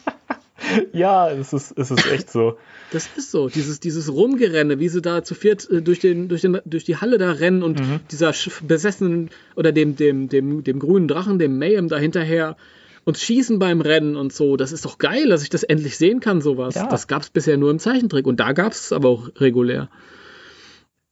[0.93, 2.59] ja, es ist, es ist echt so.
[2.91, 6.43] Das ist so, dieses, dieses Rumgerenne, wie sie da zu viert äh, durch, den, durch,
[6.43, 8.01] den, durch die Halle da rennen und mhm.
[8.11, 8.33] dieser
[8.63, 12.57] besessenen oder dem, dem, dem, dem grünen Drachen, dem Mayhem da hinterher
[13.05, 14.57] und schießen beim Rennen und so.
[14.57, 16.75] Das ist doch geil, dass ich das endlich sehen kann, sowas.
[16.75, 16.87] Ja.
[16.87, 19.89] Das gab es bisher nur im Zeichentrick und da gab es aber auch regulär.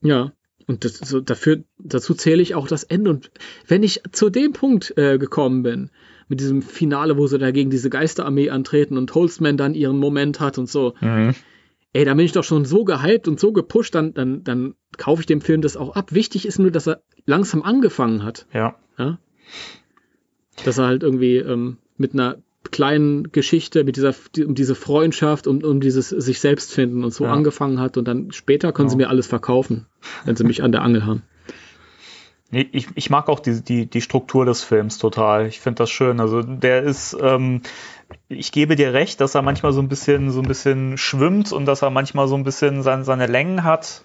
[0.02, 0.32] Ja.
[0.66, 3.10] Und das, so, dafür, dazu zähle ich auch das Ende.
[3.10, 3.30] Und
[3.66, 5.90] wenn ich zu dem Punkt äh, gekommen bin,
[6.30, 10.56] mit diesem Finale, wo sie dagegen diese Geisterarmee antreten und Holzman dann ihren Moment hat
[10.56, 11.34] und so, mhm
[11.92, 15.20] ey, da bin ich doch schon so gehypt und so gepusht, dann, dann, dann kaufe
[15.20, 16.12] ich dem Film das auch ab.
[16.12, 18.46] Wichtig ist nur, dass er langsam angefangen hat.
[18.52, 18.76] Ja.
[18.98, 19.18] ja?
[20.64, 22.38] Dass er halt irgendwie ähm, mit einer
[22.70, 24.14] kleinen Geschichte, mit dieser,
[24.46, 27.32] um diese Freundschaft und um, um dieses sich selbst finden und so ja.
[27.32, 28.98] angefangen hat und dann später können genau.
[28.98, 29.86] sie mir alles verkaufen,
[30.24, 31.22] wenn sie mich an der Angel haben.
[32.52, 35.46] Ich, ich mag auch die, die, die Struktur des Films total.
[35.46, 36.18] Ich finde das schön.
[36.18, 37.62] Also der ist, ähm,
[38.28, 41.66] ich gebe dir recht, dass er manchmal so ein bisschen, so ein bisschen schwimmt und
[41.66, 44.04] dass er manchmal so ein bisschen seine, seine Längen hat.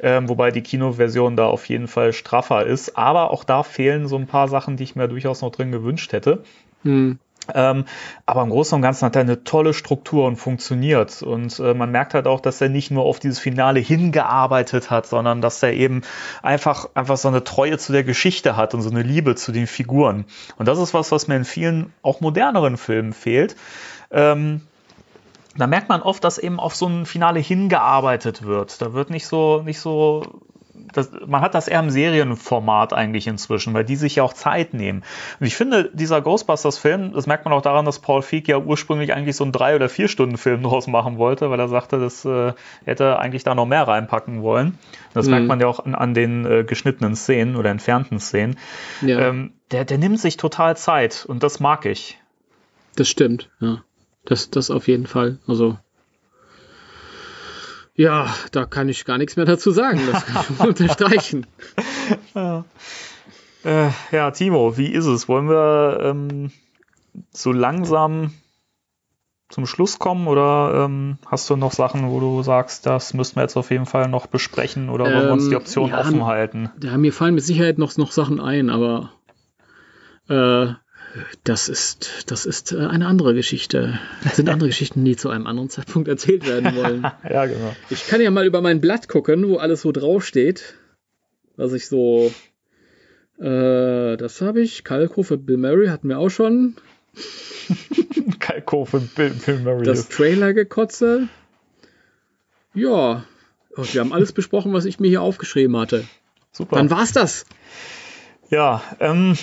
[0.00, 2.98] Ähm, wobei die Kinoversion da auf jeden Fall straffer ist.
[2.98, 6.12] Aber auch da fehlen so ein paar Sachen, die ich mir durchaus noch drin gewünscht
[6.12, 6.42] hätte.
[6.82, 7.18] Hm.
[7.52, 7.84] Ähm,
[8.26, 11.22] aber im Großen und Ganzen hat er eine tolle Struktur und funktioniert.
[11.22, 15.06] Und äh, man merkt halt auch, dass er nicht nur auf dieses Finale hingearbeitet hat,
[15.06, 16.02] sondern dass er eben
[16.42, 19.66] einfach, einfach so eine Treue zu der Geschichte hat und so eine Liebe zu den
[19.66, 20.24] Figuren.
[20.56, 23.56] Und das ist was, was mir in vielen auch moderneren Filmen fehlt.
[24.10, 24.62] Ähm,
[25.56, 28.80] da merkt man oft, dass eben auf so ein Finale hingearbeitet wird.
[28.82, 30.40] Da wird nicht so, nicht so
[30.94, 34.74] das, man hat das eher im Serienformat eigentlich inzwischen, weil die sich ja auch Zeit
[34.74, 35.02] nehmen.
[35.40, 39.12] Und ich finde, dieser Ghostbusters-Film, das merkt man auch daran, dass Paul Feig ja ursprünglich
[39.12, 42.24] eigentlich so einen drei- oder vier Stunden Film draus machen wollte, weil er sagte, das
[42.24, 42.52] äh,
[42.84, 44.78] hätte eigentlich da noch mehr reinpacken wollen.
[45.12, 45.32] Das mhm.
[45.32, 48.56] merkt man ja auch an, an den äh, geschnittenen Szenen oder entfernten Szenen.
[49.02, 49.18] Ja.
[49.20, 52.18] Ähm, der, der nimmt sich total Zeit und das mag ich.
[52.96, 53.82] Das stimmt, ja.
[54.24, 55.38] Das, das auf jeden Fall.
[55.46, 55.76] Also
[57.94, 60.00] ja, da kann ich gar nichts mehr dazu sagen.
[60.10, 61.46] Das kann ich unterstreichen.
[62.34, 62.64] Ja.
[63.64, 65.28] Äh, ja, Timo, wie ist es?
[65.28, 66.50] Wollen wir ähm,
[67.30, 68.32] so langsam
[69.48, 73.42] zum Schluss kommen oder ähm, hast du noch Sachen, wo du sagst, das müssten wir
[73.42, 76.24] jetzt auf jeden Fall noch besprechen oder wollen wir uns die ähm, Option ja, offen
[76.26, 76.70] halten?
[76.82, 79.12] Ja, mir fallen mit Sicherheit noch, noch Sachen ein, aber
[80.28, 80.72] äh,
[81.44, 83.98] das ist, das ist äh, eine andere Geschichte.
[84.22, 87.02] Das sind andere Geschichten, die zu einem anderen Zeitpunkt erzählt werden wollen.
[87.28, 87.74] ja, genau.
[87.90, 90.74] Ich kann ja mal über mein Blatt gucken, wo alles so draufsteht.
[91.56, 92.32] Was ich so.
[93.38, 94.84] Äh, das habe ich.
[94.84, 96.76] Kalko für Bill Murray hatten wir auch schon.
[98.40, 99.84] Kalko für Bill, Bill Murray.
[99.84, 101.28] Das Trailer-Gekotze.
[102.74, 103.24] Ja.
[103.76, 106.04] Wir haben alles besprochen, was ich mir hier aufgeschrieben hatte.
[106.52, 106.76] Super.
[106.76, 107.46] Dann war's das.
[108.50, 109.36] Ja, ähm,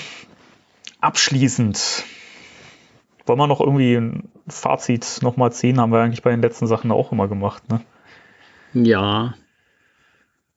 [1.01, 2.05] abschließend,
[3.25, 5.80] wollen wir noch irgendwie ein Fazit nochmal ziehen?
[5.80, 7.81] Haben wir eigentlich bei den letzten Sachen auch immer gemacht, ne?
[8.73, 9.35] Ja.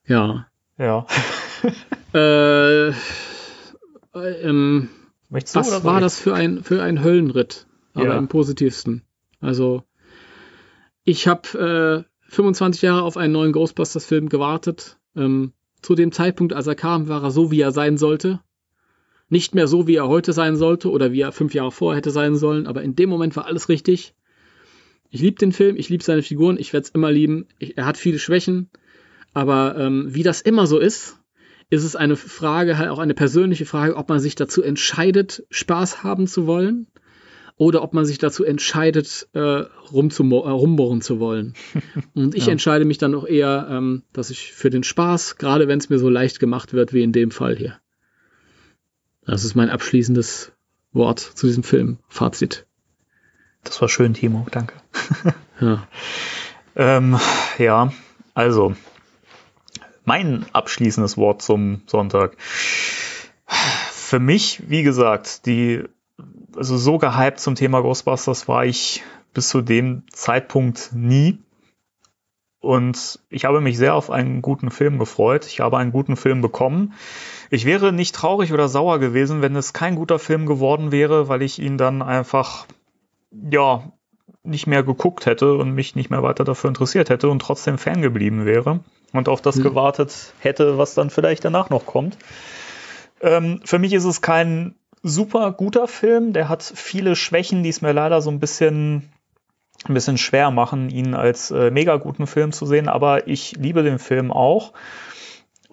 [0.05, 0.47] Ja.
[0.77, 1.05] Ja.
[2.13, 2.89] äh,
[4.13, 4.89] ähm,
[5.29, 7.67] was war das für ein, für ein Höllenritt?
[7.93, 8.17] Aber ja.
[8.17, 9.03] im positivsten.
[9.39, 9.83] Also,
[11.03, 14.97] ich habe äh, 25 Jahre auf einen neuen Ghostbusters-Film gewartet.
[15.15, 18.41] Ähm, zu dem Zeitpunkt, als er kam, war er so, wie er sein sollte
[19.29, 22.11] nicht mehr so, wie er heute sein sollte oder wie er fünf Jahre vorher hätte
[22.11, 24.13] sein sollen, aber in dem Moment war alles richtig.
[25.09, 27.47] Ich liebe den Film, ich liebe seine Figuren, ich werde es immer lieben.
[27.57, 28.69] Ich, er hat viele Schwächen,
[29.33, 31.17] aber ähm, wie das immer so ist,
[31.69, 36.03] ist es eine Frage, halt auch eine persönliche Frage, ob man sich dazu entscheidet, Spaß
[36.03, 36.87] haben zu wollen
[37.57, 41.53] oder ob man sich dazu entscheidet, äh, rumzumo- äh, rumbohren zu wollen.
[42.13, 42.51] Und ich ja.
[42.51, 45.97] entscheide mich dann auch eher, ähm, dass ich für den Spaß, gerade wenn es mir
[45.97, 47.79] so leicht gemacht wird, wie in dem Fall hier.
[49.25, 50.51] Das ist mein abschließendes
[50.93, 51.97] Wort zu diesem Film.
[52.07, 52.65] Fazit.
[53.63, 54.45] Das war schön, Timo.
[54.51, 54.75] Danke.
[55.59, 55.87] ja.
[56.75, 57.19] ähm,
[57.57, 57.91] ja,
[58.33, 58.75] also
[60.03, 62.37] mein abschließendes Wort zum Sonntag.
[63.47, 65.83] Für mich, wie gesagt, die,
[66.55, 71.39] also so gehypt zum Thema Ghostbusters war ich bis zu dem Zeitpunkt nie.
[72.59, 75.45] Und ich habe mich sehr auf einen guten Film gefreut.
[75.45, 76.93] Ich habe einen guten Film bekommen.
[77.49, 81.41] Ich wäre nicht traurig oder sauer gewesen, wenn es kein guter Film geworden wäre, weil
[81.41, 82.65] ich ihn dann einfach,
[83.51, 83.83] ja,
[84.43, 88.01] nicht mehr geguckt hätte und mich nicht mehr weiter dafür interessiert hätte und trotzdem Fan
[88.01, 88.79] geblieben wäre
[89.11, 89.63] und auf das mhm.
[89.63, 92.17] gewartet hätte, was dann vielleicht danach noch kommt.
[93.21, 96.33] Ähm, für mich ist es kein super guter Film.
[96.33, 99.09] Der hat viele Schwächen, die es mir leider so ein bisschen,
[99.85, 102.89] ein bisschen schwer machen, ihn als äh, mega guten Film zu sehen.
[102.89, 104.73] Aber ich liebe den Film auch.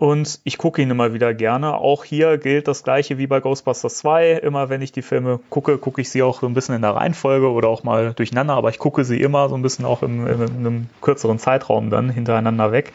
[0.03, 1.77] Und ich gucke ihn immer wieder gerne.
[1.77, 4.33] Auch hier gilt das gleiche wie bei Ghostbusters 2.
[4.33, 6.97] Immer wenn ich die Filme gucke, gucke ich sie auch so ein bisschen in der
[6.97, 10.27] Reihenfolge oder auch mal durcheinander, aber ich gucke sie immer so ein bisschen auch im,
[10.27, 12.93] in einem kürzeren Zeitraum dann hintereinander weg.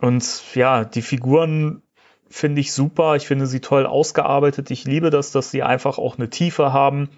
[0.00, 1.82] Und ja, die Figuren
[2.30, 3.16] finde ich super.
[3.16, 4.70] Ich finde sie toll ausgearbeitet.
[4.70, 7.08] Ich liebe das, dass sie einfach auch eine Tiefe haben.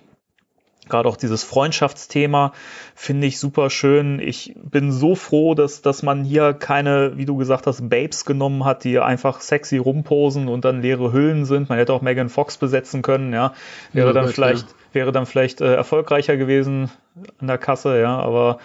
[0.90, 2.52] Gerade auch dieses Freundschaftsthema
[2.94, 4.20] finde ich super schön.
[4.20, 8.64] Ich bin so froh, dass, dass man hier keine, wie du gesagt hast, Babes genommen
[8.64, 11.68] hat, die einfach sexy rumposen und dann leere Hüllen sind.
[11.68, 13.54] Man hätte auch Megan Fox besetzen können, ja.
[13.92, 14.74] Wäre ja, dann vielleicht, ja.
[14.92, 16.90] wäre dann vielleicht äh, erfolgreicher gewesen
[17.38, 18.18] an der Kasse, ja.
[18.18, 18.58] Aber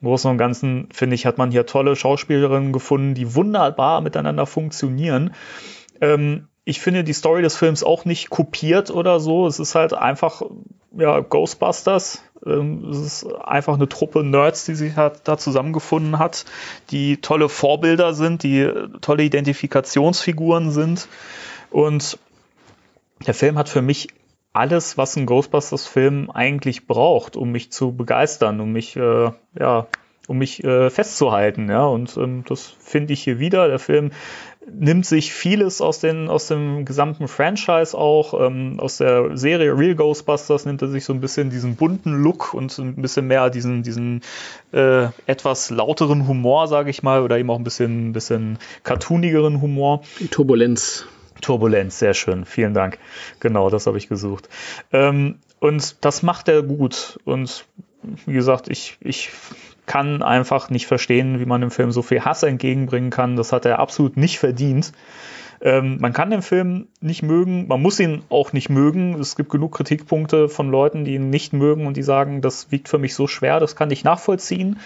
[0.00, 4.46] im Großen und Ganzen, finde ich, hat man hier tolle Schauspielerinnen gefunden, die wunderbar miteinander
[4.46, 5.34] funktionieren.
[6.00, 9.46] Ähm, ich finde die Story des Films auch nicht kopiert oder so.
[9.46, 10.42] Es ist halt einfach,
[10.96, 12.22] ja, Ghostbusters.
[12.44, 16.44] Ähm, es ist einfach eine Truppe Nerds, die sich da zusammengefunden hat,
[16.90, 21.08] die tolle Vorbilder sind, die tolle Identifikationsfiguren sind.
[21.70, 22.18] Und
[23.26, 24.08] der Film hat für mich
[24.52, 29.86] alles, was ein Ghostbusters-Film eigentlich braucht, um mich zu begeistern, um mich, äh, ja,
[30.28, 31.84] um mich äh, festzuhalten, ja.
[31.84, 33.68] Und ähm, das finde ich hier wieder.
[33.68, 34.12] Der Film
[34.70, 39.94] nimmt sich vieles aus, den, aus dem gesamten Franchise auch, ähm, aus der Serie Real
[39.94, 43.82] Ghostbusters nimmt er sich so ein bisschen diesen bunten Look und ein bisschen mehr diesen,
[43.82, 44.22] diesen
[44.72, 50.02] äh, etwas lauteren Humor, sage ich mal, oder eben auch ein bisschen, bisschen cartoonigeren Humor.
[50.20, 51.06] Die Turbulenz.
[51.40, 52.98] Turbulenz, sehr schön, vielen Dank.
[53.40, 54.48] Genau, das habe ich gesucht.
[54.92, 57.18] Ähm, und das macht er gut.
[57.24, 57.66] Und
[58.26, 59.30] wie gesagt, ich, ich
[59.92, 63.36] kann einfach nicht verstehen, wie man dem Film so viel Hass entgegenbringen kann.
[63.36, 64.90] Das hat er absolut nicht verdient.
[65.60, 69.20] Ähm, man kann den Film nicht mögen, man muss ihn auch nicht mögen.
[69.20, 72.88] Es gibt genug Kritikpunkte von Leuten, die ihn nicht mögen und die sagen, das wiegt
[72.88, 74.80] für mich so schwer, das kann ich nachvollziehen.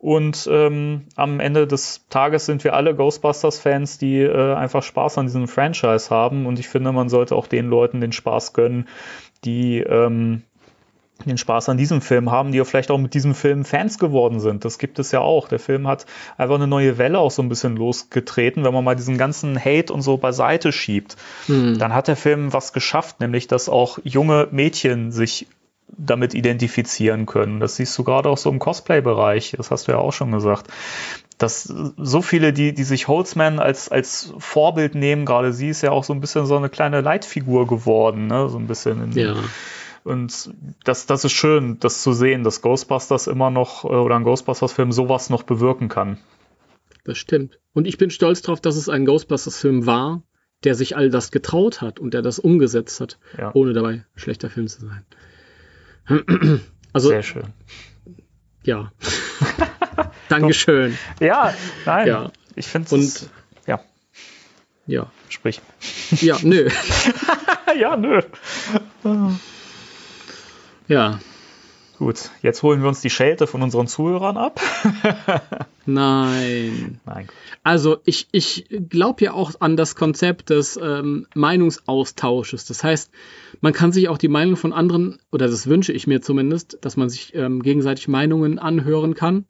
[0.00, 5.26] Und ähm, am Ende des Tages sind wir alle Ghostbusters-Fans, die äh, einfach Spaß an
[5.26, 6.46] diesem Franchise haben.
[6.46, 8.88] Und ich finde, man sollte auch den Leuten den Spaß gönnen,
[9.44, 10.42] die ähm,
[11.26, 14.40] den Spaß an diesem Film haben, die ja vielleicht auch mit diesem Film Fans geworden
[14.40, 14.64] sind.
[14.64, 15.48] Das gibt es ja auch.
[15.48, 16.06] Der Film hat
[16.36, 19.92] einfach eine neue Welle auch so ein bisschen losgetreten, wenn man mal diesen ganzen Hate
[19.92, 21.16] und so beiseite schiebt.
[21.48, 21.78] Mhm.
[21.78, 25.46] Dann hat der Film was geschafft, nämlich dass auch junge Mädchen sich
[25.96, 27.60] damit identifizieren können.
[27.60, 29.54] Das siehst du gerade auch so im Cosplay-Bereich.
[29.56, 30.68] Das hast du ja auch schon gesagt.
[31.38, 35.92] Dass so viele, die, die sich Holtzman als, als Vorbild nehmen, gerade sie ist ja
[35.92, 38.48] auch so ein bisschen so eine kleine Leitfigur geworden, ne?
[38.48, 39.34] So ein bisschen in, ja
[40.04, 40.50] und
[40.84, 44.92] das, das ist schön, das zu sehen, dass Ghostbusters immer noch äh, oder ein Ghostbusters-Film
[44.92, 46.18] sowas noch bewirken kann.
[47.04, 47.58] Das stimmt.
[47.72, 50.22] Und ich bin stolz darauf, dass es ein Ghostbusters-Film war,
[50.64, 53.50] der sich all das getraut hat und der das umgesetzt hat, ja.
[53.54, 55.04] ohne dabei schlechter Film zu sein.
[56.94, 57.52] Also, Sehr schön.
[58.64, 58.92] Ja.
[60.28, 60.96] Dankeschön.
[61.20, 61.54] Ja,
[61.84, 62.08] nein.
[62.08, 62.32] Ja.
[62.56, 63.28] Ich finde es.
[63.66, 63.80] Ja.
[64.86, 65.12] Ja.
[65.28, 65.60] Sprich.
[66.20, 66.68] Ja, nö.
[67.78, 68.22] ja, nö.
[70.88, 71.20] Ja.
[71.98, 74.60] Gut, jetzt holen wir uns die Schelte von unseren Zuhörern ab.
[75.86, 77.00] Nein.
[77.04, 77.28] Nein.
[77.64, 82.66] Also ich, ich glaube ja auch an das Konzept des ähm, Meinungsaustausches.
[82.66, 83.10] Das heißt,
[83.60, 86.96] man kann sich auch die Meinung von anderen, oder das wünsche ich mir zumindest, dass
[86.96, 89.46] man sich ähm, gegenseitig Meinungen anhören kann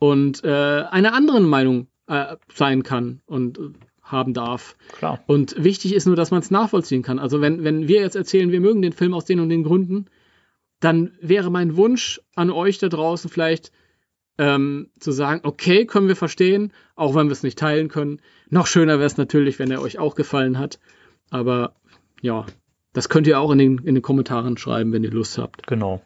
[0.00, 3.70] und äh, einer anderen Meinung äh, sein kann und äh,
[4.02, 4.76] haben darf.
[4.98, 5.20] Klar.
[5.28, 7.20] Und wichtig ist nur, dass man es nachvollziehen kann.
[7.20, 10.06] Also wenn, wenn wir jetzt erzählen, wir mögen den Film aus den und den Gründen,
[10.82, 13.70] dann wäre mein Wunsch an euch da draußen vielleicht
[14.36, 18.20] ähm, zu sagen, okay, können wir verstehen, auch wenn wir es nicht teilen können.
[18.50, 20.80] Noch schöner wäre es natürlich, wenn er euch auch gefallen hat.
[21.30, 21.76] Aber
[22.20, 22.46] ja,
[22.92, 25.66] das könnt ihr auch in den, in den Kommentaren schreiben, wenn ihr Lust habt.
[25.68, 26.02] Genau.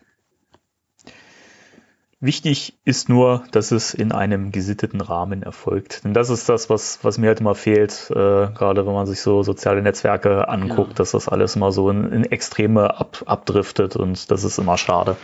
[2.18, 6.02] Wichtig ist nur, dass es in einem gesitteten Rahmen erfolgt.
[6.04, 9.20] Denn das ist das, was, was mir halt immer fehlt, äh, gerade wenn man sich
[9.20, 10.94] so soziale Netzwerke anguckt, ja.
[10.94, 15.18] dass das alles immer so in, in Extreme ab, abdriftet und das ist immer schade.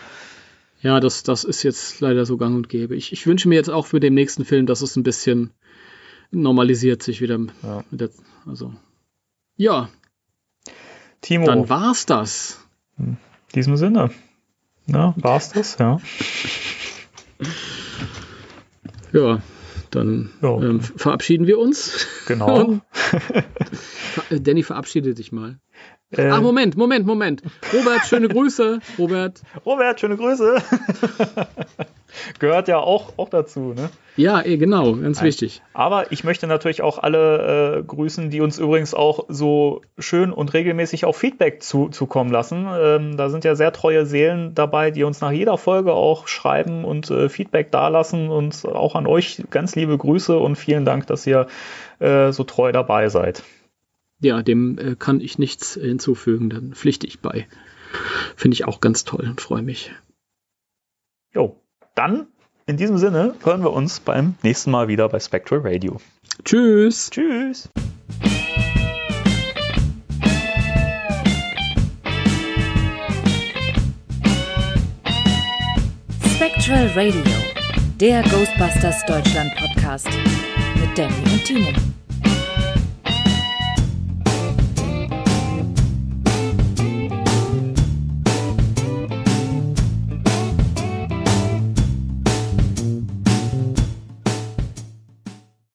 [0.83, 2.95] Ja, das, das ist jetzt leider so gang und gäbe.
[2.95, 5.53] Ich, ich wünsche mir jetzt auch für den nächsten Film, dass es ein bisschen
[6.31, 7.39] normalisiert sich wieder.
[7.63, 7.85] Ja.
[7.91, 8.11] Der,
[8.47, 8.75] also,
[9.57, 9.89] ja.
[11.23, 11.47] Timo.
[11.47, 12.59] Dann war's das.
[12.99, 13.17] In
[13.55, 14.11] diesem Sinne.
[14.87, 16.01] Ja, war's das, ja.
[19.13, 19.41] Ja,
[19.91, 20.57] dann ja.
[20.57, 22.07] Ähm, verabschieden wir uns.
[22.27, 22.81] Genau.
[24.31, 25.59] Danny, verabschiede dich mal.
[26.11, 27.43] Äh, ah, Moment, Moment, Moment.
[27.73, 28.81] Robert, schöne Grüße.
[28.99, 29.43] Robert.
[29.65, 30.63] Robert, schöne Grüße.
[32.39, 33.91] Gehört ja auch, auch dazu, ne?
[34.17, 35.27] Ja, eh, genau, ganz Nein.
[35.27, 35.63] wichtig.
[35.73, 40.53] Aber ich möchte natürlich auch alle äh, grüßen, die uns übrigens auch so schön und
[40.53, 42.67] regelmäßig auch Feedback zu, zukommen lassen.
[42.71, 46.85] Ähm, da sind ja sehr treue Seelen dabei, die uns nach jeder Folge auch schreiben
[46.85, 48.29] und äh, Feedback dalassen.
[48.29, 51.47] Und auch an euch ganz liebe Grüße und vielen Dank, dass ihr
[51.99, 53.43] äh, so treu dabei seid
[54.23, 57.49] ja, dem äh, kann ich nichts hinzufügen, dann pflichte ich bei.
[58.37, 59.93] Finde ich auch ganz toll und freue mich.
[61.35, 61.62] Jo,
[61.95, 62.27] dann
[62.67, 65.97] in diesem Sinne hören wir uns beim nächsten Mal wieder bei Spectral Radio.
[66.45, 67.11] Tschüss.
[67.11, 67.69] Tschüss.
[76.35, 77.23] Spectral Radio,
[78.01, 80.09] der Ghostbusters Deutschland Podcast
[80.81, 81.73] mit Danny und Timo.